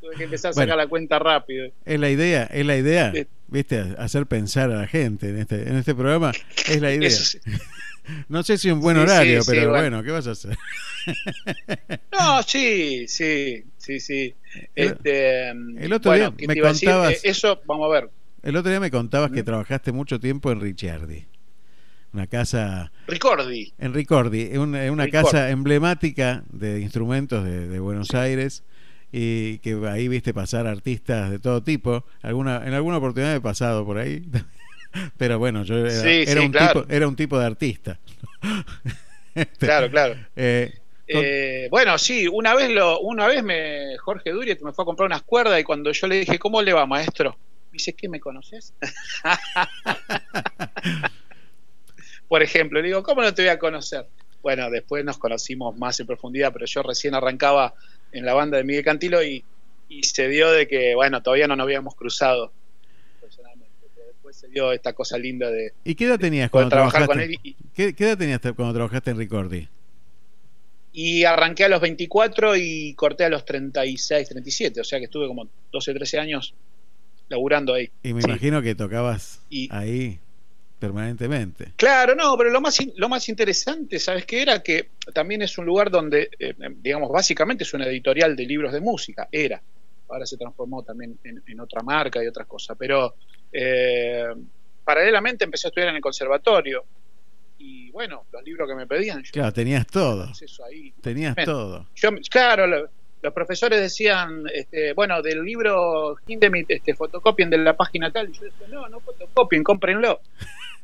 tuve 0.00 0.16
que 0.16 0.24
empezar 0.24 0.50
a 0.50 0.54
sacar 0.54 0.68
Bueno. 0.68 0.76
la 0.82 0.86
cuenta 0.88 1.18
rápido. 1.18 1.66
Es 1.84 2.00
la 2.00 2.10
idea, 2.10 2.44
es 2.44 2.64
la 2.64 2.76
idea, 2.76 3.12
Sí. 3.14 3.26
viste, 3.48 3.84
hacer 3.98 4.26
pensar 4.26 4.70
a 4.70 4.76
la 4.76 4.86
gente 4.86 5.28
en 5.28 5.38
este, 5.38 5.68
en 5.68 5.76
este 5.76 5.94
programa, 5.94 6.32
es 6.66 6.80
la 6.80 6.92
idea. 6.92 7.10
Sí. 7.10 7.38
No 8.28 8.42
sé 8.42 8.58
si 8.58 8.70
un 8.70 8.80
buen 8.82 8.98
Sí, 8.98 9.02
horario, 9.02 9.40
pero 9.46 9.70
bueno. 9.70 9.72
bueno, 9.80 10.02
¿qué 10.02 10.10
vas 10.10 10.26
a 10.26 10.32
hacer? 10.32 10.58
No, 12.12 12.42
sí, 12.42 13.08
sí, 13.08 13.64
sí, 13.78 13.98
sí. 13.98 14.34
El- 14.74 14.88
Este, 14.88 15.48
el 15.48 15.90
otro 15.92 16.10
bueno, 16.10 16.30
día 16.32 16.36
¿qué 16.36 16.46
me 16.46 16.54
decir? 16.54 16.88
contabas- 16.90 17.12
Eh, 17.14 17.20
Eso, 17.24 17.62
vamos 17.64 17.86
a 17.90 17.94
ver. 18.00 18.10
El 18.42 18.56
otro 18.56 18.70
día 18.70 18.78
me 18.80 18.90
contabas 18.90 19.30
que 19.30 19.42
trabajaste 19.42 19.90
mucho 19.92 20.20
tiempo 20.20 20.52
en 20.52 20.60
Ricciardi, 20.60 21.24
una 22.14 22.26
casa 22.26 22.92
Ricordi. 23.06 23.72
en 23.78 23.92
Ricordi, 23.92 24.56
una, 24.56 24.90
una 24.92 25.04
Ricordi. 25.04 25.10
casa 25.10 25.50
emblemática 25.50 26.44
de 26.50 26.80
instrumentos 26.80 27.44
de, 27.44 27.68
de 27.68 27.80
Buenos 27.80 28.14
Aires 28.14 28.62
y 29.12 29.58
que 29.58 29.78
ahí 29.88 30.08
viste 30.08 30.32
pasar 30.32 30.66
artistas 30.66 31.30
de 31.30 31.38
todo 31.38 31.62
tipo. 31.62 32.04
Alguna, 32.22 32.62
en 32.66 32.74
alguna 32.74 32.98
oportunidad 32.98 33.34
he 33.34 33.40
pasado 33.40 33.84
por 33.84 33.98
ahí, 33.98 34.24
pero 35.18 35.38
bueno, 35.38 35.64
yo 35.64 35.76
era, 35.78 35.90
Sí, 35.90 36.24
era 36.26 36.40
sí, 36.40 36.46
un 36.46 36.52
claro. 36.52 36.82
tipo, 36.82 36.94
era 36.94 37.08
un 37.08 37.16
tipo 37.16 37.38
de 37.38 37.46
artista. 37.46 37.98
Este, 39.36 39.66
Claro, 39.66 39.90
claro. 39.90 40.14
eh, 40.36 40.72
Eh, 41.08 41.66
bueno, 41.70 41.98
sí, 41.98 42.28
una 42.28 42.54
vez 42.54 42.70
lo, 42.70 43.00
una 43.00 43.26
vez 43.26 43.42
me 43.42 43.96
Jorge 43.98 44.30
Duriet 44.30 44.60
me 44.62 44.72
fue 44.72 44.84
a 44.84 44.86
comprar 44.86 45.06
unas 45.06 45.22
cuerdas 45.22 45.60
y 45.60 45.64
cuando 45.64 45.90
yo 45.90 46.06
le 46.06 46.20
dije, 46.20 46.38
¿cómo 46.38 46.62
le 46.62 46.72
va, 46.72 46.86
maestro? 46.86 47.30
Me 47.72 47.78
dice, 47.78 47.94
¿qué 47.94 48.08
me 48.08 48.20
conoces? 48.20 48.72
Por 52.28 52.42
ejemplo, 52.42 52.80
le 52.80 52.86
digo, 52.88 53.02
¿cómo 53.02 53.22
no 53.22 53.32
te 53.34 53.42
voy 53.42 53.50
a 53.50 53.58
conocer? 53.58 54.06
Bueno, 54.42 54.70
después 54.70 55.04
nos 55.04 55.18
conocimos 55.18 55.76
más 55.76 55.98
en 56.00 56.06
profundidad, 56.06 56.52
pero 56.52 56.66
yo 56.66 56.82
recién 56.82 57.14
arrancaba 57.14 57.74
en 58.12 58.24
la 58.24 58.34
banda 58.34 58.58
de 58.58 58.64
Miguel 58.64 58.84
Cantilo 58.84 59.22
y, 59.22 59.44
y 59.88 60.02
se 60.02 60.28
dio 60.28 60.50
de 60.50 60.66
que, 60.68 60.94
bueno, 60.94 61.22
todavía 61.22 61.46
no 61.48 61.56
nos 61.56 61.64
habíamos 61.64 61.94
cruzado 61.94 62.52
personalmente, 63.20 63.86
pero 63.94 64.06
después 64.08 64.36
se 64.36 64.48
dio 64.48 64.72
esta 64.72 64.92
cosa 64.92 65.16
linda 65.18 65.50
de 65.50 65.72
¿Y 65.84 65.94
qué 65.94 66.04
edad 66.06 66.18
tenías 66.18 66.50
cuando 66.50 66.70
trabajar 66.70 67.06
con 67.06 67.16
trabajaste? 67.18 67.34
él 67.34 67.40
y, 67.42 67.56
¿Qué, 67.74 67.94
qué 67.94 68.04
edad 68.04 68.18
tenías 68.18 68.40
cuando 68.54 68.74
trabajaste 68.74 69.10
en 69.10 69.18
Ricordi? 69.18 69.68
Y 70.92 71.24
arranqué 71.24 71.64
a 71.64 71.68
los 71.68 71.80
24 71.80 72.54
y 72.56 72.94
corté 72.94 73.24
a 73.24 73.28
los 73.28 73.44
36, 73.44 74.28
37, 74.28 74.80
o 74.80 74.84
sea 74.84 74.98
que 75.00 75.06
estuve 75.06 75.26
como 75.26 75.48
12, 75.72 75.92
13 75.92 76.20
años 76.20 76.54
laburando 77.28 77.74
ahí. 77.74 77.90
Y 78.02 78.12
me 78.14 78.22
Sí. 78.22 78.28
imagino 78.28 78.62
que 78.62 78.74
tocabas 78.76 79.40
Y- 79.50 79.68
ahí 79.72 80.20
permanentemente. 80.86 81.72
Claro, 81.76 82.14
no, 82.14 82.36
pero 82.36 82.50
lo 82.50 82.60
más, 82.60 82.78
lo 82.96 83.08
más 83.08 83.28
interesante, 83.28 83.98
¿sabes 83.98 84.24
qué? 84.26 84.42
Era 84.42 84.62
que 84.62 84.90
también 85.12 85.42
es 85.42 85.56
un 85.58 85.66
lugar 85.66 85.90
donde, 85.90 86.30
eh, 86.38 86.54
digamos, 86.76 87.10
básicamente 87.10 87.64
es 87.64 87.74
una 87.74 87.86
editorial 87.86 88.34
de 88.36 88.44
libros 88.46 88.72
de 88.72 88.80
música, 88.80 89.28
era. 89.30 89.60
Ahora 90.08 90.26
se 90.26 90.36
transformó 90.36 90.82
también 90.82 91.18
en, 91.24 91.42
en 91.46 91.60
otra 91.60 91.82
marca 91.82 92.22
y 92.22 92.26
otras 92.26 92.46
cosas, 92.46 92.76
pero 92.78 93.14
eh, 93.52 94.26
paralelamente 94.84 95.44
empecé 95.44 95.66
a 95.66 95.70
estudiar 95.70 95.88
en 95.90 95.96
el 95.96 96.02
conservatorio 96.02 96.84
y 97.58 97.90
bueno, 97.90 98.24
los 98.32 98.42
libros 98.44 98.68
que 98.68 98.74
me 98.74 98.86
pedían, 98.86 99.22
yo 99.22 99.30
Claro, 99.32 99.52
tenías 99.52 99.86
todo. 99.86 100.30
ahí. 100.68 100.92
Tenías 101.00 101.34
todo. 101.44 101.86
Yo, 101.94 102.10
claro, 102.30 102.66
lo- 102.66 102.88
los 103.22 103.32
profesores 103.32 103.80
decían, 103.80 104.42
este, 104.52 104.92
bueno, 104.92 105.22
del 105.22 105.42
libro 105.42 106.14
Hindemith, 106.26 106.70
este, 106.70 106.94
fotocopien 106.94 107.48
de 107.48 107.56
la 107.56 107.74
página 107.74 108.10
tal. 108.12 108.28
Y 108.28 108.32
yo 108.34 108.44
decía, 108.44 108.66
no, 108.68 108.86
no 108.90 109.00
fotocopien, 109.00 109.64
cómprenlo. 109.64 110.20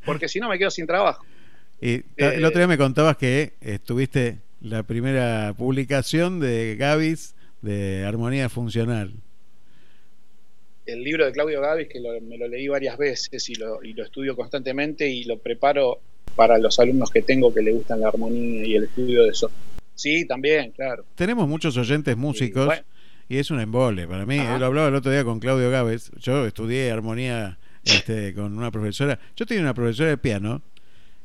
Porque 0.05 0.28
si 0.28 0.40
no 0.40 0.48
me 0.48 0.59
quedo 0.59 0.70
sin 0.70 0.86
trabajo. 0.86 1.24
Y 1.81 1.94
el 1.94 2.05
Eh, 2.16 2.44
otro 2.44 2.59
día 2.59 2.66
me 2.66 2.77
contabas 2.78 3.16
que 3.16 3.52
estuviste 3.60 4.39
la 4.60 4.82
primera 4.82 5.55
publicación 5.56 6.39
de 6.40 6.77
Gavis 6.78 7.35
de 7.62 8.05
Armonía 8.05 8.48
Funcional. 8.48 9.12
El 10.86 11.05
libro 11.05 11.24
de 11.24 11.32
Claudio 11.32 11.60
Gavis, 11.60 11.89
que 11.89 12.01
lo- 12.01 12.20
me 12.20 12.36
lo 12.36 12.48
leí 12.48 12.66
varias 12.68 12.98
veces 12.98 13.48
y 13.48 13.55
lo, 13.55 13.82
y 13.82 13.93
lo 13.93 14.05
estudio 14.05 14.35
constantemente 14.35 15.09
y 15.09 15.24
lo 15.24 15.39
preparo 15.39 16.01
para 16.35 16.59
los 16.59 16.78
alumnos 16.81 17.10
que 17.10 17.22
tengo 17.22 17.52
que 17.52 17.62
le 17.62 17.72
gustan 17.72 18.01
la 18.01 18.09
armonía 18.09 18.64
y 18.66 18.74
el 18.77 18.85
estudio 18.85 19.22
de 19.24 19.28
eso. 19.31 19.51
Sí, 19.94 20.24
también, 20.27 20.70
claro. 20.72 21.05
Tenemos 21.14 21.47
muchos 21.47 21.77
oyentes 21.77 22.16
músicos 22.16 22.66
bueno. 22.66 22.82
y 23.28 23.36
es 23.36 23.51
un 23.51 23.60
embole 23.60 24.09
para 24.09 24.24
mí. 24.27 24.39
Ajá. 24.39 24.59
Lo 24.59 24.66
hablaba 24.66 24.89
el 24.89 24.94
otro 24.94 25.12
día 25.12 25.22
con 25.24 25.39
Claudio 25.39 25.70
Gaves. 25.70 26.10
Yo 26.18 26.47
estudié 26.47 26.90
armonía 26.90 27.59
este, 27.85 28.35
con 28.35 28.57
una 28.57 28.70
profesora. 28.70 29.19
Yo 29.36 29.47
tenía 29.47 29.62
una 29.62 29.74
profesora 29.74 30.11
de 30.11 30.19
piano 30.19 30.62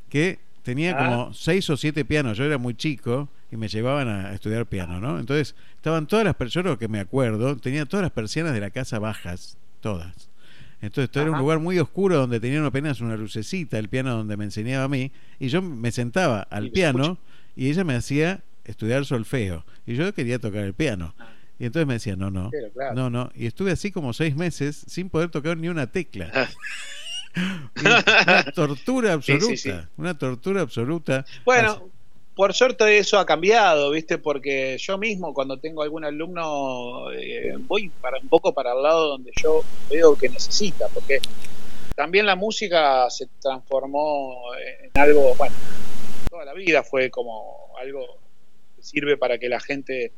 que 0.10 0.40
tenía 0.64 0.96
Ah. 0.98 1.06
como 1.06 1.34
seis 1.34 1.70
o 1.70 1.78
siete 1.78 2.06
pianos. 2.06 2.38
Yo 2.38 2.44
era 2.46 2.58
muy 2.58 2.74
chico 2.76 3.30
y 3.52 3.58
me 3.58 3.68
llevaban 3.68 4.08
a 4.08 4.34
estudiar 4.34 4.66
piano, 4.66 5.00
¿no? 5.00 5.20
Entonces 5.20 5.56
estaban 5.76 6.08
todas 6.08 6.26
las 6.26 6.36
personas, 6.36 6.78
que 6.78 6.88
me 6.88 7.00
acuerdo, 7.00 7.56
tenía 7.58 7.86
todas 7.86 8.04
las 8.04 8.12
persianas 8.12 8.54
de 8.54 8.60
la 8.62 8.70
casa 8.72 9.00
bajas, 9.00 9.58
todas. 9.82 10.30
Entonces 10.82 11.10
todo 11.12 11.22
era 11.24 11.32
un 11.32 11.36
Ajá. 11.36 11.42
lugar 11.42 11.60
muy 11.60 11.80
oscuro 11.80 12.18
donde 12.18 12.40
tenían 12.40 12.66
apenas 12.66 13.00
una 13.02 13.16
lucecita, 13.16 13.80
el 13.80 13.90
piano 13.90 14.16
donde 14.16 14.38
me 14.38 14.44
enseñaba 14.46 14.86
a 14.86 14.88
mí, 14.88 15.12
y 15.40 15.48
yo 15.48 15.62
me 15.62 15.92
sentaba 15.92 16.42
al 16.50 16.68
Y 16.68 16.70
piano 16.72 17.18
y 17.56 17.70
ella 17.70 17.84
me 17.84 17.96
hacía 17.96 18.42
estudiar 18.66 19.06
solfeo 19.06 19.64
y 19.86 19.96
yo 19.96 20.12
quería 20.14 20.40
tocar 20.40 20.64
el 20.64 20.74
piano. 20.74 21.14
Y 21.60 21.66
entonces 21.66 21.88
me 21.88 21.94
decía, 21.94 22.16
no, 22.16 22.30
no, 22.32 22.50
Pero, 22.52 22.70
claro. 22.72 22.94
no, 22.96 23.10
no. 23.10 23.32
Y 23.36 23.46
estuve 23.46 23.72
así 23.72 23.92
como 23.92 24.12
seis 24.14 24.36
meses 24.36 24.84
sin 24.88 25.10
poder 25.10 25.30
tocar 25.30 25.58
ni 25.58 25.68
una 25.70 25.92
tecla. 25.92 26.32
Y 27.38 27.82
una 27.82 28.44
tortura 28.54 29.12
absoluta, 29.12 29.46
sí, 29.48 29.58
sí. 29.58 29.72
una 29.98 30.18
tortura 30.18 30.62
absoluta. 30.62 31.20
Así- 31.20 31.40
Bueno, 31.44 31.90
por 32.34 32.54
suerte 32.54 32.98
eso 32.98 33.20
ha 33.20 33.26
cambiado, 33.26 33.92
¿viste? 33.92 34.18
Porque 34.18 34.78
yo 34.80 34.98
mismo 34.98 35.34
cuando 35.34 35.58
tengo 35.60 35.84
algún 35.84 36.06
alumno 36.06 37.12
eh, 37.12 37.54
voy 37.60 37.90
para 38.02 38.20
un 38.20 38.30
poco 38.30 38.54
para 38.54 38.72
el 38.72 38.82
lado 38.82 39.10
donde 39.10 39.32
yo 39.42 39.66
veo 39.90 40.16
que 40.18 40.30
necesita, 40.30 40.88
porque 40.94 41.20
también 41.96 42.26
la 42.26 42.38
música 42.38 43.10
se 43.10 43.28
transformó 43.42 44.38
en 44.84 44.92
algo, 45.02 45.36
bueno, 45.36 45.56
toda 46.30 46.46
la 46.46 46.54
vida 46.54 46.84
fue 46.84 47.10
como 47.10 47.74
algo 47.82 48.18
que 48.78 48.82
sirve 48.84 49.18
para 49.18 49.38
que 49.38 49.50
la 49.50 49.60
gente 49.60 50.14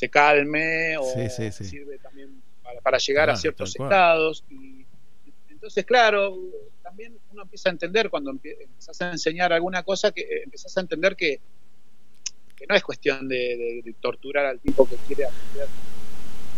se 0.00 0.08
calme 0.08 0.96
o 0.96 1.02
Sí, 1.04 1.28
sí, 1.28 1.52
sí. 1.52 1.64
sirve 1.64 1.98
también 1.98 2.42
para, 2.62 2.80
para 2.80 2.98
llegar 2.98 3.26
Claro, 3.26 3.32
a 3.32 3.36
ciertos 3.36 3.76
estados 3.76 4.44
y 4.48 4.86
entonces 5.48 5.84
claro 5.84 6.34
también 6.82 7.18
uno 7.28 7.42
empieza 7.42 7.68
a 7.68 7.72
entender 7.72 8.08
cuando 8.08 8.30
empezás 8.30 8.98
a 9.02 9.12
enseñar 9.12 9.52
alguna 9.52 9.82
cosa 9.82 10.10
que 10.10 10.22
eh, 10.22 10.42
empezás 10.44 10.74
a 10.78 10.80
entender 10.80 11.14
que, 11.16 11.42
que 12.56 12.64
no 12.66 12.74
es 12.74 12.82
cuestión 12.82 13.28
de, 13.28 13.36
de- 13.36 13.82
de 13.84 13.94
torturar 14.00 14.46
al 14.46 14.58
tipo 14.60 14.86
que 14.88 14.98
quiere 15.00 15.26
aprender 15.26 15.68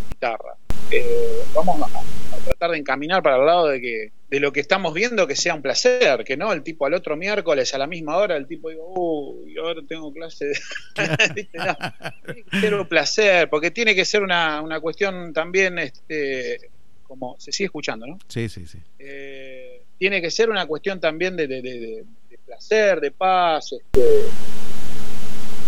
guitarra 0.08 0.56
Eh, 0.92 1.42
vamos 1.54 1.80
a, 1.80 1.86
a 1.86 2.38
tratar 2.44 2.70
de 2.72 2.78
encaminar 2.78 3.22
para 3.22 3.36
el 3.36 3.46
lado 3.46 3.68
de 3.68 3.80
que 3.80 4.12
de 4.30 4.40
lo 4.40 4.52
que 4.52 4.60
estamos 4.60 4.92
viendo 4.94 5.26
que 5.26 5.36
sea 5.36 5.54
un 5.54 5.60
placer 5.62 6.24
que 6.24 6.36
no 6.36 6.52
el 6.52 6.62
tipo 6.62 6.86
al 6.86 6.94
otro 6.94 7.16
miércoles 7.16 7.72
a 7.74 7.78
la 7.78 7.86
misma 7.86 8.16
hora 8.16 8.36
el 8.36 8.46
tipo 8.46 8.70
digo 8.70 8.88
uy 8.94 9.56
ahora 9.58 9.80
tengo 9.86 10.12
clase 10.12 10.46
de... 10.46 10.58
¿Viste? 11.34 11.58
No, 11.58 11.76
tiene 12.24 12.42
que 12.50 12.60
ser 12.60 12.74
un 12.74 12.86
placer 12.88 13.48
porque 13.50 13.70
tiene 13.70 13.94
que 13.94 14.04
ser 14.06 14.22
una, 14.22 14.60
una 14.62 14.80
cuestión 14.80 15.32
también 15.32 15.78
este 15.78 16.70
como 17.04 17.36
se 17.38 17.52
sigue 17.52 17.66
escuchando 17.66 18.06
no 18.06 18.18
Sí, 18.28 18.48
sí, 18.48 18.66
sí. 18.66 18.78
eh, 18.98 19.82
tiene 19.98 20.20
que 20.22 20.30
ser 20.30 20.48
una 20.50 20.66
cuestión 20.66 20.98
también 21.00 21.36
de, 21.36 21.46
de- 21.46 22.04
placer, 22.44 23.00
de 23.00 23.10
paz, 23.12 23.72
este, 23.72 24.00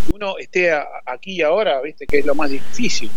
que 0.06 0.12
uno 0.14 0.36
esté 0.38 0.70
aquí 1.06 1.36
y 1.36 1.42
ahora, 1.42 1.80
viste, 1.80 2.06
que 2.06 2.18
es 2.18 2.26
lo 2.26 2.34
más 2.34 2.50
difícil. 2.50 3.10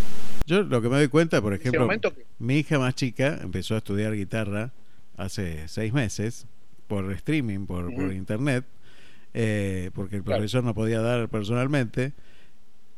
Yo 0.48 0.64
lo 0.64 0.82
que 0.82 0.90
me 0.90 0.96
doy 0.96 1.08
cuenta, 1.10 1.42
por 1.42 1.54
ejemplo, 1.54 1.88
que, 1.88 2.26
mi 2.40 2.58
hija 2.60 2.80
más 2.80 2.96
chica 2.96 3.38
empezó 3.44 3.76
a 3.76 3.78
estudiar 3.78 4.16
guitarra 4.16 4.72
hace 5.18 5.68
seis 5.68 5.94
meses 5.94 6.48
por 6.88 7.12
streaming, 7.12 7.66
por, 7.68 7.92
internet, 8.14 8.64
eh, 9.34 9.92
porque 9.94 10.16
el 10.18 10.24
Claro. 10.24 10.38
profesor 10.40 10.64
no 10.64 10.74
podía 10.74 11.02
dar 11.02 11.28
personalmente. 11.30 12.14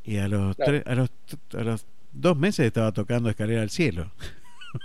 Y 0.05 0.17
a 0.17 0.27
los, 0.27 0.55
Claro. 0.55 0.71
tres- 0.71 0.83
a 0.87 0.95
los, 0.95 1.09
a 1.57 1.63
los 1.63 1.85
dos 2.13 2.37
meses 2.37 2.65
estaba 2.67 2.91
tocando 2.91 3.29
Escalera 3.29 3.61
al 3.63 3.69
Cielo. 3.71 4.11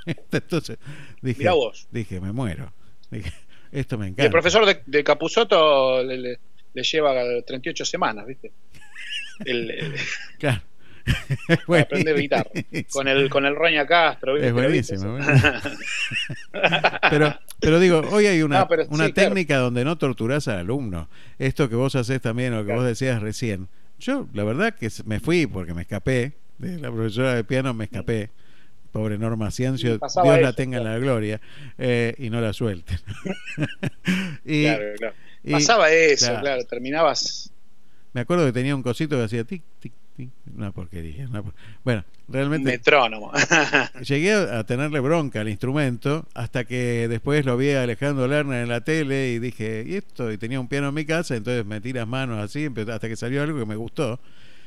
Entonces 0.33 0.79
dije, 1.23 1.49
vos. 1.51 1.87
dije, 1.91 2.21
me 2.21 2.33
muero. 2.33 2.73
Dije, 3.11 3.31
esto 3.73 3.99
me 3.99 4.07
Y 4.07 4.09
encanta. 4.09 4.25
el 4.25 4.31
profesor 4.33 4.65
de, 4.67 4.81
de 4.87 5.05
Capusotto 5.05 6.03
le, 6.03 6.17
le- 6.19 6.39
le 6.73 6.83
lleva 6.83 7.13
38 7.47 7.85
semanas, 7.85 8.27
viste. 8.27 8.53
El, 9.45 9.71
el- 9.71 9.95
Claro. 10.39 10.63
para 11.67 11.83
aprender 11.83 12.17
guitarra. 12.19 12.51
Con 12.93 13.09
el, 13.09 13.29
con 13.31 13.45
el 13.47 13.55
Roña 13.57 13.87
Castro, 13.87 14.35
¿viste? 14.35 14.49
Es 14.49 14.55
¿Lo 14.55 14.69
viste 14.69 14.97
buenísimo. 14.97 15.19
pero, 17.11 17.39
pero 17.61 17.79
digo, 17.81 18.01
hoy 18.11 18.27
hay 18.27 18.43
una, 18.43 18.61
No, 18.61 18.69
pero 18.69 18.85
una 18.89 19.07
sí, 19.07 19.13
claro. 19.13 19.29
técnica 19.31 19.59
donde 19.59 19.85
no 19.85 19.97
torturás 19.99 20.49
al 20.49 20.59
alumno. 20.59 21.09
Esto 21.39 21.69
que 21.69 21.75
vos 21.77 21.95
haces 21.95 22.21
también, 22.21 22.55
o 22.55 22.59
que 22.59 22.65
Claro. 22.67 22.81
vos 22.81 22.89
decías 22.89 23.21
recién. 23.23 23.69
Yo, 23.99 24.29
la 24.33 24.45
verdad, 24.45 24.75
que 24.75 24.89
me 25.05 25.21
fui 25.21 25.47
porque 25.47 25.75
me 25.75 25.83
escapé. 25.83 26.33
De 26.59 26.79
la 26.79 26.91
profesora 26.91 27.35
de 27.35 27.45
piano 27.45 27.75
me 27.75 27.85
escapé. 27.85 28.31
Pobre 28.93 29.19
Norma 29.19 29.51
Ciencio, 29.51 29.99
Dios 29.99 30.41
la 30.41 30.53
tenga 30.53 30.79
en 30.79 30.85
la 30.85 30.97
gloria. 30.99 31.41
eh, 31.79 32.15
y 32.17 32.31
no 32.31 32.41
la 32.41 32.53
suelten. 32.53 32.97
y, 34.45 34.65
Claro, 34.65 34.85
claro. 34.99 35.15
y 35.43 35.53
Pasaba 35.53 35.91
eso, 35.91 36.33
claro. 36.41 36.65
Terminabas. 36.65 37.51
me 38.13 38.21
acuerdo 38.21 38.47
que 38.47 38.53
tenía 38.53 38.75
un 38.77 38.83
cosito 38.85 39.17
que 39.17 39.25
hacía 39.25 39.43
tic, 39.45 39.63
tic. 39.81 39.93
Una 40.57 40.71
porquería. 40.71 41.27
una 41.29 41.43
por- 41.43 41.55
Bueno, 41.85 42.05
realmente. 42.29 42.71
Metrónomo. 42.71 43.33
Llegué 44.07 44.33
a 44.33 44.65
tenerle 44.65 45.01
bronca 45.01 45.41
al 45.41 45.49
instrumento 45.49 46.27
hasta 46.35 46.65
que 46.65 47.09
después 47.09 47.45
lo 47.45 47.57
vi 47.57 47.71
a 47.71 47.83
Alejandro 47.83 48.27
Lerner 48.29 48.63
en 48.63 48.69
la 48.69 48.83
tele 48.83 49.33
y 49.33 49.39
dije, 49.41 49.85
¿y 49.87 49.97
esto? 49.97 50.31
Y 50.33 50.39
tenía 50.39 50.61
un 50.61 50.69
piano 50.69 50.89
en 50.89 50.95
mi 50.95 51.05
casa, 51.05 51.35
entonces 51.37 51.67
metí 51.67 51.93
las 51.93 52.07
manos 52.07 52.39
así 52.39 52.67
hasta 52.67 53.09
que 53.09 53.17
salió 53.17 53.43
algo 53.43 53.59
que 53.59 53.67
me 53.67 53.77
gustó. 53.77 54.21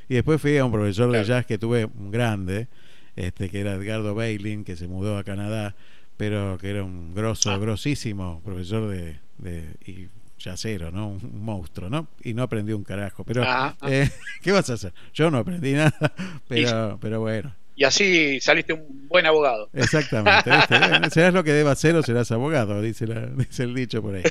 Y 0.10 0.16
después 0.16 0.42
fui 0.42 0.58
a 0.58 0.66
un 0.66 0.72
profesor 0.72 1.12
de 1.12 1.24
jazz 1.24 1.46
que 1.46 1.58
tuve 1.58 1.86
un 1.86 2.12
grande, 2.12 2.68
este 3.16 3.50
que 3.50 3.62
era 3.62 3.74
Edgardo 3.74 4.16
Bailin, 4.16 4.64
que 4.66 4.76
se 4.76 4.88
mudó 4.88 5.18
a 5.18 5.24
Canadá, 5.24 5.76
pero 6.18 6.58
que 6.58 6.70
era 6.70 6.84
un 6.84 7.14
grosso, 7.16 7.52
Ah. 7.52 7.58
grosísimo 7.58 8.42
profesor 8.44 8.90
de, 8.90 9.20
de 9.38 9.64
y 9.86 10.08
jazzero, 10.40 10.92
¿no? 10.92 11.10
Un, 11.10 11.42
monstruo, 11.44 11.90
¿no? 11.90 12.08
Y 12.24 12.34
no 12.34 12.44
aprendí 12.44 12.74
un 12.74 12.84
carajo. 12.84 13.24
Pero, 13.24 13.44
Ah, 13.46 13.76
ah. 13.82 13.88
eh, 13.92 14.10
¿qué 14.42 14.52
vas 14.52 14.70
a 14.70 14.74
hacer? 14.74 14.94
Yo 15.14 15.30
no 15.32 15.40
aprendí 15.40 15.74
nada, 15.74 15.94
pero, 16.48 16.98
pero 17.02 17.20
bueno. 17.20 17.54
Y 17.76 17.84
así 17.84 18.40
saliste 18.40 18.74
un 18.74 19.08
buen 19.08 19.26
abogado. 19.28 19.70
Exactamente. 19.74 20.50
serás 21.12 21.34
lo 21.34 21.44
que 21.44 21.52
deba 21.54 21.72
hacer 21.72 21.96
o 21.96 22.02
serás 22.02 22.32
abogado, 22.32 22.82
dice, 22.82 23.06
la- 23.06 23.28
dice 23.28 23.64
el 23.64 23.76
dicho 23.76 24.02
por 24.02 24.16
ahí. 24.16 24.24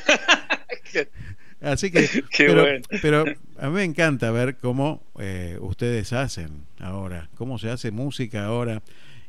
Así 1.60 1.90
que, 1.90 2.08
pero, 2.36 2.62
bueno. 2.62 2.84
pero 3.02 3.24
a 3.58 3.66
mí 3.68 3.72
me 3.74 3.84
encanta 3.84 4.30
ver 4.30 4.56
cómo 4.56 5.02
eh, 5.18 5.56
ustedes 5.60 6.12
hacen 6.12 6.66
ahora, 6.78 7.28
cómo 7.36 7.58
se 7.58 7.70
hace 7.70 7.90
música 7.90 8.44
ahora. 8.44 8.82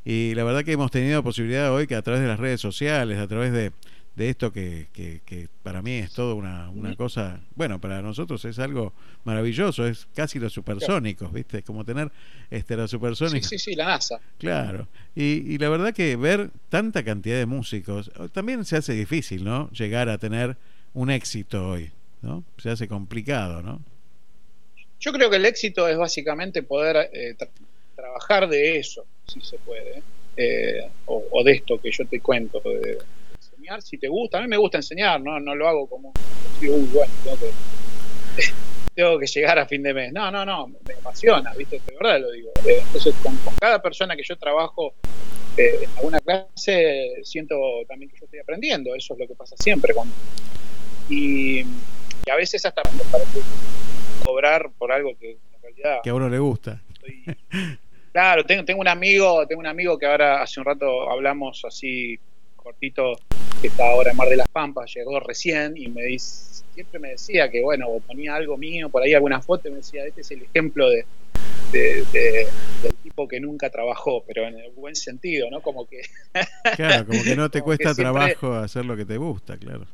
Y 0.03 0.33
la 0.35 0.43
verdad 0.43 0.63
que 0.63 0.73
hemos 0.73 0.91
tenido 0.91 1.23
posibilidad 1.23 1.73
hoy 1.73 1.87
que 1.87 1.95
a 1.95 2.01
través 2.01 2.21
de 2.21 2.27
las 2.27 2.39
redes 2.39 2.59
sociales, 2.61 3.17
a 3.19 3.27
través 3.27 3.51
de, 3.53 3.71
de 4.17 4.29
esto 4.31 4.51
que, 4.51 4.87
que, 4.93 5.21
que 5.25 5.47
para 5.63 5.81
mí 5.81 5.93
es 5.93 6.11
todo 6.13 6.35
una, 6.35 6.69
una 6.71 6.95
cosa, 6.95 7.39
bueno, 7.55 7.79
para 7.79 8.01
nosotros 8.01 8.43
es 8.45 8.59
algo 8.59 8.93
maravilloso, 9.25 9.87
es 9.87 10.07
casi 10.15 10.39
los 10.39 10.53
supersónicos, 10.53 11.31
¿viste? 11.31 11.63
Como 11.63 11.85
tener 11.85 12.11
este, 12.49 12.75
los 12.75 12.91
Sí, 12.91 12.95
supersónicos. 12.97 13.49
sí, 13.49 13.59
sí, 13.59 13.75
la 13.75 13.85
NASA. 13.85 14.21
Claro, 14.39 14.87
y, 15.15 15.53
y 15.53 15.57
la 15.57 15.69
verdad 15.69 15.93
que 15.93 16.15
ver 16.15 16.51
tanta 16.69 17.03
cantidad 17.03 17.37
de 17.37 17.45
músicos 17.47 18.11
también 18.33 18.65
se 18.65 18.77
hace 18.77 18.93
difícil, 18.93 19.43
¿no? 19.43 19.69
Llegar 19.71 20.09
a 20.09 20.17
tener 20.19 20.57
un 20.93 21.09
éxito 21.11 21.69
hoy, 21.69 21.91
¿no? 22.21 22.43
Se 22.57 22.69
hace 22.69 22.87
complicado, 22.87 23.63
¿no? 23.63 23.81
Yo 24.99 25.11
creo 25.13 25.29
que 25.29 25.35
el 25.37 25.45
éxito 25.45 25.87
es 25.87 25.97
básicamente 25.97 26.63
poder 26.63 27.09
eh, 27.13 27.35
tra- 27.37 27.51
trabajar 27.95 28.47
de 28.49 28.77
eso, 28.79 29.07
si 29.25 29.41
se 29.41 29.59
puede. 29.59 30.03
eh, 30.35 30.91
o, 31.05 31.27
o 31.31 31.43
de 31.43 31.53
esto 31.53 31.79
que 31.81 31.91
yo 31.91 32.07
te 32.07 32.21
cuento, 32.21 32.61
de 32.61 32.97
enseñar 33.67 33.81
si 33.81 33.97
te 33.97 34.07
gusta. 34.07 34.39
A 34.39 34.41
mí 34.41 34.47
me 34.47 34.57
gusta 34.57 34.77
enseñar, 34.77 35.21
no, 35.21 35.39
no 35.39 35.55
lo 35.55 35.67
hago 35.67 35.87
como, 35.89 36.13
uy, 36.61 36.67
bueno, 36.87 37.13
tengo 37.23 37.37
que, 37.37 37.51
tengo 38.95 39.19
que 39.19 39.27
llegar 39.27 39.59
a 39.59 39.67
fin 39.67 39.83
de 39.83 39.93
mes. 39.93 40.13
No, 40.13 40.31
no, 40.31 40.45
no, 40.45 40.67
me 40.67 40.93
apasiona, 40.99 41.53
¿viste? 41.57 41.81
De 41.85 41.93
verdad 42.01 42.19
lo 42.21 42.31
digo. 42.31 42.49
Eh, 42.67 42.79
Entonces, 42.85 43.13
con, 43.21 43.37
con 43.37 43.53
cada 43.59 43.81
persona 43.81 44.15
que 44.15 44.23
yo 44.23 44.35
trabajo 44.37 44.93
eh, 45.57 45.83
en 45.83 45.89
alguna 45.97 46.19
clase, 46.19 47.15
siento 47.23 47.55
también 47.87 48.09
que 48.09 48.17
yo 48.19 48.25
estoy 48.25 48.39
aprendiendo. 48.39 48.95
Eso 48.95 49.13
es 49.13 49.19
lo 49.19 49.27
que 49.27 49.35
pasa 49.35 49.55
siempre. 49.57 49.93
Cuando, 49.93 50.13
y, 51.09 51.59
y 51.61 52.29
a 52.31 52.35
veces 52.35 52.65
hasta 52.65 52.83
me 52.91 53.03
parece 53.11 53.39
cobrar 54.23 54.71
por 54.77 54.91
algo 54.91 55.11
que 55.17 55.31
en 55.31 55.61
realidad 55.61 55.99
Que 56.03 56.09
a 56.09 56.13
uno 56.15 56.29
le 56.29 56.39
gusta. 56.39 56.81
estoy- 56.93 57.23
Claro, 58.13 58.43
tengo, 58.45 58.65
tengo 58.65 58.81
un 58.81 58.87
amigo, 58.87 59.45
tengo 59.45 59.59
un 59.59 59.67
amigo 59.67 59.95
que 59.99 60.07
ahora 60.07 60.41
hace 60.41 60.59
un 60.59 60.65
rato 60.65 61.07
hablamos 61.07 61.63
así 61.65 62.17
cortito, 62.55 63.13
que 63.59 63.67
está 63.67 63.85
ahora 63.87 64.11
en 64.11 64.17
Mar 64.17 64.29
de 64.29 64.37
las 64.37 64.47
Pampas, 64.49 64.91
llegó 64.93 65.19
recién 65.19 65.73
y 65.75 65.87
me 65.89 66.03
dice, 66.03 66.63
siempre 66.71 66.99
me 66.99 67.09
decía 67.09 67.49
que 67.49 67.61
bueno, 67.61 67.87
o 67.89 68.01
ponía 68.01 68.35
algo 68.35 68.57
mío, 68.57 68.89
por 68.89 69.03
ahí 69.03 69.13
alguna 69.13 69.41
foto 69.41 69.67
y 69.67 69.71
me 69.71 69.77
decía, 69.77 70.05
este 70.05 70.21
es 70.21 70.31
el 70.31 70.43
ejemplo 70.43 70.89
de, 70.89 71.05
de- 71.71 72.05
de- 72.11 72.47
del 72.81 72.95
tipo 72.99 73.27
que 73.27 73.39
nunca 73.39 73.69
trabajó, 73.71 74.23
pero 74.27 74.47
en 74.47 74.57
el 74.59 74.71
buen 74.71 74.95
sentido, 74.95 75.49
¿no? 75.49 75.61
Como 75.61 75.87
que 75.87 76.01
Claro, 76.75 77.07
como 77.07 77.23
que 77.23 77.35
no 77.35 77.49
te 77.49 77.61
cuesta 77.61 77.93
siempre- 77.95 78.03
trabajo 78.03 78.53
hacer 78.53 78.85
lo 78.85 78.95
que 78.95 79.05
te 79.05 79.17
gusta, 79.17 79.57
claro. 79.57 79.87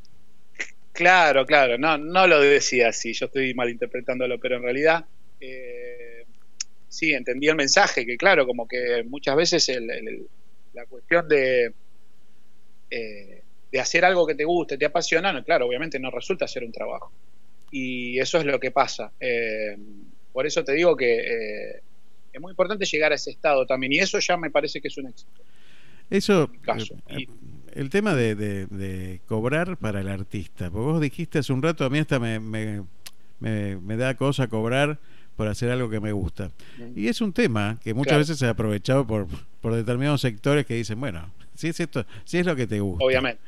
Claro, 0.91 1.45
claro, 1.45 1.77
no, 1.77 1.97
no 1.97 2.27
lo 2.27 2.39
decía 2.39 2.89
así, 2.89 3.13
yo 3.13 3.25
estoy 3.27 3.53
malinterpretándolo, 3.55 4.39
pero 4.39 4.57
en 4.57 4.63
realidad 4.63 5.05
eh, 5.39 6.25
sí, 6.87 7.13
entendí 7.13 7.47
el 7.47 7.55
mensaje, 7.55 8.05
que 8.05 8.15
claro, 8.17 8.45
como 8.45 8.67
que 8.67 9.03
muchas 9.07 9.35
veces 9.35 9.69
el- 9.69 9.89
el- 9.89 10.07
el- 10.07 10.27
la 10.73 10.85
cuestión 10.85 11.27
de, 11.27 11.73
eh, 12.91 13.42
de 13.73 13.79
hacer 13.79 14.05
algo 14.05 14.25
que 14.27 14.35
te 14.35 14.45
guste, 14.45 14.77
te 14.77 14.85
apasiona, 14.85 15.33
no, 15.33 15.43
claro, 15.43 15.65
obviamente 15.67 15.99
no 15.99 16.11
resulta 16.11 16.47
ser 16.47 16.63
un 16.63 16.71
trabajo. 16.71 17.11
Y 17.71 18.19
eso 18.19 18.37
es 18.37 18.45
lo 18.45 18.59
que 18.59 18.69
pasa. 18.69 19.11
Eh, 19.19 19.75
por 20.31 20.45
eso 20.45 20.63
te 20.63 20.73
digo 20.73 20.95
que 20.95 21.15
eh, 21.17 21.81
es 22.31 22.39
muy 22.39 22.51
importante 22.51 22.85
llegar 22.85 23.11
a 23.11 23.15
ese 23.15 23.31
estado 23.31 23.65
también, 23.65 23.91
y 23.93 23.97
eso 23.97 24.19
ya 24.19 24.37
me 24.37 24.51
parece 24.51 24.79
que 24.79 24.89
es 24.89 24.97
un 24.99 25.07
éxito. 25.07 25.41
Eso, 26.09 26.51
caso. 26.61 26.93
eh, 27.09 27.21
Y- 27.21 27.27
el 27.73 27.89
tema 27.89 28.13
de, 28.13 28.35
de- 28.35 28.67
de 28.67 29.19
cobrar 29.25 29.77
para 29.77 30.01
el 30.01 30.07
artista, 30.07 30.69
porque 30.69 30.85
vos 30.91 31.01
dijiste 31.01 31.39
hace 31.39 31.51
un 31.51 31.63
rato, 31.63 31.83
a 31.83 31.89
mí 31.89 31.97
hasta 31.97 32.19
me, 32.19 32.39
me, 32.39 32.83
me- 33.39 33.77
me 33.77 33.97
da 33.97 34.13
cosa 34.15 34.47
cobrar 34.47 34.99
por 35.35 35.47
hacer 35.47 35.71
algo 35.71 35.89
que 35.89 35.99
me 35.99 36.11
gusta. 36.11 36.51
Y 36.95 37.07
es 37.07 37.21
un 37.21 37.33
tema 37.33 37.79
que 37.83 37.95
muchas 37.95 38.09
Claro. 38.11 38.19
veces 38.19 38.37
se 38.37 38.45
ha 38.45 38.51
aprovechado 38.51 39.07
por, 39.07 39.25
por 39.61 39.73
determinados 39.73 40.21
sectores 40.21 40.67
que 40.67 40.75
dicen, 40.75 40.99
bueno, 40.99 41.33
si 41.55 41.69
es 41.69 41.79
esto, 41.79 42.05
si 42.23 42.37
es 42.37 42.45
lo 42.45 42.55
que 42.55 42.67
te 42.67 42.79
gusta. 42.79 43.03
Obviamente. 43.03 43.41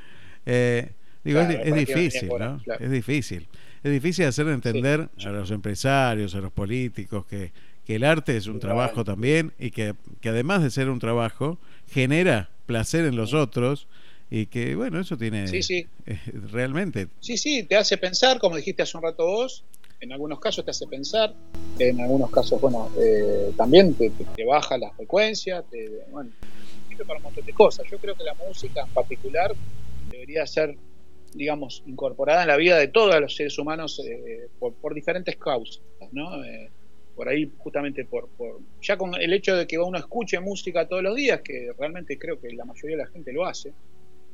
Eh, 0.45 0.89
digo, 1.23 1.39
Claro, 1.39 1.51
es, 1.51 1.69
¿para 1.69 1.81
es 1.81 1.85
qué 1.85 1.93
venía 1.93 1.95
a 1.95 1.99
difícil? 2.01 2.30
¿no? 2.30 2.61
Claro. 2.63 2.85
Es 2.85 2.91
difícil. 2.91 3.47
Es 3.84 3.91
difícil 3.91 4.26
hacer 4.26 4.47
entender 4.47 5.09
a 5.23 5.30
los 5.30 5.51
empresarios, 5.51 6.34
a 6.35 6.39
los 6.41 6.51
políticos, 6.51 7.26
que, 7.26 7.51
que 7.85 7.95
el 7.95 8.03
arte 8.03 8.35
es 8.38 8.47
un 8.47 8.59
Claro. 8.59 8.76
trabajo 8.76 9.03
también 9.03 9.53
y 9.59 9.72
que, 9.72 9.93
que 10.22 10.30
además 10.30 10.63
de 10.63 10.72
ser 10.72 10.89
un 10.89 10.99
trabajo, 10.99 11.59
genera 11.88 12.49
placer 12.65 13.05
en 13.05 13.15
los 13.15 13.34
otros 13.34 13.88
y 14.31 14.47
que, 14.47 14.76
bueno, 14.76 14.99
eso 14.99 15.17
tiene 15.17 15.47
Sí, 15.47 15.61
sí. 15.61 15.88
eh, 16.07 16.19
realmente. 16.51 17.07
Sí, 17.19 17.38
sí, 17.38 17.63
te 17.63 17.76
hace 17.76 17.97
pensar, 17.97 18.39
como 18.39 18.55
dijiste 18.55 18.81
hace 18.81 18.97
un 18.97 19.03
rato 19.03 19.23
vos, 19.26 19.63
en 19.99 20.11
algunos 20.11 20.39
casos 20.39 20.65
te 20.65 20.72
hace 20.72 20.88
pensar, 20.88 21.35
en 21.77 21.99
algunos 22.01 22.31
casos, 22.31 22.59
bueno, 22.59 22.89
eh, 22.99 23.53
también 23.55 23.93
te, 23.95 24.09
te- 24.09 24.26
te 24.35 24.45
baja 24.45 24.77
la 24.80 24.91
frecuencia, 24.93 25.61
te, 25.61 25.89
bueno, 26.09 26.31
sirve 26.88 27.05
para 27.05 27.19
un 27.19 27.23
montón 27.23 27.45
de 27.45 27.53
cosas. 27.53 27.85
Yo 27.91 27.99
creo 27.99 28.15
que 28.15 28.23
la 28.23 28.34
música 28.47 28.81
en 28.81 28.91
particular 28.93 29.55
debería 30.26 30.47
ser, 30.47 30.76
digamos, 31.34 31.84
incorporada 31.85 32.41
en 32.41 32.47
la 32.47 32.57
vida 32.57 32.77
de 32.77 32.88
todos 32.88 33.19
los 33.22 33.35
seres 33.35 33.57
humanos 33.60 34.02
eh, 34.03 34.47
por, 34.60 34.93
diferentes 34.95 35.35
causas, 35.38 35.84
¿no? 36.11 36.43
Eh, 36.43 36.69
por 37.15 37.30
ahí 37.30 37.49
justamente 37.60 38.03
por, 38.03 38.27
ya 38.81 38.97
con 38.97 39.15
el 39.15 39.31
hecho 39.31 39.56
de 39.56 39.68
que 39.68 39.77
uno 39.77 39.97
escuche 39.97 40.39
música 40.39 40.88
todos 40.88 41.03
los 41.03 41.15
días, 41.15 41.41
que 41.41 41.72
realmente 41.77 42.18
creo 42.18 42.39
que 42.41 42.52
la 42.52 42.65
mayoría 42.65 42.97
de 42.97 43.03
la 43.03 43.10
gente 43.10 43.31
lo 43.31 43.45
hace, 43.45 43.69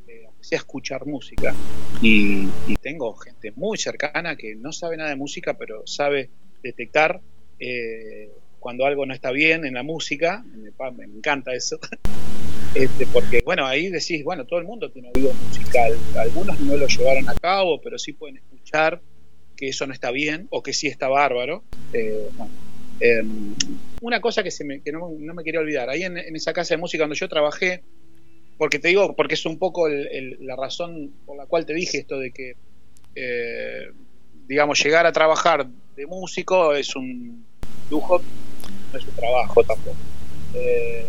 eh, 0.08 0.28
sea 0.40 0.60
escuchar 0.60 1.06
música, 1.06 1.54
y, 2.02 2.48
y 2.68 2.76
tengo 2.82 3.14
gente 3.16 3.52
muy 3.52 3.78
cercana 3.78 4.36
que 4.36 4.56
no 4.56 4.72
sabe 4.72 4.98
nada 4.98 5.10
de 5.10 5.16
música, 5.18 5.58
pero 5.58 5.86
sabe 5.86 6.30
detectar 6.64 7.22
eh, 7.60 8.32
cuando 8.62 8.86
algo 8.86 9.06
no 9.06 9.14
está 9.14 9.32
bien 9.32 9.66
en 9.66 9.74
la 9.74 9.84
música. 9.84 10.46
Me, 10.96 11.04
encanta 11.06 11.54
eso. 11.54 11.78
Este, 12.74 13.06
porque, 13.08 13.42
bueno, 13.44 13.66
ahí 13.66 13.90
decís, 13.90 14.24
bueno, 14.24 14.46
todo 14.46 14.58
el 14.60 14.66
mundo 14.66 14.90
tiene 14.94 15.12
oído 15.12 15.34
musical. 15.34 15.92
Algunos 16.16 16.58
no 16.62 16.78
lo 16.78 16.88
llevaron 16.88 17.28
a 17.28 17.36
cabo, 17.36 17.82
pero 17.82 17.98
sí 17.98 18.14
pueden 18.14 18.38
escuchar 18.38 19.02
que 19.58 19.68
eso 19.68 19.86
no 19.88 19.92
está 19.92 20.10
bien 20.12 20.48
o 20.52 20.64
que 20.64 20.72
sí 20.72 20.88
está 20.88 21.10
bárbaro. 21.10 21.66
Eh, 21.92 22.30
eh, 23.02 23.24
una 24.00 24.22
cosa 24.22 24.42
que, 24.42 24.52
se 24.52 24.64
me, 24.64 24.82
no, 24.86 25.10
me 25.10 25.44
quería 25.44 25.60
olvidar, 25.60 25.90
ahí 25.90 26.04
en, 26.04 26.18
esa 26.18 26.54
casa 26.54 26.76
de 26.76 26.80
música 26.80 27.04
donde 27.04 27.18
yo 27.18 27.28
trabajé, 27.28 27.84
porque 28.58 28.80
te 28.80 28.88
digo, 28.88 29.18
porque 29.18 29.34
es 29.34 29.46
un 29.46 29.60
poco 29.60 29.90
el- 29.90 30.38
la 30.40 30.56
razón 30.56 31.12
por 31.26 31.36
la 31.36 31.48
cual 31.48 31.66
te 31.66 31.74
dije 31.74 31.98
esto 31.98 32.20
de 32.20 32.32
que, 32.32 32.54
eh, 33.16 33.88
digamos, 34.48 34.82
llegar 34.82 35.06
a 35.06 35.12
trabajar 35.12 35.68
de 35.68 36.06
músico 36.06 36.74
es 36.74 36.96
un 36.96 37.46
lujo, 37.90 38.22
no 38.92 39.00
es 39.00 39.06
un 39.06 39.16
trabajo 39.16 39.64
tampoco. 39.64 39.96
Eh, 40.54 41.06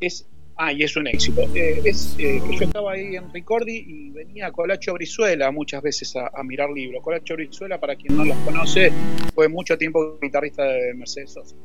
es, 0.00 0.26
ah, 0.56 0.72
y 0.72 0.82
es 0.82 0.96
un 0.96 1.06
éxito. 1.06 1.42
Eh, 1.54 1.80
es 1.84 2.14
eh, 2.18 2.40
que 2.48 2.56
yo 2.56 2.64
estaba 2.64 2.92
ahí 2.92 3.16
en 3.16 3.32
Ricordi 3.32 3.84
y 3.86 4.10
venía 4.10 4.50
Colacho 4.52 4.94
Brizuela 4.94 5.50
muchas 5.50 5.82
veces 5.82 6.14
a, 6.16 6.42
mirar 6.42 6.70
libros. 6.70 7.02
Colacho 7.02 7.34
Brizuela, 7.34 7.78
para 7.78 7.96
quien 7.96 8.16
no 8.16 8.24
los 8.24 8.36
conoce, 8.38 8.92
fue 9.34 9.48
mucho 9.48 9.76
tiempo 9.76 10.18
guitarrista 10.20 10.64
de 10.64 10.94
Mercedes 10.94 11.32
Sosa. 11.32 11.56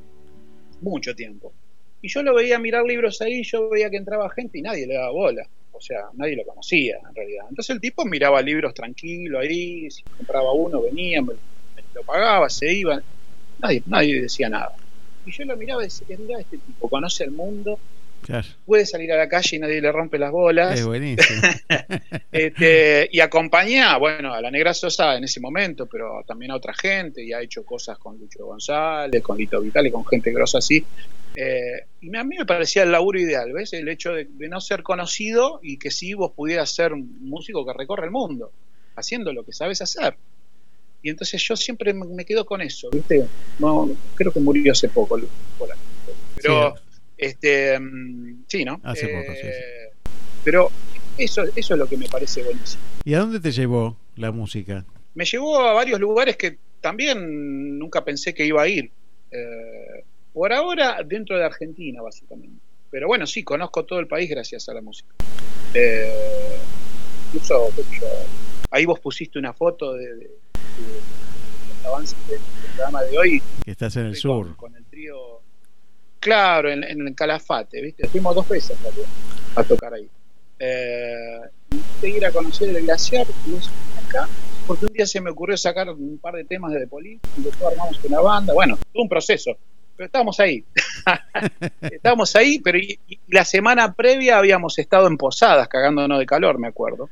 Mucho 0.81 1.15
tiempo. 1.15 1.53
Y 2.01 2.09
yo 2.09 2.23
lo 2.23 2.33
veía 2.33 2.57
mirar 2.57 2.83
libros 2.83 3.21
ahí, 3.21 3.43
yo 3.43 3.69
veía 3.69 3.89
que 3.89 3.97
entraba 3.97 4.29
gente 4.31 4.57
y 4.57 4.61
nadie 4.61 4.87
le 4.87 4.95
daba 4.95 5.11
bola. 5.11 5.47
O 5.71 5.79
sea, 5.79 6.09
nadie 6.13 6.35
lo 6.35 6.45
conocía 6.45 6.97
en 7.07 7.15
realidad. 7.15 7.45
Entonces 7.49 7.75
el 7.75 7.81
tipo 7.81 8.05
miraba 8.05 8.41
libros 8.41 8.73
tranquilo 8.73 9.39
ahí, 9.39 9.89
si 9.89 10.03
compraba 10.03 10.51
uno, 10.53 10.81
venía, 10.81 11.21
lo 11.21 12.03
pagaba, 12.03 12.49
se 12.49 12.73
iba. 12.73 13.01
Nadie, 13.59 13.83
nadie 13.85 14.21
decía 14.21 14.49
nada. 14.49 14.75
Y 15.25 15.31
yo 15.31 15.45
lo 15.45 15.55
miraba 15.57 15.81
y 15.81 15.85
decía, 15.85 16.17
mira, 16.17 16.39
este 16.39 16.57
tipo 16.57 16.89
conoce 16.89 17.23
el 17.23 17.31
mundo, 17.31 17.79
Claro, 18.21 18.47
puede 18.65 18.85
salir 18.85 19.11
a 19.13 19.17
la 19.17 19.27
calle 19.27 19.57
y 19.57 19.59
nadie 19.59 19.81
le 19.81 19.91
rompe 19.91 20.19
las 20.19 20.31
bolas. 20.31 20.79
es 20.79 20.85
buenísimo. 20.85 21.41
Este, 22.31 23.09
y 23.11 23.19
acompañaba, 23.19 23.97
bueno, 23.97 24.33
a 24.33 24.39
la 24.41 24.49
Negra 24.49 24.73
Sosa 24.73 25.17
en 25.17 25.25
ese 25.25 25.41
momento, 25.41 25.85
pero 25.85 26.23
también 26.25 26.51
a 26.51 26.55
otra 26.55 26.73
gente, 26.73 27.21
y 27.23 27.33
ha 27.33 27.41
hecho 27.41 27.65
cosas 27.65 27.97
con 27.97 28.17
Lucho 28.17 28.45
González, 28.45 29.21
con 29.21 29.37
Lito 29.37 29.59
Vital 29.59 29.87
y 29.87 29.91
con 29.91 30.05
gente 30.05 30.31
grosa 30.31 30.59
así. 30.59 30.85
Eh, 31.35 31.85
y 31.99 32.15
a 32.15 32.23
mí 32.23 32.37
me 32.37 32.45
parecía 32.45 32.83
el 32.83 32.91
laburo 32.91 33.19
ideal, 33.19 33.51
¿ves? 33.51 33.73
El 33.73 33.89
hecho 33.89 34.13
de, 34.13 34.25
de 34.29 34.49
no 34.49 34.61
ser 34.61 34.81
conocido 34.81 35.59
y 35.61 35.77
que 35.77 35.91
sí 35.91 36.13
vos 36.13 36.31
pudieras 36.31 36.73
ser 36.73 36.93
un 36.93 37.17
músico 37.21 37.65
que 37.65 37.73
recorre 37.73 38.05
el 38.05 38.11
mundo, 38.11 38.51
haciendo 38.95 39.33
lo 39.33 39.43
que 39.43 39.51
sabes 39.51 39.81
hacer. 39.81 40.15
Y 41.01 41.09
entonces 41.09 41.41
yo 41.41 41.55
siempre 41.55 41.93
me 41.93 42.25
quedo 42.25 42.45
con 42.45 42.61
eso, 42.61 42.89
¿viste? 42.91 43.25
No, 43.57 43.89
creo 44.15 44.31
que 44.31 44.39
murió 44.39 44.71
hace 44.71 44.89
poco, 44.89 45.19
pero 46.35 46.75
Sí. 46.75 46.81
este, 47.17 47.79
mm, 47.79 48.43
sí, 48.47 48.63
¿no? 48.65 48.79
Hace 48.83 49.07
poco, 49.07 49.33
sí, 49.33 49.47
Eh, 49.47 49.91
Pero 50.43 50.69
eso, 51.17 51.43
eso 51.55 51.73
es 51.73 51.79
lo 51.79 51.87
que 51.87 51.97
me 51.97 52.07
parece 52.07 52.43
buenísimo. 52.43 52.83
¿Y 53.05 53.13
a 53.13 53.19
dónde 53.19 53.39
te 53.39 53.51
llevó 53.51 53.97
la 54.15 54.31
música? 54.31 54.85
Me 55.13 55.25
llevó 55.25 55.59
a 55.59 55.73
varios 55.73 55.99
lugares 55.99 56.37
que 56.37 56.57
también 56.81 57.77
nunca 57.77 58.03
pensé 58.03 58.33
que 58.33 58.45
iba 58.45 58.61
a 58.63 58.67
ir. 58.67 58.91
Eh, 59.31 60.03
por 60.33 60.51
ahora, 60.53 61.01
dentro 61.05 61.37
de 61.37 61.43
Argentina, 61.45 62.01
básicamente. 62.01 62.59
Pero 62.89 63.07
bueno, 63.07 63.25
sí, 63.27 63.43
conozco 63.43 63.85
todo 63.85 63.99
el 63.99 64.07
país 64.07 64.29
gracias 64.29 64.67
a 64.69 64.73
la 64.73 64.81
música. 64.81 65.13
Eh, 65.73 66.57
incluso, 67.27 67.69
ahí 68.71 68.85
vos 68.85 68.99
pusiste 68.99 69.37
una 69.39 69.53
foto 69.53 69.93
de- 69.93 70.15
de 70.15 70.29
los 70.79 71.85
avances 71.85 72.17
del, 72.27 72.39
del 72.39 72.71
programa 72.75 73.01
de 73.03 73.17
hoy 73.17 73.43
Que 73.63 73.71
estás 73.71 73.95
en 73.97 74.05
el 74.05 74.11
Fui 74.11 74.21
sur. 74.21 74.45
Con, 74.47 74.55
con 74.55 74.75
el 74.75 74.85
trío. 74.85 75.41
Claro, 76.19 76.69
en, 76.69 76.83
en 76.83 77.07
el 77.07 77.15
Calafate, 77.15 77.81
¿viste? 77.81 78.07
Fuimos 78.07 78.35
dos 78.35 78.47
veces 78.47 78.79
realidad, 78.81 79.07
a 79.55 79.63
tocar 79.63 79.93
ahí. 79.93 80.07
Eh, 80.59 81.39
ir 82.03 82.25
a 82.25 82.31
conocer 82.31 82.69
el 82.69 82.83
glaciar 82.83 83.25
acá, 84.05 84.27
porque 84.67 84.85
un 84.85 84.93
día 84.93 85.05
se 85.07 85.21
me 85.21 85.31
ocurrió 85.31 85.57
sacar 85.57 85.89
un 85.89 86.19
par 86.19 86.35
de 86.35 86.43
temas 86.43 86.71
de 86.71 86.81
The 86.81 86.87
Police 86.87 87.19
y 87.37 87.41
después 87.41 87.71
armamos 87.71 87.99
una 88.03 88.19
banda. 88.19 88.53
Bueno, 88.53 88.77
todo 88.93 89.03
un 89.03 89.09
proceso, 89.09 89.57
pero 89.95 90.05
estábamos 90.05 90.39
ahí. 90.39 90.63
estábamos 91.81 92.35
ahí, 92.35 92.59
pero 92.59 92.77
y, 92.77 92.99
y 93.07 93.19
la 93.29 93.45
semana 93.45 93.93
previa 93.93 94.37
habíamos 94.37 94.77
estado 94.77 95.07
en 95.07 95.17
Posadas 95.17 95.67
cagándonos 95.67 96.19
de 96.19 96.25
calor, 96.25 96.59
me 96.59 96.67
acuerdo. 96.67 97.09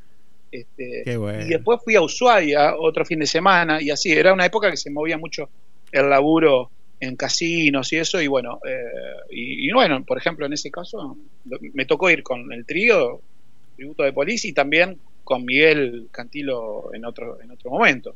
Este, 0.51 1.03
Qué 1.05 1.17
bueno. 1.17 1.45
y 1.45 1.49
después 1.49 1.79
fui 1.83 1.95
a 1.95 2.01
Ushuaia 2.01 2.75
otro 2.75 3.05
fin 3.05 3.19
de 3.19 3.27
semana 3.27 3.81
y 3.81 3.91
así, 3.91 4.11
era 4.11 4.33
una 4.33 4.45
época 4.45 4.71
que 4.71 4.77
se 4.77 4.89
movía 4.89 5.17
mucho 5.17 5.49
el 5.91 6.09
laburo 6.09 6.71
en 6.99 7.15
casinos 7.15 7.93
y 7.93 7.97
eso, 7.97 8.21
y 8.21 8.27
bueno, 8.27 8.59
eh, 8.67 8.83
y, 9.29 9.69
y 9.69 9.71
bueno, 9.71 10.03
por 10.03 10.17
ejemplo, 10.17 10.45
en 10.45 10.53
ese 10.53 10.69
caso 10.69 11.17
me 11.73 11.85
tocó 11.85 12.09
ir 12.09 12.23
con 12.23 12.51
el 12.51 12.65
trío, 12.65 13.21
tributo 13.75 14.03
de 14.03 14.11
Police, 14.11 14.47
y 14.47 14.53
también 14.53 14.99
con 15.23 15.45
Miguel 15.45 16.07
Cantilo 16.11 16.93
en 16.93 17.05
otro, 17.05 17.39
en 17.41 17.51
otro 17.51 17.69
momento. 17.71 18.15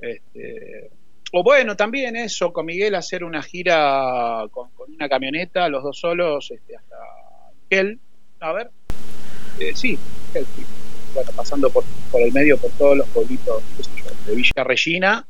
Este, 0.00 0.90
o 1.32 1.42
bueno, 1.42 1.76
también 1.76 2.16
eso, 2.16 2.52
con 2.52 2.66
Miguel 2.66 2.94
hacer 2.94 3.22
una 3.22 3.42
gira 3.42 4.44
con, 4.50 4.70
con 4.70 4.92
una 4.92 5.08
camioneta, 5.08 5.68
los 5.68 5.82
dos 5.82 5.98
solos, 5.98 6.50
este, 6.50 6.76
hasta 6.76 6.96
Gel, 7.70 8.00
a 8.40 8.52
ver, 8.52 8.70
eh, 9.60 9.72
sí, 9.74 9.96
sí. 10.32 10.79
Bueno, 11.14 11.30
pasando 11.34 11.70
por, 11.70 11.84
por 12.10 12.20
el 12.20 12.32
medio, 12.32 12.56
por 12.58 12.70
todos 12.72 12.96
los 12.96 13.08
pueblitos, 13.08 13.62
qué 13.76 13.84
sé 13.84 13.90
yo, 13.96 14.10
de 14.26 14.34
Villa 14.36 14.64
Regina 14.64 15.26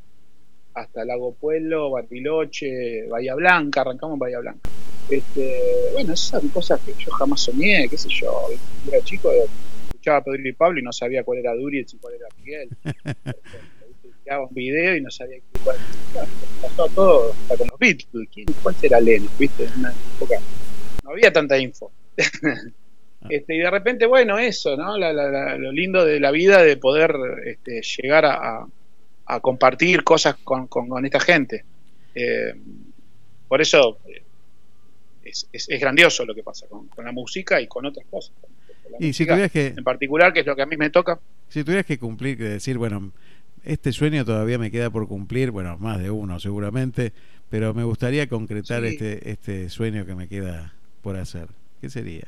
hasta 0.74 1.04
Lago 1.04 1.34
Pueblo, 1.34 1.90
Bariloche, 1.90 3.06
Bahía 3.08 3.34
Blanca, 3.34 3.80
arrancamos 3.82 4.14
en 4.14 4.18
Bahía 4.18 4.38
Blanca. 4.38 4.70
Este, 5.08 5.90
bueno, 5.92 6.12
esas 6.12 6.40
son 6.40 6.48
cosas 6.50 6.80
que 6.80 6.94
yo 6.98 7.10
jamás 7.12 7.40
soñé, 7.40 7.88
qué 7.88 7.98
sé 7.98 8.08
yo, 8.08 8.48
era 8.88 9.02
chico, 9.02 9.30
escuchaba 9.88 10.18
a 10.18 10.24
Pedro 10.24 10.48
y 10.48 10.52
Pablo 10.52 10.78
y 10.78 10.82
no 10.82 10.92
sabía 10.92 11.24
cuál 11.24 11.38
era 11.38 11.54
Duriez 11.54 11.92
y 11.92 11.96
cuál 11.96 12.14
era 12.14 12.26
Miguel. 12.38 12.68
Grababa 14.24 14.48
un 14.48 14.54
video 14.54 14.96
y 14.96 15.00
no 15.00 15.10
sabía 15.10 15.38
cuál 15.64 15.76
pasó 16.62 16.86
todo 16.94 17.32
hasta 17.32 17.56
con 17.56 17.68
los 17.68 17.78
Beatles, 17.78 18.28
¿quién, 18.32 18.46
cuál 18.62 18.74
será 18.76 19.00
Lennon, 19.00 19.30
viste, 19.38 19.64
en 19.64 19.80
una 19.80 19.92
época 20.16 20.38
no 21.02 21.10
había 21.10 21.32
tanta 21.32 21.58
info. 21.58 21.90
Este, 23.28 23.54
y 23.54 23.58
de 23.58 23.70
repente, 23.70 24.06
bueno, 24.06 24.38
eso, 24.38 24.76
¿no? 24.76 24.96
La- 24.96 25.12
la- 25.12 25.30
la- 25.30 25.56
lo 25.58 25.72
lindo 25.72 26.04
de 26.06 26.18
la 26.20 26.30
vida 26.30 26.62
de 26.62 26.76
poder 26.78 27.14
este, 27.46 27.82
llegar 27.82 28.24
a, 28.24 28.66
compartir 29.42 30.02
cosas 30.02 30.36
con, 30.42 30.66
con- 30.66 30.88
con 30.88 31.04
esta 31.04 31.20
gente. 31.20 31.64
Eh, 32.16 32.52
por 33.46 33.60
eso 33.60 33.98
eh, 34.08 34.22
es, 35.22 35.46
es- 35.52 35.68
es 35.68 35.80
grandioso 35.80 36.24
lo 36.24 36.34
que 36.34 36.42
pasa 36.42 36.66
con, 36.66 36.88
con 36.88 37.04
la 37.04 37.12
música 37.12 37.60
y 37.60 37.68
con 37.68 37.86
otras 37.86 38.06
cosas. 38.10 38.32
Y 38.98 39.12
si 39.12 39.24
tuvieras 39.24 39.52
que, 39.52 39.68
en 39.68 39.84
particular, 39.84 40.32
que 40.32 40.40
es 40.40 40.46
lo 40.46 40.56
que 40.56 40.62
a 40.62 40.66
mí 40.66 40.76
me 40.76 40.90
toca. 40.90 41.20
si 41.48 41.62
tuvieras 41.62 41.86
que 41.86 41.98
cumplir, 41.98 42.36
que 42.38 42.44
decir, 42.44 42.76
bueno, 42.76 43.12
este 43.62 43.92
sueño 43.92 44.24
todavía 44.24 44.58
me 44.58 44.70
queda 44.72 44.90
por 44.90 45.06
cumplir, 45.06 45.52
bueno, 45.52 45.76
más 45.78 46.00
de 46.00 46.10
uno 46.10 46.40
seguramente, 46.40 47.12
pero 47.50 47.72
me 47.72 47.84
gustaría 47.84 48.28
concretar 48.28 48.82
Sí. 48.82 48.88
este, 48.88 49.30
este 49.30 49.68
sueño 49.68 50.04
que 50.06 50.16
me 50.16 50.26
queda 50.26 50.74
por 51.02 51.16
hacer. 51.16 51.46
¿Qué 51.80 51.88
sería? 51.88 52.24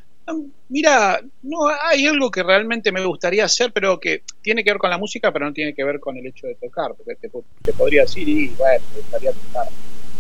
Mira, 0.69 1.21
no 1.43 1.69
hay 1.69 2.07
algo 2.07 2.31
que 2.31 2.43
realmente 2.43 2.93
me 2.93 3.05
gustaría 3.05 3.45
hacer, 3.45 3.73
pero 3.73 3.99
que 4.01 4.23
tiene 4.41 4.65
que 4.65 4.71
ver 4.71 4.79
con 4.79 4.91
la 4.91 4.99
música, 4.99 5.33
pero 5.33 5.47
no 5.47 5.53
tiene 5.53 5.75
que 5.75 5.85
ver 5.85 6.01
con 6.01 6.17
el 6.17 6.27
hecho 6.27 6.47
de 6.47 6.55
tocar, 6.55 6.95
porque 6.97 7.15
te, 7.17 7.31
te 7.63 7.73
podría 7.73 8.03
decir, 8.03 8.29
y 8.29 8.49
bueno, 8.49 8.85
me 8.93 9.01
gustaría 9.01 9.33
tocar 9.33 9.67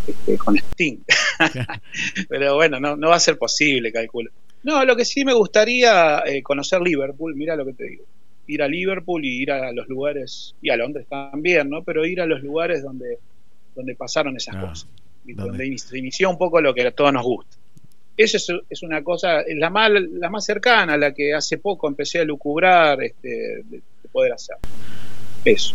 este, 0.06 0.38
con 0.38 0.56
Sting. 0.56 0.98
pero 2.28 2.54
bueno, 2.56 2.80
no, 2.80 2.96
no 2.96 3.08
va 3.08 3.16
a 3.16 3.20
ser 3.20 3.38
posible, 3.38 3.92
calculo. 3.92 4.30
No, 4.62 4.84
lo 4.84 4.94
que 4.94 5.04
sí 5.04 5.24
me 5.24 5.32
gustaría 5.32 6.20
eh, 6.26 6.42
conocer 6.42 6.80
Liverpool, 6.80 7.34
mira 7.34 7.56
lo 7.56 7.64
que 7.64 7.72
te 7.72 7.84
digo. 7.84 8.04
Ir 8.46 8.62
a 8.62 8.68
Liverpool 8.68 9.24
y 9.24 9.42
ir 9.42 9.52
a 9.52 9.72
los 9.72 9.88
lugares, 9.88 10.54
y 10.60 10.70
a 10.70 10.76
Londres 10.76 11.06
también, 11.08 11.68
¿no? 11.70 11.82
Pero 11.82 12.04
ir 12.04 12.20
a 12.20 12.26
los 12.26 12.42
lugares 12.42 12.82
donde, 12.82 13.18
donde 13.74 13.94
pasaron 13.94 14.36
esas 14.36 14.56
Ah, 14.56 14.68
cosas. 14.68 14.88
¿dónde? 15.24 15.64
donde 15.64 15.78
se 15.78 15.98
inició 15.98 16.30
un 16.30 16.38
poco 16.38 16.60
lo 16.60 16.74
que 16.74 16.86
a 16.86 16.90
todos 16.90 17.12
nos 17.12 17.24
gusta. 17.24 17.56
Eso 18.22 18.36
es, 18.36 18.48
es 18.70 18.82
una 18.82 19.02
cosa, 19.02 19.40
es 19.40 19.56
la 19.56 19.70
más, 19.70 19.90
la 19.90 20.30
más 20.30 20.44
cercana, 20.44 20.96
la 20.96 21.12
que 21.12 21.34
hace 21.34 21.58
poco 21.58 21.88
empecé 21.88 22.20
a 22.20 22.24
lucubrar 22.24 23.02
este, 23.02 23.28
de, 23.28 23.62
de 24.02 24.08
poder 24.10 24.32
hacer. 24.32 24.56
Eso. 25.44 25.74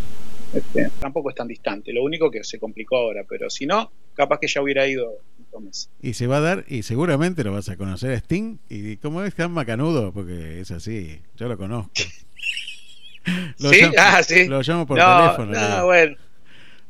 Este, 0.54 0.90
tampoco 1.00 1.30
es 1.30 1.36
tan 1.36 1.48
distante, 1.48 1.92
lo 1.92 2.04
único 2.04 2.32
que 2.32 2.44
se 2.44 2.58
complicó 2.58 2.96
ahora, 2.98 3.24
pero 3.28 3.50
si 3.50 3.66
no, 3.66 3.92
capaz 4.14 4.40
que 4.40 4.48
ya 4.48 4.62
hubiera 4.62 4.88
ido 4.88 5.12
meses. 5.60 5.90
Y 6.02 6.14
se 6.14 6.28
va 6.28 6.38
a 6.38 6.42
dar, 6.42 6.66
y 6.68 6.84
seguramente 6.84 7.44
lo 7.44 7.52
vas 7.52 7.68
a 7.68 7.78
conocer 7.78 8.12
a 8.12 8.16
Sting, 8.18 8.60
y 8.70 8.98
como 8.98 9.24
es 9.24 9.34
tan 9.34 9.52
macanudo, 9.52 10.14
porque 10.14 10.62
es 10.62 10.70
así, 10.72 11.20
yo 11.36 11.48
lo 11.48 11.58
conozco. 11.58 11.92
Lo 13.60 13.72
¿Sí? 13.72 13.82
llamo- 13.82 13.94
Ah, 13.98 14.24
sí. 14.24 14.48
Lo 14.48 14.62
llamo 14.62 14.86
por 14.88 14.98
no, 14.98 15.18
teléfono. 15.36 15.52
no, 15.52 15.86
bueno, 15.86 16.16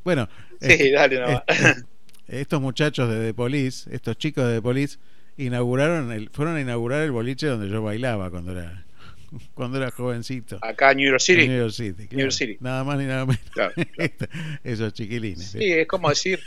Bueno, 0.04 0.30
sí, 0.62 0.92
dale, 0.92 1.20
no. 1.20 1.44
estos 2.28 2.62
muchachos 2.62 3.10
de 3.10 3.28
The 3.28 3.34
Police, 3.34 3.90
estos 3.94 4.18
chicos 4.18 4.46
de 4.48 4.56
The 4.56 4.62
Police, 4.62 4.98
inauguraron 5.38 6.12
el, 6.12 6.30
fueron 6.30 6.56
a 6.56 6.62
inaugurar 6.62 7.02
el 7.04 7.12
boliche 7.12 7.48
donde 7.48 7.70
yo 7.70 7.82
bailaba 7.82 8.30
cuando 8.32 8.52
era 8.54 8.84
cuando 9.54 9.78
era 9.78 9.92
jovencito. 9.92 10.58
Acá 10.62 10.92
en 10.92 10.98
New 10.98 11.10
York 11.10 11.20
City. 11.20 11.42
En 11.44 11.48
New 11.50 11.60
York 11.60 11.72
City, 11.74 12.08
New. 12.12 12.20
York 12.22 12.32
City. 12.32 12.58
Nada 12.62 12.84
más 12.84 12.98
ni 12.98 13.06
nada 13.06 13.26
menos. 13.26 13.42
Claro, 13.52 13.74
claro. 13.96 14.32
Esos 14.64 14.94
chiquilines. 14.94 15.52
Sí, 15.52 15.72
es 15.72 15.88
como 15.88 16.10
decir, 16.10 16.40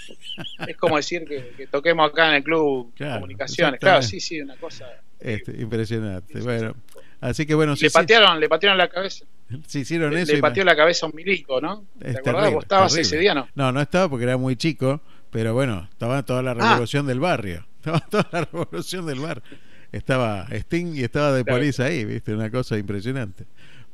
es 0.66 0.76
como 0.76 0.96
decir 0.96 1.24
que, 1.26 1.52
que 1.56 1.66
toquemos 1.66 2.10
acá 2.10 2.28
en 2.30 2.34
el 2.36 2.42
club 2.42 2.92
comunicaciones. 2.98 3.78
Claro, 3.80 4.02
sí, 4.02 4.18
sí, 4.20 4.40
una 4.40 4.56
cosa. 4.56 4.86
Este, 5.18 5.52
impresionante. 5.60 6.32
Sí, 6.32 6.40
Bueno, 6.40 6.72
sí. 6.94 6.98
así 7.20 7.46
que 7.46 7.54
bueno, 7.54 7.74
le 7.78 7.90
patearon, 7.90 8.40
le 8.40 8.48
patearon 8.48 8.78
la 8.78 8.88
cabeza. 8.88 9.26
si 9.66 9.80
hicieron 9.80 10.14
Le, 10.14 10.22
eso. 10.22 10.32
le 10.32 10.40
pateó 10.40 10.64
la 10.64 10.74
cabeza 10.74 11.04
a 11.04 11.10
un 11.10 11.14
milico, 11.14 11.60
¿no? 11.60 11.84
¿Te 11.98 12.08
acordás? 12.10 12.22
terrible, 12.24 12.50
¿Vos 12.54 12.64
estabas 12.64 12.92
terrible. 12.92 13.06
ese 13.08 13.18
día, 13.18 13.34
no? 13.34 13.46
No, 13.54 13.70
no 13.72 13.82
estaba 13.82 14.08
porque 14.08 14.24
era 14.24 14.38
muy 14.38 14.56
chico, 14.56 15.02
pero 15.30 15.52
bueno, 15.52 15.86
estaba 15.92 16.22
toda 16.24 16.42
la 16.42 16.52
Ah. 16.52 16.54
revolución 16.54 17.06
del 17.06 17.20
barrio. 17.20 17.66
Estaba 18.00 18.00
toda 18.00 18.28
la 18.32 18.44
revolución 18.44 19.06
del 19.06 19.20
bar. 19.20 19.42
Estaba 19.92 20.46
Sting 20.50 20.94
y 20.96 21.02
estaba 21.02 21.32
de 21.32 21.42
Claro. 21.44 21.58
Police 21.58 21.82
ahí, 21.82 22.04
¿viste? 22.04 22.32
Una 22.34 22.50
cosa 22.50 22.76
impresionante. 22.78 23.44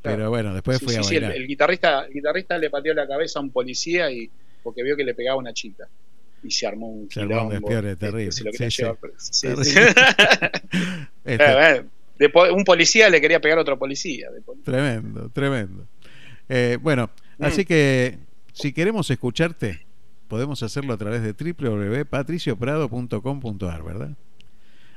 Claro. 0.01 0.17
Pero 0.17 0.29
bueno, 0.29 0.53
después 0.53 0.77
Sí, 0.77 0.85
fui 0.85 0.93
sí, 0.93 0.99
a 0.99 1.03
sí, 1.03 1.15
el, 1.15 1.21
bailar. 1.23 1.37
el 1.41 1.47
guitarrista, 1.47 2.05
el 2.05 2.13
guitarrista 2.13 2.57
le 2.57 2.69
pateó 2.69 2.93
la 2.93 3.07
cabeza 3.07 3.39
a 3.39 3.41
un 3.41 3.49
policía 3.49 4.11
y 4.11 4.29
porque 4.61 4.83
vio 4.83 4.95
que 4.95 5.03
le 5.03 5.13
pegaba 5.15 5.37
una 5.39 5.53
chica. 5.53 5.87
Y 6.43 6.51
se 6.51 6.67
armó 6.67 6.87
un 6.87 7.09
Se 7.09 7.21
armó 7.21 7.43
un 7.47 7.49
terrible. 7.49 7.65
un 12.53 12.63
policía 12.63 13.09
le 13.09 13.21
quería 13.21 13.39
pegar 13.39 13.57
a 13.57 13.61
otro 13.61 13.77
policía. 13.79 14.29
de 14.31 14.41
Tremendo, 14.63 15.29
tremendo. 15.29 15.87
Eh, 16.49 16.77
bueno, 16.81 17.09
Mm. 17.39 17.43
así 17.45 17.65
que 17.65 18.17
si 18.53 18.73
queremos 18.73 19.09
escucharte, 19.11 19.85
podemos 20.27 20.61
hacerlo 20.63 20.93
a 20.93 20.97
través 20.97 21.21
de 21.23 21.33
www.patricioprado.com.ar, 21.33 23.83
¿verdad? 23.83 24.11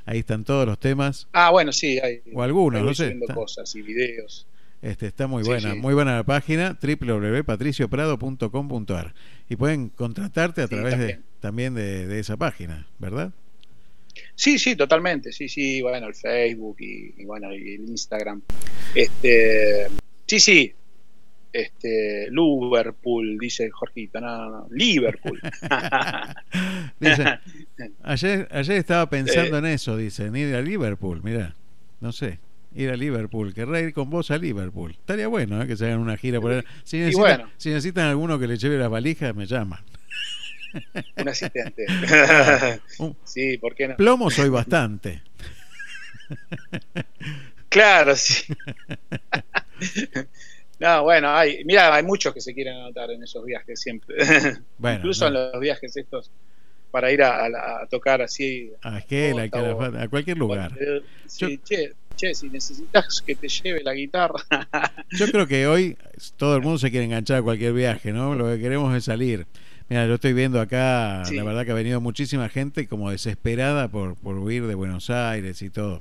Ahí 0.07 0.21
están 0.21 0.45
todos 0.45 0.67
los 0.67 0.79
temas, 0.79 1.29
Ah, 1.33 1.51
bueno, 1.51 1.73
sí. 1.73 1.99
Hay, 2.01 2.21
o 2.33 2.43
algunos, 2.43 2.83
no 2.83 2.95
sé. 2.95 3.09
Está, 3.21 3.35
cosas 3.35 3.75
y 3.77 3.83
videos. 3.83 4.47
este, 4.83 5.07
está 5.07 5.27
muy 5.27 5.45
Sí, 5.45 5.51
buena, 5.51 5.73
sí. 5.75 5.79
muy 5.79 5.93
buena 5.95 6.17
la 6.17 6.25
página, 6.25 6.79
www.patricioprado.com.ar. 6.83 9.15
Y 9.49 9.57
pueden 9.57 9.89
contratarte 9.91 10.63
a 10.63 10.67
Sí, 10.67 10.75
través 10.75 10.99
de, 10.99 11.01
también. 11.09 11.23
también 11.41 11.75
de, 11.75 12.07
de 12.07 12.19
esa 12.21 12.37
página, 12.37 12.87
¿verdad? 12.99 13.33
Sí, 14.35 14.59
sí, 14.59 14.75
totalmente. 14.75 15.33
Sí, 15.33 15.49
sí, 15.49 15.81
bueno, 15.83 16.09
el 16.09 16.15
Facebook 16.15 16.77
y, 16.81 17.15
y 17.19 17.25
bueno, 17.25 17.55
y 17.55 17.75
el 17.75 17.89
Instagram. 17.89 18.43
Este, 18.95 19.87
sí, 20.27 20.41
sí. 20.41 20.75
Este, 21.53 22.29
Liverpool, 22.31 23.37
dice 23.41 23.71
Jorgito, 23.71 24.21
no, 24.21 24.51
no, 24.51 24.67
Liverpool. 24.71 25.41
Dice, 27.01 27.39
ayer, 28.05 28.49
ayer 28.53 28.77
estaba 28.77 29.09
pensando 29.11 29.57
Eh. 29.57 29.59
en 29.59 29.67
eso, 29.67 29.97
dice, 29.97 30.27
en 30.27 30.37
ir 30.37 30.55
a 30.55 30.61
Liverpool, 30.63 31.21
mira, 31.25 31.55
no 32.01 32.13
sé, 32.13 32.39
ir 32.75 32.91
a 32.91 32.97
Liverpool, 32.97 33.53
querrá 33.53 33.81
ir 33.81 33.93
con 33.93 34.11
vos 34.11 34.31
a 34.31 34.39
Liverpool. 34.39 34.93
Estaría 34.93 35.27
bueno 35.29 35.61
¿eh? 35.61 35.67
que 35.67 35.77
se 35.77 35.87
hagan 35.87 35.99
una 35.99 36.17
gira 36.17 36.41
por 36.41 36.53
ahí. 36.53 36.63
Si 36.85 36.99
necesitan, 36.99 37.21
bueno. 37.39 37.51
si 37.57 37.71
necesitan 37.71 38.07
alguno 38.07 38.39
que 38.39 38.47
le 38.47 38.57
lleve 38.57 38.77
las 38.79 38.91
valijas, 38.91 39.35
me 39.35 39.47
llaman. 39.47 39.81
Un 41.17 41.29
asistente. 41.29 41.87
Sí, 43.25 43.59
¿por 43.59 43.75
qué 43.75 43.89
no? 43.89 43.97
plomo 43.97 44.31
soy 44.31 44.51
bastante. 44.51 45.23
Claro, 47.69 48.15
sí. 48.15 48.45
No, 50.81 51.03
bueno, 51.05 51.29
hay, 51.31 51.63
mira, 51.65 51.95
hay 51.95 52.03
muchos 52.03 52.33
que 52.35 52.41
se 52.41 52.55
quieren 52.55 52.75
anotar 52.77 53.11
en 53.11 53.23
esos 53.23 53.45
viajes 53.45 53.81
siempre. 53.81 54.17
Bueno, 54.79 54.97
Incluso 54.97 55.27
en 55.27 55.35
los 55.35 55.61
viajes 55.61 55.97
estos 55.97 56.31
para 56.91 57.13
ir 57.13 57.23
a, 57.23 57.45
a 57.83 57.87
tocar 57.89 58.23
así. 58.23 58.73
a 58.83 59.01
cualquier 60.09 60.39
lugar. 60.39 60.73
Sí, 61.27 61.59
che, 61.63 61.93
che, 62.17 62.35
si 62.35 62.49
necesitas 62.49 63.23
que 63.23 63.35
te 63.37 63.49
lleve 63.49 63.83
la 63.83 63.95
guitarra. 63.95 64.43
Yo 65.11 65.27
creo 65.31 65.47
que 65.47 65.67
hoy 65.67 65.97
todo 66.37 66.57
el 66.57 66.63
mundo 66.63 66.79
se 66.79 66.91
quiere 66.91 67.05
enganchar 67.05 67.39
a 67.39 67.43
cualquier 67.43 67.73
viaje, 67.75 68.13
¿no? 68.13 68.35
Lo 68.35 68.47
que 68.47 68.59
queremos 68.61 68.97
es 68.97 69.05
salir. 69.05 69.47
Mira, 69.89 70.07
yo 70.07 70.15
estoy 70.15 70.33
viendo 70.35 70.61
acá, 70.61 71.25
Sí. 71.25 71.35
la 71.35 71.43
verdad 71.43 71.65
que 71.65 71.73
ha 71.73 71.75
venido 71.75 72.01
muchísima 72.01 72.49
gente 72.49 72.87
como 72.87 73.11
desesperada 73.11 73.89
por, 73.89 74.15
por 74.15 74.37
huir 74.39 74.67
de 74.69 74.77
Buenos 74.77 75.11
Aires 75.11 75.63
y 75.63 75.71
todo. 75.71 76.01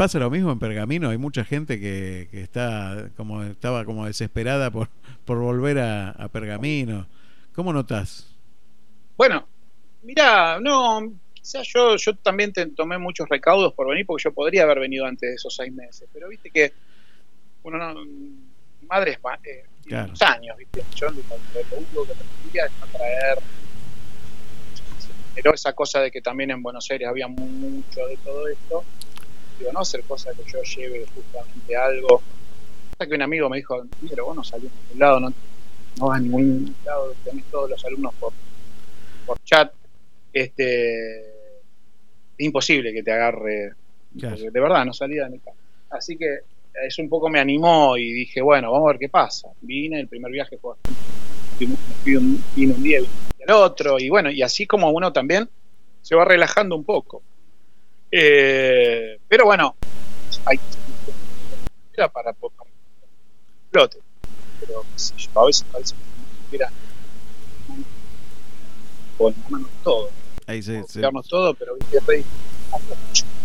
Pasa 0.00 0.18
lo 0.18 0.30
mismo 0.30 0.50
en 0.50 0.58
Pergamino, 0.58 1.10
hay 1.10 1.18
mucha 1.18 1.44
gente 1.44 1.78
que, 1.78 2.28
que 2.30 2.40
está 2.40 3.10
como 3.18 3.42
estaba 3.42 3.84
como 3.84 4.06
desesperada 4.06 4.70
por, 4.70 4.88
por 5.26 5.38
volver 5.38 5.78
a, 5.78 6.12
a 6.12 6.28
Pergamino. 6.28 7.06
¿Cómo 7.54 7.70
notas? 7.70 8.34
Bueno, 9.18 9.46
mira, 10.02 10.58
no, 10.58 11.02
quizás 11.34 11.68
yo, 11.74 11.96
yo 11.96 12.16
también 12.16 12.50
te- 12.50 12.68
tomé 12.68 12.96
muchos 12.96 13.28
recaudos 13.28 13.74
por 13.74 13.90
venir 13.90 14.06
porque 14.06 14.22
yo 14.24 14.32
podría 14.32 14.62
haber 14.62 14.78
venido 14.78 15.04
antes 15.04 15.28
de 15.28 15.34
esos 15.34 15.54
seis 15.54 15.70
meses, 15.70 16.08
pero 16.14 16.30
viste 16.30 16.50
que 16.50 16.72
uno 17.64 17.76
no, 17.76 18.00
madre 18.88 19.10
es 19.10 19.18
eh, 19.44 19.64
Claro. 19.86 20.14
años, 20.18 20.56
viste, 20.56 20.82
yo 20.96 21.08
lo, 21.08 21.12
único 21.12 22.06
que 22.06 22.14
pretendía 22.14 22.64
es 22.64 22.72
no 22.80 22.86
traer 22.86 23.38
generó 25.34 25.52
esa 25.52 25.74
cosa 25.74 26.00
de 26.00 26.10
que 26.10 26.22
también 26.22 26.52
en 26.52 26.62
Buenos 26.62 26.90
Aires 26.90 27.06
había 27.06 27.28
mu- 27.28 27.44
mucho 27.44 28.00
de 28.08 28.16
todo 28.24 28.48
esto. 28.48 28.82
Digo, 29.60 29.72
no 29.72 29.84
ser 29.84 30.02
cosa 30.04 30.30
que 30.34 30.42
yo 30.50 30.58
lleve 30.74 31.04
justamente 31.12 31.76
algo. 31.76 32.22
Hasta 32.92 33.06
que 33.06 33.14
un 33.14 33.22
amigo 33.22 33.50
me 33.50 33.58
dijo, 33.58 33.82
mira, 34.00 34.22
vos 34.24 34.34
no 34.34 34.42
salís 34.42 34.70
de 34.72 34.78
ningún 34.80 34.98
lado, 34.98 35.20
no, 35.20 35.28
no 35.28 36.06
vas 36.06 36.18
a 36.18 36.22
ningún 36.22 36.74
lado, 36.82 37.14
tenés 37.22 37.44
todos 37.50 37.68
los 37.68 37.84
alumnos 37.84 38.14
por, 38.18 38.32
por 39.26 39.38
chat. 39.44 39.70
Este, 40.32 41.18
es 42.38 42.46
imposible 42.46 42.92
que 42.92 43.02
te 43.02 43.12
agarre, 43.12 43.72
Claro. 44.18 44.36
de 44.38 44.60
verdad 44.60 44.84
no 44.86 44.94
salía 44.94 45.24
de 45.24 45.30
mi 45.30 45.40
casa. 45.40 45.58
Así 45.90 46.16
que 46.16 46.38
eso 46.86 47.02
un 47.02 47.10
poco 47.10 47.28
me 47.28 47.38
animó 47.38 47.98
y 47.98 48.12
dije, 48.12 48.40
bueno, 48.40 48.72
vamos 48.72 48.88
a 48.88 48.92
ver 48.92 48.98
qué 48.98 49.08
pasa. 49.10 49.50
Vine, 49.60 50.00
el 50.00 50.08
primer 50.08 50.32
viaje 50.32 50.56
fue 50.58 50.74
fui 52.02 52.16
un, 52.16 52.42
vine 52.54 52.72
un 52.74 52.82
día 52.82 52.98
y 53.00 53.10
el 53.38 53.50
otro, 53.52 53.98
y 53.98 54.08
bueno, 54.08 54.30
y 54.30 54.42
así 54.42 54.66
como 54.66 54.90
uno 54.90 55.12
también 55.12 55.48
se 56.00 56.14
va 56.14 56.24
relajando 56.24 56.76
un 56.76 56.84
poco. 56.84 57.22
Eh, 58.10 59.18
pero 59.28 59.44
bueno, 59.44 59.76
hay 60.46 60.58
era 61.94 62.08
para, 62.08 62.32
para 62.32 62.70
explote. 63.62 63.98
Pero 64.60 64.82
qué 64.82 64.98
sé 64.98 65.14
yo, 65.16 65.40
a 65.40 65.46
veces 65.46 65.66
parece 65.70 65.94
que 65.94 66.44
siquiera 66.44 66.70
con 69.16 69.34
todo, 69.84 70.08
Ahí 70.46 70.62
todo, 71.28 71.54
pero 71.54 71.74
viste, 71.74 72.24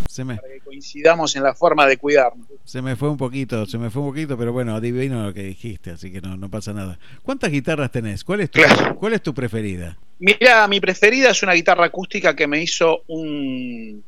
se 0.07 0.23
me, 0.23 0.37
para 0.37 0.47
que 0.47 0.61
coincidamos 0.61 1.35
en 1.35 1.43
la 1.43 1.53
forma 1.53 1.85
de 1.85 1.97
cuidarnos. 1.97 2.47
se 2.63 2.81
me 2.81 2.95
fue 2.95 3.09
un 3.09 3.17
poquito, 3.17 3.65
se 3.65 3.77
me 3.77 3.89
fue 3.89 4.01
un 4.01 4.09
poquito, 4.09 4.37
pero 4.37 4.53
bueno, 4.53 4.73
adivino 4.73 5.23
lo 5.23 5.33
que 5.33 5.43
dijiste, 5.43 5.91
así 5.91 6.11
que 6.11 6.21
no, 6.21 6.37
no 6.37 6.49
pasa 6.49 6.71
nada. 6.71 6.97
¿Cuántas 7.21 7.51
guitarras 7.51 7.91
tenés? 7.91 8.23
¿Cuál 8.23 8.41
es 8.41 8.49
tu, 8.49 8.61
Claro. 8.61 8.95
cuál 8.95 9.13
es 9.13 9.21
tu 9.21 9.33
preferida? 9.33 9.97
Mira, 10.19 10.65
mi 10.69 10.79
preferida 10.79 11.31
es 11.31 11.43
una 11.43 11.51
guitarra 11.51 11.85
acústica 11.85 12.33
que 12.33 12.47
me 12.47 12.63
hizo 12.63 13.03
un, 13.07 14.03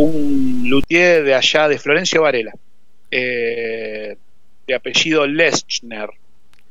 un 0.00 0.64
luthier 0.66 1.22
de 1.24 1.34
allá, 1.34 1.68
de 1.68 1.78
Florencio 1.78 2.22
Varela, 2.22 2.52
eh, 3.10 4.16
de 4.66 4.74
apellido 4.74 5.26
Leschner. 5.26 6.08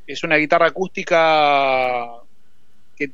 Es 0.07 0.23
una 0.23 0.37
guitarra 0.37 0.67
acústica 0.67 2.07
que 2.97 3.11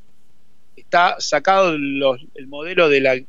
está 0.77 1.17
sacado 1.19 1.73
el 1.73 2.47
modelo 2.47 2.87
de 2.87 3.01
la 3.01 3.19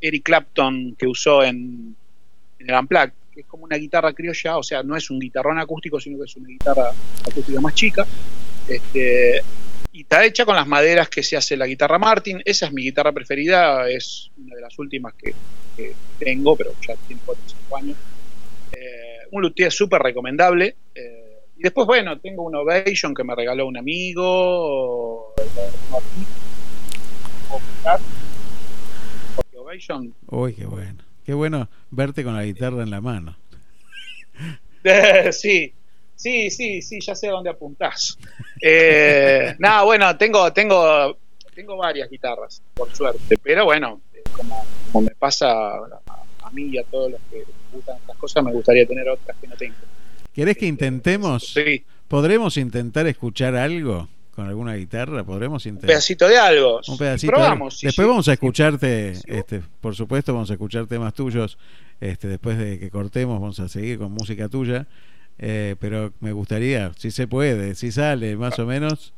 Eric 0.00 0.24
Clapton 0.24 0.96
que 0.98 1.06
usó 1.06 1.44
en, 1.44 1.94
en 2.58 2.70
el 2.70 2.74
Unplugged, 2.74 3.12
que 3.32 3.40
es 3.42 3.46
como 3.46 3.64
una 3.64 3.76
guitarra 3.76 4.12
criolla, 4.12 4.58
o 4.58 4.64
sea, 4.64 4.82
no 4.82 4.96
es 4.96 5.10
un 5.10 5.20
guitarrón 5.20 5.60
acústico, 5.60 6.00
sino 6.00 6.18
que 6.18 6.24
es 6.24 6.36
una 6.36 6.48
guitarra 6.48 6.90
acústica 7.24 7.60
más 7.60 7.74
chica. 7.74 8.04
Este, 8.68 9.42
y 9.92 10.02
está 10.02 10.24
hecha 10.24 10.46
con 10.46 10.56
las 10.56 10.66
maderas 10.66 11.08
que 11.08 11.22
se 11.22 11.36
hace 11.36 11.56
la 11.56 11.66
guitarra 11.66 11.98
Martin. 11.98 12.42
Esa 12.44 12.66
es 12.66 12.72
mi 12.72 12.82
guitarra 12.82 13.12
preferida, 13.12 13.88
es 13.88 14.30
una 14.38 14.56
de 14.56 14.62
las 14.62 14.78
últimas 14.78 15.12
que, 15.14 15.34
que 15.76 15.92
tengo, 16.18 16.56
pero 16.56 16.72
ya 16.86 16.94
tiene 17.06 17.20
4 17.24 17.44
o 17.44 17.48
5 17.48 17.76
años. 17.76 17.96
Eh, 18.72 19.18
un 19.30 19.42
luthier 19.42 19.70
súper 19.70 20.00
recomendable. 20.00 20.76
eh, 20.94 21.18
y 21.58 21.62
después, 21.62 21.86
bueno, 21.86 22.18
tengo 22.18 22.42
un 22.42 22.56
Ovation 22.56 23.14
que 23.14 23.22
me 23.22 23.36
regaló 23.36 23.66
un 23.66 23.76
amigo. 23.76 25.34
Porque 29.36 29.56
Ovation 29.58 30.14
Uy, 30.28 30.54
qué 30.54 30.64
bueno. 30.64 31.04
Qué 31.24 31.34
bueno 31.34 31.68
verte 31.90 32.24
con 32.24 32.34
la 32.34 32.44
guitarra 32.44 32.82
en 32.82 32.90
la 32.90 33.00
mano. 33.00 33.36
sí, 35.32 35.72
sí, 36.22 36.50
sí, 36.50 36.82
sí, 36.82 37.00
ya 37.00 37.14
sé 37.14 37.28
a 37.28 37.32
dónde 37.32 37.50
apuntás. 37.50 38.18
Eh, 38.64 39.56
nada, 39.58 39.82
bueno, 39.82 40.16
tengo, 40.16 40.52
tengo, 40.52 41.16
tengo 41.52 41.76
varias 41.76 42.08
guitarras, 42.08 42.62
por 42.74 42.94
suerte, 42.94 43.36
pero 43.42 43.64
bueno, 43.64 44.00
eh, 44.14 44.22
como, 44.36 44.64
como 44.92 45.04
me 45.06 45.10
pasa 45.16 45.50
a, 45.50 45.80
a 46.44 46.50
mí 46.52 46.68
y 46.72 46.78
a 46.78 46.84
todos 46.84 47.10
los 47.10 47.20
que 47.28 47.42
gustan 47.72 47.96
estas 47.96 48.16
cosas, 48.18 48.44
me 48.44 48.52
gustaría 48.52 48.86
tener 48.86 49.08
otras 49.08 49.36
que 49.40 49.48
no 49.48 49.56
tengo. 49.56 49.74
¿Querés 50.32 50.56
que 50.56 50.66
intentemos? 50.66 51.48
Sí, 51.54 51.84
¿Podremos 52.06 52.56
intentar 52.56 53.06
escuchar 53.08 53.56
algo 53.56 54.06
con 54.36 54.46
alguna 54.46 54.74
guitarra? 54.76 55.24
¿Podremos 55.24 55.66
un 55.66 55.70
intentar? 55.70 55.88
pedacito 55.88 56.28
de 56.28 56.38
algo. 56.38 56.80
Un 56.86 56.98
pedacito. 56.98 57.32
Probamos. 57.32 57.78
sí, 57.80 57.86
después 57.86 58.06
sí. 58.06 58.08
vamos 58.08 58.28
a 58.28 58.32
escucharte, 58.34 59.16
Sí. 59.16 59.22
este, 59.26 59.60
por 59.80 59.96
supuesto, 59.96 60.32
vamos 60.32 60.50
a 60.50 60.54
escuchar 60.54 60.86
temas 60.86 61.14
tuyos. 61.14 61.58
Este, 62.00 62.28
después 62.28 62.58
de 62.58 62.78
que 62.78 62.90
cortemos, 62.90 63.40
vamos 63.40 63.58
a 63.60 63.68
seguir 63.68 63.98
con 63.98 64.12
música 64.12 64.48
tuya. 64.48 64.86
Eh, 65.38 65.76
pero 65.80 66.12
me 66.20 66.32
gustaría, 66.32 66.92
si 66.96 67.10
se 67.10 67.26
puede, 67.26 67.74
si 67.74 67.90
sale 67.90 68.36
más 68.36 68.58
o 68.58 68.66
menos. 68.66 69.12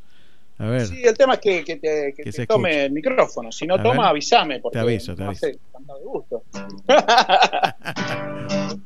A 0.58 0.66
ver, 0.66 0.86
Sí, 0.86 1.02
el 1.02 1.16
tema 1.18 1.34
es 1.34 1.40
que, 1.40 1.64
que 1.64 1.76
te, 1.76 2.12
que 2.16 2.22
Que 2.22 2.24
te 2.24 2.32
se 2.32 2.46
tome 2.46 2.70
escuche. 2.70 2.84
el 2.86 2.92
micrófono. 2.92 3.52
Si 3.52 3.66
no 3.66 3.74
A 3.74 3.82
toma, 3.82 4.02
ver. 4.02 4.10
avísame. 4.10 4.60
Porque 4.60 4.78
Te 4.78 4.82
aviso, 4.82 5.14
te 5.14 5.22
no 5.22 5.28
aviso. 5.28 5.46
cantar 5.72 5.96
de 5.98 6.04
gusto. 6.04 6.42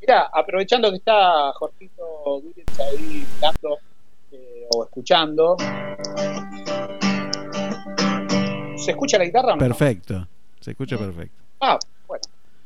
Mira, 0.00 0.28
aprovechando 0.32 0.90
que 0.90 0.96
está 0.96 1.52
Jorgito 1.52 2.40
Dúrez 2.42 2.66
ahí 2.80 3.24
mirando 3.34 3.78
eh, 4.32 4.66
o 4.74 4.84
escuchando. 4.84 5.56
¿Se 8.76 8.90
escucha 8.90 9.18
la 9.18 9.24
guitarra 9.24 9.52
o 9.52 9.56
no? 9.56 9.58
perfecto. 9.58 10.26
Se 10.60 10.72
escucha 10.72 10.98
perfecto. 10.98 11.36
Ah. 11.60 11.78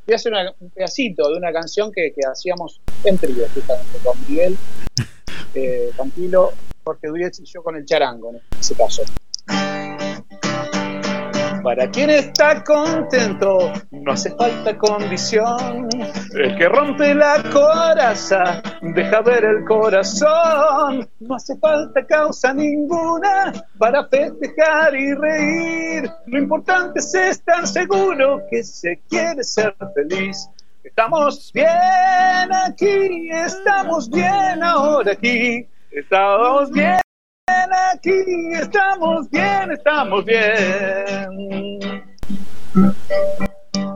Voy 0.09 0.15
a 0.15 0.17
hacer 0.17 0.33
una- 0.33 0.55
un 0.59 0.71
pedacito 0.71 1.29
de 1.29 1.37
una 1.37 1.53
canción 1.53 1.93
que, 1.93 2.15
que 2.15 2.23
hacíamos 2.27 2.81
en 3.05 3.19
trío, 3.19 3.45
justamente, 3.53 3.99
con 4.03 4.19
Miguel, 4.27 4.57
eh, 5.55 5.91
con 5.99 6.11
Pilo, 6.11 6.55
Jorge 6.83 7.09
Dúrez 7.09 7.39
y 7.41 7.45
yo 7.45 7.63
con 7.63 7.77
el 7.77 7.85
charango, 7.85 8.31
en 8.31 8.41
ese 8.59 8.75
caso. 8.75 9.03
Para 11.63 11.91
quien 11.91 12.11
está 12.11 12.63
contento, 12.63 13.73
no 13.91 14.13
hace 14.13 14.35
falta 14.37 14.77
condición. 14.77 15.89
El 16.35 16.57
que 16.57 16.69
rompe 16.69 17.15
la 17.15 17.43
coraza, 17.53 18.63
deja 18.83 19.21
ver 19.23 19.45
el 19.45 19.65
corazón. 19.65 21.09
No 21.21 21.35
hace 21.35 21.57
falta 21.59 22.05
causa 22.07 22.53
ninguna 22.53 23.53
para 23.79 24.07
festejar 24.09 24.95
y 24.95 25.15
reír. 25.15 26.11
Lo 26.27 26.39
importante 26.39 27.01
es 27.01 27.15
estar 27.15 27.67
seguro 27.67 28.43
que 28.51 28.63
se 28.63 29.01
quiere 29.09 29.43
ser 29.43 29.75
feliz. 29.95 30.49
Estamos 30.85 31.51
bien 31.53 32.53
aquí, 32.67 33.31
estamos 33.31 34.09
bien 34.11 34.63
ahora 34.63 35.13
aquí. 35.13 35.67
Estamos 35.91 36.71
bien 36.71 36.99
aquí, 37.93 38.53
estamos 38.53 39.31
bien, 39.31 39.73
estamos 39.73 40.25
bien. 40.25 41.79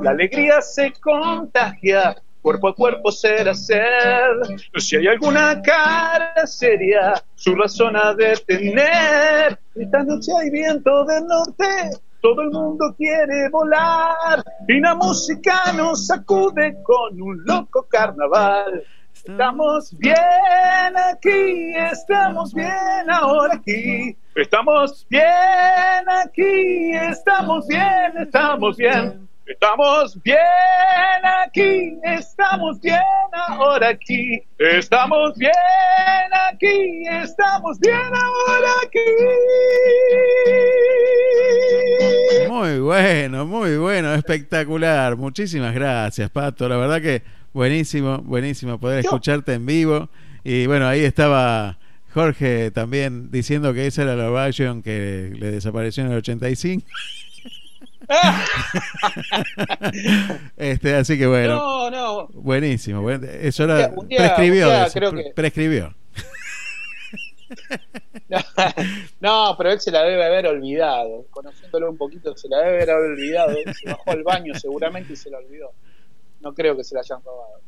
La 0.03 0.11
alegría 0.11 0.61
se 0.61 0.93
contagia, 1.01 2.17
cuerpo 2.41 2.69
a 2.69 2.75
cuerpo 2.75 3.13
será 3.13 3.55
ser. 3.55 4.31
Si 4.77 4.97
hay 4.97 5.07
alguna 5.07 5.63
cara 5.63 6.47
seria, 6.47 7.15
su 7.35 7.55
razón 7.55 7.97
ha 7.97 8.15
de 8.15 8.37
tener. 8.47 9.59
Esta 9.75 10.03
noche 10.03 10.33
hay 10.41 10.51
viento 10.51 11.05
del 11.05 11.27
norte, 11.27 11.91
todo 12.21 12.43
el 12.43 12.51
mundo 12.51 12.95
quiere 12.97 13.49
volar. 13.51 14.43
Y 14.69 14.81
la 14.81 14.95
música 14.95 15.73
nos 15.77 16.07
sacude 16.07 16.77
con 16.83 17.21
un 17.21 17.45
loco 17.45 17.87
carnaval. 17.89 18.85
Estamos 19.25 19.97
bien 19.99 20.17
aquí, 21.13 21.75
estamos 21.77 22.53
bien 22.53 23.09
ahora 23.09 23.55
aquí. 23.55 24.17
Estamos 24.35 25.07
bien 25.09 25.23
aquí, 26.25 26.93
estamos 26.97 27.69
bien, 27.69 28.13
estamos 28.19 28.77
bien. 28.77 29.29
Estamos 29.47 30.21
bien 30.25 30.39
aquí, 31.45 32.01
estamos 32.03 32.81
bien 32.81 32.99
ahora 33.33 33.91
aquí. 33.91 34.43
Estamos 34.59 35.37
bien 35.37 35.53
aquí, 36.51 37.05
estamos 37.23 37.79
bien 37.79 37.95
ahora 37.95 38.71
aquí. 38.85 39.01
Muy 42.49 42.81
bueno, 42.81 43.47
muy 43.47 43.77
bueno, 43.77 44.15
espectacular. 44.15 45.17
Muchísimas 45.17 45.75
gracias, 45.75 46.29
Pato. 46.29 46.69
La 46.69 46.77
verdad 46.77 47.01
que 47.01 47.23
buenísimo, 47.53 48.19
buenísimo 48.19 48.79
poder 48.79 49.01
escucharte 49.05 49.55
en 49.55 49.67
vivo. 49.67 50.09
Y 50.45 50.67
bueno, 50.67 50.87
ahí 50.89 51.05
estaba 51.05 51.79
Jorge 52.15 52.71
también 52.71 53.31
diciendo 53.31 53.73
que 53.75 53.87
esa 53.87 54.03
era 54.03 54.17
la 54.17 54.31
Ovation 54.31 54.83
que 54.83 55.33
le 55.39 55.51
desapareció 55.51 56.05
en 56.05 56.13
el 56.13 56.19
85. 56.19 56.85
este, 60.57 60.95
así 60.97 61.19
que 61.19 61.27
bueno, 61.27 61.57
No, 61.57 61.91
no. 61.91 62.29
buenísimo. 62.35 63.01
buen- 63.03 63.23
Un 63.23 63.31
día- 63.31 63.93
un 63.97 64.09
día- 64.09 64.19
prescribió, 64.19 64.67
un 64.67 64.73
día 64.73 64.87
eso, 64.87 64.99
creo 64.99 65.11
pre- 65.11 65.25
que- 65.25 65.31
prescribió. 65.35 65.95
No, 69.21 69.55
pero 69.59 69.73
él 69.73 69.81
se 69.81 69.91
la 69.91 70.03
debe 70.05 70.25
haber 70.25 70.47
olvidado. 70.47 71.27
Conociéndolo 71.31 71.91
un 71.91 71.99
poquito, 71.99 72.35
se 72.37 72.49
la 72.49 72.59
debe 72.61 72.91
haber 72.91 73.11
olvidado. 73.11 73.55
Se 73.79 73.91
bajó 73.91 74.11
al 74.11 74.23
baño 74.23 74.55
seguramente 74.55 75.13
y 75.13 75.17
se 75.17 75.29
la 75.31 75.37
olvidó. 75.39 75.73
No 76.43 76.55
creo 76.55 76.77
que 76.77 76.85
se 76.85 76.95
la 76.95 77.01
hayan 77.01 77.21
robado. 77.25 77.61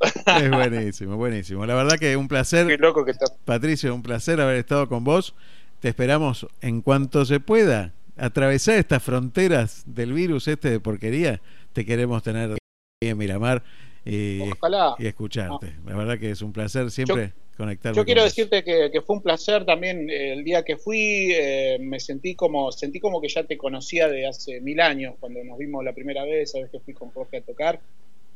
Es 0.42 0.50
buenísimo, 0.50 1.16
buenísimo. 1.16 1.64
La 1.64 1.74
verdad 1.74 1.96
que 1.98 2.16
un 2.16 2.28
placer. 2.28 2.66
Qué 2.66 2.76
loco 2.76 3.04
que 3.04 3.12
está. 3.12 3.26
Patricio, 3.44 3.94
un 3.94 4.02
placer 4.02 4.40
haber 4.40 4.56
estado 4.56 4.88
con 4.88 5.04
vos. 5.04 5.34
Te 5.80 5.88
esperamos 5.88 6.46
en 6.60 6.82
cuanto 6.82 7.24
se 7.24 7.40
pueda 7.40 7.92
atravesar 8.16 8.76
estas 8.76 9.02
fronteras 9.02 9.82
del 9.86 10.12
virus 10.12 10.48
este 10.48 10.70
de 10.70 10.80
porquería, 10.80 11.40
te 11.72 11.84
queremos 11.84 12.22
tener 12.22 12.52
ahí 12.52 13.08
en 13.08 13.18
Miramar 13.18 13.62
y, 14.04 14.40
Ojalá. 14.40 14.94
y 14.98 15.06
escucharte. 15.06 15.74
La 15.86 15.96
verdad 15.96 16.18
que 16.18 16.30
es 16.30 16.42
un 16.42 16.52
placer 16.52 16.90
siempre 16.90 17.32
conectarme. 17.56 17.96
Yo 17.96 18.04
quiero 18.04 18.22
decirte 18.22 18.62
que, 18.62 18.90
que 18.92 19.00
fue 19.00 19.16
un 19.16 19.22
placer 19.22 19.64
también 19.64 20.10
eh, 20.10 20.32
el 20.32 20.44
día 20.44 20.62
que 20.62 20.76
fui, 20.76 21.32
eh, 21.32 21.78
me 21.80 22.00
sentí 22.00 22.34
como 22.34 22.70
sentí 22.72 23.00
como 23.00 23.20
que 23.20 23.28
ya 23.28 23.44
te 23.44 23.56
conocía 23.56 24.08
de 24.08 24.26
hace 24.26 24.60
mil 24.60 24.80
años 24.80 25.14
cuando 25.18 25.42
nos 25.44 25.58
vimos 25.58 25.84
la 25.84 25.92
primera 25.92 26.24
vez, 26.24 26.52
sabes 26.52 26.70
que 26.70 26.80
fui 26.80 26.94
con 26.94 27.10
Jorge 27.10 27.38
a 27.38 27.42
tocar. 27.42 27.80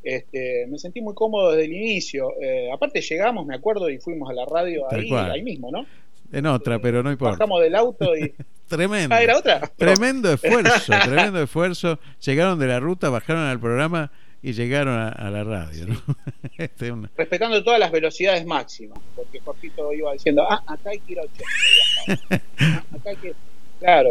Este, 0.02 0.66
me 0.68 0.78
sentí 0.78 1.00
muy 1.00 1.14
cómodo 1.14 1.50
desde 1.52 1.64
el 1.66 1.72
inicio. 1.74 2.30
Eh, 2.40 2.70
aparte 2.72 3.00
llegamos, 3.00 3.44
me 3.46 3.54
acuerdo, 3.54 3.90
y 3.90 3.98
fuimos 3.98 4.30
a 4.30 4.32
la 4.32 4.44
radio 4.46 4.84
ahí, 4.90 5.10
ahí 5.12 5.42
mismo, 5.42 5.70
¿no? 5.70 5.84
En 6.32 6.46
otra, 6.46 6.78
pero 6.78 7.02
no 7.02 7.10
importa. 7.10 7.32
Bajamos 7.38 7.62
del 7.62 7.74
auto 7.74 8.16
y 8.16 8.32
Tremendo. 8.68 9.14
ah, 9.14 9.22
era 9.22 9.38
otra. 9.38 9.60
Tremendo 9.76 10.30
esfuerzo, 10.32 10.92
tremendo 11.04 11.42
esfuerzo. 11.42 11.98
Llegaron 12.24 12.58
de 12.58 12.66
la 12.66 12.80
ruta, 12.80 13.08
bajaron 13.08 13.44
al 13.44 13.58
programa 13.58 14.10
y 14.42 14.52
llegaron 14.52 14.94
a, 14.94 15.08
a 15.08 15.30
la 15.30 15.42
radio. 15.44 15.86
¿no? 15.86 15.96
Este, 16.58 16.90
una- 16.92 17.10
respetando 17.16 17.62
todas 17.64 17.78
las 17.80 17.90
velocidades 17.90 18.44
máximas, 18.44 18.98
porque 19.16 19.40
Jorgito 19.40 19.92
iba 19.94 20.12
diciendo, 20.12 20.44
ah, 20.48 20.62
acá 20.66 20.90
hay 20.90 20.98
que 21.00 21.12
ir 21.12 21.18
a 21.20 21.22
80, 21.22 21.44
ya 22.06 22.14
está. 22.14 22.42
Ah, 22.60 22.84
acá 22.96 23.10
hay 23.10 23.16
que... 23.16 23.34
Claro, 23.80 24.10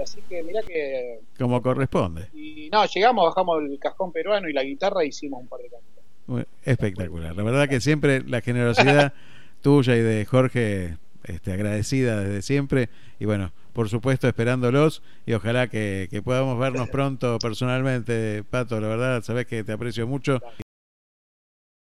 así 0.00 0.20
que 0.28 0.42
mira 0.42 0.62
que... 0.62 1.20
como 1.38 1.60
corresponde. 1.60 2.28
Y 2.32 2.68
no, 2.70 2.84
llegamos, 2.86 3.26
bajamos 3.26 3.62
el 3.62 3.78
cajón 3.78 4.12
peruano 4.12 4.48
y 4.48 4.52
la 4.52 4.62
guitarra 4.62 5.02
e 5.02 5.08
hicimos 5.08 5.40
un 5.40 5.48
par 5.48 5.60
de 5.60 5.68
canciones. 5.68 6.46
Espectacular. 6.64 7.36
La 7.36 7.42
verdad 7.42 7.68
que 7.68 7.80
siempre 7.80 8.22
la 8.22 8.40
generosidad 8.40 9.12
tuya 9.62 9.96
y 9.96 10.00
de 10.00 10.24
Jorge, 10.24 10.96
este, 11.24 11.52
agradecida 11.52 12.20
desde 12.20 12.42
siempre. 12.42 12.88
Y 13.18 13.24
bueno, 13.24 13.52
por 13.72 13.88
supuesto, 13.88 14.28
esperándolos 14.28 15.02
y 15.26 15.32
ojalá 15.32 15.68
que, 15.68 16.08
que 16.10 16.22
podamos 16.22 16.58
vernos 16.58 16.88
pronto 16.90 17.38
personalmente, 17.38 18.44
Pato. 18.44 18.80
La 18.80 18.88
verdad, 18.88 19.22
sabes 19.22 19.46
que 19.46 19.64
te 19.64 19.72
aprecio 19.72 20.06
mucho. 20.06 20.40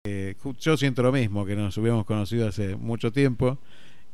Eh, 0.08 0.36
yo 0.60 0.78
siento 0.78 1.04
lo 1.04 1.12
mismo, 1.12 1.46
que 1.46 1.56
nos 1.56 1.78
hubiéramos 1.78 2.06
conocido 2.06 2.48
hace 2.48 2.76
mucho 2.76 3.12
tiempo. 3.12 3.60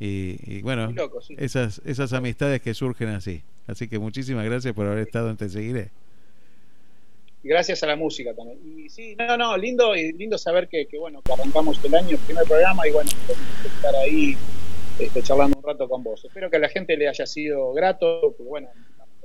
Y, 0.00 0.36
y 0.42 0.62
bueno, 0.62 0.86
Muy 0.86 0.94
loco, 0.94 1.20
sí. 1.20 1.34
esas, 1.38 1.82
esas 1.84 2.12
amistades 2.12 2.60
que 2.60 2.74
surgen 2.74 3.08
así. 3.08 3.42
Así 3.68 3.86
que 3.86 3.98
muchísimas 3.98 4.44
gracias 4.44 4.74
por 4.74 4.86
haber 4.86 5.06
estado 5.06 5.30
en 5.30 5.36
Te 5.36 5.48
Seguiré. 5.48 5.90
Gracias 7.44 7.82
a 7.84 7.86
la 7.86 7.94
música 7.94 8.34
también. 8.34 8.58
Y 8.64 8.88
sí, 8.88 9.14
no, 9.16 9.36
no, 9.36 9.56
lindo 9.56 9.94
lindo 9.94 10.36
saber 10.38 10.68
que, 10.68 10.86
que, 10.86 10.98
bueno, 10.98 11.22
que 11.22 11.32
arrancamos 11.32 11.78
el 11.84 11.94
año, 11.94 12.10
el 12.10 12.18
primer 12.18 12.44
programa 12.44 12.88
y 12.88 12.90
bueno, 12.90 13.10
estar 13.64 13.94
ahí 13.94 14.36
este, 14.98 15.22
charlando 15.22 15.56
un 15.58 15.62
rato 15.62 15.88
con 15.88 16.02
vos. 16.02 16.24
Espero 16.24 16.50
que 16.50 16.56
a 16.56 16.60
la 16.60 16.68
gente 16.68 16.96
le 16.96 17.08
haya 17.08 17.26
sido 17.26 17.72
grato, 17.72 18.20
porque 18.22 18.42
bueno, 18.42 18.68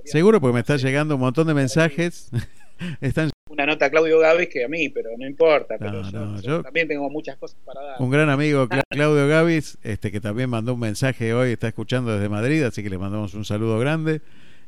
Seguro 0.06 0.41
porque 0.41 0.53
me 0.53 0.60
está 0.60 0.76
llegando 0.76 1.15
un 1.15 1.22
montón 1.22 1.48
de 1.48 1.53
mensajes. 1.53 2.30
Están 3.02 3.30
una 3.50 3.66
nota 3.68 3.86
a 3.86 3.90
Claudio 3.91 4.18
Gavis 4.20 4.50
que 4.50 4.64
a 4.66 4.68
mí, 4.68 4.90
pero 4.90 5.10
no 5.18 5.28
importa, 5.28 5.76
pero 5.78 6.02
No, 6.02 6.12
yo, 6.12 6.20
no, 6.20 6.36
yo 6.38 6.41
yo- 6.41 6.64
también 6.64 6.88
tengo 6.88 7.10
muchas 7.10 7.38
cosas 7.38 7.58
para 7.64 7.82
dar. 7.82 7.95
un 8.02 8.10
gran 8.10 8.30
amigo, 8.30 8.68
Cla- 8.68 8.82
Claudio 8.90 9.28
Gavis, 9.28 9.78
este 9.84 10.12
que 10.12 10.20
también 10.20 10.50
mandó 10.50 10.74
un 10.74 10.80
mensaje 10.80 11.34
hoy, 11.34 11.52
está 11.52 11.68
escuchando 11.68 12.12
desde 12.14 12.30
Madrid, 12.30 12.64
así 12.64 12.82
que 12.82 12.90
le 12.90 12.98
mandamos 12.98 13.34
un 13.36 13.45
saludo 13.45 13.78
grande. 13.80 14.22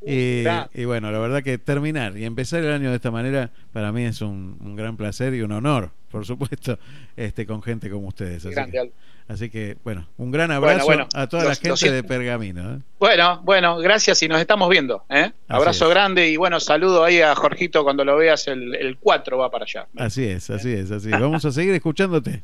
Y, 0.04 0.42
gracias. 0.44 0.76
y 0.78 0.84
bueno, 0.84 1.10
la 1.10 1.18
verdad 1.18 1.42
que 1.42 1.58
terminar 1.58 2.16
y 2.16 2.24
empezar 2.24 2.62
el 2.62 2.70
año 2.70 2.90
de 2.90 2.96
esta 2.96 3.10
manera 3.10 3.50
para 3.72 3.90
mí 3.92 4.04
es 4.04 4.20
un, 4.20 4.56
un 4.60 4.76
gran 4.76 4.96
placer 4.96 5.34
y 5.34 5.40
un 5.42 5.50
honor, 5.52 5.90
por 6.10 6.24
supuesto, 6.24 6.78
este 7.16 7.44
con 7.46 7.62
gente 7.62 7.90
como 7.90 8.08
ustedes. 8.08 8.44
Así 8.44 8.54
Grande, 8.54 8.72
que. 8.72 8.92
Así 9.28 9.50
que, 9.50 9.76
bueno, 9.84 10.06
un 10.16 10.30
gran 10.30 10.50
abrazo 10.50 10.84
bueno, 10.84 11.08
a 11.14 11.26
toda 11.26 11.44
los- 11.44 11.62
la 11.62 11.68
gente 11.70 11.90
de 11.92 12.02
Pergamino. 12.02 12.74
¿eh? 12.74 12.78
Bueno, 12.98 13.40
bueno, 13.44 13.76
gracias 13.78 14.22
y 14.22 14.28
nos 14.28 14.40
estamos 14.40 14.68
viendo. 14.68 15.04
¿eh? 15.10 15.32
Abrazo 15.48 15.84
es. 15.86 15.90
grande 15.90 16.28
y 16.28 16.36
bueno, 16.36 16.60
saludo 16.60 17.04
ahí 17.04 17.20
a 17.20 17.34
Jorgito 17.34 17.82
cuando 17.84 18.04
lo 18.04 18.16
veas, 18.16 18.46
el, 18.48 18.74
el 18.74 18.96
4 18.98 19.36
va 19.38 19.50
para 19.50 19.64
allá. 19.64 19.86
Así 19.96 20.24
es, 20.24 20.48
así 20.50 20.72
es, 20.72 20.90
así 20.90 21.10
es. 21.12 21.20
Vamos 21.20 21.44
a 21.44 21.52
seguir 21.52 21.74
escuchándote. 21.74 22.42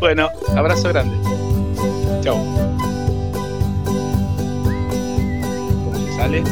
Bueno, 0.00 0.28
abrazo 0.56 0.88
grande. 0.90 1.16
Chao. 2.22 2.36
¿Cómo 5.84 6.06
se 6.06 6.12
sale? 6.16 6.42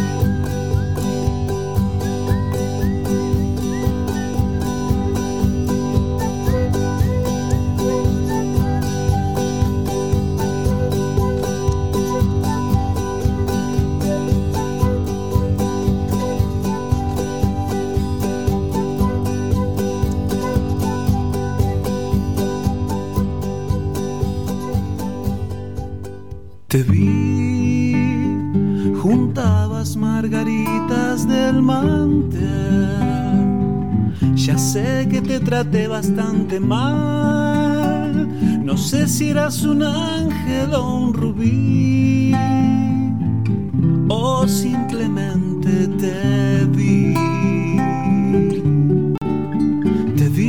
Te 26.73 26.83
vi, 26.85 27.93
juntabas 29.03 29.95
margaritas 29.95 31.29
del 31.29 31.61
mantel. 31.61 32.41
Ya 34.35 34.57
sé 34.57 35.07
que 35.11 35.21
te 35.21 35.39
traté 35.39 35.87
bastante 35.87 36.59
mal. 36.59 38.27
No 38.65 38.79
sé 38.79 39.07
si 39.07 39.29
eras 39.29 39.65
un 39.65 39.83
ángel 39.83 40.73
o 40.73 40.97
un 40.97 41.13
rubí. 41.13 42.33
O 44.09 44.49
simplemente 44.49 45.89
te 46.01 46.65
vi. 46.75 47.15
Te 50.17 50.27
vi, 50.31 50.49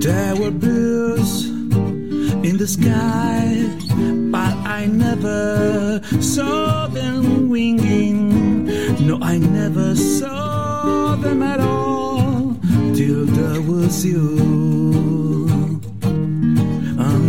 there 0.00 0.36
were 0.36 0.50
in 0.50 1.44
in 2.44 2.56
the 2.56 2.66
sky, 2.66 3.68
but 4.30 4.54
I 4.64 4.86
never 4.86 6.00
saw 6.20 6.86
them 6.86 7.50
winging. 7.50 8.66
No, 9.06 9.18
I 9.20 9.38
never 9.38 9.94
saw 9.96 11.16
them 11.16 11.42
at 11.42 11.60
all 11.60 12.56
till 12.94 13.26
there 13.26 13.60
was 13.60 14.06
you. 14.06 15.07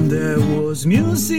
There 0.10 0.40
was 0.40 0.88
music, 0.88 1.38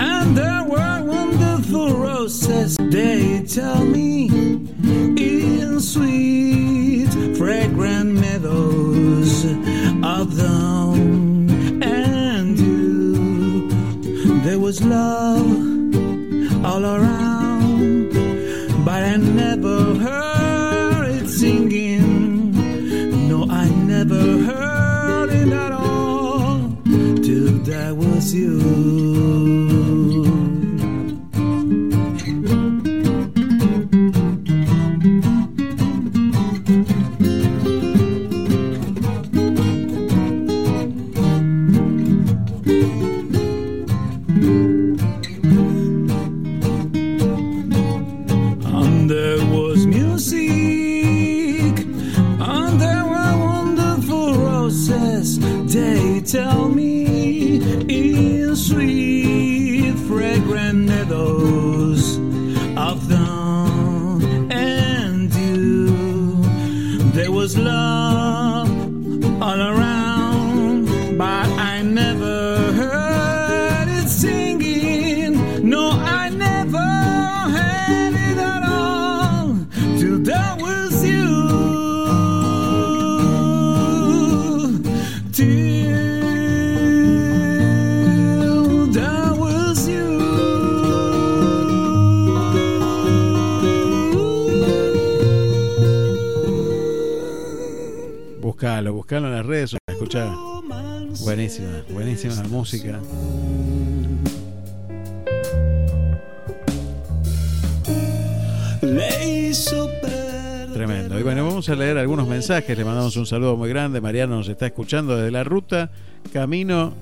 and 0.00 0.36
there 0.36 0.64
were 0.64 1.02
wonderful 1.04 1.90
roses. 1.90 2.76
They 2.78 3.44
tell 3.44 3.84
me 3.84 4.26
in 5.16 5.78
sweet, 5.78 7.10
fragrant 7.36 8.18
meadows 8.18 9.44
of 10.02 10.34
them 10.34 11.80
and 11.80 12.58
you. 12.58 13.68
There 14.42 14.58
was 14.58 14.82
love 14.82 15.46
all 16.64 16.84
around, 16.84 17.17
you. 28.18 29.57
Buscalo 98.90 99.28
en 99.28 99.34
las 99.34 99.46
redes, 99.46 99.76
escuchá. 99.86 100.34
Buenísima, 101.20 101.82
buenísima 101.90 102.34
la 102.34 102.48
música. 102.48 103.00
Tremendo. 110.72 111.18
Y 111.18 111.22
bueno, 111.22 111.44
vamos 111.44 111.68
a 111.68 111.74
leer 111.74 111.98
algunos 111.98 112.28
mensajes. 112.28 112.76
Le 112.78 112.84
mandamos 112.84 113.16
un 113.16 113.26
saludo 113.26 113.56
muy 113.56 113.68
grande. 113.68 114.00
Mariano 114.00 114.36
nos 114.36 114.48
está 114.48 114.66
escuchando 114.66 115.16
desde 115.16 115.30
la 115.30 115.42
ruta 115.42 115.90
camino 116.32 116.92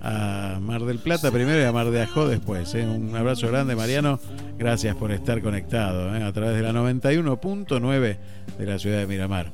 a 0.00 0.58
Mar 0.60 0.84
del 0.84 0.98
Plata 0.98 1.30
primero 1.30 1.60
y 1.60 1.64
a 1.64 1.72
Mar 1.72 1.90
de 1.90 2.00
Ajó 2.02 2.28
después. 2.28 2.74
¿eh? 2.74 2.86
Un 2.86 3.14
abrazo 3.14 3.48
grande, 3.48 3.76
Mariano. 3.76 4.20
Gracias 4.58 4.96
por 4.96 5.12
estar 5.12 5.42
conectado 5.42 6.16
¿eh? 6.16 6.22
a 6.22 6.32
través 6.32 6.56
de 6.56 6.62
la 6.62 6.72
91.9 6.72 8.16
de 8.58 8.66
la 8.66 8.78
ciudad 8.78 8.98
de 8.98 9.06
Miramar. 9.06 9.52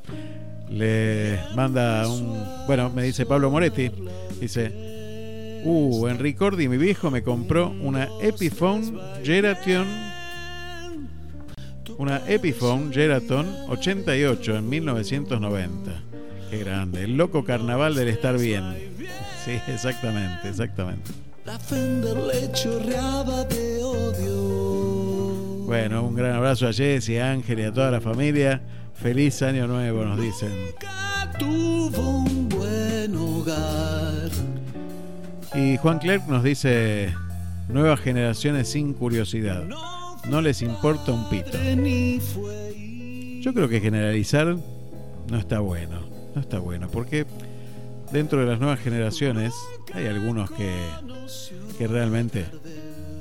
Le 0.72 1.38
manda 1.54 2.08
un. 2.08 2.66
Bueno, 2.66 2.90
me 2.90 3.02
dice 3.02 3.26
Pablo 3.26 3.50
Moretti. 3.50 3.90
Dice. 4.40 5.60
Uh, 5.64 6.08
en 6.08 6.18
Ricordi, 6.18 6.66
mi 6.66 6.76
viejo 6.76 7.10
me 7.10 7.22
compró 7.22 7.70
una 7.82 8.08
Epiphone 8.20 8.98
Geraton 9.22 9.86
una 11.98 12.20
Epiphone 12.26 12.92
Geraton 12.92 13.46
88 13.68 14.56
en 14.56 14.68
1990. 14.68 15.92
Qué 16.50 16.58
grande. 16.58 17.04
El 17.04 17.16
loco 17.16 17.44
carnaval 17.44 17.94
del 17.94 18.08
estar 18.08 18.38
bien. 18.38 18.92
Sí, 19.44 19.58
exactamente, 19.66 20.48
exactamente. 20.48 21.10
La 21.44 21.58
Fender 21.58 22.16
le 22.16 22.52
chorreaba 22.52 23.42
de 23.42 23.82
odio. 23.82 25.64
Bueno, 25.66 26.04
un 26.04 26.14
gran 26.14 26.36
abrazo 26.36 26.68
a 26.68 26.72
Jessy, 26.72 27.16
a 27.16 27.32
Ángel 27.32 27.58
y 27.58 27.64
a 27.64 27.72
toda 27.72 27.90
la 27.90 28.00
familia. 28.00 28.62
Feliz 28.94 29.42
año 29.42 29.66
nuevo, 29.66 30.04
nos 30.04 30.20
dicen. 30.20 30.50
Nunca 30.66 31.32
tuvo 31.38 32.18
un 32.18 32.48
buen 32.48 33.16
hogar. 33.16 34.30
Y 35.54 35.76
Juan 35.76 35.98
Clerc 35.98 36.26
nos 36.28 36.42
dice, 36.42 37.12
nuevas 37.68 38.00
generaciones 38.00 38.68
sin 38.68 38.94
curiosidad. 38.94 39.64
No 40.28 40.40
les 40.40 40.62
importa 40.62 41.12
un 41.12 41.28
pito. 41.28 41.58
Yo 43.40 43.52
creo 43.52 43.68
que 43.68 43.80
generalizar 43.80 44.56
no 45.28 45.38
está 45.38 45.58
bueno. 45.58 46.00
No 46.34 46.40
está 46.40 46.58
bueno, 46.60 46.88
porque 46.88 47.26
dentro 48.12 48.40
de 48.40 48.46
las 48.46 48.58
nuevas 48.58 48.80
generaciones 48.80 49.52
hay 49.92 50.06
algunos 50.06 50.50
que, 50.50 50.72
que 51.76 51.86
realmente 51.86 52.46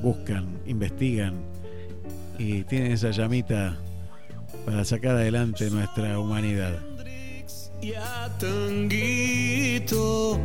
buscan, 0.01 0.59
investigan 0.65 1.33
y 2.37 2.63
tienen 2.63 2.93
esa 2.93 3.11
llamita 3.11 3.77
para 4.65 4.85
sacar 4.85 5.15
adelante 5.15 5.69
nuestra 5.69 6.19
humanidad. 6.19 6.73
y 7.81 7.93
a 7.93 8.29
Tanguito 8.39 10.39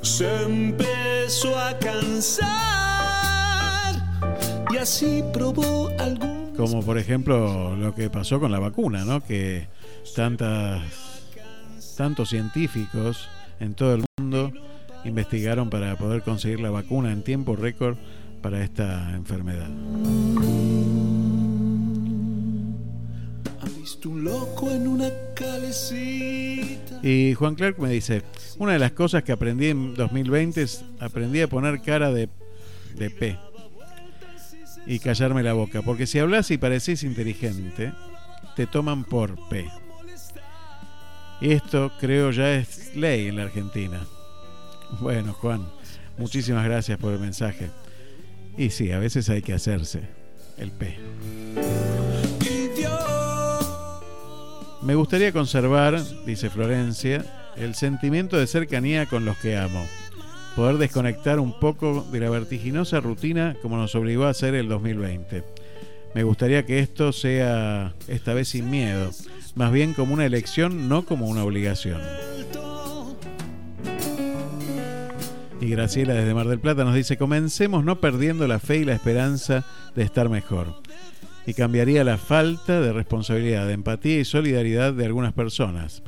se 0.00 0.44
empezó 0.44 1.58
a 1.58 1.78
cansar 1.78 2.52
y 4.72 4.76
así 4.76 5.22
probó 5.32 5.90
algún 5.98 6.52
Como 6.56 6.82
por 6.82 6.98
ejemplo 6.98 7.76
lo 7.76 7.94
que 7.94 8.10
pasó 8.10 8.40
con 8.40 8.50
la 8.50 8.58
vacuna, 8.58 9.04
¿no? 9.04 9.24
Que 9.24 9.68
tantas, 10.14 10.82
tantos 11.96 12.30
científicos 12.30 13.28
en 13.60 13.74
todo 13.74 13.94
el 13.94 14.04
mundo 14.18 14.52
investigaron 15.04 15.70
para 15.70 15.96
poder 15.96 16.22
conseguir 16.22 16.60
la 16.60 16.70
vacuna 16.70 17.12
en 17.12 17.22
tiempo 17.22 17.56
récord 17.56 17.96
para 18.40 18.64
esta 18.64 19.12
enfermedad. 19.14 19.68
Un 24.08 24.24
loco 24.24 24.70
en 24.70 24.88
una 24.88 25.10
calecita 25.34 27.00
Y 27.02 27.34
Juan 27.34 27.54
Clark 27.54 27.78
me 27.78 27.90
dice, 27.90 28.22
una 28.58 28.72
de 28.72 28.78
las 28.78 28.92
cosas 28.92 29.22
que 29.22 29.32
aprendí 29.32 29.68
en 29.68 29.94
2020 29.94 30.62
es 30.62 30.84
aprendí 31.00 31.40
a 31.40 31.48
poner 31.48 31.80
cara 31.82 32.12
de, 32.12 32.28
de 32.96 33.10
P 33.10 33.38
y 34.86 34.98
callarme 34.98 35.42
la 35.42 35.52
boca, 35.52 35.82
porque 35.82 36.06
si 36.06 36.18
hablas 36.18 36.50
y 36.50 36.58
parecés 36.58 37.04
inteligente, 37.04 37.92
te 38.56 38.66
toman 38.66 39.04
por 39.04 39.36
P. 39.48 39.68
Y 41.40 41.52
esto 41.52 41.92
creo 42.00 42.30
ya 42.30 42.54
es 42.54 42.94
ley 42.94 43.28
en 43.28 43.36
la 43.36 43.44
Argentina. 43.44 44.00
Bueno, 45.00 45.32
Juan, 45.32 45.66
muchísimas 46.18 46.64
gracias 46.64 46.98
por 46.98 47.12
el 47.12 47.18
mensaje. 47.18 47.70
Y 48.56 48.70
sí, 48.70 48.92
a 48.92 48.98
veces 48.98 49.28
hay 49.28 49.42
que 49.42 49.52
hacerse 49.52 50.02
el 50.58 50.70
P. 50.70 52.01
Me 54.82 54.96
gustaría 54.96 55.32
conservar, 55.32 56.02
dice 56.26 56.50
Florencia, 56.50 57.24
el 57.56 57.76
sentimiento 57.76 58.36
de 58.36 58.48
cercanía 58.48 59.06
con 59.06 59.24
los 59.24 59.36
que 59.38 59.56
amo. 59.56 59.86
Poder 60.56 60.76
desconectar 60.78 61.38
un 61.38 61.58
poco 61.58 62.04
de 62.10 62.18
la 62.18 62.30
vertiginosa 62.30 62.98
rutina 62.98 63.56
como 63.62 63.76
nos 63.76 63.94
obligó 63.94 64.24
a 64.24 64.30
hacer 64.30 64.56
el 64.56 64.68
2020. 64.68 65.44
Me 66.14 66.24
gustaría 66.24 66.66
que 66.66 66.80
esto 66.80 67.12
sea 67.12 67.94
esta 68.08 68.34
vez 68.34 68.48
sin 68.48 68.70
miedo, 68.70 69.10
más 69.54 69.70
bien 69.70 69.94
como 69.94 70.14
una 70.14 70.26
elección, 70.26 70.88
no 70.88 71.04
como 71.04 71.28
una 71.28 71.44
obligación. 71.44 72.00
Y 75.60 75.70
Graciela 75.70 76.14
desde 76.14 76.34
Mar 76.34 76.48
del 76.48 76.58
Plata 76.58 76.82
nos 76.82 76.96
dice, 76.96 77.16
comencemos 77.16 77.84
no 77.84 78.00
perdiendo 78.00 78.48
la 78.48 78.58
fe 78.58 78.78
y 78.78 78.84
la 78.84 78.94
esperanza 78.94 79.64
de 79.94 80.02
estar 80.02 80.28
mejor. 80.28 80.81
Y 81.46 81.54
cambiaría 81.54 82.04
la 82.04 82.18
falta 82.18 82.80
de 82.80 82.92
responsabilidad, 82.92 83.66
de 83.66 83.72
empatía 83.72 84.20
y 84.20 84.24
solidaridad 84.24 84.92
de 84.92 85.06
algunas 85.06 85.32
personas, 85.32 86.02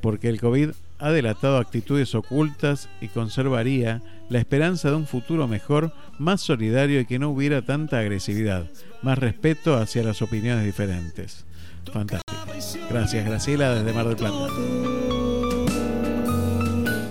porque 0.00 0.28
el 0.28 0.40
COVID 0.40 0.70
ha 0.98 1.10
delatado 1.10 1.56
actitudes 1.56 2.14
ocultas 2.14 2.88
y 3.00 3.08
conservaría 3.08 4.02
la 4.28 4.38
esperanza 4.38 4.90
de 4.90 4.96
un 4.96 5.06
futuro 5.06 5.48
mejor, 5.48 5.92
más 6.18 6.40
solidario 6.40 7.00
y 7.00 7.06
que 7.06 7.18
no 7.18 7.30
hubiera 7.30 7.62
tanta 7.62 7.98
agresividad, 7.98 8.66
más 9.02 9.18
respeto 9.18 9.76
hacia 9.76 10.02
las 10.02 10.22
opiniones 10.22 10.64
diferentes. 10.64 11.46
Fantástico. 11.92 12.30
Gracias 12.90 13.24
Graciela 13.24 13.74
desde 13.74 13.92
Mar 13.92 14.06
del 14.06 14.16
Plata. 14.16 14.48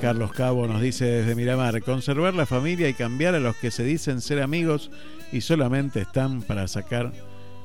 Carlos 0.02 0.32
Cabo 0.32 0.66
nos 0.66 0.82
dice 0.82 1.06
desde 1.06 1.36
Miramar, 1.36 1.82
conservar 1.82 2.34
la 2.34 2.46
familia 2.46 2.88
y 2.88 2.94
cambiar 2.94 3.36
a 3.36 3.40
los 3.40 3.56
que 3.58 3.70
se 3.70 3.84
dicen 3.84 4.22
ser 4.22 4.42
amigos 4.42 4.92
y 5.32 5.42
solamente 5.42 6.02
están 6.02 6.42
para 6.42 6.68
sacar 6.68 7.12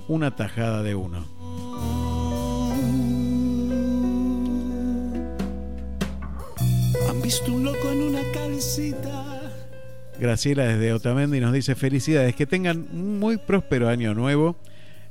una 0.09 0.35
tajada 0.37 0.83
de 0.83 0.95
uno. 0.95 1.25
Han 7.09 7.23
visto 7.23 7.53
un 7.53 7.65
loco 7.65 7.91
en 7.91 8.03
una 8.03 8.21
calcita. 8.33 9.25
Graciela 10.19 10.65
desde 10.65 10.93
Otamendi 10.93 11.41
nos 11.41 11.53
dice 11.53 11.75
felicidades, 11.75 12.35
que 12.35 12.47
tengan 12.47 12.87
un 12.93 13.19
muy 13.19 13.37
próspero 13.37 13.89
año 13.89 14.15
nuevo 14.15 14.57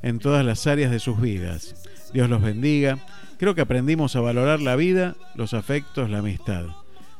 en 0.02 0.20
todas 0.20 0.45
las 0.45 0.65
áreas 0.68 0.91
de 0.91 0.99
sus 0.99 1.20
vidas. 1.20 1.76
Dios 2.14 2.30
los 2.30 2.41
bendiga. 2.41 2.99
Creo 3.38 3.56
que 3.56 3.61
aprendimos 3.61 4.15
a 4.15 4.22
valorar 4.22 4.61
la 4.61 4.76
vida, 4.76 5.15
los 5.36 5.53
afectos, 5.53 6.10
la 6.10 6.20
amistad. 6.20 6.65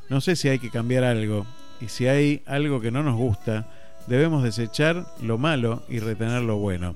No 0.10 0.22
sé 0.22 0.36
si 0.36 0.48
hay 0.50 0.60
que 0.60 0.70
cambiar 0.70 1.04
algo 1.04 1.46
y 1.82 1.90
si 1.90 2.08
hay 2.08 2.42
algo 2.46 2.80
que 2.80 2.92
no 2.92 3.04
nos 3.04 3.16
gusta, 3.16 3.68
debemos 4.08 4.44
desechar 4.44 5.06
lo 5.22 5.38
malo 5.38 5.84
y 5.90 6.00
retener 6.00 6.44
lo 6.44 6.58
bueno. 6.58 6.96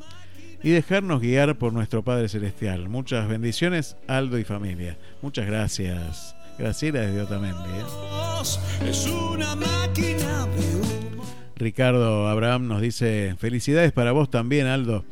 Y 0.63 0.71
dejarnos 0.71 1.21
guiar 1.21 1.57
por 1.57 1.73
nuestro 1.73 2.03
Padre 2.03 2.29
Celestial. 2.29 2.89
Muchas 2.89 3.27
bendiciones, 3.27 3.95
Aldo 4.07 4.39
y 4.39 4.43
familia. 4.43 4.97
Muchas 5.21 5.45
gracias. 5.45 6.35
Graciela 6.57 7.01
desde 7.01 7.21
Otamendi. 7.21 7.69
¿eh? 7.69 8.89
Es 8.89 9.07
una 9.07 9.55
máquina 9.55 10.47
de 10.47 10.75
humo. 10.75 11.23
Ricardo 11.55 12.27
Abraham 12.27 12.67
nos 12.67 12.81
dice, 12.81 13.35
felicidades 13.37 13.91
para 13.91 14.11
vos 14.11 14.29
también, 14.29 14.67
Aldo. 14.67 15.05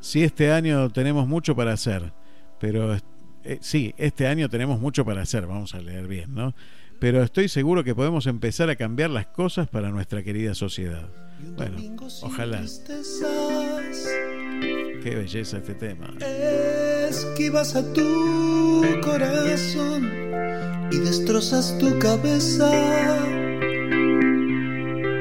Sí, 0.00 0.22
este 0.22 0.52
año 0.52 0.90
tenemos 0.90 1.28
mucho 1.28 1.54
para 1.54 1.72
hacer, 1.72 2.12
pero 2.58 2.94
eh, 2.94 3.58
sí, 3.60 3.94
este 3.98 4.26
año 4.26 4.48
tenemos 4.48 4.80
mucho 4.80 5.04
para 5.04 5.22
hacer, 5.22 5.46
vamos 5.46 5.74
a 5.74 5.80
leer 5.80 6.06
bien, 6.06 6.34
¿no? 6.34 6.54
Pero 6.98 7.22
estoy 7.22 7.48
seguro 7.48 7.84
que 7.84 7.94
podemos 7.94 8.26
empezar 8.26 8.68
a 8.70 8.76
cambiar 8.76 9.10
las 9.10 9.26
cosas 9.26 9.68
para 9.68 9.90
nuestra 9.90 10.22
querida 10.22 10.54
sociedad. 10.54 11.08
Bueno, 11.56 11.76
ojalá. 12.22 12.64
Qué 15.02 15.14
belleza 15.14 15.58
este 15.58 15.74
tema. 15.74 16.14
Esquivas 17.08 17.74
a 17.76 17.92
tu 17.92 18.84
corazón 19.02 20.10
y 20.90 20.98
destrozas 20.98 21.76
tu 21.78 21.98
cabeza. 21.98 22.70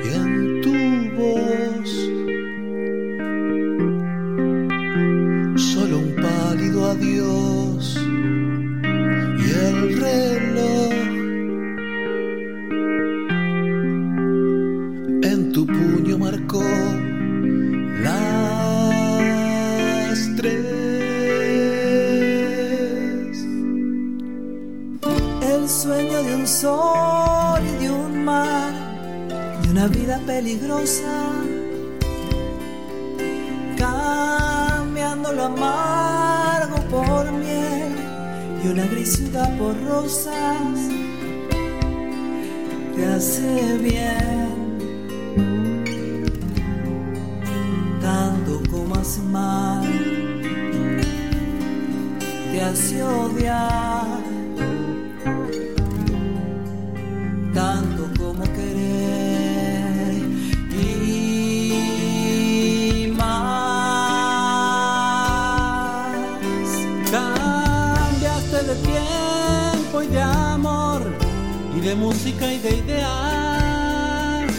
Y 0.04 0.08
en 0.14 0.62
tu 0.62 0.74
voz 1.16 1.90
solo 5.62 6.00
un 6.00 6.16
pálido 6.16 6.92
adiós 6.92 7.49
vida 29.90 30.20
peligrosa, 30.26 31.32
cambiando 33.78 35.34
lo 35.34 35.44
amargo 35.46 36.78
por 36.90 37.32
miel 37.32 37.94
y 38.64 38.68
una 38.68 38.86
gris 38.88 39.22
por 39.58 39.76
rosas, 39.86 40.78
te 42.96 43.06
hace 43.06 43.78
bien. 43.78 44.60
Tanto 48.02 48.62
como 48.70 48.96
hace 48.96 49.22
mal, 49.22 49.88
te 52.52 52.62
hace 52.62 53.04
odiar 53.04 54.19
de 71.82 71.96
música 71.96 72.52
y 72.52 72.60
de 72.60 72.78
ideas. 72.78 74.52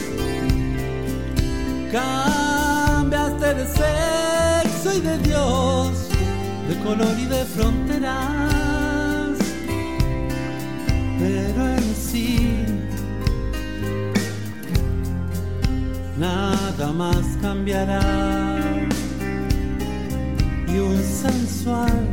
Cambiaste 1.92 3.54
de 3.54 3.66
sexo 3.66 4.96
y 4.96 5.00
de 5.00 5.18
Dios, 5.18 6.08
de 6.68 6.78
color 6.82 7.14
y 7.18 7.26
de 7.26 7.44
fronteras. 7.44 9.38
Pero 11.18 11.66
en 11.76 11.94
sí 11.94 12.64
nada 16.18 16.92
más 16.92 17.36
cambiará. 17.42 18.00
Y 20.68 20.78
un 20.78 21.02
sensual 21.02 22.09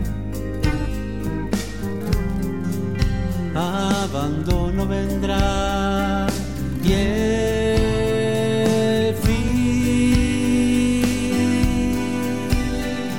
abandono 3.88 4.86
vendrá 4.88 6.28
y 6.84 6.94
el 6.94 7.56
fin. 9.16 9.38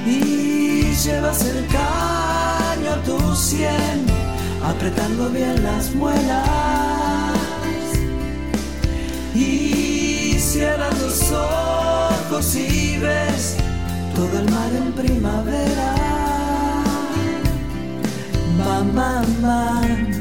y 0.07 0.95
llevas 1.05 1.45
el 1.45 1.67
caño 1.67 2.91
a 2.93 3.03
tu 3.05 3.19
sien, 3.35 4.07
apretando 4.65 5.31
bien 5.31 5.63
las 5.63 5.95
muelas. 5.95 6.49
Y 9.35 10.35
cierras 10.39 10.99
los 11.01 11.33
ojos 11.33 12.55
y 12.57 12.99
ves 12.99 13.57
todo 14.15 14.39
el 14.41 14.51
mar 14.51 14.71
en 14.75 14.93
primavera. 14.93 15.95
Bam, 18.59 18.95
bam, 18.95 20.18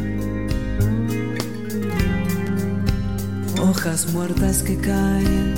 Hojas 3.59 4.13
muertas 4.13 4.63
que 4.63 4.77
caen, 4.77 5.55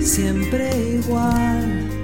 siempre 0.00 0.70
igual. 0.94 1.96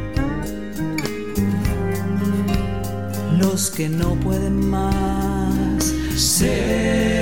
los 3.52 3.70
que 3.70 3.88
no 3.88 4.14
pueden 4.14 4.70
más 4.70 5.92
se 6.16 7.21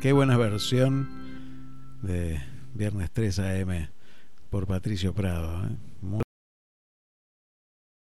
qué 0.00 0.12
buen, 0.12 0.28
qué 0.28 0.36
buena 0.36 0.36
versión 0.36 1.08
de 2.02 2.40
Viernes 2.74 3.10
3 3.12 3.38
AM 3.38 3.88
por 4.50 4.66
Patricio 4.66 5.12
Prado. 5.14 5.66
¿eh? 5.66 5.76
Muy 6.02 6.22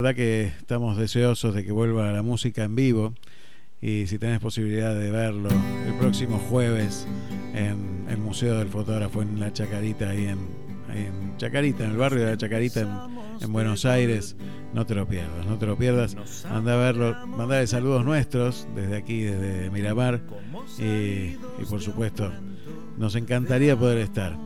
verdad 0.01 0.15
que 0.15 0.44
estamos 0.44 0.97
deseosos 0.97 1.55
de 1.55 1.65
que 1.65 1.73
vuelva 1.73 2.12
la 2.12 2.23
música 2.23 2.65
en 2.65 2.74
vivo 2.74 3.15
y 3.81 4.06
si 4.06 4.19
tenés 4.19 4.40
posibilidad 4.40 4.94
de 4.94 5.10
verlo 5.10 5.48
el 5.86 5.94
próximo 5.94 6.39
jueves 6.39 7.06
en 7.55 8.06
el 8.09 8.19
Museo 8.19 8.59
del 8.59 8.69
Fotógrafo 8.69 9.23
en 9.23 9.40
la 9.40 9.52
Chacarita, 9.52 10.10
ahí 10.10 10.27
en, 10.27 10.39
en 10.94 11.36
Chacarita, 11.36 11.85
en 11.85 11.93
el 11.93 11.97
barrio 11.97 12.24
de 12.24 12.31
la 12.31 12.36
Chacarita 12.36 12.81
en, 12.81 12.90
en 13.40 13.52
Buenos 13.52 13.85
Aires, 13.85 14.36
no 14.74 14.86
te 14.86 14.94
lo 14.94 15.06
pierdas, 15.06 15.47
no 15.47 15.59
te 15.59 15.66
lo 15.66 15.77
pierdas. 15.77 16.16
Anda 16.51 16.74
a 16.74 16.77
verlo, 16.77 17.27
mandarle 17.27 17.66
saludos 17.66 18.05
nuestros 18.05 18.66
desde 18.74 18.97
aquí, 18.97 19.23
desde 19.23 19.70
Miramar 19.70 20.20
y, 20.78 20.82
y 20.82 21.65
por 21.69 21.81
supuesto 21.81 22.32
nos 22.98 23.15
encantaría 23.15 23.77
poder 23.77 23.98
estar. 23.98 24.36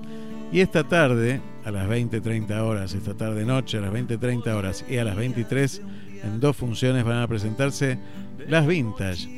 Y 0.52 0.60
esta 0.60 0.85
tarde, 0.85 1.40
a 1.64 1.70
las 1.70 1.89
20.30 1.89 2.60
horas, 2.60 2.93
esta 2.93 3.14
tarde 3.14 3.47
noche, 3.47 3.78
a 3.78 3.81
las 3.81 3.93
20.30 3.93 4.47
horas 4.55 4.85
y 4.89 4.98
a 4.98 5.05
las 5.05 5.16
23, 5.16 5.82
en 6.24 6.40
dos 6.40 6.56
funciones 6.56 7.05
van 7.05 7.23
a 7.23 7.27
presentarse 7.27 7.98
las 8.47 8.66
Vintage. 8.66 9.28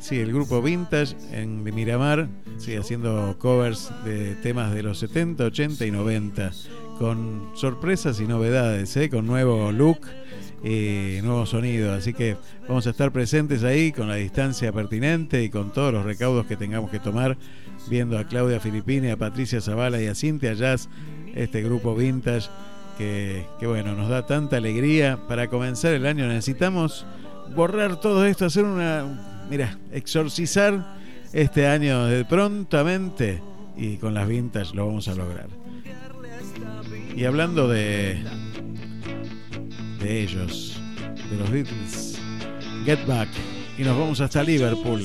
Sí, 0.00 0.18
el 0.18 0.32
grupo 0.32 0.62
Vintage 0.62 1.14
en 1.30 1.62
Miramar, 1.62 2.26
sí, 2.56 2.74
haciendo 2.74 3.36
covers 3.38 3.92
de 4.02 4.34
temas 4.36 4.72
de 4.72 4.82
los 4.82 4.98
70, 4.98 5.44
80 5.44 5.84
y 5.84 5.90
90, 5.90 6.52
con 6.98 7.50
sorpresas 7.54 8.18
y 8.18 8.26
novedades, 8.26 8.96
¿eh? 8.96 9.10
con 9.10 9.26
nuevo 9.26 9.70
look 9.72 10.00
y 10.64 11.18
nuevo 11.22 11.44
sonido. 11.44 11.92
Así 11.92 12.14
que 12.14 12.38
vamos 12.66 12.86
a 12.86 12.90
estar 12.90 13.12
presentes 13.12 13.62
ahí 13.62 13.92
con 13.92 14.08
la 14.08 14.14
distancia 14.14 14.72
pertinente 14.72 15.42
y 15.44 15.50
con 15.50 15.70
todos 15.70 15.92
los 15.92 16.04
recaudos 16.06 16.46
que 16.46 16.56
tengamos 16.56 16.90
que 16.90 16.98
tomar 16.98 17.36
viendo 17.90 18.18
a 18.18 18.24
Claudia 18.24 18.58
Filippini, 18.58 19.10
a 19.10 19.18
Patricia 19.18 19.60
Zavala 19.60 20.00
y 20.00 20.06
a 20.06 20.14
Cintia 20.14 20.54
Jazz, 20.54 20.88
este 21.34 21.62
grupo 21.62 21.94
vintage 21.94 22.48
que, 22.96 23.46
que, 23.58 23.66
bueno, 23.66 23.94
nos 23.94 24.08
da 24.08 24.24
tanta 24.24 24.56
alegría. 24.56 25.18
Para 25.28 25.48
comenzar 25.48 25.92
el 25.92 26.06
año 26.06 26.26
necesitamos 26.26 27.04
borrar 27.54 28.00
todo 28.00 28.24
esto, 28.24 28.46
hacer 28.46 28.64
una, 28.64 29.29
mira, 29.50 29.76
exorcizar 29.92 30.96
este 31.32 31.66
año 31.66 32.06
de 32.06 32.24
prontamente 32.24 33.42
y 33.76 33.96
con 33.96 34.14
las 34.14 34.26
vintage 34.28 34.74
lo 34.74 34.86
vamos 34.86 35.08
a 35.08 35.14
lograr. 35.14 35.48
Y 37.16 37.24
hablando 37.24 37.68
de 37.68 38.22
de 40.00 40.22
ellos, 40.22 40.80
de 41.30 41.36
los 41.36 41.50
Beatles, 41.50 42.18
Get 42.84 43.04
Back 43.06 43.28
y 43.76 43.82
nos 43.82 43.98
vamos 43.98 44.20
hasta 44.20 44.42
Liverpool. 44.42 45.04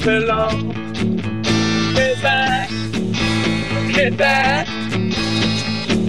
once 0.00 0.06
belonged. 0.06 0.74
Get 1.94 2.22
back, 2.22 2.70
get 3.92 4.16
back, 4.16 4.66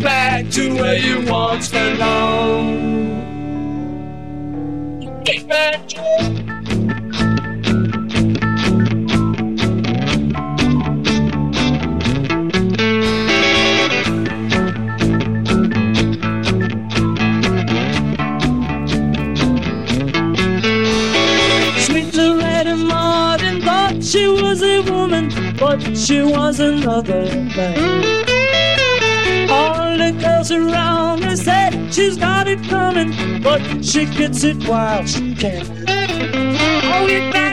back 0.02 0.50
to 0.52 0.74
where 0.76 0.98
you 0.98 1.30
once 1.30 1.70
belonged. 1.70 3.31
But 25.62 25.96
she 25.96 26.24
was 26.24 26.60
another 26.60 27.24
man. 27.56 29.48
All 29.48 29.96
the 29.96 30.12
girls 30.20 30.50
around 30.50 31.24
her 31.24 31.36
said 31.36 31.94
she's 31.94 32.18
got 32.18 32.48
it 32.48 32.64
coming, 32.64 33.14
but 33.44 33.62
she 33.86 34.06
gets 34.06 34.44
it 34.44 34.68
while 34.68 35.06
she 35.06 35.36
can. 35.36 35.64
Oh, 35.88 37.06
get 37.08 37.51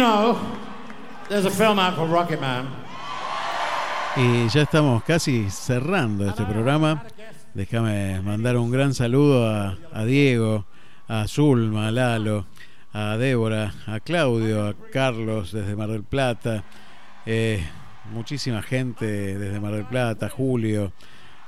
know, 0.00 0.38
there's 1.28 1.44
a 1.44 1.50
film 1.50 1.78
out 1.78 1.98
Rocket 1.98 2.40
Man. 2.40 2.66
Y 4.16 4.48
ya 4.48 4.62
estamos 4.62 5.02
casi 5.04 5.50
cerrando 5.50 6.26
este 6.26 6.42
programa. 6.44 7.04
Déjame 7.52 8.20
mandar 8.22 8.56
un 8.56 8.70
gran 8.70 8.94
saludo 8.94 9.46
a, 9.46 9.76
a 9.92 10.04
Diego, 10.04 10.64
a 11.06 11.28
Zulma, 11.28 11.88
a 11.88 11.90
Lalo, 11.90 12.46
a 12.94 13.18
Débora, 13.18 13.74
a 13.86 14.00
Claudio, 14.00 14.68
a 14.68 14.74
Carlos 14.90 15.52
desde 15.52 15.76
Mar 15.76 15.88
del 15.88 16.04
Plata, 16.04 16.64
eh, 17.26 17.62
muchísima 18.10 18.62
gente 18.62 19.06
desde 19.06 19.60
Mar 19.60 19.72
del 19.72 19.84
Plata, 19.84 20.30
Julio, 20.30 20.92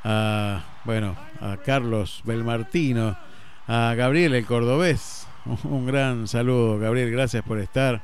a, 0.05 0.62
bueno, 0.85 1.16
a 1.41 1.57
Carlos 1.57 2.20
Belmartino, 2.24 3.16
a 3.66 3.95
Gabriel 3.95 4.35
el 4.35 4.45
Cordobés. 4.45 5.27
Un 5.65 5.87
gran 5.87 6.29
saludo, 6.29 6.79
Gabriel, 6.79 7.11
gracias 7.11 7.43
por 7.45 7.59
estar, 7.59 8.03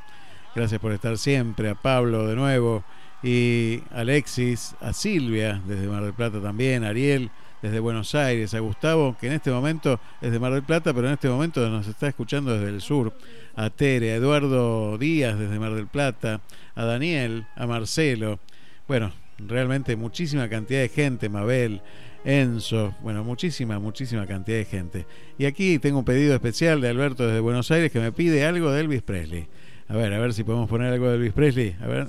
gracias 0.55 0.81
por 0.81 0.93
estar 0.93 1.19
siempre, 1.19 1.69
a 1.70 1.75
Pablo 1.75 2.27
de 2.27 2.37
nuevo 2.37 2.85
y 3.23 3.83
Alexis, 3.91 4.75
a 4.81 4.93
Silvia 4.93 5.61
desde 5.66 5.89
Mar 5.89 6.03
del 6.03 6.15
Plata 6.15 6.41
también, 6.41 6.85
a 6.85 6.89
Ariel 6.89 7.31
desde 7.62 7.81
Buenos 7.81 8.15
Aires, 8.15 8.55
a 8.55 8.61
Gustavo, 8.61 9.16
que 9.20 9.27
en 9.27 9.33
este 9.33 9.51
momento 9.51 10.01
es 10.20 10.31
de 10.31 10.39
Mar 10.39 10.53
del 10.53 10.62
Plata, 10.62 10.95
pero 10.95 11.09
en 11.09 11.15
este 11.15 11.29
momento 11.29 11.69
nos 11.69 11.87
está 11.89 12.09
escuchando 12.09 12.57
desde 12.57 12.69
el 12.69 12.81
sur, 12.81 13.12
a 13.57 13.70
Tere, 13.70 14.12
a 14.12 14.16
Eduardo 14.16 14.97
Díaz 14.99 15.39
desde 15.39 15.59
Mar 15.59 15.75
del 15.75 15.89
Plata, 15.89 16.41
a 16.75 16.85
Daniel, 16.85 17.47
a 17.57 17.66
Marcelo, 17.66 18.39
bueno, 18.87 19.12
realmente 19.39 19.97
muchísima 19.97 20.49
cantidad 20.49 20.81
de 20.81 20.89
gente, 20.89 21.29
Mabel, 21.29 21.83
Enzo, 22.25 22.95
bueno, 23.01 23.25
muchísima, 23.25 23.79
muchísima 23.79 24.27
cantidad 24.27 24.59
de 24.59 24.65
gente. 24.65 25.07
Y 25.39 25.47
aquí 25.47 25.79
tengo 25.79 26.01
un 26.01 26.05
pedido 26.05 26.35
especial 26.35 26.81
de 26.81 26.89
Alberto 26.89 27.27
desde 27.27 27.41
Buenos 27.41 27.70
Aires 27.70 27.93
que 27.93 28.01
me 28.01 28.12
pide 28.12 28.45
algo 28.45 28.70
de 28.70 28.81
Elvis 28.81 29.03
Presley. 29.03 29.49
A 29.89 29.97
ver, 29.97 30.12
a 30.12 30.19
ver 30.19 30.35
si 30.35 30.44
podemos 30.44 30.69
poner 30.69 30.93
algo 30.93 31.09
de 31.09 31.15
Elvis 31.15 31.32
Presley. 31.32 31.74
A 31.82 31.86
ver, 31.86 32.09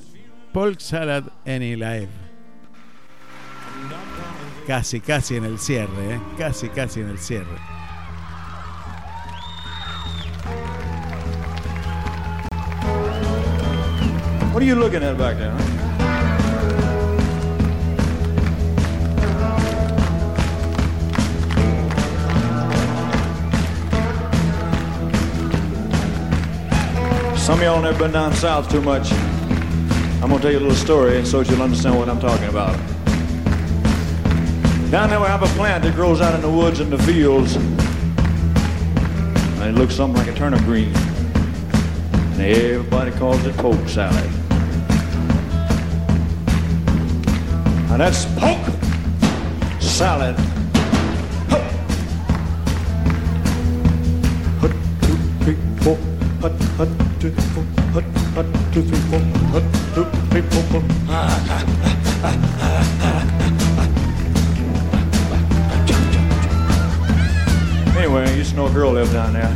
Polk 0.52 0.80
Salad 0.80 1.24
Any 1.46 1.76
Live. 1.76 2.10
Casi, 4.68 5.00
casi 5.00 5.38
en 5.38 5.46
el 5.46 5.58
cierre, 5.58 6.16
¿eh? 6.16 6.20
casi, 6.38 6.68
casi 6.70 7.00
en 7.00 7.10
el 7.10 7.18
cierre. 7.18 7.48
What 14.52 14.62
are 14.62 14.66
you 14.66 14.76
looking 14.76 15.04
at 15.04 15.18
back 15.18 15.38
there? 15.38 15.52
Huh? 15.52 15.79
Some 27.50 27.58
of 27.58 27.66
y'all 27.66 27.82
never 27.82 27.98
been 27.98 28.12
down 28.12 28.32
south 28.34 28.70
too 28.70 28.80
much. 28.80 29.12
I'm 29.12 30.30
gonna 30.30 30.40
tell 30.40 30.52
you 30.52 30.60
a 30.60 30.66
little 30.68 30.76
story 30.76 31.26
so 31.26 31.42
that 31.42 31.50
you'll 31.50 31.64
understand 31.64 31.98
what 31.98 32.08
I'm 32.08 32.20
talking 32.20 32.48
about. 32.48 32.78
Down 34.92 35.10
there 35.10 35.20
we 35.20 35.26
have 35.26 35.42
a 35.42 35.48
plant 35.58 35.84
that 35.84 35.96
grows 35.96 36.22
out 36.22 36.36
in 36.36 36.42
the 36.42 36.50
woods 36.50 36.80
and 36.80 36.92
the 36.92 37.00
fields. 37.00 37.56
And 39.56 39.64
it 39.64 39.80
looks 39.80 39.96
something 39.96 40.16
like 40.16 40.28
a 40.28 40.38
turnip 40.38 40.60
green. 40.60 40.96
And 42.34 42.42
everybody 42.42 43.10
calls 43.14 43.44
it 43.44 43.58
poke 43.58 43.90
salad. 43.90 44.30
And 47.90 48.00
that's 48.00 48.26
poke 48.36 48.64
salad. 49.82 50.36
Hut, 54.60 54.72
two, 55.02 55.18
three, 55.44 55.58
four. 55.82 55.98
Hut, 56.42 56.52
hut, 56.78 57.09
two. 57.20 57.32
Hut, 57.92 58.04
hut, 58.34 58.46
two, 58.74 58.82
three, 58.82 58.98
four. 59.10 59.20
Hut, 59.52 59.64
two, 59.94 60.06
three, 60.30 60.42
four, 60.42 60.64
four. 60.72 60.82
Anyway, 67.98 68.24
I 68.24 68.34
used 68.36 68.52
to 68.52 68.56
know 68.56 68.68
a 68.68 68.72
girl 68.72 68.92
lived 68.92 69.12
down 69.12 69.34
there. 69.34 69.54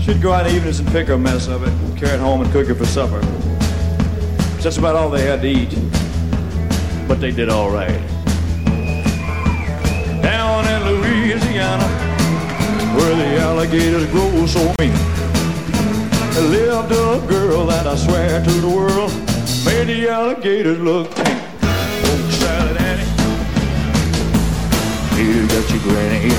She'd 0.00 0.22
go 0.22 0.32
out 0.32 0.46
evenings 0.46 0.78
and 0.78 0.88
pick 0.90 1.08
a 1.08 1.18
mess 1.18 1.48
of 1.48 1.64
it, 1.64 1.98
carry 1.98 2.14
it 2.14 2.20
home 2.20 2.42
and 2.42 2.52
cook 2.52 2.68
it 2.68 2.76
for 2.76 2.86
supper. 2.86 3.20
That's 4.62 4.76
about 4.76 4.94
all 4.94 5.10
they 5.10 5.26
had 5.26 5.42
to 5.42 5.48
eat. 5.48 5.76
But 7.08 7.20
they 7.20 7.32
did 7.32 7.48
all 7.48 7.70
right. 7.70 8.00
Down 10.22 10.64
in 10.68 10.84
Louisiana, 10.86 11.88
where 12.94 13.16
the 13.16 13.40
alligators 13.40 14.06
grow 14.12 14.46
so 14.46 14.72
mean, 14.78 15.09
lived 16.42 16.92
a 16.92 17.26
girl 17.28 17.66
that 17.66 17.86
I 17.86 17.96
swear 17.96 18.42
to 18.42 18.50
the 18.50 18.68
world 18.68 19.12
made 19.64 19.88
the 19.88 20.08
alligators 20.08 20.78
look 20.78 21.14
tame. 21.14 21.40
Poke 21.60 22.30
salad 22.32 22.76
Annie, 22.78 23.04
you 25.18 25.46
got 25.48 25.70
your 25.70 25.82
granny. 25.82 26.32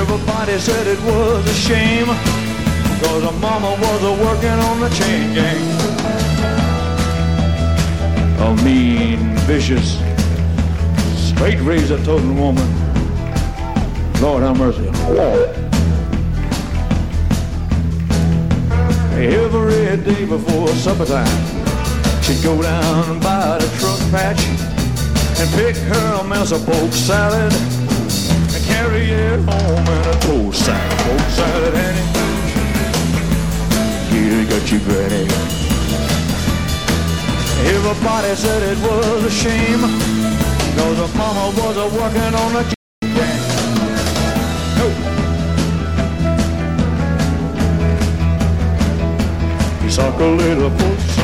Everybody 0.00 0.58
said 0.58 0.86
it 0.86 1.00
was 1.02 1.46
a 1.48 1.54
shame, 1.54 2.06
cause 3.02 3.22
her 3.22 3.38
mama 3.40 3.70
was 3.80 4.02
a 4.02 4.12
working 4.24 4.58
on 4.68 4.80
the 4.80 4.88
chain 4.90 5.34
gang. 5.34 5.62
A 8.40 8.54
mean, 8.62 9.36
vicious, 9.46 9.98
straight 11.16 11.60
razor 11.60 12.02
toting 12.04 12.38
woman. 12.38 12.68
Lord 14.20 14.42
have 14.42 14.58
mercy. 14.58 15.63
Every 19.24 19.96
day 20.04 20.26
before 20.26 20.68
supper 20.68 21.06
time, 21.06 21.26
she'd 22.22 22.42
go 22.42 22.60
down 22.60 23.20
by 23.20 23.56
the 23.56 23.66
truck 23.80 23.98
patch 24.10 24.44
and 25.40 25.50
pick 25.56 25.76
her 25.76 26.20
a 26.20 26.24
mess 26.24 26.52
of 26.52 26.62
poke 26.66 26.92
salad 26.92 27.50
and 27.50 28.64
carry 28.66 29.06
it 29.06 29.40
home 29.40 29.86
in 29.88 30.08
a 30.08 30.20
toast 30.20 30.66
sack. 30.66 30.90
Poke 31.00 31.30
salad, 31.30 31.74
Annie. 31.74 32.04
You 34.12 34.44
got 34.46 34.70
your 34.70 34.80
granny. 34.80 35.24
Everybody 37.72 38.34
said 38.34 38.62
it 38.62 38.78
was 38.84 39.24
a 39.24 39.30
shame, 39.30 39.80
cause 40.76 40.98
her 40.98 41.16
mama 41.16 41.46
was 41.62 41.76
a 41.78 41.86
working 41.98 42.34
on 42.34 42.52
the 42.52 42.83
You 50.16 50.26
a 50.26 50.30
little 50.30 50.70
puss. 50.70 51.16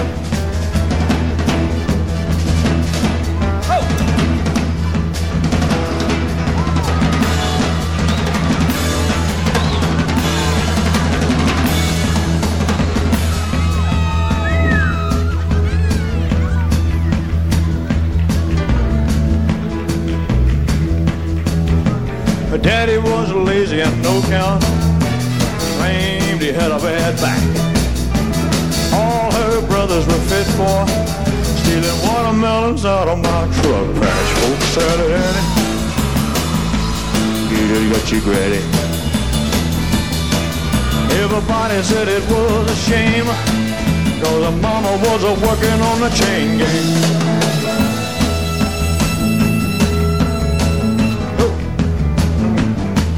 Her 22.51 22.59
daddy 22.59 22.99
was 22.99 23.33
lazy 23.33 23.81
and 23.81 24.03
no 24.03 24.21
count. 24.23 24.63
Claimed 25.79 26.43
he 26.43 26.53
had 26.53 26.73
a 26.73 26.79
bad 26.79 27.17
back. 27.21 27.50
Watermelons 32.41 32.85
out 32.85 33.09
of 33.09 33.19
my 33.19 33.43
truck 33.61 33.95
patch. 34.01 34.31
Folks 34.41 34.77
it, 34.77 35.11
Annie. 35.11 35.47
You 37.51 37.93
got 37.93 38.11
your 38.11 38.21
granny. 38.23 38.63
Everybody 41.23 41.83
said 41.83 42.09
it 42.09 42.23
was 42.31 42.71
a 42.71 42.77
shame. 42.89 43.27
Cause 44.23 44.45
her 44.45 44.57
mama 44.61 44.93
was 45.05 45.25
a 45.25 45.33
working 45.47 45.81
on 45.81 46.01
the 46.01 46.11
chain 46.11 46.59
gang. 46.59 47.31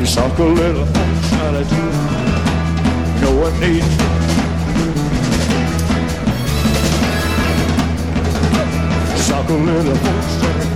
Suck 0.05 0.39
a 0.39 0.43
little 0.43 0.87
salad 1.31 1.69
too. 1.69 1.91
No 3.23 3.31
one 3.41 3.61
needs. 3.61 4.12
Little 9.59 9.95
salad. 9.97 10.72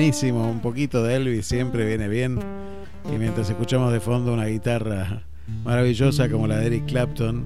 Buenísimo, 0.00 0.48
un 0.48 0.60
poquito 0.60 1.02
de 1.02 1.16
Elvis 1.16 1.44
siempre 1.44 1.84
viene 1.84 2.08
bien. 2.08 2.40
Y 3.14 3.18
mientras 3.18 3.50
escuchamos 3.50 3.92
de 3.92 4.00
fondo 4.00 4.32
una 4.32 4.46
guitarra 4.46 5.24
maravillosa 5.62 6.30
como 6.30 6.46
la 6.46 6.56
de 6.56 6.68
Eric 6.68 6.86
Clapton, 6.86 7.44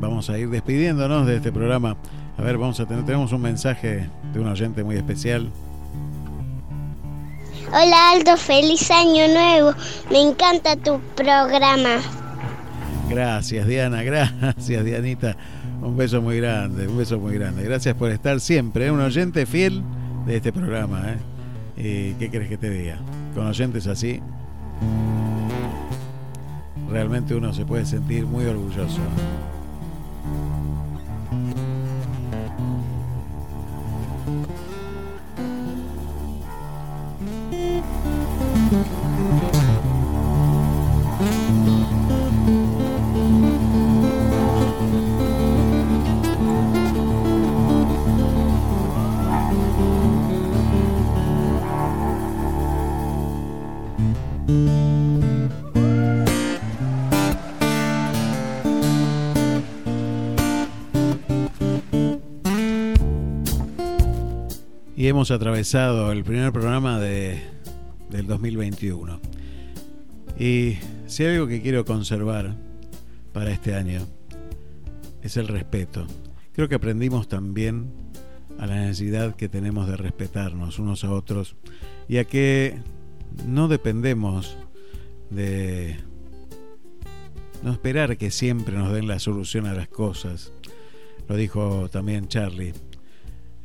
vamos 0.00 0.30
a 0.30 0.38
ir 0.38 0.48
despidiéndonos 0.48 1.26
de 1.26 1.36
este 1.36 1.52
programa. 1.52 1.98
A 2.38 2.42
ver, 2.42 2.56
vamos 2.56 2.80
a 2.80 2.86
tener, 2.86 3.04
tenemos 3.04 3.30
un 3.32 3.42
mensaje 3.42 4.08
de 4.32 4.40
un 4.40 4.48
oyente 4.48 4.82
muy 4.82 4.96
especial. 4.96 5.50
Hola 7.68 8.12
Aldo, 8.12 8.38
feliz 8.38 8.90
año 8.90 9.28
nuevo. 9.28 9.74
Me 10.10 10.22
encanta 10.22 10.76
tu 10.76 10.98
programa. 11.14 11.98
Gracias, 13.10 13.66
Diana, 13.66 14.02
gracias, 14.40 14.82
Dianita. 14.82 15.36
Un 15.82 15.94
beso 15.94 16.22
muy 16.22 16.38
grande, 16.38 16.88
un 16.88 16.96
beso 16.96 17.18
muy 17.18 17.34
grande. 17.34 17.64
Gracias 17.64 17.94
por 17.94 18.10
estar 18.10 18.40
siempre, 18.40 18.86
¿eh? 18.86 18.90
un 18.90 19.00
oyente 19.00 19.44
fiel 19.44 19.84
de 20.28 20.36
este 20.36 20.52
programa. 20.52 21.02
¿eh? 21.10 21.16
¿Y 21.76 22.14
¿Qué 22.18 22.30
crees 22.30 22.48
que 22.50 22.58
te 22.58 22.68
diga? 22.68 22.98
Con 23.34 23.46
oyentes 23.46 23.86
así, 23.86 24.20
realmente 26.90 27.34
uno 27.34 27.52
se 27.54 27.64
puede 27.64 27.86
sentir 27.86 28.26
muy 28.26 28.44
orgulloso. 28.44 29.00
Hemos 65.08 65.30
atravesado 65.30 66.12
el 66.12 66.22
primer 66.22 66.52
programa 66.52 67.00
de, 67.00 67.40
del 68.10 68.26
2021. 68.26 69.18
Y 70.38 70.76
si 71.06 71.24
hay 71.24 71.36
algo 71.36 71.46
que 71.46 71.62
quiero 71.62 71.86
conservar 71.86 72.54
para 73.32 73.50
este 73.50 73.74
año 73.74 74.06
es 75.22 75.38
el 75.38 75.48
respeto. 75.48 76.06
Creo 76.52 76.68
que 76.68 76.74
aprendimos 76.74 77.26
también 77.26 77.90
a 78.58 78.66
la 78.66 78.76
necesidad 78.82 79.34
que 79.34 79.48
tenemos 79.48 79.88
de 79.88 79.96
respetarnos 79.96 80.78
unos 80.78 81.04
a 81.04 81.10
otros 81.10 81.56
y 82.06 82.18
a 82.18 82.24
que 82.24 82.78
no 83.46 83.66
dependemos 83.68 84.58
de 85.30 85.96
no 87.62 87.72
esperar 87.72 88.18
que 88.18 88.30
siempre 88.30 88.76
nos 88.76 88.92
den 88.92 89.08
la 89.08 89.18
solución 89.18 89.64
a 89.64 89.72
las 89.72 89.88
cosas. 89.88 90.52
Lo 91.28 91.34
dijo 91.34 91.88
también 91.88 92.28
Charlie 92.28 92.74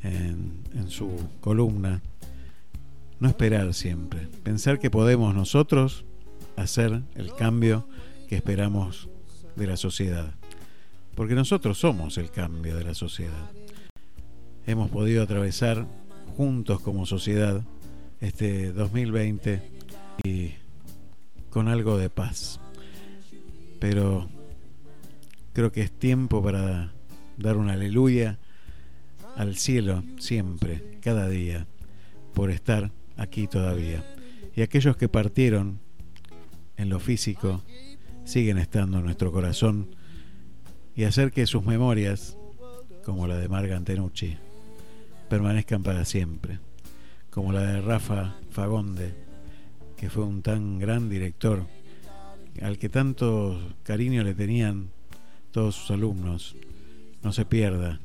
en, 0.03 0.89
su 0.89 1.09
columna. 1.41 2.01
No 3.19 3.29
esperar 3.29 3.73
siempre. 3.73 4.27
Pensar 4.43 4.79
que 4.79 4.91
podemos 4.91 5.33
nosotros 5.33 6.05
hacer 6.55 7.01
el 7.15 7.33
cambio 7.33 7.87
que 8.27 8.35
esperamos 8.35 9.09
de 9.55 9.67
la 9.67 9.77
sociedad. 9.77 10.33
Porque 11.15 11.35
nosotros 11.35 11.77
somos 11.77 12.17
el 12.17 12.31
cambio 12.31 12.75
de 12.75 12.83
la 12.83 12.93
sociedad. 12.93 13.51
Hemos 14.65 14.89
podido 14.89 15.23
atravesar 15.23 15.85
juntos 16.35 16.81
como 16.81 17.05
sociedad 17.05 17.61
este 18.19 18.71
2020 18.71 19.61
y 20.23 20.53
con 21.49 21.67
algo 21.67 21.97
de 21.97 22.09
paz. 22.09 22.59
Pero 23.79 24.27
creo 25.53 25.71
que 25.71 25.81
es 25.81 25.91
tiempo 25.91 26.43
para 26.43 26.91
dar 27.37 27.57
un 27.57 27.69
aleluya 27.69 28.39
al 29.35 29.55
cielo 29.55 30.03
siempre, 30.17 30.99
cada 31.01 31.27
día, 31.29 31.67
por 32.33 32.51
estar 32.51 32.91
aquí 33.17 33.47
todavía. 33.47 34.03
Y 34.55 34.61
aquellos 34.61 34.97
que 34.97 35.09
partieron 35.09 35.79
en 36.77 36.89
lo 36.89 36.99
físico 36.99 37.63
siguen 38.23 38.57
estando 38.57 38.99
en 38.99 39.05
nuestro 39.05 39.31
corazón. 39.31 39.95
Y 40.95 41.05
hacer 41.05 41.31
que 41.31 41.47
sus 41.47 41.65
memorias, 41.65 42.37
como 43.03 43.27
la 43.27 43.37
de 43.37 43.49
Marga 43.49 43.75
Antenucci, 43.75 44.37
permanezcan 45.29 45.81
para 45.81 46.05
siempre, 46.05 46.59
como 47.31 47.51
la 47.51 47.63
de 47.63 47.81
Rafa 47.81 48.35
Fagonde, 48.51 49.15
que 49.97 50.09
fue 50.09 50.23
un 50.23 50.43
tan 50.43 50.77
gran 50.77 51.09
director, 51.09 51.65
al 52.61 52.77
que 52.77 52.89
tanto 52.89 53.59
cariño 53.81 54.23
le 54.23 54.35
tenían 54.35 54.89
todos 55.51 55.75
sus 55.75 55.91
alumnos, 55.91 56.55
no 57.23 57.33
se 57.33 57.45
pierda 57.45 57.99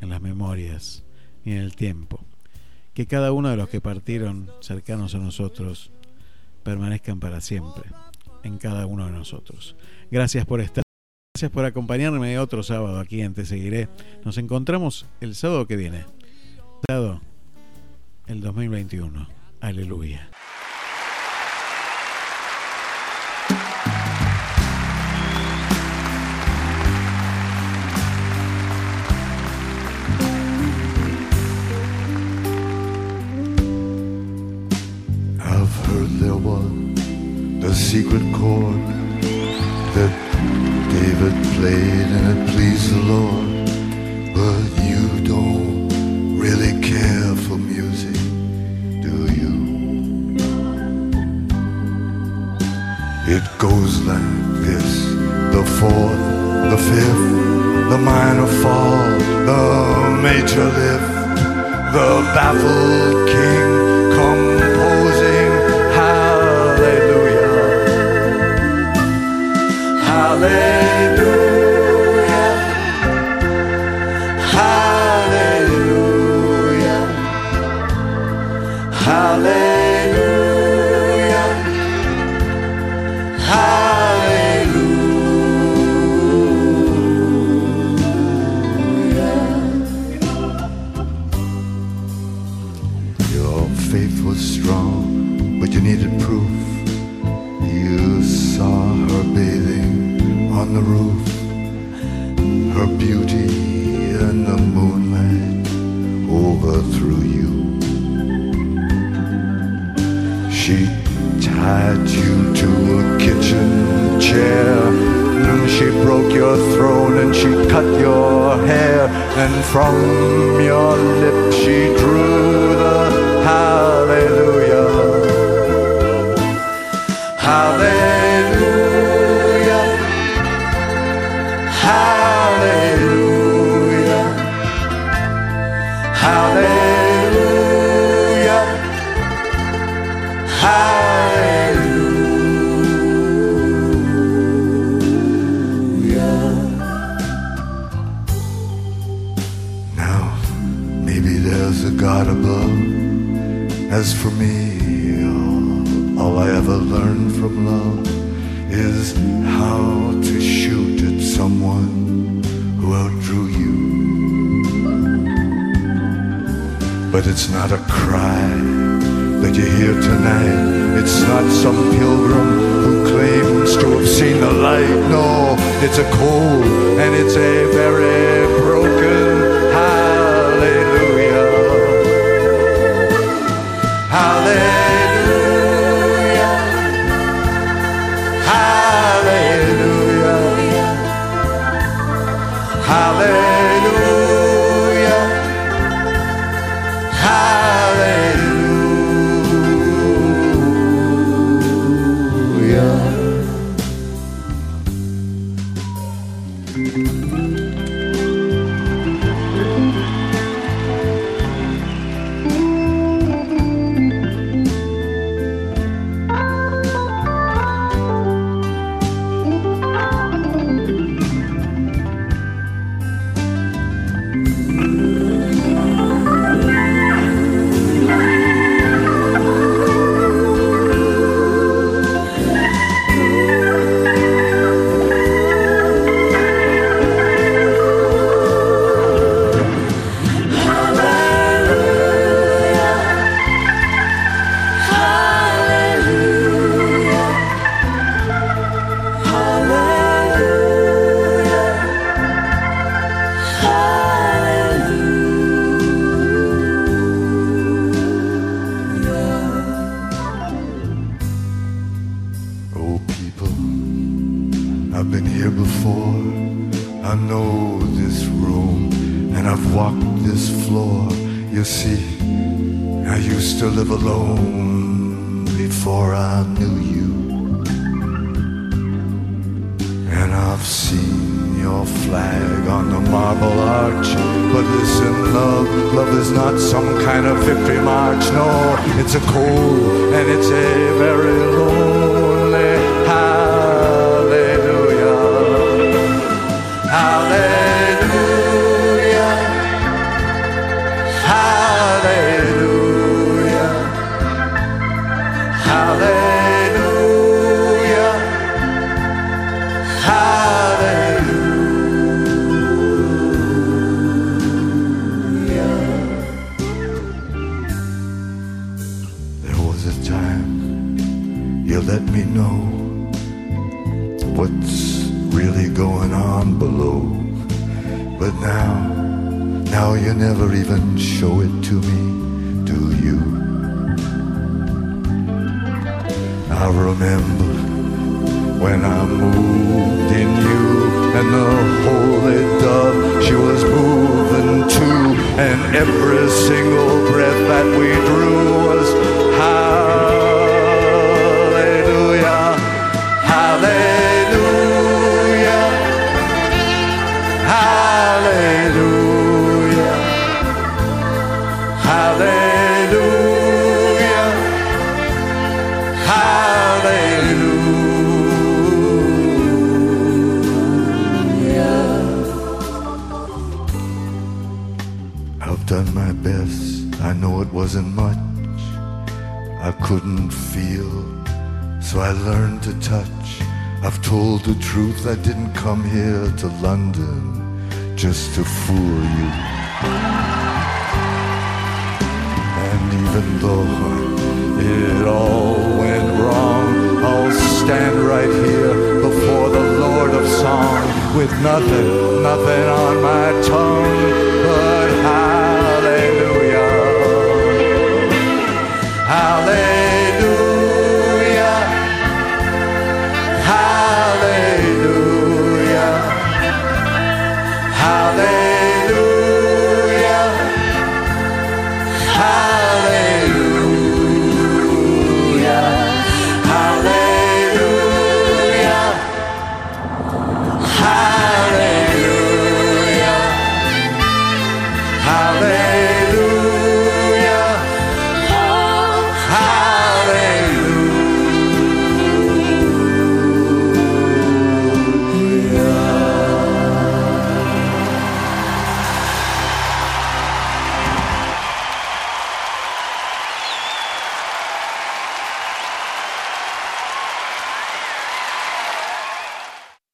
en 0.00 0.10
las 0.10 0.20
memorias 0.20 1.04
ni 1.44 1.52
en 1.52 1.58
el 1.58 1.76
tiempo. 1.76 2.24
Que 2.94 3.06
cada 3.06 3.32
uno 3.32 3.50
de 3.50 3.56
los 3.56 3.68
que 3.68 3.80
partieron 3.80 4.50
cercanos 4.60 5.14
a 5.14 5.18
nosotros 5.18 5.90
permanezcan 6.62 7.20
para 7.20 7.40
siempre 7.40 7.84
en 8.42 8.58
cada 8.58 8.86
uno 8.86 9.06
de 9.06 9.12
nosotros. 9.12 9.76
Gracias 10.10 10.46
por 10.46 10.60
estar. 10.60 10.82
Gracias 11.34 11.50
por 11.50 11.66
acompañarme 11.66 12.38
otro 12.38 12.62
sábado 12.62 12.98
aquí 12.98 13.20
en 13.20 13.34
Te 13.34 13.44
Seguiré. 13.44 13.88
Nos 14.24 14.38
encontramos 14.38 15.04
el 15.20 15.34
sábado 15.34 15.66
que 15.66 15.76
viene. 15.76 16.06
Sábado 16.88 17.20
el 18.26 18.40
2021. 18.40 19.28
Aleluya. 19.60 20.30
The 62.54 63.15